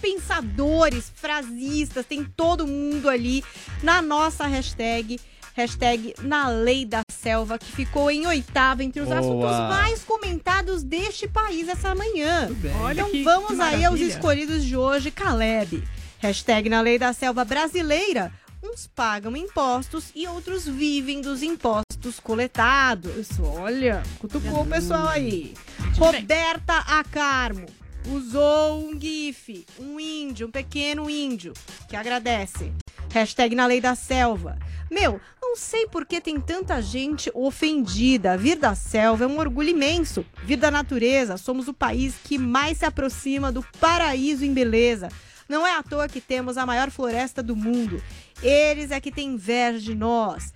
pensadores, 0.00 1.12
frasistas, 1.14 2.04
tem 2.06 2.24
todo 2.24 2.66
mundo 2.66 3.08
ali 3.08 3.44
na 3.82 4.00
nossa 4.02 4.46
hashtag. 4.46 5.18
Hashtag 5.54 6.14
na 6.22 6.48
lei 6.48 6.84
da 6.84 7.00
selva, 7.10 7.58
que 7.58 7.66
ficou 7.72 8.12
em 8.12 8.24
oitavo 8.28 8.80
entre 8.80 9.00
os 9.00 9.08
Boa. 9.08 9.18
assuntos 9.18 9.50
mais 9.68 10.04
comentados 10.04 10.84
deste 10.84 11.26
país 11.26 11.66
essa 11.68 11.96
manhã. 11.96 12.48
Olha 12.80 13.00
então 13.00 13.10
que- 13.10 13.24
vamos 13.24 13.56
que 13.56 13.60
aí 13.62 13.84
aos 13.84 13.98
escolhidos 13.98 14.64
de 14.64 14.76
hoje, 14.76 15.10
Caleb. 15.10 15.82
Hashtag 16.20 16.68
na 16.68 16.80
lei 16.80 16.96
da 16.96 17.12
selva 17.12 17.44
brasileira. 17.44 18.32
Uns 18.62 18.86
pagam 18.86 19.36
impostos 19.36 20.06
e 20.14 20.26
outros 20.28 20.64
vivem 20.66 21.20
dos 21.20 21.42
impostos 21.42 22.20
coletados. 22.22 23.28
Olha, 23.40 24.02
cutucou 24.20 24.62
o 24.62 24.66
pessoal 24.66 25.08
aí. 25.08 25.54
Roberta 25.96 26.74
Acarmo 26.86 27.66
usou 28.06 28.88
um 28.88 28.98
GIF, 28.98 29.66
um 29.78 29.98
índio, 29.98 30.46
um 30.46 30.50
pequeno 30.50 31.08
índio, 31.08 31.52
que 31.88 31.96
agradece. 31.96 32.72
Hashtag 33.10 33.54
na 33.54 33.66
lei 33.66 33.80
da 33.80 33.94
selva. 33.94 34.58
Meu, 34.90 35.20
não 35.40 35.56
sei 35.56 35.86
por 35.86 36.06
que 36.06 36.20
tem 36.20 36.40
tanta 36.40 36.80
gente 36.80 37.30
ofendida. 37.34 38.36
Vir 38.36 38.56
da 38.56 38.74
selva 38.74 39.24
é 39.24 39.26
um 39.26 39.38
orgulho 39.38 39.70
imenso. 39.70 40.24
Vir 40.44 40.56
da 40.56 40.70
natureza, 40.70 41.36
somos 41.36 41.68
o 41.68 41.74
país 41.74 42.14
que 42.24 42.38
mais 42.38 42.78
se 42.78 42.84
aproxima 42.84 43.52
do 43.52 43.62
paraíso 43.80 44.44
em 44.44 44.52
beleza. 44.52 45.08
Não 45.48 45.66
é 45.66 45.74
à 45.74 45.82
toa 45.82 46.08
que 46.08 46.20
temos 46.20 46.58
a 46.58 46.66
maior 46.66 46.90
floresta 46.90 47.42
do 47.42 47.56
mundo. 47.56 48.02
Eles 48.42 48.90
é 48.90 49.00
que 49.00 49.10
têm 49.10 49.30
inveja 49.30 49.78
de 49.78 49.94
nós. 49.94 50.52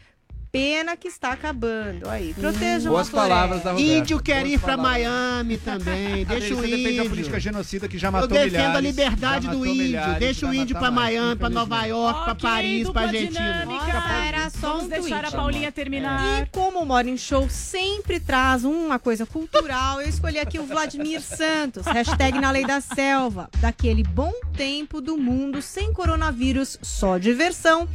Pena 0.53 0.99
que 0.99 1.09
está 1.09 1.33
acabando. 1.33 2.07
Aí, 2.11 2.35
protejam 2.35 2.93
Boas 2.93 3.09
a 3.09 3.11
floresta. 3.11 3.35
palavras 3.35 3.63
da 3.65 3.71
Roberta. 3.73 3.91
Índio 3.91 4.21
quer 4.23 4.41
Boas 4.43 4.53
ir 4.53 4.59
pra 4.61 4.77
palavras. 4.77 5.03
Miami 5.03 5.57
também. 5.57 6.25
Deixa 6.29 6.53
o 6.53 6.57
Você 6.59 6.63
defende 6.69 6.89
a 6.89 6.91
índio. 6.93 7.09
política 7.09 7.41
genocida 7.41 7.89
que 7.89 7.97
já 7.97 8.09
Eu 8.09 8.13
matou 8.13 8.29
defendo 8.29 8.51
milhares. 8.51 8.77
a 8.77 8.81
liberdade 8.83 9.49
do 9.49 9.67
índio. 9.67 9.83
milhares, 9.83 10.19
Deixa 10.19 10.47
o 10.47 10.53
índio 10.53 10.79
mais, 10.79 10.93
Miami, 10.93 11.37
pra 11.37 11.49
Nova. 11.49 11.87
York, 11.87 12.21
pra 12.25 12.33
Ok, 12.33 12.43
Paris, 12.51 12.83
pra 12.83 12.87
dupla 13.03 13.03
Argentina. 13.19 13.53
dinâmica. 13.65 13.93
Nossa, 13.95 14.13
era 14.27 14.51
só 14.51 14.69
Vamos 14.69 14.85
um 14.85 14.89
deixar 14.91 15.21
tweet. 15.21 15.27
a 15.35 15.39
Paulinha 15.39 15.73
terminar. 15.73 16.43
E 16.43 16.47
como 16.53 16.81
o 16.81 16.85
Morning 16.87 17.17
Show 17.17 17.49
sempre 17.49 18.21
traz 18.21 18.63
uma 18.63 18.99
coisa 18.99 19.25
cultural, 19.25 20.03
eu 20.03 20.09
escolhi 20.11 20.39
aqui 20.39 20.59
o 20.59 20.67
Vladimir 20.67 21.23
Santos, 21.23 21.87
hashtag 21.87 22.39
na 22.39 22.51
lei 22.51 22.67
da 22.67 22.79
selva, 22.83 23.49
daquele 23.59 24.03
bom 24.03 24.33
tempo 24.55 25.01
do 25.01 25.17
mundo 25.17 25.63
sem 25.63 25.95
coronavírus, 25.95 26.79
só 26.83 27.17
diversão. 27.17 27.89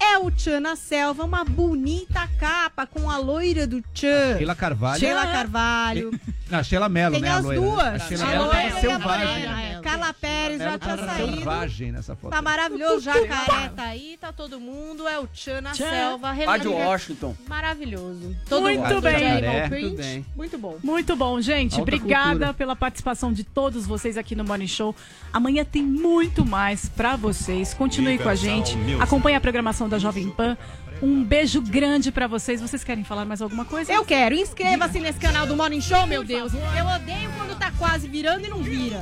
É 0.00 0.18
o 0.18 0.30
Tchan 0.30 0.60
na 0.60 0.76
selva, 0.76 1.24
uma 1.24 1.44
bonita 1.44 2.28
capa 2.38 2.86
com 2.86 3.10
a 3.10 3.16
loira 3.18 3.66
do 3.66 3.80
Tchan. 3.94 4.36
Sheila 4.38 4.54
Carvalho. 4.54 5.00
Sheila 5.00 5.26
Carvalho. 5.26 6.20
Não, 6.50 6.62
Sheila 6.62 6.88
Mello, 6.88 7.14
Tem 7.14 7.22
né? 7.22 7.30
a 7.30 7.36
as 7.38 7.44
loira, 7.44 7.60
né? 7.60 7.66
duas. 7.68 8.02
A 8.02 8.06
Sheila 8.06 8.24
A 8.24 8.26
Mello 8.28 8.48
tava 8.50 8.66
a 8.66 8.80
selvagem. 8.80 9.44
é. 9.44 9.80
Carla 9.84 10.14
Pérez 10.14 10.58
já 10.58 10.78
tinha 10.78 10.96
tava 10.96 11.06
saído. 11.12 11.34
selvagem 11.36 11.92
nessa 11.92 12.16
foto. 12.16 12.30
Tá 12.30 12.40
maravilhoso, 12.40 13.00
jacaré 13.02 13.68
tá 13.76 13.82
aí, 13.84 14.16
tá 14.18 14.32
todo 14.32 14.58
mundo, 14.58 15.06
é 15.06 15.18
o 15.18 15.26
Tchan 15.26 15.60
na 15.60 15.72
Tchan. 15.72 15.90
selva. 15.90 16.34
Lá 16.46 16.56
de 16.56 16.68
Washington. 16.68 17.36
Maravilhoso. 17.46 18.34
Todo 18.48 18.62
Muito 18.62 18.80
mundo 18.80 19.00
bem. 19.02 19.68
Muito 19.68 19.96
bem. 19.96 20.26
Muito 20.36 20.58
bom. 20.58 20.78
Muito 20.82 21.16
bom, 21.16 21.40
gente. 21.40 21.72
Alta 21.72 21.82
Obrigada 21.82 22.30
cultura. 22.30 22.54
pela 22.54 22.76
participação 22.76 23.32
de 23.32 23.44
todos 23.44 23.86
vocês 23.86 24.16
aqui 24.16 24.34
no 24.34 24.44
Morning 24.44 24.66
Show. 24.66 24.94
Amanhã 25.32 25.64
tem 25.64 25.82
muito 25.82 26.46
mais 26.46 26.88
pra 26.88 27.16
vocês. 27.16 27.74
Continue 27.74 28.18
com 28.18 28.28
a 28.28 28.34
gente. 28.34 28.76
Acompanhe 29.00 29.36
a 29.36 29.40
programação 29.40 29.88
da 29.88 29.93
Jovem 29.98 30.28
Pan. 30.30 30.56
Um 31.02 31.24
beijo 31.24 31.60
grande 31.60 32.12
pra 32.12 32.26
vocês. 32.26 32.60
Vocês 32.60 32.84
querem 32.84 33.02
falar 33.04 33.24
mais 33.24 33.42
alguma 33.42 33.64
coisa? 33.64 33.92
Eu 33.92 34.04
quero, 34.04 34.34
inscreva-se 34.34 35.00
nesse 35.00 35.18
canal 35.18 35.46
do 35.46 35.56
Morning 35.56 35.80
Show, 35.80 36.06
meu 36.06 36.22
Deus. 36.24 36.52
Eu 36.54 36.86
odeio 36.86 37.30
quando 37.36 37.58
tá 37.58 37.72
quase 37.76 38.06
virando 38.08 38.46
e 38.46 38.48
não 38.48 38.62
vira. 38.62 38.98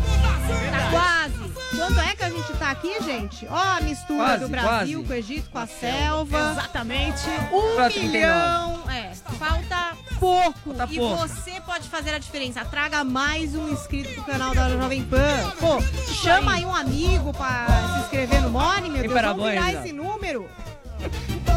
Tá 0.70 0.90
quase. 0.90 1.52
Quanto 1.76 2.00
é 2.00 2.14
que 2.16 2.22
a 2.24 2.30
gente 2.30 2.52
tá 2.54 2.70
aqui, 2.70 3.02
gente? 3.02 3.46
Ó, 3.48 3.56
a 3.56 3.80
mistura 3.80 4.18
Quase, 4.24 4.40
do 4.44 4.48
Brasil 4.48 4.98
quase. 5.00 5.06
com 5.08 5.12
o 5.12 5.16
Egito, 5.16 5.50
com 5.50 5.58
a 5.58 5.66
selva. 5.66 6.50
Exatamente. 6.52 7.22
Um 7.52 7.74
Pra 7.74 7.90
39. 7.90 8.08
milhão. 8.08 8.90
É, 8.90 9.10
falta 9.38 9.92
pouco. 10.20 10.74
Falta 10.74 10.92
e 10.92 10.98
pouco. 10.98 11.16
você 11.28 11.60
pode 11.64 11.88
fazer 11.88 12.14
a 12.14 12.18
diferença. 12.18 12.64
Traga 12.64 13.02
mais 13.04 13.54
um 13.54 13.68
inscrito 13.70 14.12
pro 14.14 14.24
canal 14.24 14.54
da 14.54 14.68
Jovem 14.70 15.02
Pan. 15.04 15.50
Pô, 15.58 15.80
chama 16.22 16.54
aí 16.54 16.64
um 16.64 16.74
amigo 16.74 17.32
pra 17.32 17.66
se 17.94 18.00
inscrever 18.02 18.42
no 18.42 18.50
Mone, 18.50 18.90
meu 18.90 19.02
Deus. 19.02 19.14
Vamos 19.14 19.50
virar 19.50 19.72
esse 19.72 19.92
número. 19.92 20.48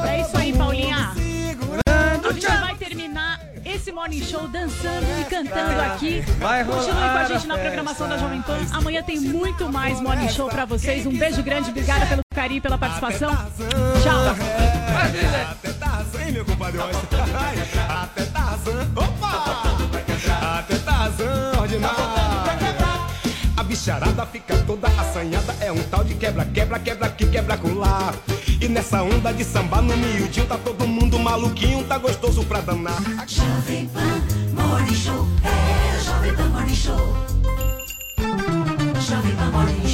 É 0.08 0.22
isso 0.22 0.38
aí, 0.38 0.54
Paulinha. 0.54 1.14
A 2.28 2.34
gente 2.34 2.48
vai 2.48 2.76
terminar 2.76 3.40
esse 3.64 3.92
Morning 3.92 4.24
Show 4.24 4.48
dançando 4.48 5.06
e 5.20 5.26
cantando 5.26 5.82
aqui. 5.82 6.22
Vai 6.40 6.64
Continue 6.64 6.94
com 6.94 7.18
a 7.18 7.24
gente 7.26 7.48
na 7.48 7.58
programação 7.58 8.08
da 8.08 8.18
Jovem 8.18 8.42
Pan. 8.42 8.58
Amanhã 8.74 9.04
tem 9.04 9.20
muito 9.20 9.72
mais 9.72 10.00
Morning 10.02 10.30
Show 10.30 10.50
pra 10.50 10.66
vocês. 10.66 11.06
Um 11.06 11.18
beijo 11.18 11.42
grande, 11.44 11.70
obrigada 11.70 12.06
pelo 12.06 12.22
carinho 12.34 12.58
e 12.58 12.62
pela 12.62 12.78
participação. 12.78 13.32
Tchau. 14.04 14.36
Até 15.52 15.74
Tarzan, 15.74 16.24
hein, 16.24 16.32
meu 16.32 16.46
compadre? 16.46 16.80
Até 17.90 18.26
Tarzan. 18.26 18.92
Opa! 18.96 19.95
Bicharada 23.76 24.26
fica 24.26 24.56
toda 24.66 24.88
assanhada. 24.88 25.54
É 25.60 25.70
um 25.72 25.84
tal 25.84 26.04
de 26.04 26.16
quebra, 26.16 26.46
quebra, 26.46 26.80
quebra 26.80 27.08
aqui, 27.08 27.28
quebra 27.28 27.58
colar. 27.58 28.16
E 28.62 28.70
nessa 28.70 29.04
onda 29.04 29.34
de 29.34 29.44
samba 29.44 29.82
no 29.82 29.96
miudinho, 29.98 30.48
tá 30.48 30.58
todo 30.58 30.88
mundo 30.88 31.20
maluquinho, 31.20 31.84
tá 31.84 31.98
gostoso 31.98 32.44
pra 32.46 32.62
danar. 32.62 32.98
Jovem 33.28 33.88
Pan 33.90 34.22
Morning 34.54 34.96
Show. 34.96 35.28
É 35.44 36.04
Jovem 36.04 36.36
Pan 36.36 36.50
Morning 36.50 36.76
Show. 36.76 37.16
Jovem 39.02 39.36
Pan 39.36 39.52
Morning 39.52 39.85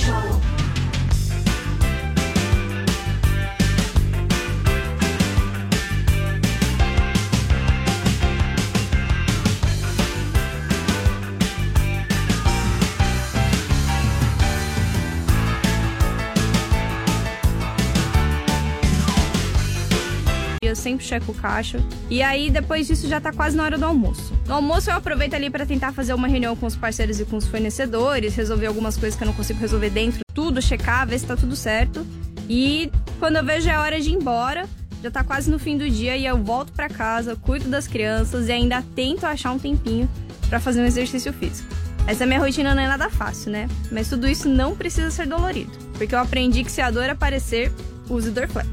Eu 20.72 20.76
sempre 20.76 21.06
checo 21.06 21.34
o 21.34 21.36
caixa. 21.36 21.84
E 22.10 22.24
aí, 22.24 22.50
depois 22.50 22.88
disso, 22.88 23.06
já 23.06 23.20
tá 23.20 23.34
quase 23.34 23.58
na 23.58 23.64
hora 23.64 23.78
do 23.78 23.84
almoço. 23.84 24.34
No 24.48 24.54
almoço, 24.54 24.90
eu 24.90 24.96
aproveito 24.96 25.34
ali 25.34 25.50
pra 25.50 25.66
tentar 25.66 25.92
fazer 25.92 26.14
uma 26.14 26.30
reunião 26.30 26.56
com 26.56 26.66
os 26.66 26.78
parceiros 26.78 27.20
e 27.20 27.26
com 27.26 27.36
os 27.36 27.46
fornecedores, 27.46 28.36
resolver 28.36 28.68
algumas 28.68 28.96
coisas 28.96 29.18
que 29.18 29.24
eu 29.24 29.28
não 29.28 29.34
consigo 29.34 29.60
resolver 29.60 29.90
dentro, 29.90 30.22
tudo, 30.34 30.62
checar, 30.62 31.06
ver 31.06 31.20
se 31.20 31.26
tá 31.26 31.36
tudo 31.36 31.58
certo. 31.58 32.08
E 32.48 32.90
quando 33.20 33.36
eu 33.36 33.44
vejo 33.44 33.70
é 33.70 33.78
hora 33.78 34.00
de 34.00 34.12
ir 34.12 34.14
embora, 34.14 34.66
já 35.04 35.12
tá 35.12 35.26
quase 35.26 35.52
no 35.52 35.60
fim 35.60 35.78
do 35.78 35.90
dia 35.90 36.16
e 36.16 36.26
eu 36.26 36.42
volto 36.42 36.72
pra 36.72 36.88
casa, 36.88 37.36
cuido 37.36 37.68
das 37.68 37.86
crianças 37.86 38.48
e 38.48 38.54
ainda 38.54 38.82
tento 38.96 39.26
achar 39.26 39.52
um 39.52 39.60
tempinho 39.60 40.10
pra 40.48 40.62
fazer 40.62 40.82
um 40.82 40.86
exercício 40.86 41.34
físico. 41.34 41.68
Essa 42.08 42.26
minha 42.26 42.40
rotina 42.40 42.74
não 42.74 42.82
é 42.82 42.88
nada 42.88 43.10
fácil, 43.10 43.52
né? 43.52 43.68
Mas 43.92 44.08
tudo 44.08 44.26
isso 44.26 44.48
não 44.48 44.74
precisa 44.74 45.12
ser 45.12 45.28
dolorido, 45.28 45.72
porque 45.98 46.16
eu 46.16 46.20
aprendi 46.20 46.64
que 46.64 46.72
se 46.72 46.80
a 46.80 46.90
dor 46.90 47.10
aparecer, 47.10 47.74
use 48.10 48.32
Dorflex. 48.32 48.72